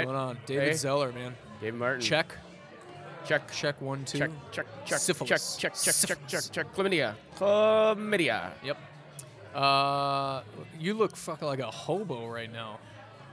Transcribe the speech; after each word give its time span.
right? 0.00 0.04
going 0.06 0.16
on? 0.16 0.38
David 0.46 0.68
Hey. 0.68 0.72
Zeller, 0.74 1.12
man. 1.12 1.34
David 1.60 1.78
Martin. 1.78 2.00
Check. 2.00 2.34
check, 3.26 3.50
Check 3.52 3.80
one, 3.80 4.04
two. 4.04 4.18
check, 4.18 4.30
check, 4.52 4.66
check, 4.84 4.98
Syphilis. 4.98 5.56
check, 5.56 5.72
check, 5.74 5.82
check, 5.82 5.94
check, 6.08 6.18
check, 6.28 6.40
Syphilis. 6.42 6.48
check. 6.50 6.74
Chlamydia. 6.74 7.14
Chlamydia. 7.38 8.50
Yep. 8.64 8.76
Uh, 9.54 10.42
you 10.78 10.94
look 10.94 11.16
fucking 11.16 11.46
like 11.46 11.58
a 11.58 11.70
hobo 11.70 12.26
right 12.28 12.52
now. 12.52 12.78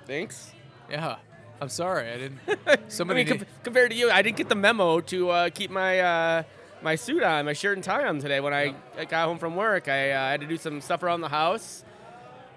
Thanks. 0.06 0.52
Yeah. 0.90 1.18
I'm 1.62 1.70
sorry. 1.70 2.10
I 2.12 2.18
didn't. 2.18 2.40
I 2.68 2.78
Somebody. 2.88 3.24
mean, 3.26 3.40
com- 3.40 3.48
compared 3.64 3.92
to 3.92 3.98
you, 3.98 4.12
I 4.12 4.22
didn't 4.22 4.38
get 4.38 4.50
the 4.50 4.56
memo 4.56 5.00
to 5.02 5.30
uh, 5.30 5.50
keep 5.50 5.72
my 5.72 6.00
uh, 6.00 6.44
my 6.84 6.96
suit 6.96 7.24
on, 7.24 7.46
my 7.46 7.54
shirt 7.54 7.78
and 7.78 7.84
tie 7.84 8.06
on 8.08 8.20
today. 8.20 8.40
When 8.40 8.54
I, 8.54 8.76
I 8.98 9.06
got 9.06 9.26
home 9.28 9.40
from 9.40 9.56
work, 9.56 9.88
I 9.88 10.12
uh, 10.12 10.30
had 10.30 10.42
to 10.42 10.48
do 10.48 10.58
some 10.58 10.82
stuff 10.82 11.02
around 11.02 11.22
the 11.22 11.30
house, 11.30 11.84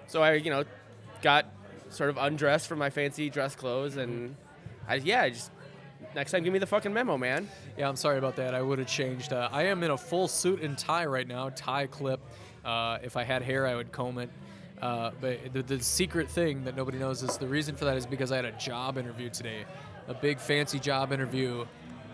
so 0.07 0.21
I, 0.21 0.33
you 0.33 0.51
know, 0.51 0.63
got 1.23 1.45
sort 1.91 2.09
of 2.09 2.17
undressed 2.17 2.67
from 2.67 2.79
my 2.79 2.89
fancy 2.89 3.29
dress 3.29 3.55
clothes, 3.55 3.97
and 3.97 4.35
I, 4.87 4.95
yeah, 4.95 5.23
I 5.23 5.29
just 5.29 5.51
next 6.15 6.31
time 6.31 6.43
give 6.43 6.53
me 6.53 6.59
the 6.59 6.65
fucking 6.65 6.93
memo, 6.93 7.17
man. 7.17 7.47
Yeah, 7.77 7.87
I'm 7.87 7.95
sorry 7.95 8.17
about 8.17 8.35
that. 8.37 8.53
I 8.55 8.61
would 8.61 8.79
have 8.79 8.87
changed. 8.87 9.33
Uh, 9.33 9.49
I 9.51 9.63
am 9.63 9.83
in 9.83 9.91
a 9.91 9.97
full 9.97 10.27
suit 10.27 10.61
and 10.61 10.77
tie 10.77 11.05
right 11.05 11.27
now, 11.27 11.49
tie 11.49 11.87
clip. 11.87 12.19
Uh, 12.65 12.97
if 13.03 13.17
I 13.17 13.23
had 13.23 13.41
hair, 13.41 13.67
I 13.67 13.75
would 13.75 13.91
comb 13.91 14.17
it. 14.17 14.29
Uh, 14.81 15.11
but 15.21 15.53
the, 15.53 15.61
the 15.61 15.79
secret 15.79 16.29
thing 16.29 16.63
that 16.63 16.75
nobody 16.75 16.97
knows 16.97 17.21
is 17.21 17.37
the 17.37 17.47
reason 17.47 17.75
for 17.75 17.85
that 17.85 17.97
is 17.97 18.05
because 18.05 18.31
I 18.31 18.37
had 18.37 18.45
a 18.45 18.51
job 18.53 18.97
interview 18.97 19.29
today, 19.29 19.65
a 20.07 20.13
big 20.13 20.39
fancy 20.39 20.79
job 20.79 21.13
interview 21.13 21.65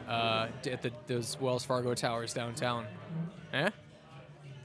uh, 0.07 0.47
at 0.69 0.81
the, 0.81 0.91
those 1.07 1.39
Wells 1.39 1.63
Fargo 1.63 1.93
towers 1.93 2.33
downtown. 2.33 2.85
Eh? 3.53 3.69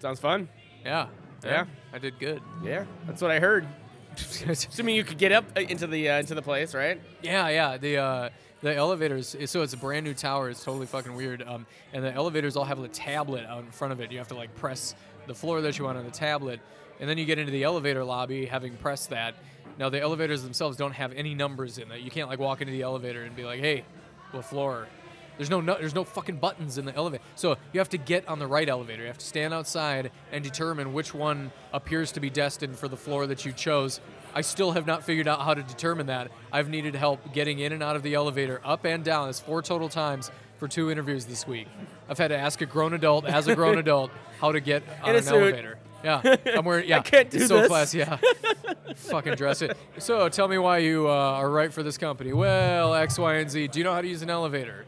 Sounds 0.00 0.18
fun. 0.18 0.48
Yeah. 0.84 1.06
Yeah. 1.44 1.66
I 1.92 1.98
did 1.98 2.18
good. 2.18 2.40
Yeah, 2.64 2.84
that's 3.06 3.22
what 3.22 3.30
I 3.30 3.38
heard. 3.38 3.66
Assuming 4.48 4.94
you 4.94 5.04
could 5.04 5.18
get 5.18 5.32
up 5.32 5.44
uh, 5.56 5.60
into 5.60 5.86
the 5.86 6.10
uh, 6.10 6.18
into 6.18 6.34
the 6.34 6.42
place, 6.42 6.74
right? 6.74 7.00
Yeah, 7.22 7.48
yeah. 7.48 7.76
The 7.76 7.96
uh, 7.96 8.30
the 8.62 8.74
elevators. 8.74 9.36
So 9.46 9.62
it's 9.62 9.72
a 9.72 9.76
brand 9.76 10.04
new 10.04 10.14
tower. 10.14 10.50
It's 10.50 10.62
totally 10.62 10.86
fucking 10.86 11.14
weird. 11.14 11.42
Um, 11.42 11.66
and 11.92 12.04
the 12.04 12.12
elevators 12.12 12.56
all 12.56 12.64
have 12.64 12.78
a 12.78 12.88
tablet 12.88 13.44
out 13.46 13.64
in 13.64 13.70
front 13.70 13.92
of 13.92 14.00
it. 14.00 14.12
You 14.12 14.18
have 14.18 14.28
to 14.28 14.34
like 14.36 14.54
press 14.54 14.94
the 15.26 15.34
floor 15.34 15.60
that 15.60 15.78
you 15.78 15.84
want 15.84 15.98
on 15.98 16.04
the 16.04 16.10
tablet, 16.10 16.60
and 17.00 17.08
then 17.08 17.18
you 17.18 17.24
get 17.24 17.38
into 17.38 17.52
the 17.52 17.64
elevator 17.64 18.04
lobby 18.04 18.46
having 18.46 18.76
pressed 18.76 19.10
that. 19.10 19.34
Now 19.78 19.88
the 19.88 20.00
elevators 20.00 20.42
themselves 20.42 20.76
don't 20.76 20.92
have 20.92 21.12
any 21.12 21.34
numbers 21.34 21.78
in 21.78 21.90
it. 21.90 22.00
You 22.00 22.10
can't 22.10 22.28
like 22.28 22.38
walk 22.38 22.60
into 22.60 22.72
the 22.72 22.82
elevator 22.82 23.22
and 23.22 23.34
be 23.34 23.44
like, 23.44 23.60
"Hey, 23.60 23.84
what 24.32 24.44
floor?" 24.44 24.88
There's 25.36 25.50
no, 25.50 25.60
no 25.60 25.76
there's 25.78 25.94
no 25.94 26.04
fucking 26.04 26.36
buttons 26.36 26.78
in 26.78 26.84
the 26.84 26.94
elevator. 26.94 27.22
So 27.34 27.56
you 27.72 27.80
have 27.80 27.88
to 27.90 27.98
get 27.98 28.26
on 28.28 28.38
the 28.38 28.46
right 28.46 28.68
elevator. 28.68 29.02
You 29.02 29.08
have 29.08 29.18
to 29.18 29.26
stand 29.26 29.54
outside 29.54 30.10
and 30.30 30.44
determine 30.44 30.92
which 30.92 31.14
one 31.14 31.52
appears 31.72 32.12
to 32.12 32.20
be 32.20 32.30
destined 32.30 32.78
for 32.78 32.88
the 32.88 32.96
floor 32.96 33.26
that 33.26 33.44
you 33.44 33.52
chose. 33.52 34.00
I 34.34 34.40
still 34.40 34.72
have 34.72 34.86
not 34.86 35.04
figured 35.04 35.28
out 35.28 35.40
how 35.40 35.54
to 35.54 35.62
determine 35.62 36.06
that. 36.06 36.30
I've 36.50 36.68
needed 36.68 36.94
help 36.94 37.32
getting 37.32 37.58
in 37.58 37.72
and 37.72 37.82
out 37.82 37.96
of 37.96 38.02
the 38.02 38.14
elevator, 38.14 38.60
up 38.64 38.84
and 38.86 39.04
down. 39.04 39.26
That's 39.26 39.40
four 39.40 39.62
total 39.62 39.88
times 39.88 40.30
for 40.58 40.68
two 40.68 40.90
interviews 40.90 41.26
this 41.26 41.46
week. 41.46 41.66
I've 42.08 42.18
had 42.18 42.28
to 42.28 42.38
ask 42.38 42.60
a 42.62 42.66
grown 42.66 42.94
adult, 42.94 43.24
as 43.26 43.48
a 43.48 43.54
grown 43.54 43.78
adult, 43.86 44.10
how 44.40 44.52
to 44.52 44.60
get 44.60 44.82
on 45.02 45.16
an 45.16 45.22
suit. 45.22 45.34
elevator. 45.34 45.78
Yeah, 46.04 46.36
I'm 46.56 46.64
wearing. 46.64 46.88
Yeah, 46.88 47.00
can't 47.02 47.30
do 47.30 47.40
so 47.40 47.58
this. 47.58 47.68
classy. 47.68 47.98
Yeah, 47.98 48.18
fucking 48.96 49.34
dress 49.34 49.62
it. 49.62 49.76
So 49.98 50.28
tell 50.28 50.48
me 50.48 50.58
why 50.58 50.78
you 50.78 51.08
uh, 51.08 51.12
are 51.12 51.50
right 51.50 51.72
for 51.72 51.82
this 51.82 51.98
company. 51.98 52.32
Well, 52.32 52.94
X, 52.94 53.18
Y, 53.18 53.34
and 53.34 53.50
Z. 53.50 53.68
Do 53.68 53.78
you 53.78 53.84
know 53.84 53.92
how 53.92 54.00
to 54.00 54.08
use 54.08 54.22
an 54.22 54.30
elevator? 54.30 54.84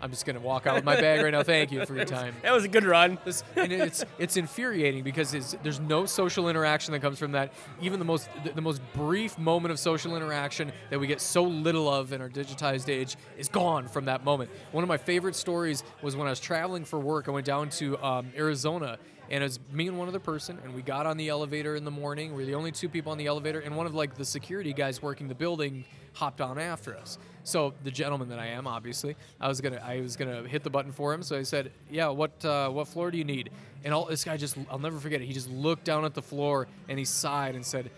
I'm 0.00 0.10
just 0.10 0.26
gonna 0.26 0.40
walk 0.40 0.66
out 0.66 0.74
with 0.74 0.84
my 0.84 1.00
bag 1.00 1.22
right 1.22 1.30
now. 1.30 1.42
Thank 1.42 1.72
you 1.72 1.84
for 1.86 1.94
your 1.94 2.04
time. 2.04 2.34
That 2.42 2.52
was 2.52 2.64
a 2.64 2.68
good 2.68 2.84
run. 2.84 3.18
This, 3.24 3.42
and 3.56 3.72
it's 3.72 4.04
it's 4.18 4.36
infuriating 4.36 5.02
because 5.02 5.34
it's, 5.34 5.56
there's 5.62 5.80
no 5.80 6.06
social 6.06 6.48
interaction 6.48 6.92
that 6.92 7.00
comes 7.00 7.18
from 7.18 7.32
that. 7.32 7.52
Even 7.80 7.98
the 7.98 8.04
most 8.04 8.28
the, 8.44 8.50
the 8.50 8.60
most 8.60 8.82
brief 8.94 9.38
moment 9.38 9.72
of 9.72 9.78
social 9.78 10.16
interaction 10.16 10.72
that 10.90 10.98
we 10.98 11.06
get 11.06 11.20
so 11.20 11.44
little 11.44 11.88
of 11.88 12.12
in 12.12 12.20
our 12.20 12.28
digitized 12.28 12.88
age 12.88 13.16
is 13.38 13.48
gone 13.48 13.88
from 13.88 14.04
that 14.04 14.24
moment. 14.24 14.50
One 14.72 14.84
of 14.84 14.88
my 14.88 14.98
favorite 14.98 15.34
stories 15.34 15.82
was 16.02 16.14
when 16.14 16.26
I 16.26 16.30
was 16.30 16.40
traveling 16.40 16.84
for 16.84 16.98
work. 16.98 17.28
I 17.28 17.30
went 17.30 17.46
down 17.46 17.70
to 17.70 17.98
um, 18.04 18.32
Arizona. 18.36 18.98
And 19.30 19.42
it 19.42 19.46
was 19.46 19.58
me 19.72 19.88
and 19.88 19.98
one 19.98 20.08
other 20.08 20.20
person, 20.20 20.58
and 20.62 20.74
we 20.74 20.82
got 20.82 21.06
on 21.06 21.16
the 21.16 21.28
elevator 21.28 21.74
in 21.74 21.84
the 21.84 21.90
morning. 21.90 22.34
we 22.34 22.42
are 22.44 22.46
the 22.46 22.54
only 22.54 22.72
two 22.72 22.88
people 22.88 23.12
on 23.12 23.18
the 23.18 23.26
elevator, 23.26 23.60
and 23.60 23.76
one 23.76 23.86
of 23.86 23.94
like 23.94 24.14
the 24.14 24.24
security 24.24 24.72
guys 24.72 25.02
working 25.02 25.28
the 25.28 25.34
building 25.34 25.84
hopped 26.12 26.40
on 26.40 26.58
after 26.58 26.96
us. 26.96 27.18
So 27.44 27.74
the 27.84 27.90
gentleman 27.90 28.28
that 28.30 28.38
I 28.38 28.46
am, 28.46 28.66
obviously, 28.66 29.16
I 29.40 29.48
was 29.48 29.60
gonna 29.60 29.80
I 29.84 30.00
was 30.00 30.16
gonna 30.16 30.46
hit 30.46 30.62
the 30.62 30.70
button 30.70 30.92
for 30.92 31.12
him. 31.12 31.22
So 31.22 31.36
I 31.36 31.42
said, 31.42 31.72
"Yeah, 31.90 32.08
what 32.08 32.44
uh, 32.44 32.70
what 32.70 32.88
floor 32.88 33.10
do 33.10 33.18
you 33.18 33.24
need?" 33.24 33.50
And 33.84 33.94
all 33.94 34.04
this 34.04 34.24
guy 34.24 34.36
just 34.36 34.56
I'll 34.70 34.78
never 34.78 34.98
forget 34.98 35.20
it. 35.20 35.26
He 35.26 35.32
just 35.32 35.50
looked 35.50 35.84
down 35.84 36.04
at 36.04 36.14
the 36.14 36.22
floor 36.22 36.66
and 36.88 36.98
he 36.98 37.04
sighed 37.04 37.54
and 37.54 37.64
said, 37.64 37.90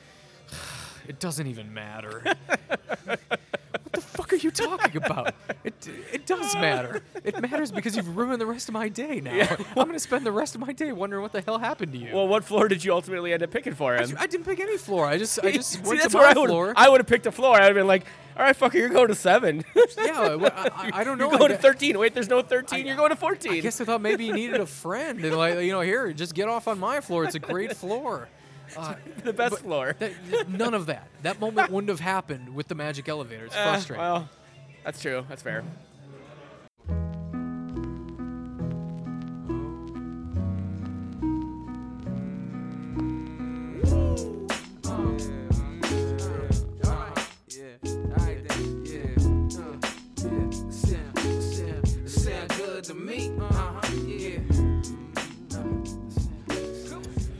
"It 1.06 1.18
doesn't 1.20 1.46
even 1.46 1.72
matter." 1.72 2.22
what 4.30 4.40
fuck 4.40 4.40
are 4.40 4.44
you 4.44 4.50
talking 4.50 4.96
about? 5.04 5.34
It 5.64 5.88
it 6.12 6.26
does 6.26 6.54
matter. 6.54 7.02
It 7.24 7.40
matters 7.40 7.70
because 7.72 7.96
you've 7.96 8.16
ruined 8.16 8.40
the 8.40 8.46
rest 8.46 8.68
of 8.68 8.74
my 8.74 8.88
day 8.88 9.20
now. 9.20 9.56
I'm 9.76 9.86
gonna 9.86 9.98
spend 9.98 10.24
the 10.26 10.32
rest 10.32 10.54
of 10.54 10.60
my 10.60 10.72
day 10.72 10.92
wondering 10.92 11.22
what 11.22 11.32
the 11.32 11.40
hell 11.40 11.58
happened 11.58 11.92
to 11.92 11.98
you. 11.98 12.10
Well, 12.14 12.28
what 12.28 12.44
floor 12.44 12.68
did 12.68 12.84
you 12.84 12.92
ultimately 12.92 13.32
end 13.32 13.42
up 13.42 13.50
picking 13.50 13.74
for 13.74 13.96
him? 13.96 14.16
I 14.18 14.26
didn't 14.26 14.44
pick 14.46 14.60
any 14.60 14.76
floor. 14.76 15.06
I 15.06 15.18
just 15.18 15.38
I 15.44 15.52
just 15.52 15.70
See, 15.70 15.80
went 15.82 16.00
that's 16.00 16.12
to 16.12 16.18
my 16.18 16.24
I 16.30 16.32
would 16.38 16.48
floor. 16.48 16.72
I 16.76 16.88
would 16.88 17.00
have 17.00 17.06
picked 17.06 17.26
a 17.26 17.32
floor. 17.32 17.56
I'd 17.56 17.64
have 17.64 17.74
been 17.74 17.86
like, 17.86 18.04
all 18.36 18.44
right, 18.44 18.56
fucker, 18.56 18.74
you're 18.74 18.88
going 18.88 19.08
to 19.08 19.14
seven. 19.16 19.64
yeah, 19.74 20.36
I, 20.40 20.70
I, 20.74 20.90
I 21.00 21.04
don't 21.04 21.18
know. 21.18 21.26
you're 21.26 21.34
I 21.34 21.38
going 21.38 21.50
to 21.50 21.58
13. 21.58 21.98
Wait, 21.98 22.14
there's 22.14 22.28
no 22.28 22.40
13. 22.40 22.78
I- 22.80 22.82
you're 22.86 22.96
going 22.96 23.10
to 23.10 23.16
14. 23.16 23.52
I 23.52 23.60
guess 23.60 23.80
I 23.80 23.84
thought 23.84 24.00
maybe 24.00 24.26
you 24.26 24.32
needed 24.32 24.60
a 24.60 24.66
friend, 24.66 25.24
and 25.24 25.36
like 25.36 25.58
you 25.60 25.72
know, 25.72 25.80
here, 25.80 26.12
just 26.12 26.34
get 26.34 26.48
off 26.48 26.68
on 26.68 26.78
my 26.78 27.00
floor. 27.00 27.24
It's 27.24 27.34
a 27.34 27.40
great 27.40 27.76
floor. 27.76 28.28
Uh, 28.76 28.94
the 29.24 29.32
best 29.32 29.50
but 29.52 29.60
floor. 29.60 29.96
that, 29.98 30.48
none 30.48 30.74
of 30.74 30.86
that. 30.86 31.08
That 31.22 31.40
moment 31.40 31.70
wouldn't 31.72 31.88
have 31.90 32.00
happened 32.00 32.54
with 32.54 32.68
the 32.68 32.74
magic 32.74 33.08
elevator. 33.08 33.46
It's 33.46 33.56
Eh, 33.56 33.62
frustrating. 33.64 34.02
well, 34.02 34.28
that's 34.84 35.00
true. 35.00 35.24
That's 35.28 35.42
fair. 35.42 35.64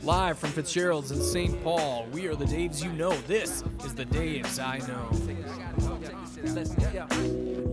Live 0.09 0.39
from 0.39 0.49
Fitzgerald's 0.49 1.11
in 1.11 1.21
St. 1.21 1.63
Paul, 1.63 2.07
we 2.11 2.25
are 2.27 2.33
the 2.33 2.45
Daves 2.45 2.83
you 2.83 2.91
know. 2.93 3.11
This 3.27 3.63
is 3.85 3.93
the 3.93 4.05
Daves 4.05 4.57
I 4.57 4.79
know. 4.87 5.07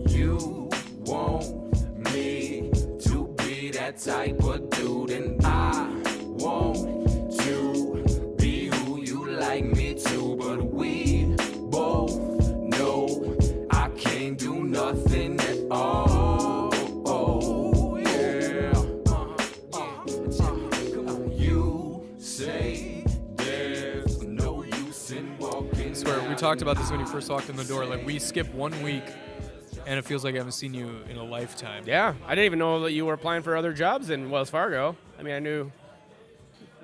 You 0.07 0.69
want 0.99 2.13
me 2.13 2.69
to 2.99 3.35
be 3.39 3.71
that 3.71 3.97
type 3.97 4.39
of 4.43 4.69
dude, 4.69 5.09
and 5.09 5.43
I 5.43 5.89
want 6.37 7.09
to 7.39 8.35
be 8.37 8.67
who 8.67 9.01
you 9.01 9.31
like 9.31 9.65
me 9.65 9.95
to. 9.95 10.35
But 10.35 10.63
we 10.63 11.35
both 11.71 12.19
know 12.51 13.35
I 13.71 13.89
can't 13.97 14.37
do 14.37 14.63
nothing 14.63 15.39
at 15.39 15.57
all. 15.71 16.06
Talked 26.47 26.61
about 26.61 26.77
this 26.77 26.89
when 26.89 27.01
you 27.01 27.05
first 27.05 27.29
walked 27.29 27.49
in 27.49 27.57
the 27.57 27.63
door. 27.65 27.85
Like, 27.85 28.05
we 28.05 28.19
skip 28.19 28.47
one 28.53 28.71
week, 28.81 29.03
and 29.85 29.99
it 29.99 30.05
feels 30.05 30.23
like 30.23 30.33
I 30.33 30.37
haven't 30.37 30.53
seen 30.53 30.73
you 30.73 31.03
in 31.09 31.17
a 31.17 31.23
lifetime. 31.23 31.83
Yeah, 31.85 32.13
I 32.25 32.35
didn't 32.35 32.45
even 32.45 32.59
know 32.59 32.79
that 32.83 32.93
you 32.93 33.05
were 33.05 33.13
applying 33.13 33.43
for 33.43 33.57
other 33.57 33.73
jobs 33.73 34.09
in 34.09 34.29
Wells 34.29 34.49
Fargo. 34.49 34.95
I 35.19 35.23
mean, 35.23 35.33
I 35.33 35.39
knew 35.39 35.69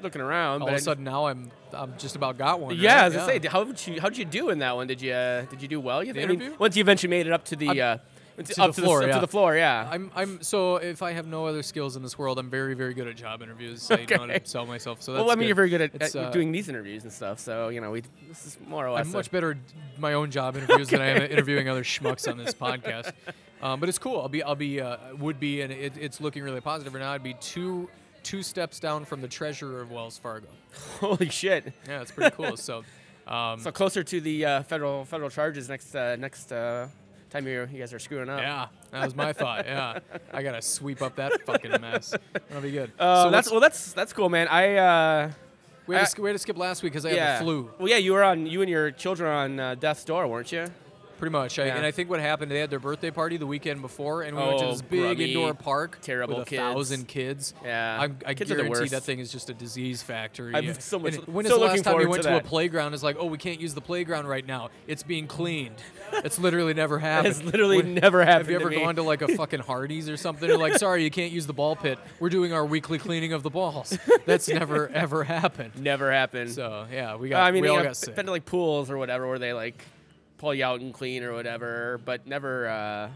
looking 0.02 0.19
around, 0.22 0.63
All 0.63 0.68
but 0.68 0.73
of 0.73 0.79
a 0.79 0.84
sudden, 0.84 1.06
now 1.06 1.28
I'm 1.28 1.50
I'm 1.72 1.97
just 1.97 2.18
about 2.18 2.38
got 2.38 2.59
one. 2.59 2.75
yeah, 2.75 2.96
right? 2.96 3.02
I 3.03 3.06
was 3.06 3.16
gonna 3.16 3.41
say, 3.41 3.47
how 3.47 3.63
did 3.63 3.88
you 3.88 4.02
how'd 4.02 4.18
you 4.18 4.25
do 4.25 4.50
in 4.50 4.59
that 4.59 4.75
one? 4.75 4.85
Did 4.88 5.02
you 5.02 5.13
uh, 5.13 5.44
did 5.44 5.62
you 5.62 5.69
do 5.69 5.79
well? 5.79 6.03
You 6.03 6.12
think? 6.12 6.25
I 6.25 6.28
mean, 6.28 6.41
interview? 6.41 6.57
once 6.59 6.75
you 6.75 6.81
eventually 6.81 7.09
made 7.09 7.25
it 7.25 7.31
up 7.31 7.46
to 7.46 7.55
the 7.55 7.82
uh, 7.82 7.97
to 8.38 8.62
up 8.62 8.74
the 8.76 8.82
floor, 8.82 9.02
up 9.02 9.08
yeah. 9.08 9.14
to 9.16 9.22
the 9.22 9.28
floor, 9.28 9.56
yeah. 9.56 9.88
I'm, 9.91 10.12
I'm 10.16 10.41
so 10.41 10.78
if 10.78 11.02
I 11.02 11.12
have 11.14 11.28
no 11.28 11.46
other 11.46 11.64
skills 11.64 11.96
in 11.96 12.03
this 12.03 12.18
world, 12.18 12.40
I'm 12.40 12.50
very, 12.50 12.74
very 12.74 12.94
good 12.94 13.08
at 13.08 13.16
job 13.16 13.41
interviews. 13.41 13.90
I 13.91 13.96
know 13.97 14.18
how 14.18 14.24
Okay. 14.24 14.40
to 14.40 14.47
sell 14.47 14.66
myself. 14.66 15.02
So 15.02 15.14
that's 15.14 15.24
well, 15.24 15.32
I 15.32 15.35
mean, 15.35 15.41
good. 15.44 15.47
you're 15.47 15.56
very 15.56 15.70
good 15.70 15.82
at, 15.82 16.02
at 16.02 16.16
uh, 16.16 16.30
doing 16.32 16.52
these 16.52 16.70
interviews 16.70 17.03
and 17.03 17.12
stuff. 17.12 17.40
So 17.40 17.70
you 17.70 17.82
know, 17.82 17.91
we 17.91 18.03
this 18.28 18.46
is 18.46 18.58
more 18.68 18.85
or 18.88 18.91
less. 18.91 19.06
I'm 19.06 19.14
a- 19.14 19.18
much 19.18 19.32
better 19.32 19.52
at 19.52 19.58
my 20.00 20.14
own 20.14 20.32
job 20.32 20.56
interviews 20.56 20.90
than 20.90 21.02
I 21.02 21.08
am 21.08 21.22
at 21.22 21.32
interviewing 21.35 21.70
other 21.70 21.84
schmucks 21.84 22.30
on 22.30 22.38
this 22.38 22.53
podcast. 22.53 23.12
Um, 23.62 23.80
but 23.80 23.88
it's 23.88 23.97
cool. 24.00 24.20
I'll 24.20 24.28
be, 24.28 24.44
I'll 24.44 24.56
be, 24.56 24.82
uh, 24.82 24.97
would 25.20 25.40
be, 25.40 25.62
and 25.62 25.72
it, 25.72 25.94
it's 25.97 26.20
looking 26.20 26.44
really 26.44 26.59
positive. 26.59 26.94
Right 26.94 27.00
now, 27.00 27.14
I'd 27.14 27.24
be 27.24 27.36
two, 27.36 27.90
two 28.22 28.44
steps 28.44 28.78
down 28.78 29.06
from 29.06 29.22
the 29.22 29.28
treasurer 29.29 29.79
of 29.79 29.90
Wells 29.90 30.18
Fargo. 30.18 30.47
Holy 31.00 31.29
shit! 31.29 31.72
Yeah, 31.88 32.02
it's 32.02 32.12
pretty 32.12 32.36
cool. 32.36 32.58
So, 32.58 32.84
um, 33.28 33.59
So 33.62 33.72
closer 33.72 34.03
to 34.03 34.20
the 34.20 34.46
uh, 34.46 34.64
federal 34.64 35.06
federal 35.06 35.29
charges 35.29 35.70
next 35.70 35.96
uh, 35.96 36.18
next 36.18 36.52
uh, 36.52 36.88
time 37.34 37.47
you 37.47 37.68
you 37.72 37.80
guys 37.80 37.94
are 37.94 38.00
screwing 38.00 38.30
up. 38.30 38.40
yeah, 38.40 38.68
that 38.91 39.03
was 39.03 39.16
my 39.16 39.34
thought. 39.34 39.66
Yeah, 39.66 40.00
I 40.32 40.44
gotta 40.44 40.62
sweep 40.62 41.02
up 41.02 41.16
that 41.18 41.41
fucking 41.46 41.72
mess. 41.82 42.14
That'll 42.34 42.62
be 42.62 42.72
good. 42.72 42.91
Uh, 42.97 43.24
so 43.26 43.32
that's 43.32 43.52
well, 43.52 43.59
that's 43.59 43.91
that's 43.94 44.14
cool, 44.14 44.30
man. 44.30 44.47
I 44.47 44.76
uh, 44.76 45.32
we, 45.88 45.96
had 45.96 46.02
I- 46.02 46.03
to, 46.06 46.09
sk- 46.12 46.18
we 46.20 46.30
had 46.30 46.34
to 46.34 46.40
skip 46.40 46.58
last 46.58 46.84
week 46.84 46.94
because 46.94 47.06
I 47.06 47.12
yeah. 47.12 47.32
had 47.34 47.40
the 47.40 47.44
flu. 47.44 47.72
Well, 47.80 47.90
yeah, 47.90 47.97
you 47.97 48.14
were 48.14 48.24
on 48.24 48.46
you 48.46 48.62
and 48.62 48.70
your 48.70 48.91
children 48.91 49.30
on 49.32 49.59
uh, 49.59 49.76
death's 49.76 50.06
door, 50.06 50.28
weren't 50.28 50.52
you? 50.52 50.68
Pretty 51.20 51.32
much. 51.32 51.58
I, 51.60 51.66
and 51.68 51.86
I 51.86 51.92
think 51.92 52.10
what 52.10 52.20
happened, 52.20 52.52
they 52.52 52.60
had 52.60 52.70
their 52.70 52.80
birthday 52.80 53.10
party 53.12 53.38
the 53.38 53.48
weekend 53.48 53.82
before, 53.82 54.24
and 54.24 54.36
we 54.36 54.44
went 54.44 54.60
to 54.60 54.66
Oh, 54.66 54.72
this 54.72 54.82
big 54.82 55.00
grubby, 55.02 55.26
indoor 55.34 55.54
park 55.54 56.00
terrible 56.02 56.38
with 56.40 56.48
a 56.48 56.50
kids. 56.50 56.60
thousand 56.62 57.08
kids. 57.08 57.54
Yeah. 57.64 57.98
I'm, 58.02 58.18
I 58.26 58.34
Kids 58.34 58.50
guarantee 58.52 58.70
worst. 58.70 58.92
that 58.92 59.04
thing 59.04 59.20
is 59.20 59.32
just 59.32 59.50
a 59.50 59.54
disease 59.54 60.02
factory. 60.04 60.54
I'm 60.56 60.74
so 60.76 61.00
much- 61.00 61.16
And 61.16 61.28
when 61.28 61.46
so 61.46 61.54
is 61.54 61.60
the 61.60 61.66
last 61.66 61.84
time 61.84 61.98
we 61.98 62.06
went 62.06 62.24
to 62.24 62.30
to, 62.30 62.38
a 62.38 62.42
playground? 62.42 62.94
It's 62.94 63.04
like, 63.04 63.16
oh, 63.20 63.26
we 63.28 63.38
can't 63.38 63.62
use 63.62 63.74
the 63.74 63.82
playground 63.82 64.28
right 64.28 64.46
now. 64.46 64.70
It's 64.88 65.04
being 65.04 65.28
cleaned. 65.28 65.76
It's 66.12 66.40
literally 66.40 66.74
never 66.74 67.00
happened. 67.00 67.28
It's 67.36 67.44
literally 67.44 67.78
When- 67.78 67.94
never 67.94 68.20
happened. 68.26 68.48
Have 68.48 68.52
you 68.52 68.58
to 68.60 68.64
ever 68.66 68.70
me. 68.72 68.78
gone 68.84 68.96
to 68.96 69.04
like 69.04 69.22
a 69.22 69.30
fucking 69.30 69.60
Hardee's 69.68 70.10
or 70.10 70.18
something? 70.18 70.48
They're 70.48 70.58
like, 70.58 70.78
sorry, 70.78 71.04
you 71.04 71.12
can't 71.12 71.32
use 71.32 71.46
the 71.48 71.54
ball 71.54 71.76
pit. 71.76 72.00
We're 72.20 72.30
doing 72.30 72.52
our 72.54 72.66
weekly 72.66 72.98
cleaning 72.98 73.32
of 73.34 73.44
the 73.44 73.50
balls. 73.50 73.98
That's 74.26 74.48
never 74.50 74.90
ever 74.90 75.24
happened. 75.24 75.78
Never 75.80 76.12
happened. 76.12 76.52
So 76.52 76.86
yeah, 76.92 77.16
we 77.16 77.30
got. 77.30 77.44
I 77.44 77.52
mean, 77.52 77.62
we 77.62 77.70
all 77.70 77.82
got 77.82 77.96
sick. 77.96 78.16
been 78.16 78.26
to 78.26 78.32
like 78.32 78.46
pools 78.46 78.90
or 78.92 78.98
whatever 78.98 79.28
where 79.28 79.40
they 79.40 79.54
like 79.54 79.84
pull 80.43 80.53
you 80.53 80.66
out 80.66 80.81
and 80.81 80.93
clean 80.93 81.23
or 81.23 81.31
whatever, 81.31 82.01
but 82.03 82.28
never, 82.28 82.67
uh, 82.67 83.09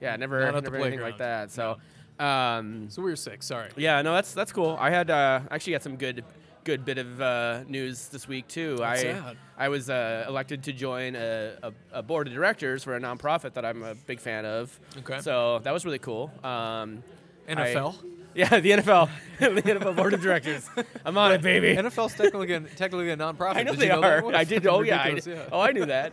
yeah, 0.00 0.16
never, 0.16 0.40
Not 0.50 0.64
never 0.64 0.76
anything 0.76 1.00
like 1.00 1.18
that. 1.18 1.52
So, 1.52 1.78
um, 2.18 2.90
so 2.90 3.00
we 3.00 3.10
were 3.10 3.16
sick. 3.16 3.44
Sorry. 3.44 3.70
yeah, 3.76 4.02
no, 4.02 4.12
that's 4.12 4.34
that's 4.34 4.50
cool. 4.52 4.76
I 4.80 4.90
had 4.90 5.08
uh, 5.08 5.40
actually 5.52 5.74
got 5.74 5.82
some 5.82 5.96
good 5.96 6.24
good 6.64 6.84
bit 6.84 6.98
of 6.98 7.20
uh, 7.20 7.62
news 7.68 8.08
this 8.08 8.26
week 8.26 8.48
too. 8.48 8.78
What's 8.78 9.04
I 9.04 9.12
that? 9.12 9.36
I 9.56 9.68
was 9.68 9.88
uh, 9.88 10.24
elected 10.26 10.64
to 10.64 10.72
join 10.72 11.14
a, 11.14 11.52
a, 11.62 11.72
a 11.92 12.02
board 12.02 12.26
of 12.26 12.34
directors 12.34 12.82
for 12.82 12.96
a 12.96 13.00
nonprofit 13.00 13.54
that 13.54 13.64
I'm 13.64 13.84
a 13.84 13.94
big 13.94 14.18
fan 14.18 14.44
of. 14.44 14.80
Okay. 14.98 15.20
So 15.20 15.60
that 15.60 15.72
was 15.72 15.84
really 15.84 16.00
cool. 16.00 16.32
Um, 16.42 17.04
I- 17.46 17.54
NFL. 17.54 17.94
Yeah, 18.34 18.60
the 18.60 18.70
NFL, 18.70 19.08
the 19.38 19.62
NFL 19.62 19.96
board 19.96 20.14
of 20.14 20.22
directors. 20.22 20.68
I'm 21.04 21.16
on 21.16 21.32
it, 21.32 21.42
baby. 21.42 21.74
NFL's 21.76 22.14
technically 22.14 22.52
a, 22.52 22.60
technically 22.60 23.10
a 23.10 23.16
nonprofit. 23.16 23.56
I 23.56 23.62
know 23.62 23.72
Did 23.72 23.80
they 23.80 23.86
you 23.86 24.00
know 24.00 24.02
are. 24.02 24.22
What 24.22 24.34
I 24.34 24.44
did. 24.44 24.66
Oh 24.66 24.82
yeah, 24.82 25.00
I 25.00 25.08
ridiculous, 25.08 25.24
did. 25.24 25.52
Oh, 25.52 25.60
I 25.60 25.72
knew 25.72 25.86
that. 25.86 26.12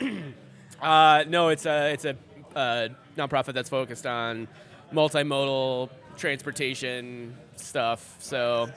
uh, 0.82 1.24
no, 1.28 1.48
it's 1.48 1.66
a 1.66 1.92
it's 1.92 2.04
a 2.04 2.16
uh, 2.54 2.88
nonprofit 3.16 3.54
that's 3.54 3.70
focused 3.70 4.06
on 4.06 4.48
multimodal 4.92 5.90
transportation 6.16 7.34
stuff. 7.56 8.16
So, 8.18 8.68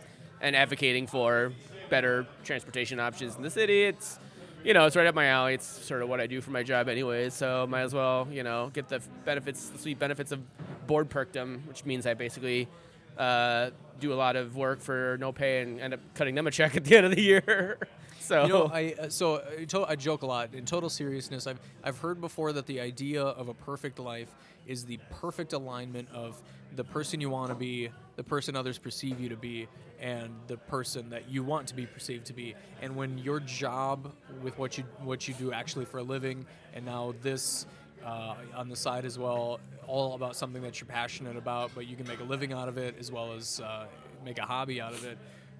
and 0.41 0.55
advocating 0.55 1.07
for 1.07 1.51
better 1.89 2.25
transportation 2.43 2.99
options 2.99 3.35
in 3.35 3.41
the 3.41 3.49
city. 3.49 3.83
It's 3.83 4.19
you 4.63 4.73
know 4.73 4.85
it's 4.85 4.95
right 4.95 5.07
up 5.07 5.15
my 5.15 5.27
alley. 5.27 5.53
It's 5.55 5.65
sort 5.65 6.01
of 6.01 6.09
what 6.09 6.19
I 6.19 6.27
do 6.27 6.41
for 6.41 6.51
my 6.51 6.63
job 6.63 6.87
anyway, 6.87 7.29
So 7.29 7.67
might 7.67 7.83
as 7.83 7.93
well 7.93 8.27
you 8.31 8.43
know 8.43 8.71
get 8.73 8.87
the 8.87 9.01
benefits, 9.23 9.69
the 9.69 9.77
sweet 9.77 9.99
benefits 9.99 10.31
of 10.31 10.41
board 10.87 11.09
perkdom, 11.09 11.65
which 11.67 11.85
means 11.85 12.05
I 12.05 12.13
basically. 12.13 12.67
Uh, 13.17 13.69
do 13.99 14.11
a 14.11 14.15
lot 14.15 14.35
of 14.35 14.55
work 14.55 14.81
for 14.81 15.17
no 15.19 15.31
pay 15.31 15.61
and 15.61 15.79
end 15.79 15.93
up 15.93 15.99
cutting 16.15 16.35
them 16.35 16.47
a 16.47 16.51
check 16.51 16.75
at 16.75 16.83
the 16.83 16.97
end 16.97 17.05
of 17.05 17.15
the 17.15 17.21
year. 17.21 17.77
so 18.19 18.43
You 18.43 18.49
know, 18.49 18.71
I 18.73 18.95
uh, 18.99 19.09
so 19.09 19.41
I, 19.59 19.63
to- 19.65 19.85
I 19.85 19.95
joke 19.95 20.23
a 20.23 20.25
lot. 20.25 20.53
In 20.53 20.65
total 20.65 20.89
seriousness, 20.89 21.47
I've 21.47 21.59
I've 21.83 21.97
heard 21.99 22.19
before 22.19 22.51
that 22.53 22.65
the 22.65 22.79
idea 22.81 23.23
of 23.23 23.47
a 23.47 23.53
perfect 23.53 23.99
life 23.99 24.35
is 24.67 24.83
the 24.83 24.99
perfect 25.11 25.53
alignment 25.53 26.09
of 26.11 26.41
the 26.75 26.83
person 26.83 27.21
you 27.21 27.29
want 27.29 27.49
to 27.49 27.55
be, 27.55 27.89
the 28.15 28.23
person 28.23 28.55
others 28.55 28.77
perceive 28.77 29.19
you 29.19 29.29
to 29.29 29.37
be, 29.37 29.67
and 29.99 30.29
the 30.47 30.57
person 30.57 31.09
that 31.11 31.29
you 31.29 31.43
want 31.43 31.67
to 31.67 31.75
be 31.75 31.85
perceived 31.85 32.25
to 32.25 32.33
be. 32.33 32.55
And 32.81 32.95
when 32.95 33.17
your 33.17 33.39
job 33.39 34.11
with 34.41 34.57
what 34.57 34.77
you 34.77 34.83
what 35.03 35.27
you 35.27 35.33
do 35.35 35.53
actually 35.53 35.85
for 35.85 35.99
a 35.99 36.03
living, 36.03 36.45
and 36.73 36.85
now 36.85 37.13
this 37.21 37.65
uh, 38.05 38.35
on 38.55 38.69
the 38.69 38.75
side 38.75 39.03
as 39.05 39.17
well, 39.17 39.59
all 39.87 40.13
about 40.15 40.35
something 40.35 40.61
that 40.61 40.79
you're 40.79 40.87
passionate 40.87 41.35
about, 41.37 41.71
but 41.75 41.87
you 41.87 41.95
can 41.95 42.07
make 42.07 42.19
a 42.19 42.23
living 42.23 42.53
out 42.53 42.67
of 42.69 42.77
it 42.77 42.95
as 42.99 43.11
well 43.11 43.33
as 43.33 43.59
uh, 43.59 43.85
make 44.23 44.37
a 44.39 44.43
hobby 44.45 44.79
out 44.81 44.93
of 44.93 45.03
it. 45.05 45.17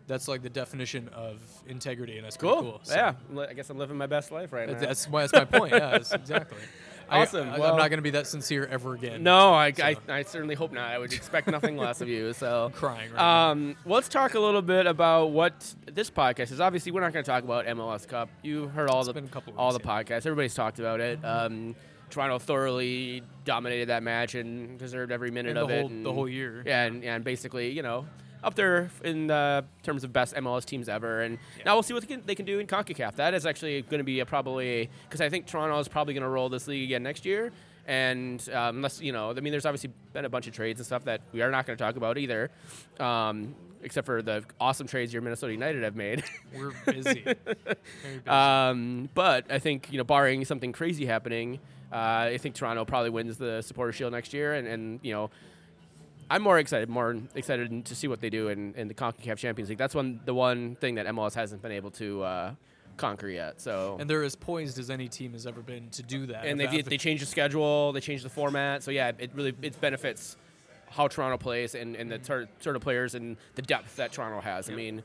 That's 0.08 0.28
like 0.28 0.44
the 0.44 0.50
definition 0.52 1.10
of 1.14 1.42
integrity, 1.68 2.18
and 2.18 2.26
that's 2.26 2.38
Cool. 2.38 2.62
cool. 2.62 2.80
So 2.84 2.94
Yeah, 2.96 3.14
I'm 3.30 3.40
I 3.40 3.54
guess 3.54 3.70
I'm 3.72 3.78
living 3.80 3.98
my 3.98 4.06
best 4.06 4.32
life 4.32 4.54
right 4.54 4.70
now. 4.70 4.78
That's, 4.78 5.10
my, 5.10 5.22
that's 5.26 5.34
my 5.34 5.46
point. 5.46 5.74
Yeah, 5.74 5.96
exactly. 6.14 6.60
Awesome. 7.10 7.50
I, 7.50 7.60
Well- 7.60 7.72
am 7.72 7.78
not 7.78 7.90
going 7.90 7.98
to 7.98 8.04
be 8.04 8.12
that 8.12 8.28
sincere 8.28 8.66
ever 8.68 8.94
again. 8.94 9.24
no, 9.24 9.52
I, 9.54 9.72
So- 9.72 9.84
I, 9.84 9.96
I 10.08 10.22
certainly 10.24 10.54
hope 10.54 10.72
not. 10.72 10.92
I 10.92 11.00
would 11.00 11.12
expect 11.14 11.48
nothing 11.48 11.76
less 11.78 12.02
of 12.02 12.08
you. 12.08 12.34
So 12.38 12.72
crying 12.76 13.12
right. 13.14 13.50
Um, 13.52 13.76
let's 13.86 14.08
talk 14.08 14.36
a 14.36 14.40
little 14.40 14.62
bit 14.62 14.86
about 14.86 15.32
what 15.32 15.74
this 15.92 16.12
podcast 16.12 16.52
is. 16.52 16.60
Obviously, 16.60 16.92
we're 16.92 17.02
not 17.02 17.12
going 17.14 17.26
to 17.26 17.30
talk 17.32 17.44
about 17.44 17.66
MLS 17.66 18.08
Cup. 18.08 18.30
You 18.44 18.68
heard 18.68 18.90
all 18.90 19.00
It's 19.00 19.08
the 19.08 19.14
been 19.14 19.26
a 19.26 19.30
couple 19.30 19.54
of 19.54 19.60
all 19.60 19.72
the 19.72 19.78
weeks, 19.80 19.88
podcasts. 19.88 20.26
Everybody's 20.28 20.54
talked 20.54 20.78
about 20.80 21.00
it. 21.00 21.20
Um, 21.24 21.76
Toronto 22.10 22.40
thoroughly 22.40 23.24
dominated 23.44 23.90
that 23.90 24.04
match 24.04 24.36
and 24.36 24.78
deserved 24.80 25.12
every 25.12 25.32
minute 25.32 25.52
And 25.52 25.60
of 25.60 25.68
the 25.68 25.76
it. 25.76 25.82
whole- 25.82 26.04
the 26.04 26.14
whole 26.14 26.30
year. 26.30 26.64
Yeah, 26.66 26.84
and, 26.84 27.04
and 27.04 27.24
basically, 27.24 27.72
you 27.72 27.82
know, 27.82 28.06
up 28.44 28.54
there 28.56 28.90
in 29.04 29.32
uh, 29.32 29.64
terms 29.84 30.04
of 30.04 30.14
best 30.14 30.36
MLS 30.36 30.66
teams 30.66 30.88
ever. 30.88 31.22
And 31.22 31.40
now 31.66 31.76
we'll 31.76 31.84
see 31.84 31.94
what 31.94 32.02
they 32.08 32.16
can, 32.16 32.24
they 32.26 32.36
can 32.36 32.46
do 32.46 32.60
in 32.60 32.68
CONCACAF. 32.68 33.16
That 33.16 33.34
is 33.34 33.46
actually 33.46 33.82
going 33.82 33.98
to 34.00 34.04
be 34.04 34.20
a 34.20 34.26
probably 34.26 34.90
because 35.08 35.20
I 35.22 35.30
think 35.30 35.48
Toronto 35.48 35.80
is 35.80 35.88
probably 35.88 36.14
going 36.14 36.22
to 36.24 36.30
roll 36.30 36.48
this 36.50 36.68
league 36.68 36.84
again 36.84 37.02
next 37.04 37.26
year. 37.26 37.52
And 37.88 38.42
um, 38.54 38.78
unless 38.78 39.02
you 39.02 39.12
know, 39.12 39.32
I 39.32 39.40
mean, 39.42 39.52
there's 39.52 39.66
obviously 39.66 39.92
been 40.14 40.26
a 40.26 40.30
bunch 40.30 40.48
of 40.48 40.54
trades 40.54 40.80
and 40.80 40.86
stuff 40.86 41.06
that 41.06 41.22
we 41.32 41.42
are 41.42 41.52
not 41.52 41.66
going 41.68 41.78
to 41.78 41.84
talk 41.84 41.96
about 41.98 42.18
either, 42.18 42.50
um, 43.00 43.54
except 43.84 44.06
for 44.08 44.22
the 44.24 44.44
awesome 44.60 44.88
trades 44.88 45.14
your 45.14 45.22
Minnesota 45.22 45.54
United 45.54 45.84
have 45.84 45.96
made. 45.96 46.24
We're 46.58 46.72
busy. 46.86 47.22
Very 47.24 47.38
busy. 48.04 48.28
Um, 48.28 49.10
but 49.14 49.52
I 49.52 49.60
think 49.60 49.92
you 49.92 49.98
know, 50.00 50.04
barring 50.04 50.46
something 50.46 50.72
crazy 50.72 51.06
happening, 51.06 51.60
uh, 51.96 52.30
I 52.34 52.38
think 52.38 52.56
Toronto 52.56 52.84
probably 52.84 53.10
wins 53.10 53.38
the 53.38 53.62
Supporter 53.62 53.94
Shield 53.94 54.12
next 54.12 54.34
year, 54.34 54.56
and, 54.56 54.68
and 54.68 55.00
you 55.02 55.14
know, 55.14 55.30
I'm 56.30 56.42
more 56.42 56.60
excited, 56.60 56.90
more 56.90 57.16
excited 57.36 57.86
to 57.86 57.96
see 57.96 58.10
what 58.10 58.20
they 58.20 58.30
do 58.30 58.50
in, 58.50 58.74
in 58.76 58.90
the 58.90 58.94
Concacaf 58.94 59.38
Champions 59.38 59.70
League. 59.70 59.78
That's 59.78 59.96
one 59.96 60.20
the 60.26 60.34
one 60.34 60.76
thing 60.76 60.96
that 60.96 61.06
MLS 61.08 61.36
hasn't 61.36 61.62
been 61.62 61.72
able 61.72 61.92
to 61.92 62.24
uh, 62.24 62.52
conquer 62.98 63.30
yet. 63.30 63.62
So. 63.62 63.96
and 63.98 64.10
they're 64.10 64.24
as 64.24 64.36
poised 64.36 64.78
as 64.78 64.90
any 64.90 65.08
team 65.08 65.32
has 65.32 65.48
ever 65.48 65.62
been 65.62 65.90
to 65.92 66.04
do 66.04 66.26
that. 66.26 66.46
and 66.46 66.62
If 66.62 66.72
they 66.72 66.82
they 66.82 66.98
changed 66.98 67.22
the 67.22 67.28
schedule, 67.28 67.94
they 67.94 68.02
changed 68.02 68.26
the 68.26 68.30
format. 68.30 68.84
So 68.84 68.92
yeah, 68.92 69.14
it 69.18 69.32
really 69.34 69.56
it 69.62 69.80
benefits 69.80 70.36
how 70.90 71.08
Toronto 71.08 71.38
plays 71.38 71.76
and, 71.76 71.96
and 71.96 72.12
the 72.12 72.20
sort 72.22 72.50
sort 72.62 72.76
of 72.76 72.82
players 72.82 73.16
and 73.16 73.38
the 73.56 73.62
depth 73.62 73.96
that 73.96 74.12
Toronto 74.12 74.42
has. 74.42 74.70
I 74.70 74.74
mean, 74.74 75.02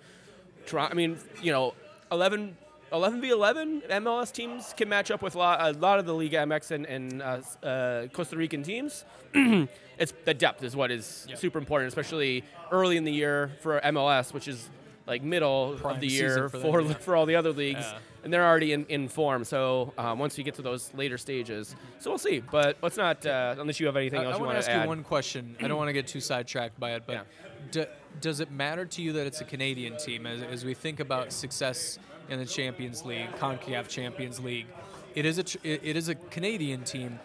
Toronto. 0.67 0.93
I 0.93 0.97
mean, 0.97 1.19
you 1.41 1.53
know, 1.53 1.75
11, 2.11 2.57
11 2.93 3.21
v 3.21 3.31
eleven 3.31 3.83
MLS 3.89 4.33
teams 4.33 4.75
can 4.77 4.89
match 4.89 5.11
up 5.11 5.23
with 5.23 5.35
a 5.35 5.39
lot, 5.39 5.61
a 5.77 5.79
lot 5.79 5.99
of 5.99 6.07
the 6.07 6.15
Liga 6.15 6.39
MX 6.39 6.71
and, 6.73 6.87
and 6.87 7.23
uh, 7.23 7.67
uh, 7.67 8.07
Costa 8.09 8.37
Rican 8.37 8.63
teams. 8.63 9.05
it's 9.99 10.13
the 10.25 10.35
depth 10.35 10.63
is 10.65 10.75
what 10.75 10.91
is 10.91 11.27
Yeah. 11.29 11.37
super 11.37 11.59
important, 11.59 11.89
especially 11.89 12.45
early 12.73 12.97
in 12.97 13.05
the 13.05 13.13
year 13.13 13.53
for 13.61 13.81
MLS, 13.81 14.33
which 14.33 14.49
is 14.49 14.69
like 15.07 15.23
middle 15.23 15.77
Prime 15.81 15.95
of 15.97 16.01
the 16.01 16.07
year 16.07 16.49
for 16.49 16.61
for 16.61 16.83
them, 16.83 16.91
yeah. 16.93 16.97
for 17.07 17.17
all 17.17 17.27
the 17.27 17.37
other 17.37 17.53
leagues 17.53 17.81
Yeah. 17.81 17.99
and 18.25 18.33
they're 18.33 18.47
already 18.47 18.73
in, 18.73 18.87
in 18.89 19.09
form. 19.09 19.45
So 19.45 19.93
um, 19.97 20.19
once 20.19 20.37
we 20.37 20.43
get 20.45 20.55
to 20.57 20.63
those 20.63 20.93
later 20.95 21.17
stages, 21.19 21.75
so 22.01 22.11
we'll 22.11 22.19
see. 22.19 22.41
But 22.41 22.77
let's 22.83 22.97
not 22.97 23.25
uh, 23.25 23.55
unless 23.59 23.79
you 23.81 23.87
have 23.87 23.97
anything 23.97 24.21
I, 24.21 24.25
else 24.25 24.35
I 24.35 24.39
you 24.39 24.45
want 24.45 24.55
want 24.55 24.65
to 24.65 24.67
to 24.67 24.71
ask 24.73 24.79
add. 24.79 24.83
you 24.83 24.89
one 24.89 25.05
question. 25.05 25.57
I 25.63 25.69
don't 25.69 25.79
want 25.79 25.89
to 25.89 25.93
get 25.95 26.07
too 26.09 26.21
sidetracked 26.21 26.79
by 26.81 26.93
it, 26.95 27.05
but 27.07 27.27
do, 27.71 27.85
does 28.21 28.41
it 28.41 28.51
matter 28.51 28.85
to 28.85 29.03
you 29.03 29.13
that 29.15 29.27
it's 29.27 29.41
a 29.41 29.45
Canadian 29.45 29.97
team 29.97 30.27
as, 30.27 30.43
as 30.43 30.65
we 30.65 30.75
think 30.75 30.99
about 31.01 31.33
success 31.33 31.99
in 32.31 32.39
the 32.39 32.47
Champions 32.47 33.05
League, 33.05 33.31
CONCACAF 33.39 33.89
Champions 33.89 34.41
League? 34.41 34.67
It 35.15 35.27
is 35.27 35.39
a 35.39 35.43
tr- 35.43 35.59
it, 35.65 35.97
is 35.97 36.09
a 36.09 36.15
Canadian 36.15 36.85
team. 36.85 37.19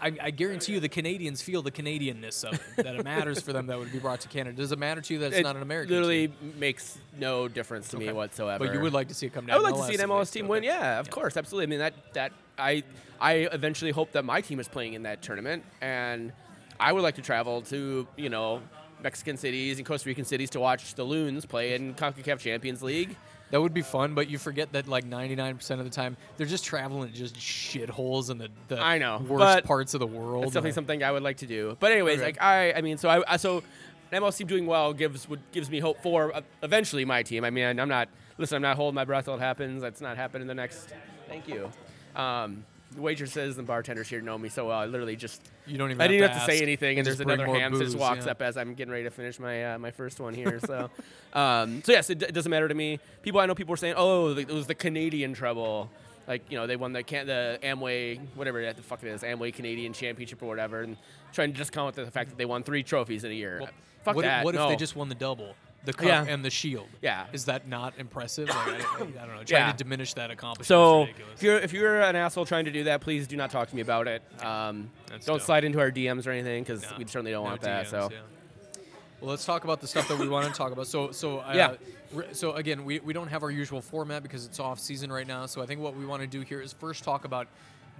I, 0.00 0.12
I 0.22 0.30
guarantee 0.30 0.72
you, 0.72 0.80
the 0.80 0.88
Canadians 0.88 1.42
feel 1.42 1.60
the 1.60 1.72
Canadianness 1.72 2.44
of 2.44 2.54
it. 2.54 2.84
That 2.84 2.94
it 2.94 3.04
matters 3.04 3.42
for 3.42 3.52
them 3.52 3.66
that 3.66 3.78
would 3.78 3.92
be 3.92 3.98
brought 3.98 4.20
to 4.20 4.28
Canada. 4.28 4.56
Does 4.56 4.72
it 4.72 4.78
matter 4.78 5.02
to 5.02 5.12
you 5.12 5.20
that 5.20 5.26
it's 5.26 5.38
it 5.38 5.42
not 5.42 5.56
an 5.56 5.62
American? 5.62 5.90
Team? 5.90 5.96
Literally 5.96 6.28
team? 6.28 6.54
makes 6.58 6.96
no 7.18 7.48
difference 7.48 7.88
to 7.88 7.98
me 7.98 8.10
whatsoever. 8.10 8.64
But 8.64 8.72
you 8.72 8.80
would 8.80 8.94
like 8.94 9.08
to 9.08 9.14
see 9.14 9.26
it 9.26 9.34
come 9.34 9.44
down. 9.46 9.56
I 9.56 9.58
would 9.58 9.70
like 9.70 9.74
to 9.74 9.92
see 9.94 10.00
an 10.02 10.08
MLS 10.08 10.22
MLS 10.22 10.32
team 10.32 10.48
win. 10.48 10.62
Yeah, 10.62 11.00
of 11.00 11.08
Yeah. 11.08 11.10
course, 11.12 11.36
absolutely. 11.36 11.64
I 11.64 11.66
mean 11.66 11.78
that 11.80 11.94
that 12.14 12.32
I 12.56 12.82
I 13.20 13.32
eventually 13.52 13.90
hope 13.90 14.12
that 14.12 14.24
my 14.24 14.40
team 14.40 14.58
is 14.60 14.68
playing 14.68 14.94
in 14.94 15.02
that 15.02 15.20
tournament, 15.20 15.64
and 15.82 16.32
I 16.78 16.92
would 16.92 17.02
like 17.02 17.16
to 17.16 17.22
travel 17.22 17.60
to 17.62 18.06
you 18.16 18.30
know 18.30 18.62
Mexican 19.02 19.36
cities 19.36 19.76
and 19.78 19.86
Costa 19.86 20.08
Rican 20.08 20.24
cities 20.24 20.48
to 20.50 20.60
watch 20.60 20.94
the 20.94 21.04
Loons 21.04 21.44
play 21.44 21.74
in 21.74 21.94
Concacaf 21.94 22.38
Champions 22.38 22.82
League. 22.82 23.16
That 23.50 23.60
would 23.60 23.74
be 23.74 23.82
fun, 23.82 24.14
but 24.14 24.28
you 24.28 24.38
forget 24.38 24.72
that 24.72 24.86
like 24.86 25.04
99% 25.04 25.70
of 25.78 25.84
the 25.84 25.90
time 25.90 26.16
they're 26.36 26.46
just 26.46 26.64
traveling 26.64 27.12
just 27.12 27.34
shitholes 27.34 28.30
in 28.30 28.38
the, 28.38 28.48
the 28.68 28.78
I 28.80 28.98
know, 28.98 29.18
worst 29.26 29.64
parts 29.64 29.94
of 29.94 30.00
the 30.00 30.06
world. 30.06 30.44
It's 30.44 30.52
definitely 30.52 30.72
something 30.72 31.02
I 31.02 31.10
would 31.10 31.22
like 31.22 31.38
to 31.38 31.46
do. 31.46 31.76
But 31.80 31.92
anyways, 31.92 32.18
Okay. 32.18 32.26
like 32.26 32.42
I, 32.42 32.72
I 32.74 32.80
mean, 32.80 32.96
so 32.98 33.08
I, 33.08 33.34
I 33.34 33.36
so 33.36 33.62
team 34.38 34.46
doing 34.46 34.66
well 34.66 34.92
gives 34.92 35.28
would 35.28 35.40
gives 35.52 35.68
me 35.70 35.80
hope 35.80 36.02
for 36.02 36.34
uh, 36.34 36.40
eventually 36.62 37.04
my 37.04 37.22
team. 37.22 37.44
I 37.44 37.50
mean, 37.50 37.78
I'm 37.80 37.88
not 37.88 38.08
listen. 38.38 38.56
I'm 38.56 38.62
not 38.62 38.76
holding 38.76 38.94
my 38.94 39.04
breath 39.04 39.24
till 39.24 39.34
it 39.34 39.40
happens. 39.40 39.82
That's 39.82 40.00
not 40.00 40.16
happening 40.16 40.46
the 40.46 40.54
next. 40.54 40.92
Thank 41.28 41.48
you. 41.48 41.70
Um, 42.16 42.64
the 42.94 43.00
waitresses 43.00 43.58
and 43.58 43.66
bartenders 43.66 44.08
here 44.08 44.20
know 44.20 44.36
me 44.36 44.48
so 44.48 44.68
well. 44.68 44.78
I 44.78 44.86
literally 44.86 45.16
just 45.16 45.40
You 45.66 45.78
don't 45.78 45.90
even. 45.90 46.00
I 46.00 46.08
didn't 46.08 46.22
have 46.22 46.32
to 46.32 46.42
ask. 46.42 46.50
say 46.50 46.60
anything, 46.60 46.98
and 46.98 47.06
there's 47.06 47.20
another 47.20 47.46
ham 47.46 47.72
that 47.72 47.84
just 47.84 47.96
walks 47.96 48.26
yeah. 48.26 48.32
up 48.32 48.42
as 48.42 48.56
I'm 48.56 48.74
getting 48.74 48.92
ready 48.92 49.04
to 49.04 49.10
finish 49.10 49.38
my 49.38 49.74
uh, 49.74 49.78
my 49.78 49.90
first 49.90 50.20
one 50.20 50.34
here. 50.34 50.60
So, 50.60 50.90
um, 51.32 51.82
so 51.84 51.92
yes, 51.92 52.10
it, 52.10 52.22
it 52.22 52.32
doesn't 52.32 52.50
matter 52.50 52.68
to 52.68 52.74
me. 52.74 52.98
People 53.22 53.40
I 53.40 53.46
know, 53.46 53.54
people 53.54 53.72
were 53.72 53.76
saying, 53.76 53.94
"Oh, 53.96 54.34
the, 54.34 54.42
it 54.42 54.50
was 54.50 54.66
the 54.66 54.74
Canadian 54.74 55.34
trouble." 55.34 55.90
Like 56.26 56.50
you 56.50 56.58
know, 56.58 56.66
they 56.66 56.76
won 56.76 56.92
the 56.92 57.02
can 57.02 57.26
the 57.26 57.58
Amway 57.62 58.20
whatever 58.34 58.72
the 58.72 58.82
fuck 58.82 59.02
it 59.02 59.08
is, 59.08 59.22
Amway 59.22 59.52
Canadian 59.52 59.92
Championship 59.92 60.42
or 60.42 60.46
whatever, 60.46 60.82
and 60.82 60.96
trying 61.32 61.52
to 61.52 61.58
just 61.58 61.72
discount 61.72 61.96
the 61.96 62.10
fact 62.10 62.30
that 62.30 62.38
they 62.38 62.44
won 62.44 62.62
three 62.62 62.82
trophies 62.82 63.24
in 63.24 63.30
a 63.30 63.34
year. 63.34 63.58
Well, 63.60 63.70
fuck 64.04 64.16
what, 64.16 64.24
that. 64.24 64.44
what 64.44 64.54
if 64.54 64.68
they 64.68 64.76
just 64.76 64.96
won 64.96 65.08
the 65.08 65.14
double? 65.14 65.54
The 65.84 65.92
cup 65.92 66.06
Yeah. 66.06 66.24
and 66.28 66.44
the 66.44 66.50
shield. 66.50 66.88
Yeah. 67.00 67.26
Is 67.32 67.46
that 67.46 67.66
not 67.66 67.94
impressive? 67.98 68.48
Like, 68.48 68.56
I, 68.58 68.74
I 68.74 68.98
don't 68.98 69.14
know. 69.14 69.26
Trying 69.26 69.46
Yeah. 69.48 69.72
to 69.72 69.76
diminish 69.78 70.14
that 70.14 70.30
accomplishment. 70.30 70.66
So 70.66 71.02
is 71.02 71.08
ridiculous. 71.08 71.34
if 71.36 71.42
you're 71.42 71.58
if 71.58 71.72
you're 71.72 72.00
an 72.02 72.16
asshole 72.16 72.44
trying 72.46 72.66
to 72.66 72.70
do 72.70 72.84
that, 72.84 73.00
please 73.00 73.26
do 73.26 73.36
not 73.36 73.50
talk 73.50 73.68
to 73.70 73.74
me 73.76 73.80
about 73.82 74.06
it. 74.08 74.22
Um, 74.44 74.90
don't 75.08 75.24
dope. 75.24 75.40
slide 75.42 75.64
into 75.64 75.78
our 75.80 75.90
DMs 75.90 76.26
or 76.26 76.30
anything 76.30 76.62
because 76.64 76.82
No, 76.82 76.88
we 76.98 77.04
certainly 77.06 77.30
don't 77.32 77.44
no 77.44 77.50
want 77.50 77.62
that. 77.62 77.88
So 77.88 78.08
yeah. 78.12 78.18
Well, 79.20 79.30
let's 79.30 79.44
talk 79.44 79.64
about 79.64 79.80
the 79.80 79.86
stuff 79.86 80.08
that 80.08 80.18
we 80.18 80.28
want 80.28 80.46
to 80.46 80.52
talk 80.56 80.72
about. 80.72 80.86
So, 80.86 81.10
so 81.10 81.40
uh, 81.40 81.52
Yeah. 81.54 82.22
So 82.32 82.52
again, 82.52 82.84
we, 82.84 82.98
we 83.00 83.12
don't 83.12 83.28
have 83.28 83.42
our 83.42 83.50
usual 83.50 83.80
format 83.80 84.22
because 84.22 84.44
it's 84.46 84.58
off 84.58 84.80
season 84.80 85.12
right 85.12 85.26
now. 85.26 85.46
So 85.46 85.62
I 85.62 85.66
think 85.66 85.80
what 85.80 85.94
we 85.94 86.04
want 86.06 86.22
to 86.22 86.26
do 86.26 86.40
here 86.40 86.60
is 86.60 86.72
first 86.72 87.04
talk 87.04 87.24
about 87.24 87.46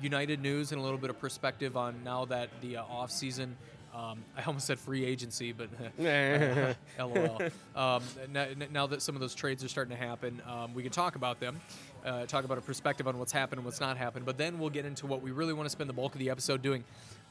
United 0.02 0.40
news 0.40 0.72
and 0.72 0.80
a 0.80 0.84
little 0.84 0.99
bit 0.99 1.10
of 1.10 1.18
perspective 1.20 1.76
on 1.76 2.02
now 2.04 2.25
that 2.26 2.49
the 2.62 2.78
uh, 2.78 2.84
off 2.84 3.10
season. 3.10 3.56
Um, 3.94 4.23
I 4.37 4.42
almost 4.44 4.66
said 4.66 4.78
free 4.78 5.04
agency, 5.04 5.52
but 5.52 5.68
LOL. 6.99 7.40
Um, 7.75 8.02
now, 8.32 8.47
now 8.73 8.87
that 8.87 9.02
some 9.02 9.14
of 9.16 9.20
those 9.20 9.35
trades 9.35 9.64
are 9.64 9.68
starting 9.68 9.97
to 9.97 10.02
happen, 10.02 10.40
um, 10.47 10.75
we 10.75 10.82
can 10.82 10.92
talk 10.92 11.16
about 11.16 11.40
them, 11.40 11.61
uh, 12.04 12.26
talk 12.26 12.44
about 12.44 12.59
a 12.59 12.61
perspective 12.61 13.09
on 13.09 13.18
what's 13.18 13.32
happened 13.32 13.59
and 13.59 13.64
what's 13.64 13.80
not 13.80 13.97
happened. 13.97 14.26
But 14.26 14.38
then 14.38 14.59
we'll 14.59 14.70
get 14.70 14.85
into 14.85 15.06
what 15.06 15.23
we 15.23 15.32
really 15.32 15.52
want 15.52 15.66
to 15.66 15.70
spend 15.70 15.90
the 15.90 15.94
bulk 15.94 16.14
of 16.14 16.18
the 16.18 16.30
episode 16.30 16.62
doing. 16.62 16.85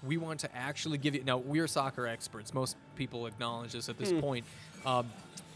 We 0.04 0.18
want 0.18 0.42
to 0.42 0.56
actually 0.56 0.98
give 0.98 1.16
you. 1.16 1.24
Now 1.24 1.38
we're 1.38 1.68
soccer 1.68 2.08
experts. 2.08 2.54
Most 2.54 2.76
people 2.96 3.26
acknowledge 3.26 3.74
this 3.74 3.90
at 3.90 3.98
this 3.98 4.12
point. 4.14 4.46
Um, 4.86 5.10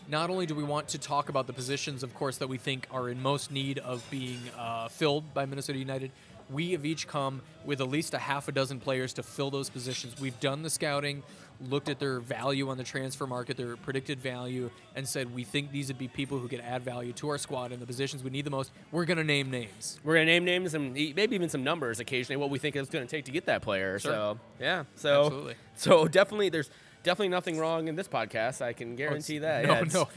not 0.09 0.29
only 0.29 0.45
do 0.45 0.55
we 0.55 0.63
want 0.63 0.89
to 0.89 0.97
talk 0.97 1.29
about 1.29 1.47
the 1.47 1.53
positions, 1.53 2.03
of 2.03 2.13
course, 2.13 2.37
that 2.37 2.47
we 2.47 2.57
think 2.57 2.87
are 2.91 3.09
in 3.09 3.21
most 3.21 3.51
need 3.51 3.79
of 3.79 4.03
being 4.11 4.39
uh, 4.57 4.89
filled 4.89 5.33
by 5.33 5.45
Minnesota 5.45 5.79
United, 5.79 6.11
we 6.49 6.71
have 6.71 6.85
each 6.85 7.07
come 7.07 7.41
with 7.65 7.81
at 7.81 7.89
least 7.89 8.13
a 8.13 8.17
half 8.19 8.47
a 8.47 8.51
dozen 8.51 8.79
players 8.79 9.13
to 9.13 9.23
fill 9.23 9.49
those 9.51 9.69
positions. 9.69 10.19
We've 10.19 10.39
done 10.39 10.61
the 10.63 10.69
scouting, 10.69 11.23
looked 11.61 11.87
at 11.87 11.99
their 11.99 12.19
value 12.19 12.69
on 12.69 12.77
the 12.77 12.83
transfer 12.83 13.25
market, 13.25 13.55
their 13.57 13.77
predicted 13.77 14.19
value, 14.19 14.69
and 14.95 15.07
said 15.07 15.33
we 15.33 15.43
think 15.43 15.71
these 15.71 15.87
would 15.87 15.97
be 15.97 16.07
people 16.07 16.39
who 16.39 16.47
could 16.47 16.59
add 16.59 16.83
value 16.83 17.13
to 17.13 17.29
our 17.29 17.37
squad 17.37 17.71
in 17.71 17.79
the 17.79 17.85
positions 17.85 18.23
we 18.23 18.29
need 18.29 18.45
the 18.45 18.51
most. 18.51 18.71
We're 18.91 19.05
going 19.05 19.17
to 19.17 19.23
name 19.23 19.49
names. 19.49 19.99
we're 20.03 20.15
gonna 20.15 20.25
name 20.25 20.43
names 20.45 20.73
and 20.73 20.93
maybe 20.93 21.35
even 21.35 21.49
some 21.49 21.63
numbers 21.63 21.99
occasionally. 21.99 22.37
What 22.37 22.49
we 22.49 22.59
think 22.59 22.75
it's 22.75 22.89
gonna 22.89 23.05
take 23.05 23.25
to 23.25 23.31
get 23.31 23.45
that 23.45 23.61
player. 23.61 23.99
Sure. 23.99 24.11
So 24.11 24.39
yeah. 24.59 24.83
So 24.95 25.25
Absolutely. 25.25 25.55
so 25.75 26.07
definitely 26.07 26.49
there's 26.49 26.69
definitely 27.03 27.29
nothing 27.29 27.57
wrong 27.57 27.87
in 27.87 27.95
this 27.95 28.07
podcast. 28.07 28.61
I 28.61 28.73
can 28.73 28.95
guarantee 28.95 29.39
that. 29.39 29.65
No, 29.65 29.73
Yeah, 29.73 29.83
no, 29.93 30.09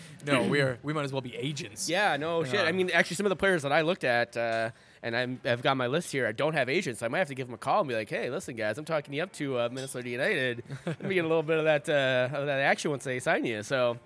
no. 0.43 0.49
We 0.49 0.61
are. 0.61 0.79
We 0.83 0.93
might 0.93 1.05
as 1.05 1.13
well 1.13 1.21
be 1.21 1.35
agents. 1.35 1.89
Yeah, 1.89 2.17
no 2.17 2.45
shit. 2.45 2.61
I 2.61 2.73
mean, 2.73 2.91
actually, 2.93 3.17
some 3.17 3.27
of 3.27 3.31
the 3.31 3.37
players 3.37 3.63
that 3.63 3.73
I 3.73 3.81
looked 3.83 4.05
at, 4.05 4.37
uh, 4.37 4.71
and 5.03 5.17
I'm, 5.17 5.41
I've 5.45 5.63
got 5.63 5.77
my 5.77 5.87
list 5.87 6.13
here. 6.13 6.27
I 6.27 6.33
don't 6.33 6.55
have 6.55 6.69
agents. 6.69 7.01
So 7.01 7.07
I 7.07 7.09
might 7.09 7.19
have 7.19 7.29
to 7.29 7.35
give 7.35 7.47
them 7.47 7.55
a 7.55 7.59
call 7.59 7.81
and 7.81 7.89
be 7.89 7.95
like, 7.95 8.09
"Hey, 8.09 8.31
listen, 8.31 8.57
guys, 8.57 8.79
I'm 8.79 8.85
talking 8.85 9.13
you 9.15 9.23
up 9.23 9.33
to 9.35 9.59
uh, 9.59 9.69
Minnesota 9.71 10.09
United. 10.09 10.63
Let 10.87 11.03
me 11.05 11.15
get 11.15 11.25
a 11.25 11.29
little 11.29 11.43
bit 11.43 11.59
of 11.59 11.65
that 11.65 11.89
uh, 11.89 12.37
of 12.37 12.47
that 12.47 12.61
action 12.61 12.91
once 12.91 13.05
they 13.05 13.19
sign 13.21 13.45
you." 13.45 13.63
So, 13.63 13.99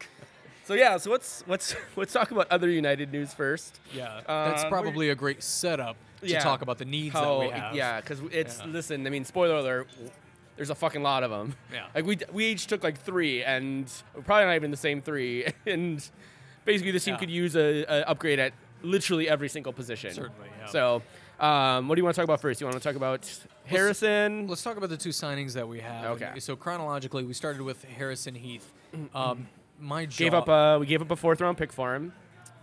so 0.64 0.74
yeah. 0.74 0.96
So 0.98 1.10
let's 1.10 1.44
let's 1.46 1.74
let's 1.96 2.12
talk 2.12 2.30
about 2.30 2.46
other 2.50 2.68
United 2.68 3.12
news 3.12 3.32
first. 3.34 3.80
Yeah, 3.94 4.20
that's 4.26 4.64
Uh, 4.64 4.68
probably 4.68 5.10
a 5.10 5.14
great 5.14 5.42
setup 5.42 5.96
to 6.20 6.26
Yeah. 6.28 6.40
talk 6.40 6.62
about 6.62 6.78
the 6.78 6.84
needs 6.84 7.14
How 7.14 7.38
that 7.40 7.46
we 7.46 7.50
have. 7.52 7.74
yeah, 7.74 8.00
because 8.00 8.20
it's 8.32 8.58
Yeah. 8.58 8.66
listen. 8.66 9.06
I 9.06 9.10
mean, 9.10 9.24
spoiler 9.24 9.56
alert. 9.56 9.88
There's 10.56 10.68
a 10.70 10.74
fucking 10.74 11.02
lot 11.02 11.22
of 11.22 11.30
them. 11.30 11.54
Yeah. 11.72 11.86
Like 11.94 12.04
we 12.04 12.18
we 12.32 12.46
each 12.46 12.66
took 12.66 12.84
like 12.84 12.98
three, 13.00 13.42
and 13.42 13.90
probably 14.26 14.44
not 14.44 14.56
even 14.56 14.70
the 14.70 14.76
same 14.76 15.00
three. 15.00 15.46
And 15.66 16.06
basically, 16.66 16.90
this 16.92 17.04
team 17.04 17.14
Yeah. 17.14 17.18
could 17.20 17.30
use 17.30 17.56
a, 17.56 17.84
a 17.88 18.02
upgrade 18.02 18.38
at 18.38 18.52
literally 18.82 19.28
every 19.28 19.48
single 19.48 19.72
position. 19.72 20.12
Certainly, 20.12 20.48
yeah. 20.58 20.66
So, 20.66 21.02
um, 21.38 21.88
what 21.88 21.94
do 21.94 22.00
you 22.00 22.04
want 22.04 22.14
to 22.14 22.20
talk 22.20 22.24
about 22.24 22.40
first? 22.40 22.60
You 22.60 22.66
want 22.66 22.76
to 22.76 22.82
talk 22.82 22.96
about 22.96 23.28
Harrison? 23.64 24.46
Let's 24.46 24.62
talk 24.62 24.76
about 24.76 24.90
the 24.90 24.96
two 24.96 25.10
signings 25.10 25.54
that 25.54 25.66
we 25.66 25.80
have. 25.80 26.04
Okay. 26.16 26.30
And 26.32 26.42
So 26.42 26.56
chronologically, 26.56 27.24
we 27.24 27.32
started 27.34 27.62
with 27.62 27.82
Harrison 27.84 28.34
Heath. 28.34 28.72
Um, 29.14 29.48
my 29.78 30.04
gave 30.04 30.34
up 30.34 30.48
a 30.48 30.78
we 30.78 30.86
gave 30.86 31.00
up 31.00 31.10
a 31.10 31.16
fourth 31.16 31.40
round 31.40 31.56
pick 31.56 31.72
for 31.72 31.94
him. 31.94 32.12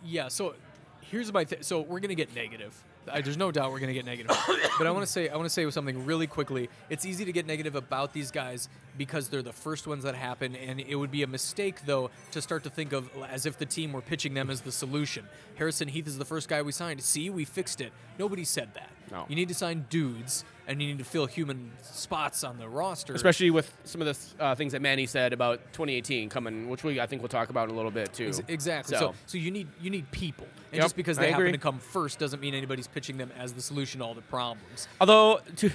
Yeah. 0.03 0.27
So 0.27 0.53
here's 1.01 1.31
my 1.33 1.43
th- 1.43 1.63
so 1.63 1.81
we're 1.81 1.99
gonna 1.99 2.15
get 2.15 2.35
negative. 2.35 2.83
I, 3.11 3.21
there's 3.21 3.37
no 3.37 3.51
doubt 3.51 3.71
we're 3.71 3.79
gonna 3.79 3.93
get 3.93 4.05
negative. 4.05 4.35
but 4.77 4.87
I 4.87 4.91
want 4.91 5.05
to 5.05 5.11
say 5.11 5.29
I 5.29 5.35
want 5.35 5.45
to 5.45 5.49
say 5.49 5.69
something 5.69 6.05
really 6.05 6.27
quickly. 6.27 6.69
It's 6.89 7.05
easy 7.05 7.25
to 7.25 7.31
get 7.31 7.45
negative 7.45 7.75
about 7.75 8.13
these 8.13 8.31
guys 8.31 8.69
because 8.97 9.29
they're 9.29 9.41
the 9.41 9.53
first 9.53 9.87
ones 9.87 10.03
that 10.03 10.15
happen, 10.15 10.55
and 10.55 10.79
it 10.79 10.95
would 10.95 11.11
be 11.11 11.23
a 11.23 11.27
mistake 11.27 11.85
though 11.85 12.09
to 12.31 12.41
start 12.41 12.63
to 12.63 12.69
think 12.69 12.93
of 12.93 13.09
as 13.29 13.45
if 13.45 13.57
the 13.57 13.65
team 13.65 13.93
were 13.93 14.01
pitching 14.01 14.33
them 14.33 14.49
as 14.49 14.61
the 14.61 14.71
solution. 14.71 15.25
Harrison 15.55 15.87
Heath 15.87 16.07
is 16.07 16.17
the 16.17 16.25
first 16.25 16.49
guy 16.49 16.61
we 16.61 16.71
signed. 16.71 17.01
See, 17.01 17.29
we 17.29 17.45
fixed 17.45 17.81
it. 17.81 17.91
Nobody 18.19 18.43
said 18.43 18.73
that. 18.73 18.89
No. 19.11 19.25
You 19.29 19.35
need 19.35 19.47
to 19.47 19.53
sign 19.53 19.85
dudes, 19.89 20.43
and 20.67 20.81
you 20.81 20.87
need 20.89 20.97
to 20.97 21.05
fill 21.05 21.25
human 21.27 21.71
spots 21.81 22.43
on 22.43 22.57
the 22.57 22.67
roster. 22.67 23.13
Especially 23.13 23.49
with 23.49 23.71
some 23.85 24.01
of 24.01 24.07
the 24.37 24.43
uh, 24.43 24.53
things 24.55 24.73
that 24.73 24.81
Manny 24.81 25.05
said 25.05 25.31
about 25.33 25.59
2018 25.73 26.27
coming, 26.29 26.69
which 26.69 26.83
we 26.83 26.99
I 26.99 27.05
think 27.05 27.21
we'll 27.21 27.29
talk 27.29 27.49
about 27.49 27.69
in 27.69 27.73
a 27.73 27.77
little 27.77 27.91
bit 27.91 28.13
too. 28.13 28.27
Ex- 28.27 28.41
Exactly. 28.47 28.97
So, 28.97 29.11
So, 29.11 29.15
so 29.27 29.37
you 29.37 29.49
need 29.51 29.67
you 29.81 29.89
need 29.89 30.09
people, 30.11 30.45
and 30.71 30.75
Yep, 30.77 30.81
just 30.83 30.95
because 30.97 31.17
I 31.17 31.21
they 31.21 31.27
happen 31.31 31.45
agree. 31.47 31.51
to 31.53 31.57
come 31.57 31.79
first 31.79 32.19
doesn't 32.19 32.41
mean 32.41 32.53
anybody's 32.53 32.87
pitching 32.87 33.17
them 33.17 33.31
as 33.37 33.53
the 33.53 33.61
solution 33.61 33.99
to 33.99 34.05
all 34.05 34.13
the 34.13 34.21
problems. 34.23 34.87
although 34.99 35.39
to, 35.57 35.71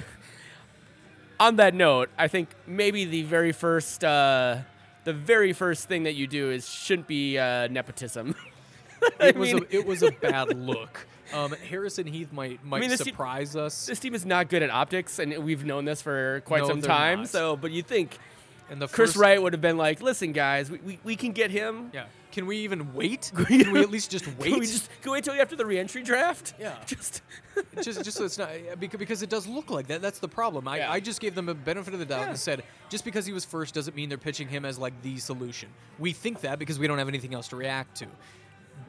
on 1.40 1.56
that 1.56 1.74
note, 1.74 2.10
I 2.18 2.28
think 2.28 2.50
maybe 2.66 3.04
the 3.04 3.22
very 3.22 3.52
first 3.52 4.04
uh, 4.04 4.58
the 5.04 5.12
very 5.12 5.52
first 5.52 5.88
thing 5.88 6.04
that 6.04 6.14
you 6.14 6.26
do 6.26 6.50
is 6.50 6.68
shouldn't 6.68 7.08
be 7.08 7.38
uh, 7.38 7.68
nepotism. 7.68 8.34
It 9.18 9.34
was 9.36 9.52
mean- 9.52 9.64
a, 9.72 9.76
it 9.78 9.84
was 9.84 10.04
a 10.04 10.12
bad 10.12 10.56
look. 10.56 11.08
Um, 11.34 11.52
Harrison 11.68 12.06
Heath 12.06 12.32
might 12.32 12.64
might 12.64 12.80
mean, 12.80 12.90
this 12.90 13.00
team- 13.00 13.12
surprise 13.12 13.56
us. 13.56 13.86
this 13.86 13.98
team 13.98 14.14
is 14.14 14.24
not 14.26 14.48
good 14.48 14.62
at 14.62 14.70
optics, 14.70 15.18
and 15.18 15.36
we've 15.44 15.64
known 15.64 15.84
this 15.84 16.02
for 16.02 16.42
quite 16.44 16.62
No, 16.62 16.68
some 16.68 16.82
time. 16.82 17.20
not. 17.20 17.28
So, 17.28 17.56
but 17.56 17.70
you 17.70 17.82
think 17.82 18.18
And 18.70 18.80
the 18.80 18.88
Chris 18.88 19.16
Wright 19.16 19.40
would 19.42 19.52
have 19.52 19.60
been 19.62 19.76
like, 19.76 20.00
"Listen, 20.02 20.32
guys, 20.32 20.70
we, 20.70 20.78
we, 20.78 20.98
we 21.04 21.16
can 21.16 21.32
get 21.32 21.50
him. 21.50 21.90
Yeah. 21.92 22.04
Can 22.30 22.46
we 22.46 22.56
even 22.58 22.94
wait? 22.94 23.30
Can 23.46 23.72
we 23.72 23.80
at 23.82 23.90
least 23.90 24.10
just 24.10 24.26
wait? 24.38 24.50
Can 24.52 24.60
we 24.60 24.66
just 24.66 24.88
can 25.02 25.10
we 25.10 25.16
wait 25.16 25.24
till 25.24 25.34
after 25.34 25.54
the 25.54 25.66
reentry 25.66 26.02
draft? 26.02 26.54
Yeah. 26.58 26.76
just 26.86 27.20
just 27.82 28.02
just 28.04 28.16
so 28.16 28.24
it's 28.24 28.38
not 28.38 28.48
because, 28.80 28.98
because 28.98 29.22
it 29.22 29.28
does 29.28 29.46
look 29.46 29.68
like 29.70 29.88
that. 29.88 30.00
That's 30.00 30.18
the 30.18 30.28
problem. 30.28 30.66
I, 30.66 30.78
Yeah. 30.78 30.90
I 30.92 30.98
just 31.00 31.20
gave 31.20 31.34
them 31.34 31.50
a 31.50 31.54
benefit 31.54 31.92
of 31.92 32.00
the 32.00 32.06
doubt 32.06 32.20
Yeah. 32.22 32.28
and 32.30 32.38
said 32.38 32.62
just 32.88 33.04
because 33.04 33.26
he 33.26 33.34
was 33.34 33.44
first 33.44 33.74
doesn't 33.74 33.94
mean 33.94 34.08
they're 34.08 34.16
pitching 34.16 34.48
him 34.48 34.64
as 34.64 34.78
like 34.78 34.94
the 35.02 35.18
solution. 35.18 35.68
We 35.98 36.12
think 36.12 36.40
that 36.40 36.58
because 36.58 36.78
we 36.78 36.86
don't 36.86 36.96
have 36.98 37.08
anything 37.08 37.34
else 37.34 37.48
to 37.48 37.56
react 37.56 37.96
to. 37.98 38.06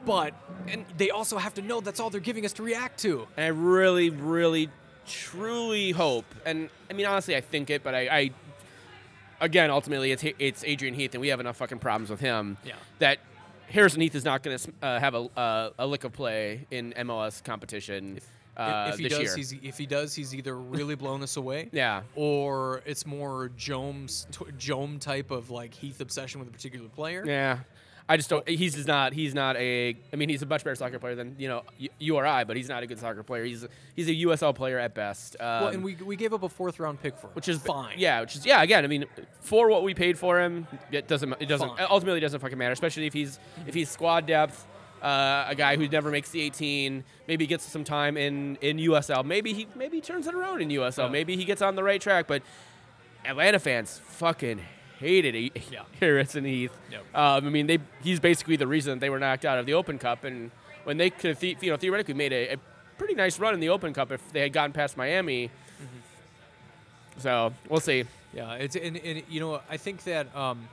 But 0.04 0.34
and 0.68 0.84
they 0.96 1.10
also 1.10 1.38
have 1.38 1.54
to 1.54 1.62
know 1.62 1.80
that's 1.80 2.00
all 2.00 2.10
they're 2.10 2.20
giving 2.20 2.44
us 2.44 2.52
to 2.54 2.62
react 2.62 3.00
to. 3.00 3.26
And 3.36 3.44
I 3.44 3.48
really, 3.48 4.10
really, 4.10 4.68
truly 5.06 5.92
hope, 5.92 6.26
and 6.44 6.68
I 6.90 6.92
mean, 6.92 7.06
honestly, 7.06 7.36
I 7.36 7.40
think 7.40 7.70
it, 7.70 7.82
but 7.82 7.94
I, 7.94 8.00
I 8.08 8.30
again, 9.40 9.70
ultimately, 9.70 10.12
it's 10.12 10.24
it's 10.38 10.64
Adrian 10.64 10.94
Heath, 10.94 11.14
and 11.14 11.20
we 11.20 11.28
have 11.28 11.40
enough 11.40 11.56
fucking 11.56 11.78
problems 11.78 12.10
with 12.10 12.20
him. 12.20 12.56
Yeah. 12.64 12.74
That 12.98 13.18
Harrison 13.68 14.00
Heath 14.00 14.14
is 14.14 14.24
not 14.24 14.42
going 14.42 14.58
to 14.58 14.72
uh, 14.82 15.00
have 15.00 15.14
a, 15.14 15.28
uh, 15.36 15.70
a 15.78 15.86
lick 15.86 16.04
of 16.04 16.12
play 16.12 16.66
in 16.70 16.92
MLS 16.92 17.42
competition 17.42 18.20
uh, 18.56 18.90
if 18.92 18.98
he 18.98 19.04
this 19.08 19.12
does, 19.12 19.22
year. 19.22 19.36
he's 19.36 19.52
if 19.62 19.78
he 19.78 19.86
does, 19.86 20.14
he's 20.14 20.34
either 20.34 20.56
really 20.56 20.94
blown 20.94 21.22
us 21.22 21.36
away. 21.36 21.68
Yeah. 21.74 22.02
Or 22.14 22.82
it's 22.86 23.04
more 23.04 23.50
Jomes 23.56 24.26
t- 24.30 24.44
Jome 24.58 24.98
type 25.00 25.30
of 25.30 25.50
like 25.50 25.74
Heath 25.74 26.00
obsession 26.00 26.38
with 26.40 26.48
a 26.48 26.52
particular 26.52 26.88
player. 26.88 27.24
Yeah. 27.26 27.58
I 28.06 28.18
just 28.18 28.28
don't. 28.28 28.46
He's 28.46 28.74
just 28.74 28.86
not. 28.86 29.14
He's 29.14 29.34
not 29.34 29.56
a. 29.56 29.96
I 30.12 30.16
mean, 30.16 30.28
he's 30.28 30.42
a 30.42 30.46
much 30.46 30.62
better 30.62 30.74
soccer 30.74 30.98
player 30.98 31.14
than 31.14 31.36
you 31.38 31.48
know 31.48 31.62
you 31.98 32.16
or 32.16 32.26
I, 32.26 32.44
but 32.44 32.54
he's 32.56 32.68
not 32.68 32.82
a 32.82 32.86
good 32.86 32.98
soccer 32.98 33.22
player. 33.22 33.44
He's 33.44 33.64
a, 33.64 33.68
he's 33.96 34.08
a 34.08 34.14
USL 34.26 34.54
player 34.54 34.78
at 34.78 34.94
best. 34.94 35.36
Um, 35.40 35.46
Well, 35.46 35.68
and 35.68 35.82
we, 35.84 35.94
we 35.96 36.14
gave 36.16 36.34
up 36.34 36.42
a 36.42 36.48
fourth 36.50 36.78
round 36.78 37.00
pick 37.00 37.16
for 37.16 37.28
him, 37.28 37.32
which 37.32 37.48
is 37.48 37.58
fine. 37.62 37.94
Yeah, 37.98 38.20
which 38.20 38.36
is 38.36 38.44
yeah. 38.44 38.62
Again, 38.62 38.84
I 38.84 38.88
mean, 38.88 39.06
for 39.40 39.70
what 39.70 39.82
we 39.84 39.94
paid 39.94 40.18
for 40.18 40.38
him, 40.38 40.66
it 40.92 41.08
doesn't. 41.08 41.32
It 41.40 41.46
doesn't. 41.46 41.76
Fine. 41.76 41.86
Ultimately, 41.88 42.20
doesn't 42.20 42.40
fucking 42.40 42.58
matter. 42.58 42.72
Especially 42.72 43.06
if 43.06 43.14
he's 43.14 43.38
if 43.66 43.72
he's 43.72 43.88
squad 43.88 44.26
depth, 44.26 44.66
uh, 45.00 45.46
a 45.48 45.54
guy 45.54 45.76
who 45.76 45.88
never 45.88 46.10
makes 46.10 46.28
the 46.30 46.42
18. 46.42 47.04
Maybe 47.26 47.46
gets 47.46 47.64
some 47.64 47.84
time 47.84 48.18
in 48.18 48.56
in 48.60 48.76
USL. 48.76 49.24
Maybe 49.24 49.54
he 49.54 49.66
maybe 49.74 49.96
he 49.96 50.00
turns 50.02 50.26
it 50.26 50.34
around 50.34 50.60
in 50.60 50.68
USL. 50.68 51.04
Yeah. 51.04 51.08
Maybe 51.08 51.36
he 51.36 51.44
gets 51.46 51.62
on 51.62 51.74
the 51.74 51.82
right 51.82 52.02
track. 52.02 52.26
But 52.26 52.42
Atlanta 53.24 53.58
fans 53.58 53.98
fucking 54.04 54.60
hated. 54.98 55.52
Yeah. 55.70 55.82
Harrison 56.00 56.44
Heath. 56.44 56.76
Yep. 56.90 57.00
Um, 57.14 57.46
I 57.46 57.50
mean, 57.50 57.66
they 57.66 57.78
he's 58.02 58.20
basically 58.20 58.56
the 58.56 58.66
reason 58.66 58.98
they 58.98 59.10
were 59.10 59.18
knocked 59.18 59.44
out 59.44 59.58
of 59.58 59.66
the 59.66 59.74
Open 59.74 59.98
Cup, 59.98 60.24
and 60.24 60.50
when 60.84 60.96
they 60.96 61.10
could 61.10 61.30
have 61.30 61.40
the, 61.40 61.56
you 61.60 61.70
know 61.70 61.76
theoretically 61.76 62.14
made 62.14 62.32
a, 62.32 62.54
a 62.54 62.56
pretty 62.98 63.14
nice 63.14 63.38
run 63.38 63.54
in 63.54 63.60
the 63.60 63.68
Open 63.68 63.92
Cup 63.92 64.12
if 64.12 64.32
they 64.32 64.40
had 64.40 64.52
gotten 64.52 64.72
past 64.72 64.96
Miami. 64.96 65.50
So 67.18 67.52
we'll 67.68 67.80
see. 67.80 68.04
Yeah, 68.32 68.54
it's 68.54 68.76
and, 68.76 68.96
and 68.96 69.22
you 69.28 69.40
know 69.40 69.60
I 69.70 69.76
think 69.76 70.04
that 70.04 70.34
um, 70.34 70.68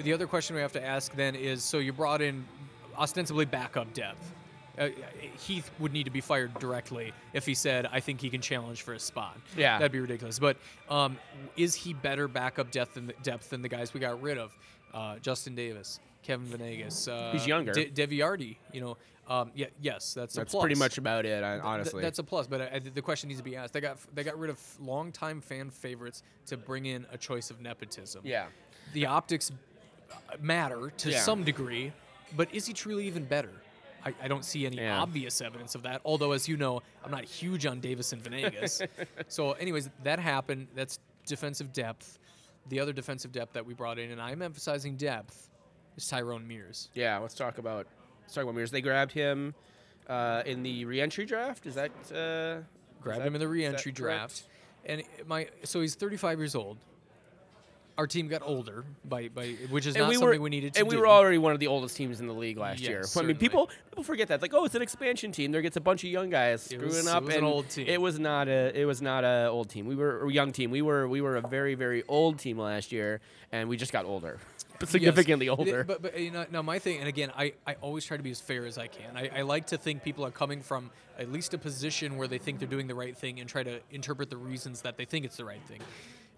the 0.00 0.12
other 0.12 0.26
question 0.26 0.54
we 0.54 0.62
have 0.62 0.72
to 0.72 0.84
ask 0.84 1.14
then 1.14 1.34
is 1.34 1.62
so 1.62 1.78
you 1.78 1.92
brought 1.92 2.22
in 2.22 2.44
ostensibly 2.96 3.44
backup 3.44 3.92
depth. 3.92 4.32
Uh, 4.78 4.88
Heath 5.38 5.70
would 5.78 5.92
need 5.92 6.04
to 6.04 6.10
be 6.10 6.20
fired 6.20 6.52
directly 6.58 7.12
if 7.32 7.46
he 7.46 7.54
said, 7.54 7.86
"I 7.86 8.00
think 8.00 8.20
he 8.20 8.28
can 8.30 8.40
challenge 8.40 8.82
for 8.82 8.92
a 8.94 8.98
spot." 8.98 9.36
Yeah. 9.56 9.78
that'd 9.78 9.92
be 9.92 10.00
ridiculous. 10.00 10.38
But 10.38 10.56
um, 10.90 11.18
is 11.56 11.74
he 11.74 11.92
better 11.94 12.28
backup 12.28 12.70
depth 12.70 12.94
than 12.94 13.06
the, 13.06 13.14
depth 13.22 13.50
than 13.50 13.62
the 13.62 13.68
guys 13.68 13.94
we 13.94 14.00
got 14.00 14.20
rid 14.22 14.38
of? 14.38 14.56
Uh, 14.92 15.18
Justin 15.18 15.54
Davis, 15.54 15.98
Kevin 16.22 16.46
Venegas. 16.46 17.08
Uh, 17.08 17.30
He's 17.32 17.46
younger. 17.46 17.72
De- 17.72 17.90
Deviardi. 17.90 18.56
You 18.72 18.80
know, 18.82 18.96
um, 19.28 19.50
yeah, 19.54 19.66
yes, 19.80 20.14
that's 20.14 20.36
a 20.36 20.40
plus. 20.40 20.52
That's 20.52 20.62
pretty 20.62 20.78
much 20.78 20.98
about 20.98 21.26
it, 21.26 21.42
hon- 21.42 21.52
Th- 21.54 21.64
honestly. 21.64 22.02
that's 22.02 22.18
a 22.18 22.24
plus, 22.24 22.46
but 22.46 22.60
I, 22.72 22.78
the 22.78 23.02
question 23.02 23.28
needs 23.28 23.40
to 23.40 23.44
be 23.44 23.56
asked. 23.56 23.72
They 23.72 23.80
got 23.80 23.98
they 24.14 24.24
got 24.24 24.38
rid 24.38 24.50
of 24.50 24.60
longtime 24.80 25.40
fan 25.40 25.70
favorites 25.70 26.22
to 26.46 26.56
bring 26.56 26.86
in 26.86 27.06
a 27.12 27.18
choice 27.18 27.50
of 27.50 27.60
nepotism. 27.60 28.22
yeah. 28.24 28.46
The 28.92 29.06
optics 29.06 29.50
matter 30.40 30.90
to 30.98 31.10
Yeah. 31.10 31.20
some 31.20 31.44
degree, 31.44 31.92
but 32.36 32.52
is 32.54 32.66
he 32.66 32.72
truly 32.72 33.06
even 33.06 33.24
better? 33.24 33.50
I, 34.06 34.14
I 34.22 34.28
don't 34.28 34.44
see 34.44 34.64
any 34.66 34.76
Yeah. 34.76 35.00
obvious 35.00 35.40
evidence 35.40 35.74
of 35.74 35.82
that. 35.82 36.00
Although, 36.04 36.32
as 36.32 36.48
you 36.48 36.56
know, 36.56 36.80
I'm 37.04 37.10
not 37.10 37.24
huge 37.24 37.66
on 37.66 37.80
Davis 37.80 38.12
and 38.12 38.22
Venegas. 38.22 38.80
so, 39.28 39.52
anyways, 39.52 39.90
that 40.04 40.18
happened. 40.20 40.68
That's 40.74 41.00
defensive 41.26 41.72
depth. 41.72 42.18
The 42.68 42.78
other 42.80 42.92
defensive 42.92 43.32
depth 43.32 43.52
that 43.54 43.66
we 43.66 43.74
brought 43.74 43.98
in, 43.98 44.10
and 44.12 44.20
I'm 44.22 44.42
emphasizing 44.42 44.96
depth, 44.96 45.50
is 45.96 46.06
Tyrone 46.06 46.46
Mears. 46.46 46.88
Yeah, 46.94 47.18
let's 47.18 47.34
talk 47.34 47.58
about 47.58 47.86
let's 48.22 48.34
talk 48.34 48.44
about 48.44 48.54
Mears. 48.54 48.70
They 48.70 48.80
grabbed 48.80 49.12
him 49.12 49.54
uh, 50.08 50.42
in 50.46 50.62
the 50.62 50.84
reentry 50.84 51.24
draft. 51.26 51.66
Is 51.66 51.74
that 51.74 51.90
uh, 52.12 52.62
Grabbed 53.02 53.22
is 53.22 53.26
him 53.26 53.34
in 53.34 53.40
the 53.40 53.46
that- 53.46 53.46
is 53.46 53.48
that 53.48 53.48
reentry 53.48 53.92
correct? 53.92 53.94
draft, 53.94 54.42
and 54.84 55.02
my 55.26 55.48
so 55.64 55.80
he's 55.80 55.94
35 55.96 56.38
years 56.38 56.54
old. 56.54 56.78
Our 57.98 58.06
team 58.06 58.28
got 58.28 58.42
older 58.44 58.84
by 59.06 59.28
by 59.28 59.52
which 59.70 59.86
is 59.86 59.94
And 59.94 60.02
not 60.02 60.08
we 60.10 60.14
something 60.16 60.38
were, 60.38 60.42
we 60.44 60.50
needed 60.50 60.74
to 60.74 60.80
and 60.80 60.88
we 60.88 60.96
were 60.98 61.08
already 61.08 61.38
one 61.38 61.52
of 61.52 61.60
the 61.60 61.66
oldest 61.66 61.96
teams 61.96 62.20
in 62.20 62.26
the 62.26 62.34
league 62.34 62.58
last 62.58 62.80
Yes, 62.80 62.88
year. 62.90 63.04
I 63.16 63.26
mean, 63.26 63.36
people 63.38 63.70
people 63.88 64.04
forget 64.04 64.28
that. 64.28 64.34
It's 64.34 64.42
like, 64.42 64.52
oh, 64.54 64.64
it's 64.66 64.74
an 64.74 64.82
expansion 64.82 65.32
team. 65.32 65.50
There 65.50 65.62
gets 65.62 65.76
a 65.78 65.80
bunch 65.80 66.04
of 66.04 66.10
young 66.10 66.28
guys 66.28 66.66
It 66.66 66.70
screwing 66.74 66.86
was- 66.88 67.06
it 67.06 67.08
up. 67.08 67.22
was 67.24 67.34
an 67.34 67.38
and 67.38 67.46
old 67.46 67.70
team. 67.70 67.86
It 67.88 68.00
was 68.00 68.18
not 68.18 68.48
a 68.48 68.78
it 68.78 68.84
was 68.84 69.00
not 69.00 69.24
a 69.24 69.46
old 69.50 69.70
team. 69.70 69.86
We 69.86 69.94
were 69.96 70.26
a 70.26 70.30
young 70.32 70.52
team. 70.52 70.70
We 70.70 70.82
were 70.82 71.08
we 71.08 71.22
were 71.22 71.36
a 71.36 71.40
very 71.40 71.74
very 71.74 72.02
old 72.06 72.38
team 72.38 72.58
last 72.58 72.92
year, 72.92 73.20
and 73.50 73.66
we 73.68 73.78
just 73.78 73.92
got 73.92 74.04
older, 74.04 74.38
but 74.78 74.90
significantly 74.90 75.46
Yes. 75.46 75.56
older. 75.58 75.82
But, 75.82 76.02
but 76.02 76.20
you 76.20 76.30
know, 76.30 76.44
now 76.52 76.60
my 76.60 76.78
thing, 76.78 76.98
and 76.98 77.08
again, 77.08 77.32
I, 77.34 77.54
I 77.66 77.76
always 77.80 78.04
try 78.04 78.18
to 78.18 78.22
be 78.22 78.30
as 78.30 78.40
fair 78.42 78.66
as 78.66 78.76
I 78.76 78.88
can. 78.88 79.16
I, 79.16 79.30
I 79.38 79.42
like 79.42 79.68
to 79.68 79.78
think 79.78 80.02
people 80.04 80.26
are 80.26 80.30
coming 80.30 80.60
from 80.60 80.90
at 81.18 81.32
least 81.32 81.54
a 81.54 81.58
position 81.58 82.18
where 82.18 82.28
they 82.28 82.36
think 82.36 82.58
they're 82.58 82.68
doing 82.68 82.88
the 82.88 82.94
right 82.94 83.16
thing 83.16 83.40
and 83.40 83.48
try 83.48 83.62
to 83.62 83.80
interpret 83.90 84.28
the 84.28 84.36
reasons 84.36 84.82
that 84.82 84.98
they 84.98 85.06
think 85.06 85.24
it's 85.24 85.38
the 85.38 85.46
right 85.46 85.62
thing. 85.66 85.80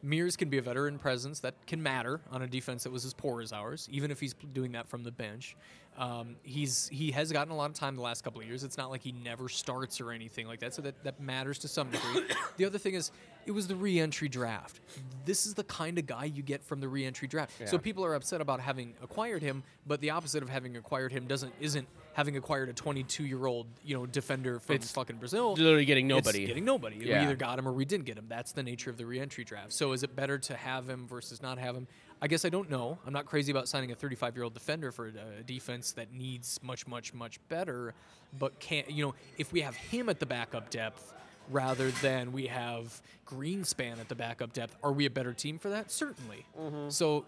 Mears 0.02 0.36
can 0.36 0.48
be 0.48 0.58
a 0.58 0.62
veteran 0.62 0.98
presence 0.98 1.40
that 1.40 1.54
can 1.66 1.82
matter 1.82 2.20
on 2.30 2.42
a 2.42 2.46
defense 2.46 2.84
that 2.84 2.92
was 2.92 3.04
as 3.04 3.14
poor 3.14 3.40
as 3.40 3.52
ours, 3.52 3.88
even 3.90 4.10
if 4.10 4.20
he's 4.20 4.34
doing 4.52 4.72
that 4.72 4.88
from 4.88 5.02
the 5.02 5.10
bench. 5.10 5.56
Um, 5.96 6.36
he's 6.44 6.88
he 6.88 7.10
has 7.10 7.32
gotten 7.32 7.52
a 7.52 7.56
lot 7.56 7.70
of 7.70 7.74
time 7.74 7.96
the 7.96 8.02
last 8.02 8.22
couple 8.22 8.40
of 8.40 8.46
years. 8.46 8.62
It's 8.62 8.78
not 8.78 8.88
like 8.88 9.02
he 9.02 9.10
never 9.10 9.48
starts 9.48 10.00
or 10.00 10.12
anything 10.12 10.46
like 10.46 10.60
that, 10.60 10.72
so 10.72 10.80
that, 10.82 11.02
that 11.02 11.20
matters 11.20 11.58
to 11.60 11.68
some 11.68 11.90
degree. 11.90 12.22
the 12.56 12.64
other 12.64 12.78
thing 12.78 12.94
is, 12.94 13.10
it 13.46 13.50
was 13.50 13.66
the 13.66 13.74
re-entry 13.74 14.28
draft. 14.28 14.80
This 15.24 15.44
is 15.44 15.54
the 15.54 15.64
kind 15.64 15.98
of 15.98 16.06
guy 16.06 16.26
you 16.26 16.42
get 16.42 16.62
from 16.62 16.80
the 16.80 16.86
re-entry 16.86 17.26
draft. 17.26 17.52
So 17.64 17.78
people 17.78 18.04
are 18.04 18.14
upset 18.14 18.40
about 18.40 18.60
having 18.60 18.94
acquired 19.02 19.42
him, 19.42 19.64
but 19.88 20.00
the 20.00 20.10
opposite 20.10 20.42
of 20.42 20.48
having 20.48 20.76
acquired 20.76 21.10
him 21.10 21.26
doesn't 21.26 21.52
isn't 21.60 21.88
having 22.18 22.36
acquired 22.36 22.68
a 22.68 22.72
22 22.72 23.24
year 23.24 23.46
old 23.46 23.68
you 23.84 23.96
know 23.96 24.04
defender 24.04 24.58
from 24.58 24.74
It's 24.74 24.90
fucking 24.90 25.18
Brazil. 25.18 25.52
literally 25.54 25.84
getting 25.84 26.10
It's 26.10 26.26
nobody. 26.26 26.46
getting 26.46 26.64
nobody. 26.64 26.98
We 26.98 27.14
either 27.14 27.36
got 27.36 27.60
him 27.60 27.68
or 27.68 27.72
we 27.72 27.84
didn't 27.84 28.06
get 28.06 28.18
him. 28.18 28.24
That's 28.28 28.50
the 28.50 28.64
nature 28.64 28.90
of 28.90 28.96
the 28.96 29.06
re-entry 29.06 29.44
draft. 29.44 29.72
So 29.72 29.92
is 29.92 30.02
it 30.02 30.16
better 30.16 30.36
to 30.36 30.56
have 30.56 30.88
him 30.90 31.06
versus 31.06 31.40
not 31.40 31.58
have 31.58 31.76
him? 31.76 31.86
I 32.20 32.26
guess 32.26 32.44
I 32.44 32.48
don't 32.48 32.68
know. 32.68 32.98
I'm 33.06 33.12
not 33.12 33.26
crazy 33.26 33.52
about 33.52 33.68
signing 33.68 33.92
a 33.92 33.94
35 33.94 34.34
year 34.34 34.42
old 34.42 34.52
defender 34.54 34.90
for 34.90 35.06
a 35.06 35.44
defense 35.44 35.92
that 35.92 36.12
needs 36.12 36.58
much, 36.60 36.88
much, 36.88 37.14
much 37.14 37.38
better. 37.48 37.94
But 38.36 38.58
can't 38.58 38.90
you 38.90 39.06
know 39.06 39.14
if 39.38 39.52
we 39.52 39.60
have 39.60 39.76
him 39.76 40.08
at 40.08 40.18
the 40.18 40.26
backup 40.26 40.70
depth 40.70 41.14
rather 41.50 41.92
than 42.02 42.32
we 42.32 42.48
have 42.48 43.00
Greenspan 43.28 44.00
at 44.00 44.08
the 44.08 44.16
backup 44.16 44.52
depth, 44.52 44.74
are 44.82 44.92
we 44.92 45.06
a 45.06 45.10
better 45.10 45.32
team 45.32 45.56
for 45.60 45.70
that? 45.70 45.92
Certainly. 45.92 46.44
Mm-hmm. 46.60 46.88
So, 46.90 47.24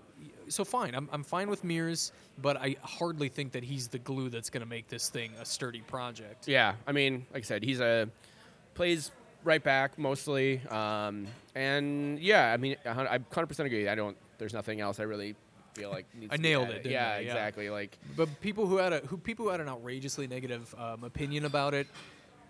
so 0.49 0.65
fine. 0.65 0.95
I'm, 0.95 1.09
I'm 1.13 1.23
fine 1.23 1.49
with 1.51 1.63
Mears, 1.65 2.13
but 2.43 2.57
I 2.57 2.77
hardly 2.83 3.29
think 3.29 3.53
that 3.53 3.63
he's 3.65 3.89
the 3.89 3.99
glue 3.99 4.29
that's 4.29 4.51
going 4.51 4.63
to 4.63 4.69
make 4.69 4.89
this 4.89 5.09
thing 5.09 5.33
a 5.41 5.45
sturdy 5.45 5.81
project. 5.81 6.49
Yeah, 6.49 6.75
I 6.87 6.93
mean, 6.93 7.27
like 7.33 7.43
I 7.45 7.47
said, 7.47 7.63
he's 7.63 7.81
a 7.81 8.09
plays 8.75 9.11
right 9.45 9.63
back 9.63 9.99
mostly, 9.99 10.61
um, 10.69 11.27
and 11.55 12.19
yeah, 12.19 12.53
I 12.53 12.57
mean, 12.57 12.77
I 12.85 13.19
100% 13.19 13.59
agree. 13.61 13.89
I 13.89 13.95
don't. 13.95 14.17
There's 14.39 14.55
nothing 14.55 14.81
else 14.81 15.01
I 15.01 15.05
really 15.05 15.35
feel 15.75 15.91
like. 15.91 16.07
Needs 16.15 16.33
I 16.33 16.37
to 16.37 16.43
nailed 16.43 16.71
it, 16.71 16.85
Yeah, 16.87 17.07
I? 17.13 17.19
Yeah. 17.21 17.31
exactly. 17.31 17.71
Like, 17.71 17.97
But 18.17 18.41
people 18.41 18.67
who 18.67 18.79
had 18.79 18.93
a 18.93 18.99
who 19.01 19.17
people 19.19 19.45
who 19.47 19.51
had 19.51 19.61
an 19.61 19.69
outrageously 19.69 20.27
negative 20.27 20.75
um, 20.79 21.05
opinion 21.05 21.45
about 21.45 21.75
it, 21.75 21.87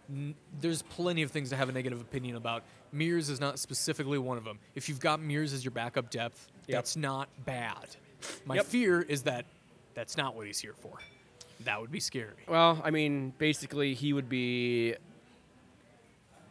n- 0.09 0.35
there's 0.61 0.83
plenty 0.83 1.23
of 1.23 1.31
things 1.31 1.51
to 1.51 1.57
have 1.57 1.69
a 1.69 1.73
negative 1.73 2.01
opinion 2.01 2.37
about. 2.37 2.63
Mears 2.93 3.29
is 3.29 3.39
not 3.41 3.59
specifically 3.61 4.19
one 4.19 4.37
of 4.37 4.43
them. 4.45 4.59
If 4.75 4.89
you've 4.89 4.99
got 5.01 5.21
Mears 5.21 5.53
as 5.53 5.65
your 5.65 5.71
backup 5.71 6.11
depth, 6.11 6.49
Yep. 6.71 6.79
that's 6.79 6.97
not 6.97 7.29
bad. 7.45 7.97
My 8.47 8.57
Yep. 8.57 8.67
fear 8.67 9.03
is 9.03 9.23
that 9.25 9.45
that's 9.95 10.17
not 10.17 10.35
what 10.37 10.47
he's 10.47 10.59
here 10.59 10.75
for. 10.75 10.99
That 11.65 11.81
would 11.81 11.91
be 11.93 12.01
scary. 12.01 12.33
well, 12.49 12.81
I 12.85 12.91
mean, 12.91 13.35
basically, 13.39 13.93
he 13.95 14.13
would 14.13 14.29
be 14.29 14.95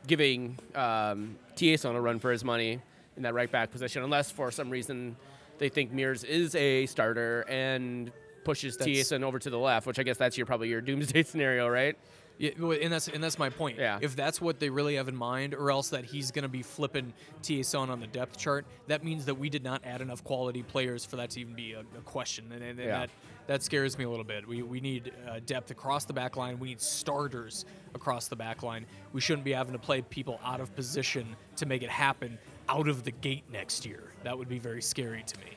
giving 0.08 0.58
um, 0.76 1.36
Thiesson 1.56 1.96
a 1.96 2.02
run 2.02 2.20
for 2.20 2.32
his 2.32 2.44
money 2.44 2.80
in 3.18 3.24
that 3.24 3.34
right 3.34 3.52
back 3.52 3.72
position, 3.72 4.04
unless 4.04 4.32
for 4.32 4.52
some 4.52 4.70
reason 4.70 5.16
they 5.58 5.70
think 5.70 5.92
Mears 5.92 6.24
is 6.24 6.56
a 6.56 6.86
starter 6.86 7.42
and 7.50 8.12
pushes 8.44 8.78
That's- 8.78 8.96
Thiesson 9.12 9.24
over 9.24 9.40
to 9.40 9.50
the 9.50 9.58
left, 9.60 9.88
which 9.88 10.00
I 10.00 10.04
guess 10.04 10.18
that's 10.18 10.38
your 10.38 10.46
probably 10.46 10.70
your 10.70 10.82
doomsday 10.82 11.24
scenario, 11.32 11.68
right? 11.68 11.98
Yeah, 12.40 12.52
and 12.58 12.92
that's 12.92 13.10
and 13.10 13.22
that's 13.22 13.38
my 13.38 13.50
point. 13.50 13.78
Yeah. 13.78 14.00
If 14.02 14.16
that's 14.16 14.40
what 14.40 14.60
they 14.62 14.70
really 14.70 14.96
have 14.96 15.10
in 15.10 15.16
mind, 15.16 15.54
or 15.54 15.70
else 15.70 15.90
that 15.90 16.06
he's 16.06 16.32
going 16.32 16.44
to 16.44 16.50
be 16.50 16.64
flipping 16.64 17.14
Thiesson 17.44 17.90
on 17.90 18.00
the 18.00 18.08
depth 18.08 18.38
chart, 18.38 18.66
that 18.88 19.04
means 19.04 19.26
that 19.26 19.36
we 19.36 19.50
did 19.50 19.64
not 19.64 19.82
add 19.86 20.00
enough 20.00 20.24
quality 20.24 20.64
players 20.64 21.04
for 21.04 21.18
that 21.18 21.32
to 21.32 21.42
even 21.42 21.54
be 21.54 21.74
a, 21.74 21.82
a 21.82 22.02
question, 22.06 22.46
and, 22.54 22.64
and, 22.64 22.80
and 22.80 22.88
Yeah. 22.88 23.00
that 23.00 23.10
that 23.48 23.64
scares 23.64 23.98
me 23.98 24.06
a 24.06 24.10
little 24.10 24.24
bit. 24.24 24.48
We 24.48 24.62
we 24.62 24.80
need 24.80 25.12
uh, 25.30 25.42
depth 25.46 25.70
across 25.70 26.06
the 26.06 26.14
back 26.14 26.38
line. 26.38 26.60
We 26.60 26.70
need 26.70 26.80
starters 26.82 27.66
across 27.94 28.30
the 28.30 28.38
back 28.38 28.64
line. 28.64 28.86
We 29.12 29.20
shouldn't 29.20 29.44
be 29.44 29.52
having 29.52 29.74
to 29.74 29.80
play 29.80 30.02
people 30.02 30.40
out 30.44 30.62
of 30.62 30.74
position 30.76 31.36
to 31.58 31.66
make 31.66 31.84
it 31.84 31.90
happen 31.90 32.40
out 32.70 32.88
of 32.88 33.04
the 33.04 33.12
gate 33.12 33.44
next 33.52 33.86
year. 33.86 34.14
That 34.24 34.38
would 34.38 34.48
be 34.48 34.60
very 34.60 34.82
scary 34.82 35.24
to 35.28 35.38
me. 35.40 35.48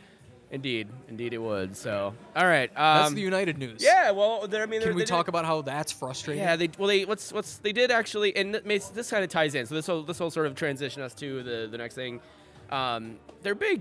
Indeed, 0.52 0.88
indeed, 1.08 1.32
it 1.32 1.38
would. 1.38 1.74
So, 1.76 2.12
all 2.36 2.46
right. 2.46 2.68
Um, 2.76 2.76
That's 2.76 3.12
the 3.14 3.22
United 3.22 3.56
news. 3.56 3.82
Yeah, 3.82 4.10
well. 4.10 4.46
I 4.52 4.66
mean, 4.66 4.82
Can 4.82 4.94
we 4.94 5.04
talk 5.04 5.24
did- 5.24 5.30
about 5.30 5.46
how 5.46 5.62
that's 5.62 5.90
frustrating? 5.90 6.42
Yeah, 6.44 6.56
they 6.56 6.68
well, 6.78 6.88
they 6.88 7.06
what's 7.06 7.32
what's 7.32 7.56
they 7.56 7.72
did 7.72 7.90
actually, 7.90 8.36
and 8.36 8.52
th- 8.62 8.90
this 8.90 9.10
kind 9.10 9.24
of 9.24 9.30
ties 9.30 9.54
in. 9.54 9.64
So 9.64 9.74
this 9.74 9.88
will 9.88 10.02
this 10.02 10.20
will 10.20 10.30
sort 10.30 10.44
of 10.46 10.54
transition 10.54 11.00
us 11.02 11.14
to 11.14 11.42
the 11.42 11.68
the 11.70 11.78
next 11.78 11.94
thing. 11.94 12.20
Um, 12.70 13.16
their 13.42 13.54
big 13.54 13.80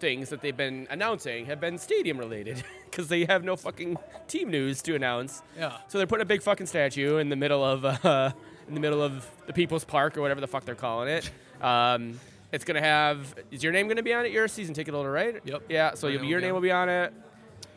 things 0.00 0.30
that 0.30 0.40
they've 0.40 0.56
been 0.56 0.86
announcing 0.90 1.46
have 1.46 1.60
been 1.60 1.76
stadium 1.78 2.16
related 2.18 2.62
because 2.90 3.08
they 3.08 3.26
have 3.26 3.44
no 3.44 3.54
fucking 3.56 3.98
team 4.26 4.50
news 4.50 4.80
to 4.82 4.94
announce. 4.94 5.42
Yeah. 5.56 5.76
So 5.88 5.98
they're 5.98 6.06
putting 6.06 6.22
a 6.22 6.26
big 6.26 6.42
fucking 6.42 6.66
statue 6.66 7.18
in 7.18 7.28
the 7.28 7.36
middle 7.36 7.62
of 7.62 7.84
uh, 7.84 8.32
in 8.68 8.72
the 8.74 8.80
middle 8.80 9.02
of 9.02 9.26
the 9.46 9.52
People's 9.52 9.84
Park 9.84 10.16
or 10.16 10.22
whatever 10.22 10.40
the 10.40 10.48
fuck 10.48 10.64
they're 10.64 10.74
calling 10.74 11.08
it. 11.08 11.30
Um, 11.60 12.20
it's 12.56 12.64
gonna 12.64 12.80
have. 12.80 13.34
Is 13.50 13.62
your 13.62 13.72
name 13.72 13.86
gonna 13.86 14.02
be 14.02 14.12
on 14.12 14.24
it? 14.26 14.32
You're 14.32 14.44
a 14.46 14.48
season 14.48 14.74
ticket 14.74 14.94
holder, 14.94 15.12
right? 15.12 15.40
Yep. 15.44 15.62
Yeah. 15.68 15.94
So 15.94 16.08
you'll 16.08 16.22
be, 16.22 16.26
your 16.26 16.40
name 16.40 16.54
will 16.54 16.60
be 16.60 16.72
on 16.72 16.88
it. 16.88 17.12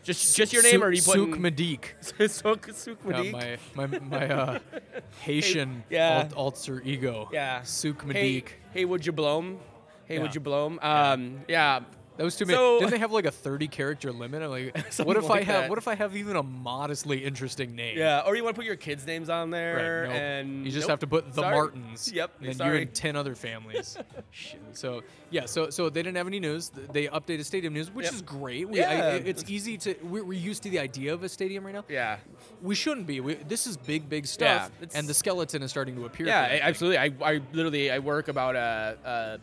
Just 0.02 0.36
just 0.36 0.54
your 0.54 0.64
name, 0.64 0.72
Souk- 0.80 0.82
or 0.82 0.88
are 0.88 0.92
you 0.94 1.02
Souk 1.02 1.30
putting 1.30 1.44
Medik. 1.44 1.84
Souk 2.32 2.70
Souk 2.74 2.98
Yeah, 3.08 3.32
my 3.32 3.58
my 3.76 4.00
my 4.00 4.30
uh, 4.30 4.60
Haitian 5.22 5.84
Yeah. 5.90 6.20
alt, 6.24 6.34
alter 6.34 6.82
ego. 6.84 7.30
Yeah. 7.32 7.62
Souk 7.64 8.02
Hey, 8.12 8.42
Medik. 8.42 8.48
hey, 8.74 8.86
would 8.86 9.06
you 9.06 9.12
blow 9.12 9.40
'em? 9.40 9.60
Hey, 10.06 10.16
Yeah. 10.16 10.22
would 10.22 10.34
you 10.34 10.42
blow 10.42 10.66
'em? 10.68 10.80
Um, 10.82 11.42
yeah. 11.48 11.82
That 12.20 12.26
was 12.26 12.36
too 12.36 12.46
many. 12.46 12.58
So- 12.58 12.80
Didn't 12.80 12.92
they 12.92 12.98
have 13.00 13.14
like 13.14 13.26
a 13.26 13.32
thirty 13.32 13.70
character 13.70 14.12
limit? 14.12 14.44
I'm 14.44 14.50
like, 14.50 14.76
what 15.06 15.16
if 15.16 15.30
like 15.30 15.44
I 15.44 15.44
have? 15.46 15.62
that. 15.64 15.70
What 15.70 15.78
if 15.78 15.88
I 15.88 15.96
have 15.96 16.18
even 16.18 16.36
a 16.36 16.44
modestly 16.44 17.24
interesting 17.24 17.78
name? 17.78 17.98
Yeah. 17.98 18.24
Or 18.26 18.36
you 18.36 18.44
want 18.44 18.56
to 18.58 18.60
put 18.60 18.66
your 18.66 18.76
kids' 18.76 19.08
names 19.08 19.30
on 19.30 19.50
Right, 19.50 19.58
there, 19.58 20.04
nope. 20.06 20.14
and 20.16 20.66
you 20.66 20.72
just 20.74 20.84
nope. 20.84 20.90
have 20.90 21.00
to 21.00 21.08
put 21.08 21.28
the 21.34 21.42
Sorry. 21.42 21.56
Martins. 21.56 22.12
Yep. 22.20 22.32
And 22.42 22.58
sorry. 22.58 22.70
you're 22.74 22.82
in 22.82 22.88
ten 22.90 23.16
other 23.16 23.36
families. 23.36 23.98
Shit. 24.32 24.60
So 24.74 25.02
yeah, 25.30 25.46
so 25.46 25.70
so 25.70 25.90
they 25.90 26.04
didn't 26.04 26.18
have 26.18 26.28
any 26.28 26.42
news. 26.42 26.72
They 26.92 27.08
updated 27.08 27.46
stadium 27.46 27.74
news, 27.74 27.90
which 27.90 28.08
Yep. 28.08 28.14
is 28.16 28.22
great. 28.22 28.68
We, 28.68 28.80
Yeah, 28.80 28.90
I, 28.90 29.00
it's 29.26 29.50
easy 29.50 29.78
to. 29.78 29.96
We're, 30.04 30.34
used 30.34 30.62
to 30.64 30.70
the 30.70 30.80
idea 30.80 31.14
of 31.14 31.24
a 31.24 31.30
stadium 31.30 31.66
right 31.66 31.74
now. 31.74 31.86
yeah. 31.88 32.18
We 32.62 32.76
shouldn't 32.76 33.08
be. 33.08 33.22
We, 33.22 33.36
this 33.36 33.66
is 33.66 33.78
big, 33.78 34.10
big 34.10 34.26
stuff, 34.28 34.72
it's- 34.82 34.94
and 35.00 35.08
the 35.08 35.14
skeleton 35.14 35.64
is 35.64 35.72
starting 35.72 35.96
to 35.96 36.04
appear. 36.06 36.28
Yeah, 36.28 36.42
I, 36.42 36.60
absolutely. 36.64 36.98
I, 36.98 37.14
I 37.24 37.40
literally 37.54 37.90
I 37.92 38.00
work 38.00 38.28
about 38.28 38.58
a, 38.58 38.98
a 39.06 39.40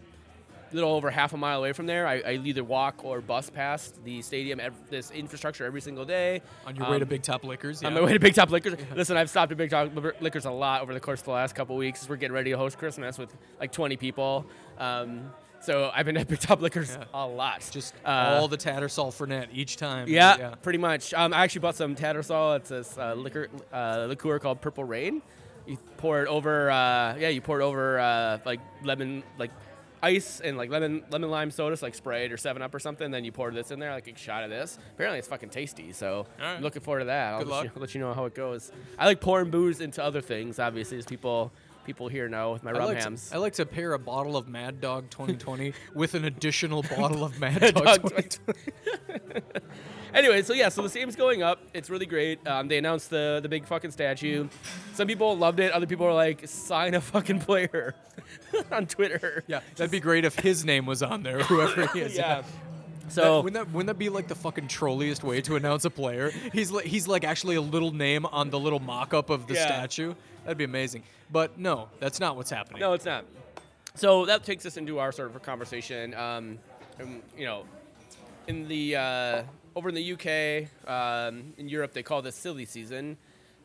little 0.73 0.91
over 0.93 1.11
half 1.11 1.33
a 1.33 1.37
mile 1.37 1.59
away 1.61 1.73
from 1.73 1.87
there. 1.87 2.07
I, 2.07 2.21
I 2.21 2.33
either 2.33 2.65
walk 2.65 3.05
or 3.05 3.21
bus 3.21 3.51
past 3.51 4.03
the 4.05 4.21
stadium, 4.23 4.59
ev- 4.61 4.75
this 4.91 5.11
infrastructure 5.11 5.65
every 5.65 5.81
single 5.81 6.05
day. 6.05 6.43
On 6.67 6.75
your 6.77 6.89
way 6.91 6.99
to 6.99 7.05
Um, 7.05 7.09
Big 7.09 7.23
Top 7.23 7.45
Liquors. 7.45 7.83
On 7.85 7.93
yeah. 7.93 8.01
my 8.01 8.05
way 8.05 8.13
to 8.13 8.19
Big 8.21 8.35
Top 8.35 8.51
Liquors. 8.51 8.75
Listen, 8.95 9.17
I've 9.17 9.31
stopped 9.31 9.53
at 9.53 9.59
Big 9.59 9.71
Top 9.71 9.95
Li- 9.95 10.13
Liquors 10.21 10.45
a 10.45 10.51
lot 10.51 10.83
over 10.83 10.93
the 10.95 11.01
course 11.01 11.21
of 11.21 11.27
the 11.27 11.33
last 11.33 11.55
couple 11.55 11.77
weeks. 11.77 12.09
We're 12.09 12.17
getting 12.17 12.35
ready 12.35 12.51
to 12.51 12.57
host 12.59 12.79
Christmas 12.79 13.19
with 13.19 13.35
like 13.61 13.73
20 13.73 13.97
people. 13.97 14.47
Um, 14.79 15.31
so 15.61 15.91
I've 15.95 16.07
been 16.07 16.17
at 16.17 16.29
Big 16.29 16.39
Top 16.41 16.61
Liquors 16.61 16.91
Yeah. 16.91 17.05
a 17.15 17.27
lot. 17.27 17.67
Just 17.73 17.95
Uh, 18.05 18.39
all 18.41 18.49
the 18.49 18.59
Tattersall 18.59 19.09
Fernet 19.13 19.49
each 19.53 19.77
time. 19.77 20.09
Yeah, 20.09 20.55
pretty 20.63 20.79
much. 20.79 21.15
Um, 21.15 21.33
I 21.33 21.45
actually 21.45 21.61
bought 21.61 21.77
some 21.77 21.95
Tattersall. 21.97 22.57
It's 22.57 22.69
this 22.69 22.99
uh, 22.99 23.15
liquor 23.15 23.49
uh, 23.73 24.07
liqueur 24.09 24.39
called 24.39 24.61
Purple 24.61 24.85
Rain. 24.85 25.23
You 25.67 25.77
pour 25.97 26.23
it 26.23 26.29
over. 26.29 26.71
Uh, 26.71 27.17
yeah, 27.17 27.29
you 27.29 27.41
pour 27.41 27.61
it 27.61 27.65
over 27.65 27.99
uh, 27.99 28.39
like 28.45 28.61
lemon, 28.85 29.25
like 29.39 29.51
ice 30.03 30.41
and 30.41 30.57
like 30.57 30.71
lemon 30.71 31.03
lemon 31.11 31.31
lime 31.31 31.51
soda, 31.51 31.77
so 31.77 31.87
like 31.87 31.95
Sprite 31.95 32.33
or 32.33 32.37
Seven 32.37 32.63
Up 32.63 32.75
or 32.75 32.79
something. 32.79 33.11
Then 33.11 33.25
you 33.25 33.33
pour 33.33 33.51
this 33.51 33.71
in 33.71 33.79
there, 33.79 33.93
like 33.93 34.09
a 34.09 34.17
shot 34.17 34.45
of 34.45 34.51
this. 34.51 34.79
Apparently, 34.95 35.19
it's 35.19 35.29
fucking 35.29 35.51
tasty. 35.51 35.93
So 35.93 36.27
Alright. 36.39 36.57
I'm 36.59 36.63
looking 36.63 36.83
forward 36.83 37.01
to 37.01 37.05
that. 37.07 37.35
I'll 37.35 37.39
Good 37.39 37.49
let, 37.49 37.55
luck. 37.55 37.65
You, 37.65 37.71
I'll 37.77 37.81
let 37.81 37.95
you 37.95 38.01
know 38.01 38.15
how 38.15 38.25
it 38.27 38.35
goes. 38.35 38.73
I 38.99 39.07
like 39.07 39.21
pouring 39.21 39.51
booze 39.51 39.81
into 39.81 40.03
other 40.03 40.21
things. 40.21 40.59
Obviously, 40.59 40.99
as 40.99 41.07
people 41.07 41.53
people 41.87 42.09
here 42.09 42.29
know 42.29 42.53
with 42.53 42.62
my 42.64 42.70
I 42.72 42.75
rum 42.75 42.88
like, 42.88 42.99
hams. 42.99 43.31
to, 43.31 43.37
I 43.37 43.38
like 43.38 43.55
to 43.55 43.64
pair 43.64 43.92
a 43.94 43.99
bottle 43.99 44.37
of 44.37 44.49
Mad 44.49 44.81
Dog 44.81 45.09
2020 45.11 45.72
with 45.94 46.14
an 46.14 46.25
additional 46.25 46.83
bottle 46.83 47.25
of 47.25 47.38
Mad 47.40 47.61
Dog 47.75 47.75
Dog 47.85 48.03
2020. 48.03 48.22
2020. 48.29 49.42
anyway, 50.14 50.42
so 50.42 50.53
yeah, 50.53 50.68
so 50.68 50.83
the 50.83 50.88
stadium's 50.88 51.16
going 51.16 51.42
up. 51.42 51.61
It's 51.72 51.88
really 51.88 52.07
great. 52.07 52.46
Um, 52.46 52.68
they 52.68 52.79
announced 52.79 53.11
the 53.11 53.40
the 53.42 53.49
big 53.49 53.66
fucking 53.66 53.92
statue. 53.92 54.49
Some 54.94 55.07
people 55.07 55.37
loved 55.37 55.61
it. 55.61 55.72
Other 55.72 55.87
people 55.87 56.07
are 56.07 56.14
like, 56.14 56.46
sign 56.49 56.94
a 56.94 57.01
fucking 57.01 57.40
player 57.40 57.94
on 58.72 58.87
Twitter. 58.87 59.44
Yeah, 59.46 59.61
that'd 59.77 59.90
be 59.90 60.01
great 60.01 60.25
if 60.25 60.38
his 60.38 60.64
name 60.64 60.87
was 60.87 61.03
on 61.03 61.22
there, 61.22 61.38
whoever 61.40 61.87
he 61.88 62.01
is. 62.01 62.16
yeah. 62.16 62.42
That- 62.42 62.44
So 63.09 63.40
wouldn't 63.40 63.55
that 63.66 63.73
wouldn't 63.73 63.87
that 63.88 63.99
be 63.99 64.09
like 64.09 64.29
the 64.29 64.35
fucking 64.35 64.69
trolliest 64.69 65.23
way 65.25 65.40
to 65.42 65.57
announce 65.57 65.85
a 65.85 65.90
player? 65.90 66.31
He's 66.53 66.71
like 66.71 66.85
he's 66.87 67.07
like 67.09 67.25
actually 67.25 67.57
a 67.57 67.61
little 67.61 67.92
name 67.92 68.27
on 68.27 68.51
the 68.51 68.59
little 68.59 68.81
mock-up 68.81 69.31
of 69.31 69.47
the 69.47 69.55
Yeah. 69.55 69.66
statue. 69.66 70.14
That'd 70.45 70.59
be 70.59 70.64
amazing. 70.64 71.03
But 71.31 71.59
no, 71.59 71.88
that's 72.01 72.21
not 72.21 72.37
what's 72.37 72.51
happening. 72.51 72.81
No, 72.81 72.92
it's 72.92 73.05
not. 73.05 73.25
So 73.95 74.27
that 74.27 74.45
takes 74.45 74.64
us 74.66 74.77
into 74.77 74.99
our 74.99 75.11
sort 75.12 75.35
of 75.35 75.42
conversation. 75.42 76.14
Um, 76.14 76.59
um, 77.01 77.23
you 77.37 77.45
know, 77.47 77.64
in 78.47 78.69
the 78.69 78.97
uh, 78.97 79.42
over 79.75 79.88
in 79.88 79.95
the 79.95 80.12
UK, 80.12 80.69
um, 80.88 81.53
in 81.59 81.69
Europe, 81.69 81.92
they 81.92 82.03
call 82.03 82.23
this 82.23 82.35
silly 82.37 82.64
season. 82.64 83.16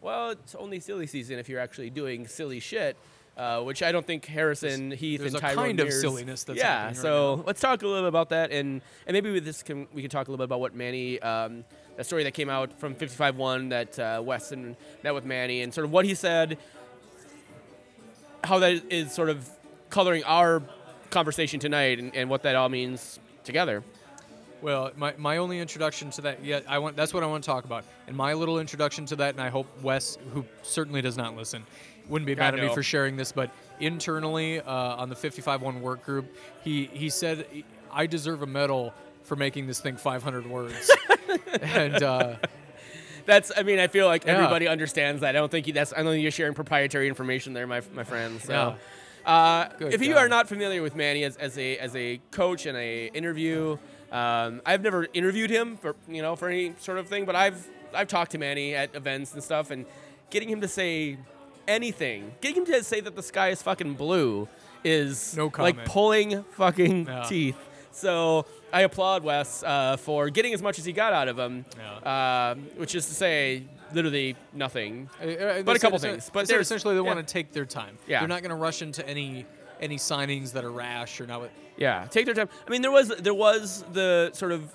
Well, 0.01 0.32
it's 0.32 0.56
only 0.56 0.80
silly 0.80 1.06
season 1.06 1.38
if 1.38 1.47
you're 1.47 1.60
actually 1.60 1.89
doing 1.91 2.27
silly 2.27 2.60
shit. 2.60 2.97
Uh, 3.38 3.62
which 3.62 3.82
I 3.82 3.94
don't 3.94 4.06
think 4.06 4.26
Harrison, 4.26 4.91
Heath, 4.91 5.22
there's 5.22 5.34
and 5.34 5.41
a 5.44 5.48
Tyrone 5.48 5.65
kind 5.65 5.80
of 5.80 5.88
Mears- 5.88 6.02
silliness 6.02 6.44
that's 6.44 6.60
yeah. 6.60 6.88
right 6.88 6.98
so 6.98 7.38
now. 7.38 7.44
let's 7.48 7.62
talk 7.62 7.82
a 7.82 7.88
little 7.88 8.02
bit 8.02 8.10
about 8.10 8.30
that, 8.30 8.52
and 8.52 8.82
and 9.08 9.13
maybe 9.13 9.32
with 9.32 9.46
this 9.46 9.63
can 9.63 9.88
we 9.94 10.02
can 10.02 10.12
talk 10.12 10.28
a 10.28 10.32
little 10.32 10.38
bit 10.38 10.50
about 10.50 10.60
what 10.60 10.76
Manny, 10.76 11.20
um, 11.22 11.63
that 11.96 12.06
story 12.06 12.26
that 12.26 12.34
came 12.34 12.50
out 12.50 12.78
from 12.78 12.94
55-1 12.94 13.70
that 13.70 13.98
uh, 13.98 14.22
Weston 14.24 14.76
met 15.02 15.13
with 15.13 15.24
Manny, 15.26 15.62
and 15.62 15.74
sort 15.74 15.86
of 15.86 15.91
what 15.91 16.04
he 16.04 16.13
said, 16.13 16.58
how 18.44 18.60
that 18.60 18.84
is 18.91 19.13
sort 19.13 19.30
of 19.30 19.50
coloring 19.89 20.24
our 20.26 20.62
conversation 21.10 21.60
tonight, 21.60 22.00
and, 22.00 22.13
and 22.13 22.30
what 22.30 22.44
that 22.44 22.58
all 22.58 22.70
means 22.70 23.17
together. 23.46 23.82
Well, 24.62 24.91
my, 24.96 25.13
my 25.17 25.38
only 25.38 25.58
introduction 25.60 26.12
to 26.12 26.22
that, 26.22 26.46
yeah, 26.46 26.60
I 26.67 26.78
want 26.80 26.96
that's 26.96 27.13
what 27.13 27.24
I 27.24 27.26
want 27.26 27.44
to 27.44 27.48
talk 27.50 27.65
about. 27.65 27.84
And 28.08 28.15
my 28.15 28.34
little 28.34 28.60
introduction 28.60 29.06
to 29.08 29.15
that, 29.15 29.34
and 29.34 29.41
I 29.41 29.50
hope 29.50 29.65
Wes, 29.82 30.17
who 30.34 30.46
certainly 30.62 31.02
does 31.02 31.17
not 31.17 31.36
listen, 31.36 31.63
wouldn't 32.12 32.28
be 32.28 32.36
mad 32.36 32.54
at 32.54 32.60
me 32.60 32.71
for 32.74 32.84
sharing 32.84 33.15
this, 33.15 33.32
but 33.32 33.50
internally 33.80 34.60
uh, 34.60 34.71
on 34.71 35.10
the 35.10 35.15
55-1 35.15 35.80
work 35.82 36.06
group, 36.06 36.36
he 36.63 36.86
he 36.93 37.10
said 37.10 37.47
I 37.91 38.06
deserve 38.06 38.41
a 38.43 38.45
medal 38.45 38.93
for 39.24 39.36
making 39.36 39.65
this 39.67 39.80
thing 39.80 39.95
500 39.97 40.45
words. 40.47 40.91
and 41.62 42.04
uh, 42.04 42.36
That's, 43.26 43.52
I 43.56 43.63
mean, 43.63 43.80
I 43.80 43.88
feel 43.88 44.08
like 44.08 44.26
Yeah. 44.26 44.34
everybody 44.34 44.67
understands 44.67 45.21
that. 45.21 45.30
I 45.36 45.39
don't 45.39 45.52
think 45.52 45.67
you, 45.67 45.74
that's, 45.74 45.93
I 45.93 45.97
don't 45.97 46.08
think 46.08 46.24
you're 46.24 46.32
sharing 46.32 46.54
proprietary 46.54 47.08
information 47.08 47.54
there, 47.54 47.67
my, 47.67 47.82
my 47.93 48.04
friends. 48.04 48.43
So, 48.43 48.76
uh, 49.26 49.67
Good 49.78 49.93
if 49.93 50.02
you 50.02 50.15
God. 50.15 50.26
are 50.26 50.30
not 50.30 50.47
familiar 50.50 50.82
with 50.82 50.95
Manny 50.95 51.24
as, 51.24 51.38
as 51.38 51.58
a 51.58 51.78
as 51.78 51.95
a 51.95 52.19
coach 52.32 52.65
and 52.65 52.76
a 52.78 53.08
interview, 53.08 53.78
um, 54.12 54.62
I've 54.65 54.82
never 54.82 55.08
interviewed 55.13 55.52
him 55.52 55.78
for 55.78 55.95
you 56.10 56.24
know 56.24 56.36
for 56.36 56.50
any 56.50 56.74
sort 56.80 56.97
of 56.97 57.08
thing, 57.08 57.26
but 57.26 57.36
I've 57.36 57.67
I've 57.93 58.08
talked 58.08 58.32
to 58.32 58.39
Manny 58.39 58.74
at 58.74 58.95
events 58.95 59.34
and 59.34 59.43
stuff, 59.43 59.69
and 59.69 59.86
getting 60.32 60.50
him 60.50 60.62
to 60.62 60.67
say 60.67 61.17
anything, 61.67 62.34
getting 62.41 62.58
him 62.58 62.65
to 62.65 62.84
say 62.84 63.00
that 63.02 63.15
the 63.15 63.24
sky 63.24 63.50
is 63.50 63.62
fucking 63.62 63.93
blue 63.95 64.47
is 64.84 65.36
No 65.38 65.52
like 65.60 65.86
pulling 65.86 66.43
fucking 66.52 67.06
Yeah. 67.08 67.24
teeth. 67.24 67.58
So 67.91 68.45
I 68.74 68.82
applaud 68.82 69.24
Wes 69.24 69.63
uh, 69.63 69.97
for 69.97 70.30
getting 70.30 70.54
as 70.54 70.62
much 70.62 70.80
as 70.80 70.86
he 70.86 70.93
got 70.93 71.13
out 71.13 71.28
of 71.28 71.38
him, 71.38 71.65
uh, 72.04 72.56
which 72.78 72.95
is 72.95 73.06
to 73.08 73.13
say, 73.13 73.63
literally 73.93 74.36
nothing. 74.54 75.10
Uh, 75.21 75.26
uh, 75.28 75.62
But 75.63 75.76
a 75.76 75.80
couple 75.80 76.00
things. 76.00 76.30
But 76.32 76.41
they 76.41 76.45
said 76.45 76.54
there's- 76.56 76.67
essentially 76.67 76.95
they 76.95 77.02
yeah. 77.02 77.13
want 77.13 77.26
to 77.28 77.32
take 77.34 77.52
their 77.52 77.65
time. 77.65 77.97
Yeah. 78.08 78.19
They're 78.19 78.30
not 78.30 78.41
going 78.41 78.52
to 78.52 78.56
rush 78.56 78.82
into 78.82 79.06
any 79.08 79.45
any 79.82 79.97
signings 79.97 80.54
that 80.54 80.63
are 80.63 80.71
rash 80.71 81.19
or 81.19 81.26
not. 81.28 81.50
Yeah, 81.76 82.06
take 82.12 82.26
their 82.28 82.36
time. 82.36 82.50
I 82.67 82.69
mean, 82.69 82.82
there 82.84 82.91
was 82.91 83.10
there 83.10 83.34
was 83.34 83.84
the 83.91 84.30
sort 84.34 84.52
of 84.52 84.74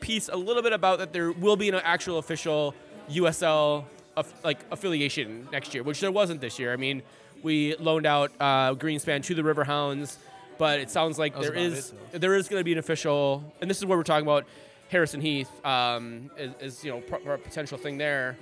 piece 0.00 0.28
a 0.28 0.36
little 0.36 0.62
bit 0.62 0.72
about 0.72 0.98
that 0.98 1.12
there 1.12 1.30
will 1.30 1.56
be 1.56 1.68
an 1.68 1.76
actual 1.76 2.18
official 2.18 2.74
USL 3.08 3.84
aff- 4.16 4.44
like 4.44 4.58
affiliation 4.70 5.48
next 5.52 5.74
year, 5.74 5.82
which 5.82 6.00
there 6.00 6.12
wasn't 6.12 6.40
this 6.40 6.58
year. 6.58 6.72
I 6.72 6.76
mean, 6.76 7.02
we 7.42 7.76
loaned 7.76 8.06
out 8.06 8.32
uh, 8.40 8.74
Greenspan 8.74 9.22
to 9.24 9.34
the 9.34 9.42
Riverhounds, 9.42 10.16
but 10.58 10.80
it 10.80 10.90
sounds 10.90 11.18
like 11.18 11.38
there 11.38 11.54
is 11.54 11.92
it, 12.12 12.20
there 12.20 12.34
is 12.34 12.48
going 12.48 12.60
to 12.60 12.64
be 12.64 12.72
an 12.72 12.78
official, 12.78 13.42
and 13.60 13.68
this 13.68 13.78
is 13.78 13.86
where 13.86 13.98
we're 13.98 14.04
talking 14.04 14.26
about 14.26 14.46
Harrison 14.88 15.20
Heath 15.20 15.50
um, 15.64 16.30
is, 16.36 16.52
is 16.60 16.84
you 16.84 16.90
know 16.92 17.00
pro- 17.00 17.18
pro- 17.18 17.38
potential 17.38 17.78
thing 17.78 17.98
there. 17.98 18.36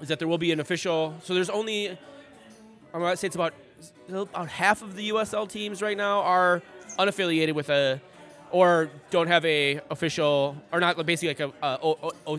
Is 0.00 0.08
that 0.08 0.18
there 0.18 0.28
will 0.28 0.38
be 0.38 0.52
an 0.52 0.60
official? 0.60 1.14
So 1.22 1.34
there's 1.34 1.50
only 1.50 1.88
I'm 1.88 3.00
gonna 3.00 3.16
say 3.16 3.28
it's 3.28 3.36
about 3.36 3.54
about 4.08 4.48
half 4.48 4.82
of 4.82 4.96
the 4.96 5.10
USL 5.10 5.48
teams 5.48 5.80
right 5.80 5.96
now 5.96 6.20
are 6.20 6.62
unaffiliated 6.98 7.54
with 7.54 7.70
a 7.70 8.00
or 8.52 8.90
don't 9.10 9.26
have 9.28 9.44
a 9.44 9.80
official 9.90 10.56
or 10.72 10.78
not 10.78 10.96
basically 11.04 11.28
like 11.28 11.40
a 11.62 11.78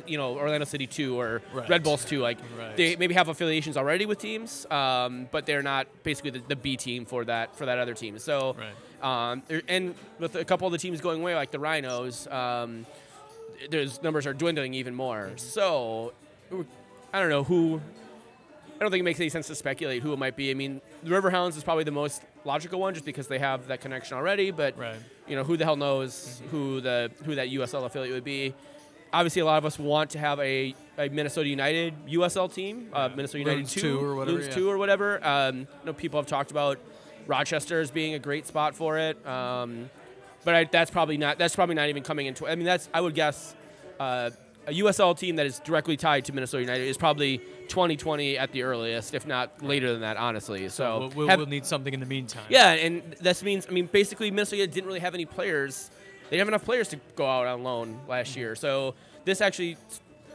you 0.07 0.17
know 0.17 0.37
Orlando 0.37 0.65
City 0.65 0.87
two 0.87 1.19
or 1.19 1.41
Right. 1.53 1.67
Red 1.69 1.83
Bulls 1.83 2.05
two 2.05 2.19
like 2.21 2.37
Right. 2.57 2.77
they 2.77 2.95
maybe 2.95 3.13
have 3.15 3.27
affiliations 3.29 3.75
already 3.77 4.05
with 4.05 4.19
teams 4.19 4.65
um, 4.71 5.27
but 5.31 5.45
they're 5.45 5.63
not 5.63 5.87
basically 6.03 6.31
the, 6.31 6.39
the 6.47 6.55
B 6.55 6.77
team 6.77 7.05
for 7.05 7.25
that 7.25 7.55
for 7.55 7.65
that 7.65 7.77
other 7.79 7.93
team 7.93 8.17
so 8.19 8.55
um, 9.01 9.43
and 9.67 9.95
with 10.19 10.35
a 10.35 10.45
couple 10.45 10.65
of 10.67 10.71
the 10.71 10.77
teams 10.77 11.01
going 11.01 11.19
away 11.21 11.35
like 11.35 11.51
the 11.51 11.59
Rhinos 11.59 12.27
um, 12.27 12.85
those 13.69 14.01
numbers 14.01 14.25
are 14.27 14.33
dwindling 14.33 14.73
even 14.73 14.93
more 14.95 15.31
so 15.37 16.13
I 17.13 17.19
don't 17.19 17.29
know 17.29 17.43
who 17.43 17.81
I 18.75 18.79
don't 18.79 18.91
think 18.91 19.01
it 19.01 19.05
makes 19.05 19.19
any 19.19 19.29
sense 19.29 19.47
to 19.47 19.55
speculate 19.55 20.01
who 20.01 20.13
it 20.13 20.19
might 20.19 20.35
be. 20.35 20.51
I 20.51 20.53
mean, 20.53 20.81
the 21.03 21.09
Riverhounds 21.11 21.55
is 21.55 21.63
probably 21.63 21.83
the 21.83 21.91
most 21.91 22.23
logical 22.43 22.79
one, 22.79 22.93
just 22.93 23.05
because 23.05 23.27
they 23.27 23.39
have 23.39 23.67
that 23.67 23.81
connection 23.81 24.17
already. 24.17 24.51
But 24.51 24.77
Right. 24.77 24.95
you 25.27 25.35
know, 25.35 25.43
who 25.43 25.57
the 25.57 25.63
hell 25.63 25.75
knows 25.75 26.41
who 26.51 26.81
the 26.81 27.11
who 27.23 27.35
that 27.35 27.49
USL 27.49 27.85
affiliate 27.85 28.13
would 28.13 28.23
be? 28.23 28.53
Obviously, 29.13 29.41
a 29.41 29.45
lot 29.45 29.59
of 29.59 29.65
us 29.65 29.77
want 29.77 30.09
to 30.11 30.19
have 30.19 30.39
a, 30.39 30.73
a 30.97 31.07
Minnesota 31.09 31.47
United 31.47 31.93
USL 32.07 32.51
team, 32.51 32.89
uh, 32.93 33.09
Minnesota 33.15 33.39
United 33.39 33.57
Loons 33.57 33.71
two, 33.73 33.81
two 33.81 33.99
or 34.03 34.15
whatever, 34.15 34.41
yeah. 34.41 34.49
two 34.49 34.69
or 34.69 34.77
whatever. 34.79 35.25
Um, 35.25 35.59
you 35.59 35.67
know, 35.85 35.93
people 35.93 36.19
have 36.19 36.25
talked 36.27 36.49
about 36.49 36.79
Rochester 37.27 37.79
as 37.79 37.91
being 37.91 38.15
a 38.15 38.19
great 38.19 38.47
spot 38.47 38.75
for 38.75 38.97
it. 38.97 39.25
Um, 39.25 39.89
but 40.43 40.55
I, 40.55 40.63
that's 40.65 40.91
probably 40.91 41.17
not 41.17 41.37
that's 41.37 41.55
probably 41.55 41.75
not 41.75 41.89
even 41.89 42.03
coming 42.03 42.25
into. 42.25 42.47
I 42.47 42.55
mean, 42.55 42.65
that's 42.65 42.89
I 42.93 43.01
would 43.01 43.13
guess 43.13 43.55
uh, 43.99 44.31
a 44.67 44.71
USL 44.71 45.17
team 45.17 45.35
that 45.37 45.45
is 45.45 45.59
directly 45.59 45.97
tied 45.97 46.25
to 46.25 46.33
Minnesota 46.33 46.61
United 46.61 46.87
is 46.87 46.97
probably 46.97 47.39
2020 47.67 48.37
at 48.37 48.51
the 48.51 48.63
earliest, 48.63 49.13
if 49.13 49.25
not 49.27 49.61
later 49.61 49.91
than 49.91 50.01
that. 50.01 50.17
Honestly, 50.17 50.69
so 50.69 50.99
we'll, 50.99 51.09
we'll, 51.09 51.27
have- 51.27 51.39
we'll 51.39 51.47
need 51.47 51.65
something 51.65 51.93
in 51.93 51.99
the 51.99 52.05
meantime. 52.05 52.45
yeah, 52.49 52.71
and 52.71 53.01
this 53.19 53.43
means 53.43 53.67
I 53.69 53.71
mean 53.71 53.87
basically 53.91 54.31
Minnesota 54.31 54.65
didn't 54.67 54.87
really 54.87 54.99
have 54.99 55.13
any 55.13 55.25
players. 55.25 55.89
They 56.29 56.37
didn't 56.37 56.47
have 56.47 56.47
enough 56.49 56.65
players 56.65 56.87
to 56.89 56.99
go 57.15 57.25
out 57.25 57.45
on 57.45 57.63
loan 57.63 57.99
last 58.07 58.35
year. 58.35 58.55
So 58.55 58.95
this 59.25 59.41
actually, 59.41 59.77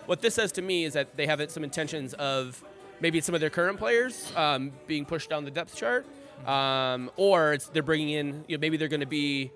what 0.06 0.20
this 0.20 0.34
says 0.34 0.52
to 0.52 0.62
me 0.62 0.84
is 0.84 0.92
that 0.92 1.16
they 1.16 1.26
have 1.26 1.50
some 1.50 1.64
intentions 1.64 2.14
of 2.14 2.62
maybe 3.00 3.20
some 3.20 3.34
of 3.34 3.40
their 3.40 3.50
current 3.50 3.78
players 3.78 4.32
um, 4.36 4.72
being 4.86 5.04
pushed 5.04 5.30
down 5.30 5.44
the 5.44 5.50
depth 5.50 5.74
chart, 5.74 6.06
um, 6.46 7.10
or 7.16 7.54
it's 7.54 7.66
they're 7.68 7.82
bringing 7.82 8.10
in 8.10 8.44
you 8.46 8.56
know 8.56 8.60
maybe 8.60 8.76
they're 8.76 8.88
going 8.88 9.00
to 9.00 9.06
be. 9.06 9.50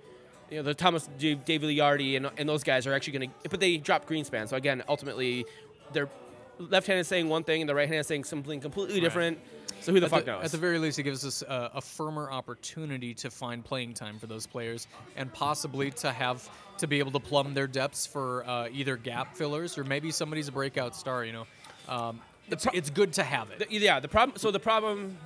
You 0.52 0.58
know, 0.58 0.64
the 0.64 0.74
Thomas 0.74 1.08
de 1.18 1.34
Villardi 1.34 2.14
and, 2.16 2.30
and 2.36 2.46
those 2.46 2.62
guys 2.62 2.86
are 2.86 2.92
actually 2.92 3.18
going 3.18 3.30
to, 3.42 3.48
but 3.48 3.58
they 3.58 3.78
dropped 3.78 4.06
Greenspan. 4.06 4.46
So 4.48 4.56
again, 4.56 4.82
ultimately, 4.86 5.46
their 5.94 6.10
left 6.58 6.86
hand 6.86 7.00
is 7.00 7.08
saying 7.08 7.30
one 7.30 7.42
thing 7.42 7.62
and 7.62 7.68
the 7.70 7.74
right 7.74 7.88
hand 7.88 8.00
is 8.00 8.06
saying 8.06 8.24
something 8.24 8.60
completely 8.60 9.00
different. 9.00 9.38
So 9.80 9.92
who 9.92 9.98
the 9.98 10.06
At 10.06 10.10
fuck 10.10 10.24
the, 10.26 10.32
knows? 10.32 10.44
at 10.44 10.50
the 10.52 10.58
very 10.58 10.78
least, 10.78 10.98
it 10.98 11.04
gives 11.04 11.24
us 11.24 11.40
a, 11.40 11.70
a 11.76 11.80
firmer 11.80 12.30
opportunity 12.30 13.14
to 13.14 13.30
find 13.30 13.64
playing 13.64 13.94
time 13.94 14.18
for 14.18 14.26
those 14.26 14.46
players, 14.46 14.86
and 15.16 15.32
possibly 15.32 15.90
to 15.92 16.12
have 16.12 16.48
to 16.78 16.86
be 16.86 16.98
able 16.98 17.12
to 17.12 17.18
plumb 17.18 17.54
their 17.54 17.66
depths 17.66 18.06
for 18.06 18.46
uh, 18.46 18.68
either 18.70 18.98
gap 18.98 19.34
fillers 19.34 19.78
or 19.78 19.84
maybe 19.84 20.10
somebody's 20.10 20.48
a 20.48 20.52
breakout 20.52 20.94
star. 20.94 21.24
You 21.24 21.32
know, 21.32 21.46
um, 21.88 22.20
it's, 22.50 22.64
pro- 22.66 22.74
it's 22.76 22.90
good 22.90 23.14
to 23.14 23.22
have 23.22 23.50
it. 23.50 23.58
The- 23.70 23.74
yeah, 23.74 23.98
the 24.00 24.06
problem. 24.08 24.36
So 24.36 24.50
the 24.50 24.60
problem, 24.60 25.16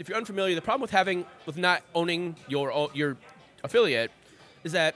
if 0.00 0.08
you're 0.08 0.18
unfamiliar, 0.18 0.56
the 0.56 0.60
problem 0.60 0.82
with 0.82 0.90
having 0.90 1.24
with 1.46 1.56
not 1.56 1.82
owning 1.94 2.34
your 2.48 2.90
your 2.92 3.16
affiliate 3.64 4.10
is 4.64 4.72
that 4.72 4.94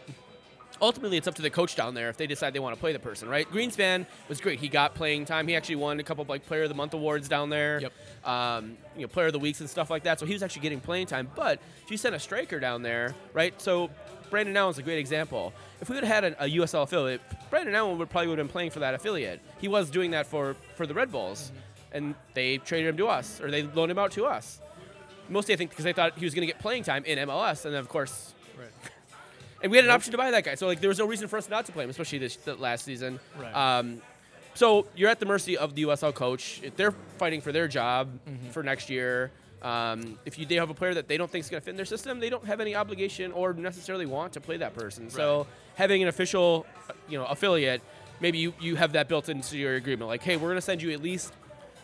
ultimately 0.81 1.17
it's 1.17 1.27
up 1.27 1.35
to 1.35 1.43
the 1.43 1.51
coach 1.51 1.75
down 1.75 1.95
there 1.95 2.09
if 2.09 2.17
they 2.17 2.27
decide 2.27 2.53
they 2.53 2.59
want 2.59 2.75
to 2.75 2.81
play 2.81 2.93
the 2.93 2.99
person. 2.99 3.29
Right? 3.29 3.51
Greenspan 3.51 4.07
was 4.29 4.41
great. 4.41 4.59
He 4.59 4.69
got 4.69 4.95
playing 4.95 5.25
time. 5.25 5.49
He 5.49 5.57
actually 5.57 5.77
won 5.77 6.01
a 6.01 6.03
couple 6.03 6.23
of 6.23 6.29
like 6.29 6.47
Player 6.47 6.65
of 6.65 6.69
the 6.69 6.75
Month 6.75 6.95
awards 6.95 7.29
down 7.29 7.51
there. 7.51 7.81
Yep. 7.81 7.93
Um, 8.25 8.77
you 8.95 9.03
know, 9.03 9.09
Player 9.09 9.27
of 9.27 9.33
the 9.33 9.39
Weeks 9.39 9.61
and 9.61 9.71
stuff 9.71 9.91
like 9.91 10.05
that. 10.05 10.21
So 10.21 10.27
he 10.27 10.33
was 10.33 10.43
actually 10.43 10.63
getting 10.63 10.81
playing 10.81 11.07
time. 11.07 11.31
But 11.35 11.61
if 11.85 11.91
you 11.91 11.97
send 11.97 12.15
a 12.15 12.21
striker 12.21 12.61
down 12.61 12.83
there, 12.83 13.15
right? 13.33 13.59
So 13.61 13.91
Brandon 14.31 14.57
Allen 14.57 14.73
is 14.73 14.79
a 14.79 14.83
great 14.83 14.99
example. 14.99 15.53
If 15.81 15.89
we 15.89 15.95
would 15.95 16.05
have 16.05 16.15
had 16.15 16.25
an, 16.25 16.37
a 16.39 16.57
USL 16.59 16.83
affiliate, 16.83 17.21
Brandon 17.51 17.75
Allen 17.75 17.99
would 17.99 18.11
probably 18.11 18.29
would 18.29 18.39
have 18.39 18.47
been 18.47 18.53
playing 18.53 18.71
for 18.71 18.81
that 18.81 18.95
affiliate. 18.95 19.41
He 19.59 19.69
was 19.69 19.91
doing 19.91 20.11
that 20.13 20.27
for 20.27 20.57
for 20.75 20.87
the 20.87 20.95
Red 20.95 21.13
Bulls, 21.13 21.53
and 21.93 22.15
they 22.35 22.59
traded 22.59 22.89
him 22.89 22.97
to 22.99 23.09
us, 23.09 23.41
or 23.41 23.51
they 23.51 23.63
loaned 23.63 23.91
him 23.91 23.99
out 23.99 24.13
to 24.13 24.27
us. 24.27 24.61
Mostly, 25.29 25.55
I 25.55 25.57
think, 25.57 25.71
because 25.71 25.85
they 25.85 25.93
thought 25.93 26.17
he 26.17 26.25
was 26.25 26.35
going 26.35 26.47
to 26.47 26.53
get 26.53 26.61
playing 26.61 26.85
time 26.85 27.05
in 27.05 27.19
MLS, 27.29 27.65
and 27.65 27.75
then 27.75 27.81
of 27.81 27.89
course, 27.89 28.35
Right. 28.59 28.69
And 29.63 29.71
we 29.73 29.79
had 29.79 29.85
an 29.85 29.91
option 29.91 30.13
to 30.13 30.19
buy 30.19 30.31
that 30.31 30.45
guy. 30.45 30.55
So 30.55 30.67
like, 30.67 30.81
there 30.81 30.89
was 30.89 30.99
no 30.99 31.07
reason 31.07 31.29
for 31.29 31.37
us 31.39 31.49
not 31.49 31.67
to 31.67 31.73
play 31.73 31.85
him, 31.85 31.91
especially 31.91 32.19
this 32.19 32.37
the 32.37 32.55
last 32.57 32.85
season. 32.85 33.19
Right. 33.41 33.53
Um, 33.79 34.03
so 34.55 34.87
you're 34.97 35.11
at 35.11 35.21
the 35.21 35.27
mercy 35.27 35.57
of 35.59 35.75
the 35.75 35.85
USL 35.85 36.15
coach. 36.15 36.61
If 36.63 36.77
they're 36.77 36.93
fighting 37.19 37.41
for 37.41 37.53
their 37.53 37.69
job 37.69 38.09
Mm-hmm. 38.29 38.51
for 38.51 38.63
next 38.63 38.89
year, 38.91 39.31
um, 39.63 40.19
if 40.25 40.39
you 40.39 40.47
they 40.47 40.55
have 40.57 40.71
a 40.71 40.75
player 40.75 40.95
that 40.95 41.09
they 41.09 41.17
don't 41.17 41.31
think 41.31 41.45
is 41.45 41.51
going 41.51 41.61
to 41.61 41.65
fit 41.65 41.71
in 41.71 41.77
their 41.77 41.85
system, 41.87 42.21
they 42.21 42.31
don't 42.31 42.45
have 42.45 42.61
any 42.61 42.75
obligation 42.75 43.33
or 43.33 43.53
necessarily 43.53 44.07
want 44.07 44.33
to 44.35 44.41
play 44.41 44.57
that 44.59 44.75
person. 44.75 45.05
Right. 45.05 45.13
So 45.13 45.47
having 45.75 46.03
an 46.03 46.09
official, 46.09 46.67
you 47.09 47.19
know, 47.19 47.25
affiliate 47.27 47.83
maybe 48.21 48.39
you, 48.39 48.55
you 48.61 48.77
have 48.77 48.93
that 48.93 49.09
built 49.09 49.29
into 49.29 49.59
your 49.59 49.75
agreement. 49.75 50.09
Like, 50.09 50.23
hey, 50.23 50.37
we're 50.37 50.49
going 50.49 50.57
to 50.57 50.61
send 50.63 50.81
you 50.81 50.91
at 50.93 51.03
least 51.03 51.35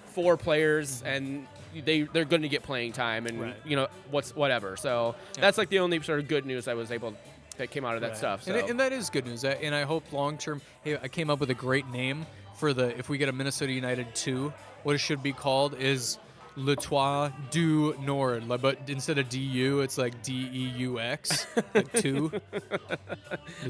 four 0.06 0.36
players, 0.38 1.02
and 1.04 1.46
they 1.84 2.02
they're 2.02 2.24
going 2.24 2.42
to 2.42 2.48
get 2.48 2.62
playing 2.62 2.92
time, 2.92 3.26
and 3.26 3.40
Right. 3.40 3.56
you 3.66 3.76
know 3.76 3.88
what's 4.10 4.34
whatever. 4.36 4.76
So 4.78 5.14
that's 5.38 5.58
like 5.58 5.68
the 5.68 5.78
only 5.80 6.00
sort 6.02 6.20
of 6.20 6.28
good 6.28 6.46
news 6.46 6.68
I 6.68 6.74
was 6.74 6.90
able 6.90 7.14
that 7.58 7.70
came 7.70 7.84
out 7.84 7.94
of 7.94 8.00
that 8.02 8.08
Right. 8.10 8.16
stuff. 8.16 8.42
So. 8.44 8.54
And, 8.54 8.70
and 8.70 8.80
that 8.80 8.92
is 8.92 9.10
good 9.10 9.26
news. 9.26 9.44
And 9.44 9.74
I 9.74 9.82
hope 9.82 10.12
long 10.12 10.38
term. 10.38 10.60
Hey, 10.84 10.96
I 10.96 11.08
came 11.08 11.30
up 11.30 11.40
with 11.40 11.50
a 11.50 11.54
great 11.54 11.86
name 11.88 12.26
for 12.56 12.72
the 12.72 12.96
if 12.98 13.08
we 13.08 13.18
get 13.18 13.28
a 13.28 13.32
Minnesota 13.32 13.72
United 13.72 14.14
two, 14.14 14.52
what 14.82 14.94
it 14.94 14.98
should 14.98 15.22
be 15.22 15.32
called 15.32 15.74
is 15.78 16.18
Le 16.56 16.76
Trois 16.76 17.30
du 17.50 17.94
Nord. 18.00 18.46
But 18.48 18.78
instead 18.88 19.18
of 19.18 19.28
DU, 19.28 19.80
it's 19.80 19.96
like 19.98 20.22
D 20.22 20.32
E 20.52 20.72
U 20.78 21.00
X, 21.00 21.46
like 21.74 21.92
two. 22.00 22.30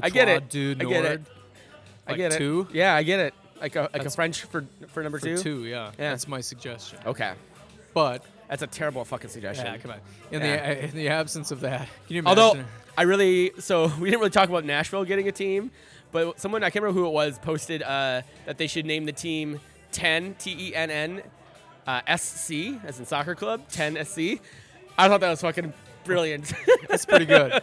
I 0.01 0.09
get 0.09 0.27
it. 0.29 0.49
Du 0.49 0.71
I 0.79 0.83
get 0.83 1.05
it. 1.05 1.21
I 2.05 2.11
Like 2.11 2.17
get 2.17 2.33
it. 2.33 2.37
two? 2.37 2.67
Yeah, 2.73 2.93
I 2.95 3.03
get 3.03 3.19
it. 3.19 3.33
Like 3.61 3.75
a 3.77 3.89
like 3.93 4.05
a 4.05 4.09
French 4.09 4.43
for 4.43 4.65
for 4.87 5.01
number 5.03 5.19
For 5.19 5.27
two. 5.27 5.37
two, 5.37 5.65
yeah. 5.65 5.91
Yeah. 5.97 6.09
That's 6.11 6.27
my 6.27 6.41
suggestion. 6.41 6.99
Okay, 7.05 7.33
But 7.93 8.25
that's 8.49 8.61
a 8.61 8.67
terrible 8.67 9.05
fucking 9.05 9.29
suggestion. 9.29 9.65
yeah, 9.65 9.77
come 9.77 9.91
on. 9.91 9.99
In 10.31 10.41
Yeah. 10.41 10.73
the 10.73 10.83
in 10.85 10.91
the 10.91 11.07
absence 11.09 11.51
of 11.51 11.61
that, 11.61 11.87
can 12.07 12.15
you 12.15 12.19
imagine? 12.19 12.39
Although 12.43 12.63
I 12.97 13.03
really 13.03 13.51
so 13.59 13.87
we 13.99 14.09
didn't 14.09 14.19
really 14.19 14.31
talk 14.31 14.49
about 14.49 14.65
Nashville 14.65 15.03
getting 15.05 15.27
a 15.27 15.31
team, 15.31 15.71
but 16.11 16.39
someone 16.39 16.63
I 16.63 16.69
can't 16.69 16.83
remember 16.83 16.99
who 16.99 17.07
it 17.07 17.11
was 17.11 17.39
posted 17.39 17.81
uh, 17.83 18.21
that 18.45 18.57
they 18.57 18.67
should 18.67 18.85
name 18.85 19.05
the 19.05 19.11
team 19.11 19.59
10 19.91 20.35
T 20.35 20.69
E 20.69 20.75
N 20.75 20.89
N 20.91 21.21
uh, 21.87 22.01
SC 22.15 22.51
as 22.85 22.99
in 22.99 23.05
soccer 23.05 23.35
club 23.35 23.61
10 23.69 24.03
SC. 24.05 24.19
I 24.97 25.07
thought 25.07 25.21
that 25.21 25.29
was 25.29 25.41
fucking 25.41 25.73
brilliant. 26.03 26.53
That's 26.87 27.05
pretty 27.05 27.25
good. 27.25 27.61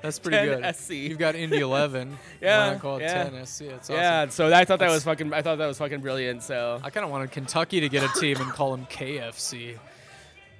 That's 0.00 0.18
pretty 0.18 0.36
10 0.48 0.60
good. 0.62 0.74
SC. 0.74 0.90
You've 0.90 1.18
got 1.18 1.34
Indy 1.36 1.58
11. 1.60 2.18
Yeah, 2.40 2.72
Why 2.72 2.78
call 2.78 2.96
it 2.96 3.02
yeah. 3.02 3.28
10 3.28 3.46
SC? 3.46 3.60
It's 3.62 3.90
awesome. 3.90 3.94
yeah, 3.94 4.28
so 4.28 4.46
I 4.46 4.64
thought 4.64 4.66
that 4.66 4.86
That's- 4.86 4.94
was 4.94 5.04
fucking 5.04 5.32
I 5.32 5.42
thought 5.42 5.58
that 5.58 5.66
was 5.66 5.78
fucking 5.78 6.00
brilliant. 6.00 6.42
So 6.42 6.80
I 6.82 6.90
kind 6.90 7.04
of 7.04 7.10
wanted 7.12 7.30
Kentucky 7.30 7.80
to 7.80 7.88
get 7.88 8.02
a 8.02 8.20
team 8.20 8.38
and 8.40 8.50
call 8.50 8.72
them 8.72 8.86
KFC. 8.86 9.78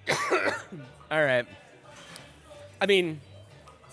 all 1.10 1.24
right. 1.24 1.46
I 2.80 2.86
mean, 2.86 3.20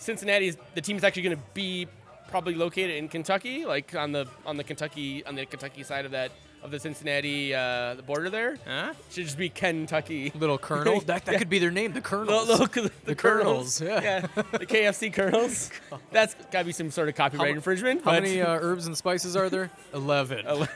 Cincinnati's 0.00 0.56
the 0.74 0.80
team 0.80 0.96
is 0.96 1.04
actually 1.04 1.22
going 1.22 1.36
to 1.36 1.42
be 1.54 1.86
probably 2.28 2.54
located 2.54 2.96
in 2.96 3.08
Kentucky, 3.08 3.64
like 3.66 3.94
on 3.94 4.12
the 4.12 4.26
on 4.46 4.56
the 4.56 4.64
Kentucky 4.64 5.24
on 5.26 5.34
the 5.36 5.46
Kentucky 5.46 5.82
side 5.84 6.04
of 6.04 6.10
that 6.12 6.30
of 6.62 6.70
the 6.70 6.78
Cincinnati 6.78 7.54
uh, 7.54 7.94
the 7.94 8.02
border 8.02 8.28
there. 8.28 8.58
Huh? 8.66 8.92
Should 9.10 9.24
just 9.24 9.38
be 9.38 9.48
Kentucky. 9.48 10.30
Little 10.34 10.58
Colonel? 10.58 11.00
That, 11.06 11.24
that 11.24 11.32
Yeah. 11.32 11.38
could 11.38 11.48
be 11.48 11.58
their 11.58 11.70
name, 11.70 11.92
the 11.94 12.02
Colonels. 12.02 12.48
Little- 12.48 12.66
little- 12.66 12.82
the, 12.84 12.92
The 13.06 13.14
Colonels, 13.14 13.78
Colonels, 13.78 14.02
yeah. 14.02 14.20
the 14.52 14.66
KFC 14.66 15.10
Colonels. 15.12 15.70
That's 16.12 16.34
got 16.52 16.60
to 16.60 16.64
be 16.66 16.72
some 16.72 16.90
sort 16.90 17.08
of 17.08 17.14
copyright 17.14 17.48
mu- 17.50 17.54
infringement. 17.56 18.04
How 18.04 18.12
many 18.12 18.42
uh, 18.42 18.58
herbs 18.60 18.86
and 18.86 18.96
spices 18.96 19.36
are 19.36 19.48
there? 19.48 19.70
11. 19.94 20.46
Uh, 20.46 20.66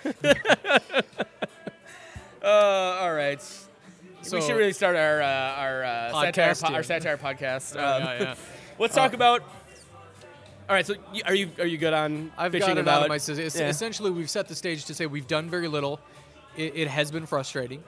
all 2.42 3.12
right. 3.14 3.42
So- 4.22 4.38
we 4.38 4.40
should 4.40 4.56
really 4.56 4.72
start 4.72 4.96
our 4.96 5.20
uh, 5.20 5.26
our 5.26 5.84
uh, 5.84 6.22
satire, 6.22 6.54
po- 6.54 6.74
our 6.74 6.82
satire 6.82 7.18
podcast. 7.18 7.74
Yeah, 7.74 7.94
Um, 7.94 8.02
yeah, 8.04 8.22
yeah. 8.22 8.34
Let's 8.78 8.94
talk 8.94 9.12
about. 9.12 9.42
All 10.68 10.74
right, 10.74 10.86
so 10.86 10.94
y- 11.12 11.20
are 11.26 11.34
you 11.34 11.50
are 11.58 11.66
you 11.66 11.76
good 11.78 11.92
on 11.92 12.32
I've 12.38 12.52
fishing 12.52 12.68
got 12.68 12.78
it 12.78 12.80
about? 12.80 12.98
out 12.98 13.02
of 13.04 13.08
my 13.08 13.18
system. 13.18 13.44
Es- 13.46 13.56
Yeah. 13.56 13.68
Essentially, 13.68 14.10
we've 14.10 14.30
set 14.30 14.48
the 14.48 14.54
stage 14.54 14.84
to 14.86 14.94
say 14.94 15.06
we've 15.06 15.26
done 15.26 15.50
very 15.50 15.68
little. 15.68 16.00
It, 16.56 16.72
it 16.76 16.88
has 16.88 17.10
been 17.10 17.26
frustrating. 17.26 17.82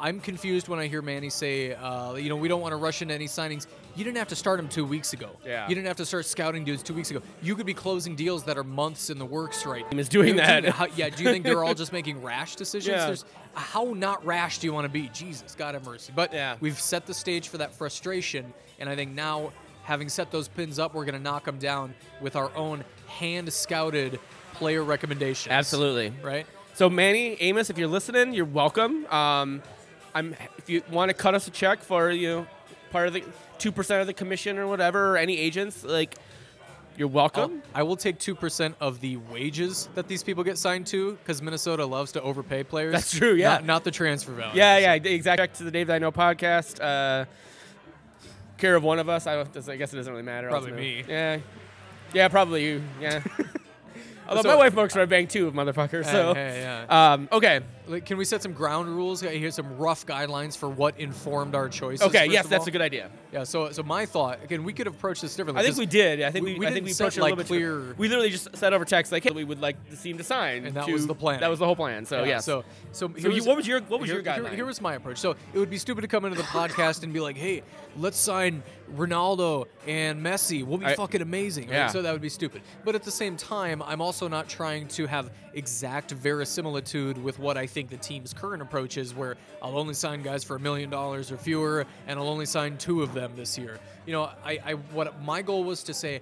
I'm 0.00 0.20
confused 0.20 0.68
when 0.68 0.78
I 0.80 0.86
hear 0.86 1.02
Manny 1.02 1.28
say, 1.30 1.74
uh, 1.74 2.14
you 2.14 2.28
know, 2.28 2.36
we 2.36 2.48
don't 2.48 2.60
want 2.60 2.72
to 2.72 2.76
rush 2.76 3.02
into 3.02 3.14
any 3.14 3.26
signings. 3.26 3.66
You 3.96 4.04
didn't 4.04 4.16
have 4.16 4.28
to 4.28 4.36
start 4.36 4.56
them 4.58 4.68
two 4.68 4.84
weeks 4.84 5.12
ago. 5.12 5.30
Yeah. 5.44 5.68
You 5.68 5.74
didn't 5.74 5.86
have 5.88 5.96
to 5.98 6.06
start 6.06 6.24
scouting 6.26 6.64
dudes 6.64 6.82
two 6.82 6.94
weeks 6.94 7.10
ago. 7.10 7.20
You 7.40 7.54
could 7.56 7.66
be 7.66 7.74
closing 7.74 8.16
deals 8.16 8.42
that 8.44 8.56
are 8.58 8.64
months 8.64 9.10
in 9.10 9.18
the 9.18 9.24
works 9.26 9.64
right 9.66 9.88
Team 9.90 9.98
is 10.00 10.08
doing 10.08 10.26
Do 10.36 10.40
you- 10.42 10.46
that. 10.46 10.64
how- 10.66 10.86
yeah. 10.96 11.08
Do 11.08 11.22
you 11.22 11.30
think 11.30 11.44
they're 11.44 11.62
all 11.64 11.74
just 11.74 11.92
making 12.00 12.22
rash 12.22 12.56
decisions? 12.56 12.96
Yeah. 12.96 13.06
There's, 13.06 13.24
how 13.54 13.92
not 13.96 14.24
rash 14.24 14.58
do 14.58 14.66
you 14.66 14.72
want 14.72 14.86
to 14.86 14.88
be? 14.88 15.08
Jesus, 15.08 15.54
God 15.56 15.74
have 15.74 15.84
mercy. 15.84 16.12
But 16.14 16.32
Yeah. 16.32 16.56
we've 16.60 16.80
set 16.80 17.06
the 17.06 17.14
stage 17.14 17.48
for 17.48 17.58
that 17.58 17.74
frustration, 17.74 18.52
and 18.80 18.88
I 18.88 18.96
think 18.96 19.12
now, 19.12 19.52
having 19.84 20.08
set 20.08 20.30
those 20.30 20.48
pins 20.48 20.78
up, 20.78 20.94
we're 20.94 21.04
going 21.04 21.16
to 21.16 21.20
knock 21.22 21.44
them 21.44 21.58
down 21.58 21.94
with 22.20 22.36
our 22.36 22.50
own 22.56 22.84
hand 23.06 23.52
scouted 23.52 24.18
player 24.54 24.82
recommendations. 24.82 25.50
Absolutely. 25.52 26.12
Right? 26.22 26.46
So 26.74 26.88
Manny, 26.88 27.36
Amos, 27.40 27.68
if 27.70 27.76
you're 27.78 27.88
listening, 27.88 28.32
you're 28.32 28.44
welcome. 28.44 29.06
Um, 29.06 29.62
I'm 30.14 30.34
if 30.58 30.68
you 30.68 30.82
want 30.90 31.08
to 31.10 31.14
cut 31.14 31.34
us 31.34 31.46
a 31.46 31.50
check 31.50 31.80
for 31.82 32.10
you 32.10 32.28
know 32.28 32.46
part 32.90 33.08
of 33.08 33.14
the 33.14 33.22
two 33.58 33.72
percent 33.72 34.00
of 34.00 34.06
the 34.06 34.12
commission 34.14 34.58
or 34.58 34.66
whatever, 34.66 35.12
or 35.12 35.16
any 35.18 35.36
agents 35.38 35.84
like, 35.84 36.16
you're 36.96 37.08
I'll- 37.08 37.12
welcome. 37.14 37.62
I 37.74 37.82
will 37.82 37.96
take 37.96 38.18
2% 38.18 38.74
of 38.80 39.00
the 39.00 39.16
wages 39.16 39.88
that 39.94 40.08
these 40.08 40.22
people 40.22 40.44
get 40.44 40.58
signed 40.58 40.86
to 40.88 41.12
because 41.12 41.40
Minnesota 41.40 41.86
loves 41.86 42.12
to 42.12 42.20
overpay 42.22 42.64
players. 42.64 42.92
That's 42.92 43.16
true, 43.16 43.32
yeah. 43.34 43.48
Not, 43.54 43.64
not 43.64 43.84
the 43.84 43.90
transfer 43.90 44.32
value. 44.32 44.58
Yeah, 44.58 44.76
yeah, 44.78 44.92
exactly. 44.94 45.42
Back 45.46 45.54
to 45.54 45.64
the 45.64 45.70
Dave 45.70 45.86
That 45.86 45.94
I 45.94 45.98
Know 46.00 46.12
podcast. 46.12 46.80
Uh, 46.82 47.24
care 48.62 48.74
of 48.76 48.82
one 48.82 48.98
of 48.98 49.08
us. 49.10 49.26
I 49.26 49.34
don't. 49.34 49.68
I 49.68 49.76
guess 49.76 49.92
it 49.92 49.96
doesn't 49.96 50.12
really 50.12 50.24
matter. 50.24 50.48
Probably 50.48 50.70
ultimately. 50.70 51.02
me. 51.02 51.12
Yeah, 51.12 51.38
yeah, 52.14 52.28
probably 52.28 52.64
you. 52.64 52.82
Yeah. 53.00 53.22
Although 54.28 54.42
So- 54.42 54.48
my 54.50 54.54
wife 54.54 54.74
works 54.74 54.94
for 54.94 55.02
a 55.02 55.06
bank 55.06 55.28
too, 55.30 55.50
motherfucker. 55.50 56.04
So, 56.04 56.32
hey, 56.32 56.60
yeah. 56.62 57.12
um, 57.12 57.28
okay, 57.32 57.60
Like, 57.88 58.06
can 58.06 58.16
we 58.16 58.24
set 58.24 58.40
some 58.40 58.52
ground 58.52 58.88
rules? 58.88 59.20
Here's 59.20 59.56
some 59.56 59.76
rough 59.76 60.06
guidelines 60.06 60.56
for 60.56 60.68
what 60.68 60.98
informed 61.00 61.56
our 61.56 61.68
choices. 61.68 62.06
okay, 62.06 62.28
yes, 62.30 62.46
that's 62.46 62.62
all. 62.62 62.68
a 62.68 62.70
good 62.70 62.80
idea. 62.80 63.10
Yeah. 63.32 63.42
So, 63.42 63.72
so 63.72 63.82
my 63.82 64.06
thought 64.06 64.38
again, 64.44 64.62
we 64.62 64.72
could 64.72 64.86
approach 64.86 65.20
this 65.20 65.34
differently. 65.34 65.60
I 65.60 65.66
think 65.66 65.76
we 65.76 65.86
did. 65.86 66.22
I 66.22 66.30
think 66.30 66.44
we- 66.46 66.52
we, 66.54 66.60
we 66.60 66.66
I 66.68 66.70
think 66.72 66.86
we 66.86 66.92
set, 66.92 67.02
approached 67.08 67.16
it 67.16 67.20
a 67.20 67.22
like, 67.24 67.30
little 67.36 67.42
bit. 67.42 67.46
clear- 67.48 67.94
We 67.98 68.08
literally 68.08 68.30
just 68.30 68.56
said 68.56 68.72
over 68.72 68.84
text 68.84 69.10
like, 69.10 69.24
hey, 69.24 69.32
we 69.32 69.42
would 69.42 69.60
like 69.60 69.76
the 69.90 69.96
team 69.96 70.16
to 70.18 70.24
sign, 70.24 70.66
And 70.66 70.76
that 70.76 70.86
to- 70.86 70.92
was 70.92 71.08
the 71.08 71.16
plan. 71.16 71.40
That 71.40 71.50
was 71.50 71.58
the 71.58 71.66
whole 71.66 71.76
plan. 71.76 72.06
So 72.06 72.20
Yeah, 72.20 72.26
yes. 72.36 72.44
So, 72.44 72.62
so, 72.92 73.08
So 73.08 73.14
here 73.18 73.30
you, 73.32 73.42
what 73.44 73.56
was 73.56 73.66
your 73.66 73.80
what 73.80 74.00
was 74.00 74.08
here, 74.08 74.20
your 74.22 74.32
here- 74.32 74.44
guideline? 74.44 74.54
here 74.54 74.64
was 74.64 74.80
my 74.80 74.94
approach. 74.94 75.18
So 75.18 75.32
it 75.52 75.58
would 75.58 75.68
be 75.70 75.78
stupid 75.78 76.02
to 76.02 76.08
come 76.08 76.24
into 76.24 76.38
the 76.38 76.44
podcast 76.58 77.02
and 77.02 77.12
be 77.12 77.18
like, 77.20 77.36
"Hey, 77.36 77.64
let's 77.96 78.16
sign 78.18 78.62
Ronaldo 78.94 79.66
and 79.86 80.24
Messi. 80.24 80.64
We'll 80.64 80.78
be 80.78 80.86
I- 80.86 80.94
fucking 80.94 81.22
amazing." 81.22 81.68
right? 81.68 81.74
Yeah. 81.74 81.86
So 81.88 82.02
that 82.02 82.12
would 82.12 82.20
be 82.22 82.28
stupid. 82.28 82.62
But 82.84 82.94
at 82.94 83.02
the 83.02 83.10
same 83.10 83.36
time, 83.36 83.82
I'm 83.82 84.00
also 84.00 84.28
not 84.28 84.48
trying 84.48 84.88
to 84.88 85.06
have 85.06 85.30
exact 85.54 86.10
verisimilitude 86.12 87.22
with 87.22 87.38
what 87.38 87.56
I 87.56 87.66
think 87.66 87.90
the 87.90 87.96
team's 87.96 88.32
current 88.32 88.62
approach 88.62 88.96
is, 88.96 89.14
where 89.14 89.36
I'll 89.60 89.78
only 89.78 89.94
sign 89.94 90.22
guys 90.22 90.44
for 90.44 90.56
a 90.56 90.60
million 90.60 90.90
dollars 90.90 91.30
or 91.30 91.36
fewer, 91.36 91.86
and 92.06 92.18
I'll 92.18 92.28
only 92.28 92.46
sign 92.46 92.76
two 92.78 93.02
of 93.02 93.14
them 93.14 93.32
this 93.36 93.56
year. 93.58 93.78
You 94.06 94.12
know, 94.12 94.30
I, 94.44 94.58
I 94.64 94.72
what 94.92 95.20
my 95.22 95.42
goal 95.42 95.64
was 95.64 95.82
to 95.84 95.94
say, 95.94 96.20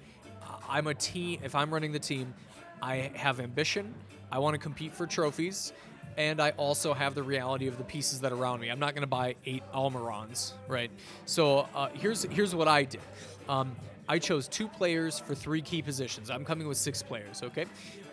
I'm 0.69 0.87
a 0.87 0.95
team. 0.95 1.41
If 1.43 1.55
I'm 1.55 1.73
running 1.73 1.93
the 1.93 1.99
team, 1.99 2.35
I 2.83 3.11
have 3.15 3.41
ambition. 3.41 3.93
I 4.33 4.39
want 4.39 4.55
to 4.55 4.59
compete 4.59 4.95
for 4.95 5.07
trophies, 5.09 5.73
and 6.17 6.41
I 6.41 6.51
also 6.51 6.95
have 6.95 7.15
the 7.15 7.23
reality 7.23 7.67
of 7.67 7.79
the 7.79 7.85
pieces 7.85 8.21
that 8.21 8.33
are 8.33 8.37
around 8.37 8.61
me. 8.61 8.69
I'm 8.69 8.79
not 8.79 8.95
going 8.95 9.03
to 9.03 9.09
buy 9.09 9.37
eight 9.47 9.63
Almirons, 9.75 10.53
right? 10.69 10.91
So 11.27 11.69
uh, 11.75 11.89
here's 11.95 12.25
here's 12.25 12.55
what 12.55 12.69
I 12.69 12.85
did. 12.85 13.01
Um, 13.49 13.75
I 14.09 14.19
chose 14.19 14.49
two 14.49 14.69
players 14.69 15.19
for 15.19 15.35
three 15.35 15.63
key 15.63 15.83
positions. 15.83 16.31
I'm 16.31 16.45
coming 16.45 16.67
with 16.67 16.79
six 16.79 17.03
players. 17.03 17.43
Okay, 17.43 17.67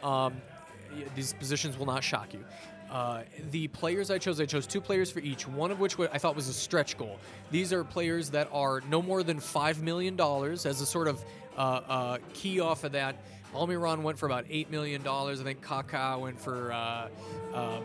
um, 0.04 0.34
these 1.16 1.34
positions 1.34 1.78
will 1.78 1.88
not 1.88 2.04
shock 2.04 2.34
you. 2.34 2.44
Uh, 2.90 3.24
the 3.52 3.68
players 3.70 4.10
I 4.10 4.18
chose, 4.18 4.40
I 4.40 4.46
chose 4.46 4.66
two 4.66 4.80
players 4.80 5.12
for 5.12 5.20
each, 5.20 5.48
one 5.48 5.72
of 5.72 5.80
which 5.80 6.00
I 6.00 6.18
thought 6.18 6.36
was 6.36 6.48
a 6.48 6.54
stretch 6.54 6.98
goal. 6.98 7.20
These 7.52 7.74
are 7.74 7.84
players 7.84 8.30
that 8.30 8.48
are 8.54 8.82
no 8.90 9.02
more 9.02 9.24
than 9.24 9.40
$5 9.40 9.82
million 9.82 10.20
as 10.20 10.66
a 10.66 10.86
sort 10.86 11.08
of 11.08 11.24
uh, 11.58 11.62
uh, 11.62 12.18
key 12.34 12.60
off 12.60 12.84
of 12.84 12.94
that. 12.94 13.18
Almiron 13.54 14.02
went 14.02 14.18
for 14.18 14.26
about 14.26 14.46
$8 14.46 14.70
million. 14.70 15.06
I 15.08 15.36
think 15.36 15.64
Kaká 15.64 16.20
went 16.20 16.40
for, 16.40 16.72
uh, 16.72 17.08
uh, 17.54 17.80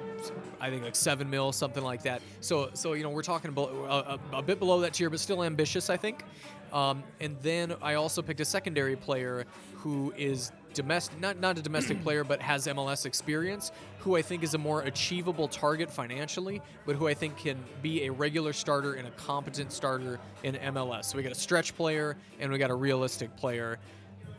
I 0.61 0.70
think 0.70 0.83
like 0.83 0.96
7 0.96 1.29
mil, 1.29 1.53
something 1.53 1.83
like 1.83 2.03
that. 2.03 2.22
So, 2.40 2.70
so 2.75 2.92
you 2.94 3.03
know, 3.03 3.11
we're 3.11 3.22
talking 3.22 3.48
about 3.48 3.70
a, 3.70 4.37
a, 4.37 4.38
a 4.38 4.42
bit 4.42 4.59
below 4.59 4.81
that 4.81 4.94
tier, 4.94 5.11
but 5.11 5.20
still 5.20 5.42
ambitious, 5.42 5.90
I 5.90 5.96
think. 5.96 6.25
Um, 6.72 7.03
and 7.20 7.37
then 7.42 7.75
I 7.83 7.94
also 7.94 8.22
picked 8.22 8.40
a 8.40 8.44
secondary 8.44 8.96
player 8.96 9.44
who 9.75 10.12
is 10.16 10.53
domestic, 10.72 11.20
not 11.20 11.38
not 11.38 11.59
a 11.59 11.62
domestic 11.62 12.03
player, 12.05 12.25
but 12.25 12.40
has 12.40 12.66
MLS 12.66 13.05
experience, 13.05 13.72
who 13.98 14.16
I 14.16 14.22
think 14.22 14.42
is 14.42 14.55
a 14.55 14.59
more 14.59 14.83
achievable 14.83 15.48
target 15.48 15.90
financially, 15.90 16.62
but 16.87 16.96
who 16.96 17.09
I 17.09 17.14
think 17.14 17.37
can 17.37 17.59
be 17.83 18.07
a 18.07 18.12
regular 18.12 18.53
starter 18.53 18.94
and 18.94 19.07
a 19.07 19.11
competent 19.12 19.70
starter 19.72 20.18
in 20.42 20.55
MLS. 20.55 21.07
So 21.07 21.18
we 21.18 21.22
got 21.22 21.33
a 21.33 21.37
stretch 21.37 21.77
player 21.77 22.16
and 22.40 22.51
we 22.51 22.59
got 22.59 22.70
a 22.70 22.75
realistic 22.75 23.37
player, 23.37 23.79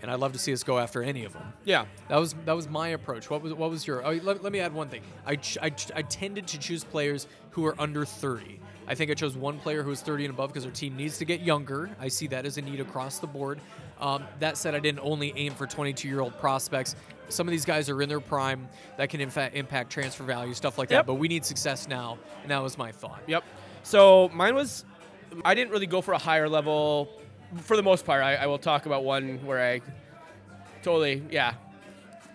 and 0.04 0.12
I'd 0.12 0.20
love 0.20 0.34
to 0.34 0.39
see 0.39 0.54
us 0.54 0.62
go 0.63 0.78
after 0.78 1.02
any 1.02 1.24
of 1.26 1.34
them. 1.34 1.42
yeah. 1.66 1.86
That 2.10 2.18
was 2.18 2.36
that 2.46 2.56
was 2.56 2.70
my 2.70 2.89
approach. 2.89 3.30
What 3.32 3.42
was 3.42 3.54
what 3.54 3.72
was 3.72 3.88
your? 3.88 4.06
Oh, 4.06 4.12
let, 4.22 4.44
let 4.44 4.52
me 4.54 4.60
add 4.60 4.74
one 4.74 4.89
thing. 4.89 5.02
I, 5.26 5.38
ch- 5.38 5.58
I 5.62 5.70
ch- 5.72 5.92
I 5.96 6.04
tended 6.04 6.46
to 6.48 6.60
choose 6.60 6.84
players 6.84 7.28
who 7.52 7.66
are 7.66 7.76
under 7.80 8.06
30. 8.06 8.60
I 8.86 8.96
think 8.96 9.10
I 9.10 9.13
chose 9.13 9.36
one 9.38 9.60
player 9.60 9.82
who 9.82 9.92
is 9.92 10.02
30 10.02 10.26
and 10.26 10.34
above 10.34 10.50
because 10.50 10.66
our 10.66 10.72
team 10.72 10.98
needs 10.98 11.18
to 11.20 11.26
get 11.26 11.39
younger. 11.39 11.89
I 12.02 12.10
see 12.10 12.28
that 12.28 12.46
as 12.46 12.58
a 12.58 12.62
need 12.62 12.82
across 12.82 13.20
the 13.20 13.28
board. 13.28 13.62
Um, 14.00 14.26
that 14.39 14.58
said, 14.58 14.76
I 14.76 14.80
didn't 14.80 15.00
only 15.02 15.32
aim 15.38 15.54
for 15.54 15.66
22 15.66 16.08
year 16.10 16.20
old 16.20 16.38
prospects. 16.38 16.98
Some 17.30 17.48
of 17.48 17.52
these 17.52 17.63
guys 17.63 17.89
are 17.89 18.02
in 18.02 18.10
their 18.10 18.20
prime 18.20 18.68
that 18.98 19.10
can 19.10 19.22
in 19.22 19.30
fact 19.30 19.56
impact 19.56 19.89
transfer 19.89 20.26
value, 20.26 20.54
stuff 20.54 20.78
like 20.78 20.89
Yep. 20.92 21.00
that. 21.00 21.06
But 21.08 21.13
we 21.16 21.30
need 21.30 21.46
success 21.46 21.88
now, 21.88 22.18
and 22.42 22.52
that 22.52 22.62
was 22.62 22.78
my 22.78 22.92
thought. 22.92 23.22
Yep. 23.28 23.46
So 23.84 24.30
mine 24.34 24.54
was, 24.56 24.84
I 25.46 25.56
didn't 25.56 25.72
really 25.72 25.88
go 25.88 26.02
for 26.02 26.13
a 26.13 26.18
higher 26.18 26.50
level. 26.50 27.08
For 27.62 27.76
the 27.78 27.84
most 27.84 28.06
part, 28.06 28.24
I, 28.24 28.36
I 28.36 28.46
will 28.48 28.58
talk 28.58 28.86
about 28.86 29.04
one 29.04 29.46
where 29.46 29.62
I 29.63 29.82
totally, 30.82 31.24
yeah. 31.30 31.54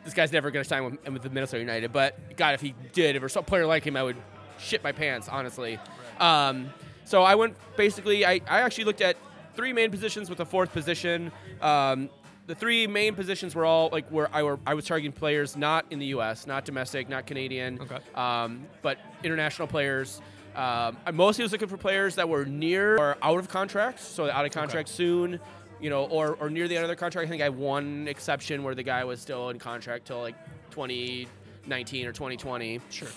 this 0.04 0.14
guy's 0.14 0.32
never 0.32 0.50
going 0.50 0.62
to 0.62 0.68
sign 0.68 0.84
with, 0.84 1.08
with 1.12 1.22
the 1.22 1.30
Minnesota 1.30 1.60
United. 1.60 1.92
But 1.92 2.36
God, 2.36 2.54
if 2.54 2.60
he 2.60 2.74
did, 2.92 3.16
if 3.16 3.20
there 3.20 3.26
was 3.26 3.32
some 3.32 3.44
player 3.44 3.66
like 3.66 3.84
him, 3.84 3.96
I 3.96 4.02
would 4.02 4.16
shit 4.58 4.82
my 4.82 4.92
pants, 4.92 5.28
honestly. 5.28 5.78
Um, 6.18 6.70
so 7.04 7.22
I 7.22 7.34
went 7.34 7.56
basically. 7.76 8.24
I, 8.26 8.40
I 8.48 8.60
actually 8.60 8.84
looked 8.84 9.00
at 9.00 9.16
three 9.54 9.72
main 9.72 9.90
positions 9.90 10.28
with 10.30 10.40
a 10.40 10.44
fourth 10.44 10.72
position. 10.72 11.32
Um, 11.60 12.10
the 12.46 12.54
three 12.54 12.86
main 12.86 13.14
positions 13.14 13.54
were 13.54 13.64
all 13.66 13.90
like 13.92 14.08
where 14.08 14.28
I 14.34 14.42
were 14.42 14.58
I 14.66 14.74
was 14.74 14.86
targeting 14.86 15.12
players 15.12 15.56
not 15.56 15.84
in 15.90 15.98
the 15.98 16.06
U.S., 16.06 16.46
not 16.46 16.64
domestic, 16.64 17.08
not 17.08 17.26
Canadian, 17.26 17.78
Okay. 17.80 17.98
um, 18.14 18.66
but 18.82 18.98
international 19.22 19.68
players. 19.68 20.20
Um, 20.56 20.96
I 21.06 21.10
mostly 21.12 21.42
was 21.44 21.52
looking 21.52 21.68
for 21.68 21.76
players 21.76 22.16
that 22.16 22.28
were 22.28 22.44
near 22.44 22.96
or 22.96 23.16
out 23.22 23.38
of 23.38 23.48
contract, 23.48 24.00
so 24.00 24.28
out 24.30 24.44
of 24.44 24.50
contract 24.52 24.88
soon, 24.88 25.38
you 25.80 25.88
know, 25.90 26.04
or, 26.06 26.36
or 26.40 26.50
near 26.50 26.66
the 26.66 26.74
end 26.74 26.84
of 26.84 26.88
their 26.88 26.96
contract. 26.96 27.26
I 27.26 27.30
think 27.30 27.40
I 27.42 27.44
have 27.44 27.56
one 27.56 28.08
exception 28.08 28.62
where 28.64 28.74
the 28.74 28.82
guy 28.82 29.04
was 29.04 29.20
still 29.20 29.50
in 29.50 29.58
contract 29.58 30.06
till 30.06 30.20
like 30.20 30.34
2019 30.70 32.06
or 32.06 32.12
2020 32.12 32.80
Sure. 32.90 33.08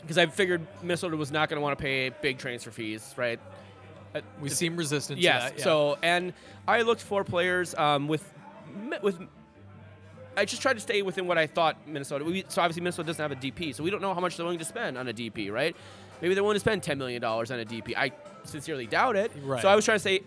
because 0.00 0.16
I 0.18 0.26
figured 0.26 0.66
Minnesota 0.82 1.16
was 1.16 1.30
not 1.30 1.48
going 1.48 1.58
to 1.58 1.62
want 1.62 1.78
to 1.78 1.82
pay 1.82 2.10
big 2.22 2.38
transfer 2.38 2.70
fees, 2.70 3.12
right? 3.16 3.38
Uh, 4.14 4.20
We 4.40 4.48
seem 4.48 4.76
resistant 4.76 5.18
yes. 5.18 5.42
to 5.44 5.48
that. 5.50 5.58
yeah. 5.58 5.64
So, 5.64 5.98
and 6.02 6.32
I 6.66 6.82
looked 6.82 7.02
for 7.02 7.24
players 7.24 7.74
um, 7.74 8.08
with 8.08 8.24
with. 9.02 9.18
I 10.38 10.44
just 10.44 10.62
tried 10.62 10.74
to 10.74 10.80
stay 10.80 11.02
within 11.02 11.26
what 11.26 11.36
I 11.38 11.46
thought 11.46 11.76
Minnesota. 11.86 12.24
We, 12.24 12.44
so 12.48 12.62
obviously 12.62 12.82
Minnesota 12.82 13.06
doesn't 13.08 13.22
have 13.22 13.32
a 13.32 13.36
DP, 13.36 13.74
so 13.74 13.82
we 13.82 13.90
don't 13.90 14.00
know 14.00 14.14
how 14.14 14.20
much 14.20 14.36
they're 14.36 14.44
willing 14.46 14.58
to 14.60 14.64
spend 14.64 14.96
on 14.96 15.08
a 15.08 15.12
DP, 15.12 15.50
right? 15.50 15.74
Maybe 16.22 16.34
they're 16.34 16.42
willing 16.44 16.56
to 16.56 16.60
spend 16.60 16.82
ten 16.82 16.98
million 16.98 17.20
dollars 17.20 17.50
on 17.50 17.58
a 17.60 17.64
DP. 17.64 17.94
I 17.96 18.12
sincerely 18.44 18.86
doubt 18.86 19.16
it. 19.16 19.32
Right. 19.42 19.60
So 19.60 19.68
I 19.68 19.74
was 19.76 19.84
trying 19.84 19.96
to 19.96 20.02
say, 20.02 20.20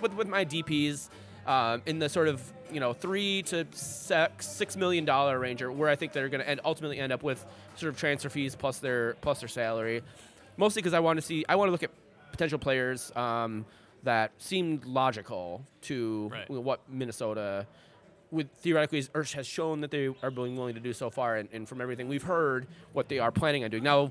with, 0.00 0.14
with 0.14 0.28
my 0.28 0.44
DPs, 0.44 1.08
um, 1.46 1.82
in 1.86 1.98
the 1.98 2.08
sort 2.08 2.28
of 2.28 2.42
you 2.72 2.80
know 2.80 2.92
three 2.92 3.42
to 3.44 3.66
six 3.72 4.46
six 4.46 4.76
million 4.76 5.04
dollar 5.04 5.38
range, 5.38 5.62
or 5.62 5.70
where 5.72 5.88
I 5.88 5.96
think 5.96 6.12
they're 6.12 6.28
going 6.28 6.40
to 6.42 6.48
end 6.48 6.60
ultimately 6.64 6.98
end 6.98 7.12
up 7.12 7.22
with 7.22 7.44
sort 7.76 7.92
of 7.92 7.98
transfer 7.98 8.28
fees 8.28 8.54
plus 8.54 8.78
their 8.78 9.14
plus 9.20 9.40
their 9.40 9.48
salary. 9.48 10.02
Mostly 10.56 10.80
because 10.80 10.94
I 10.94 11.00
want 11.00 11.18
to 11.18 11.22
see, 11.22 11.44
I 11.48 11.56
want 11.56 11.68
to 11.68 11.72
look 11.72 11.82
at 11.82 11.90
potential 12.32 12.58
players 12.58 13.14
um, 13.14 13.66
that 14.04 14.32
seemed 14.38 14.84
logical 14.86 15.66
to 15.82 16.30
Right. 16.32 16.50
what 16.50 16.80
Minnesota 16.88 17.66
would 18.30 18.52
theoretically 18.58 19.04
or 19.14 19.22
has 19.22 19.46
shown 19.46 19.80
that 19.82 19.90
they 19.90 20.06
are 20.22 20.30
willing, 20.30 20.56
willing 20.56 20.74
to 20.74 20.80
do 20.80 20.92
so 20.92 21.10
far, 21.10 21.36
and, 21.36 21.48
and 21.52 21.68
from 21.68 21.80
everything 21.80 22.08
we've 22.08 22.22
heard, 22.22 22.66
what 22.92 23.08
they 23.08 23.18
are 23.18 23.30
planning 23.30 23.64
on 23.64 23.70
doing. 23.70 23.82
Now, 23.82 24.10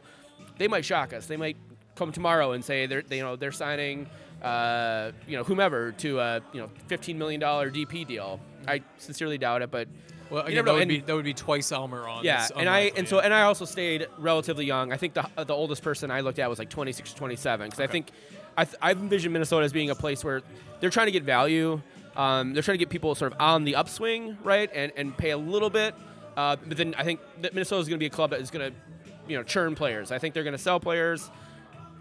they 0.58 0.68
might 0.68 0.86
shock 0.86 1.14
us. 1.14 1.26
They 1.28 1.38
might 1.38 1.58
come 1.96 2.12
tomorrow 2.12 2.52
and 2.52 2.64
say 2.64 2.86
they're 2.88 3.02
they, 3.02 3.18
you 3.18 3.24
know 3.24 3.36
they're 3.38 3.52
signing 3.54 4.08
uh, 4.44 5.12
you 5.28 5.38
know 5.38 5.44
whomever 5.44 5.92
to 5.94 6.20
a 6.20 6.42
you 6.54 6.60
know 6.62 6.70
15 6.88 7.18
million 7.18 7.40
dollar 7.40 7.70
DP 7.72 8.06
deal. 8.08 8.40
I 8.68 8.82
sincerely 8.98 9.38
doubt 9.38 9.62
it, 9.62 9.72
but 9.72 9.88
well, 10.30 10.42
you 10.44 10.48
again, 10.48 10.56
never 10.56 10.66
that 10.66 10.74
would 10.74 10.82
and- 10.82 10.90
be 10.90 11.00
that 11.02 11.16
would 11.16 11.26
be 11.26 11.34
twice 11.34 11.72
Almiron. 11.72 12.24
yeah, 12.24 12.38
That's 12.40 12.52
and 12.52 12.68
I 12.70 12.92
and 12.98 13.08
so 13.08 13.20
and 13.20 13.34
I 13.34 13.44
also 13.44 13.66
stayed 13.66 14.08
relatively 14.18 14.66
young. 14.66 14.92
I 14.92 14.98
think 14.98 15.14
the 15.14 15.28
the 15.44 15.54
oldest 15.54 15.84
person 15.84 16.12
I 16.12 16.22
looked 16.22 16.40
at 16.40 16.50
was 16.50 16.60
like 16.60 16.70
26, 16.70 17.14
27 17.14 17.68
because 17.68 17.80
I 17.80 17.88
think 17.88 18.08
I 18.58 18.66
th- 18.66 18.78
I 18.82 18.92
envision 18.92 19.32
Minnesota 19.34 19.66
as 19.66 19.74
being 19.74 19.90
a 19.90 19.96
place 19.96 20.24
where 20.24 20.42
they're 20.80 20.90
trying 20.90 21.08
to 21.08 21.12
get 21.12 21.24
value. 21.24 21.82
Um, 22.16 22.54
they're 22.54 22.64
trying 22.64 22.76
to 22.76 22.80
get 22.80 22.90
people 22.90 23.14
sort 23.16 23.34
of 23.34 23.42
on 23.42 23.64
the 23.64 23.76
upswing, 23.76 24.38
right, 24.44 24.70
and 24.74 24.92
and 24.96 25.18
pay 25.18 25.32
a 25.32 25.38
little 25.38 25.70
bit. 25.70 25.96
Uh, 26.38 26.56
but 26.66 26.78
then 26.78 26.96
I 26.98 27.04
think 27.04 27.20
that 27.42 27.54
Minnesota 27.54 27.82
is 27.82 27.88
going 27.88 27.98
to 27.98 28.04
be 28.04 28.08
a 28.08 28.10
club 28.10 28.32
that 28.32 28.42
is 28.42 28.52
going 28.52 28.72
to, 28.72 28.78
you 29.28 29.38
know, 29.38 29.44
churn 29.44 29.76
players. 29.76 30.12
I 30.12 30.20
think 30.20 30.34
they're 30.34 30.44
going 30.44 30.56
to 30.56 30.62
sell 30.62 30.80
players 30.80 31.30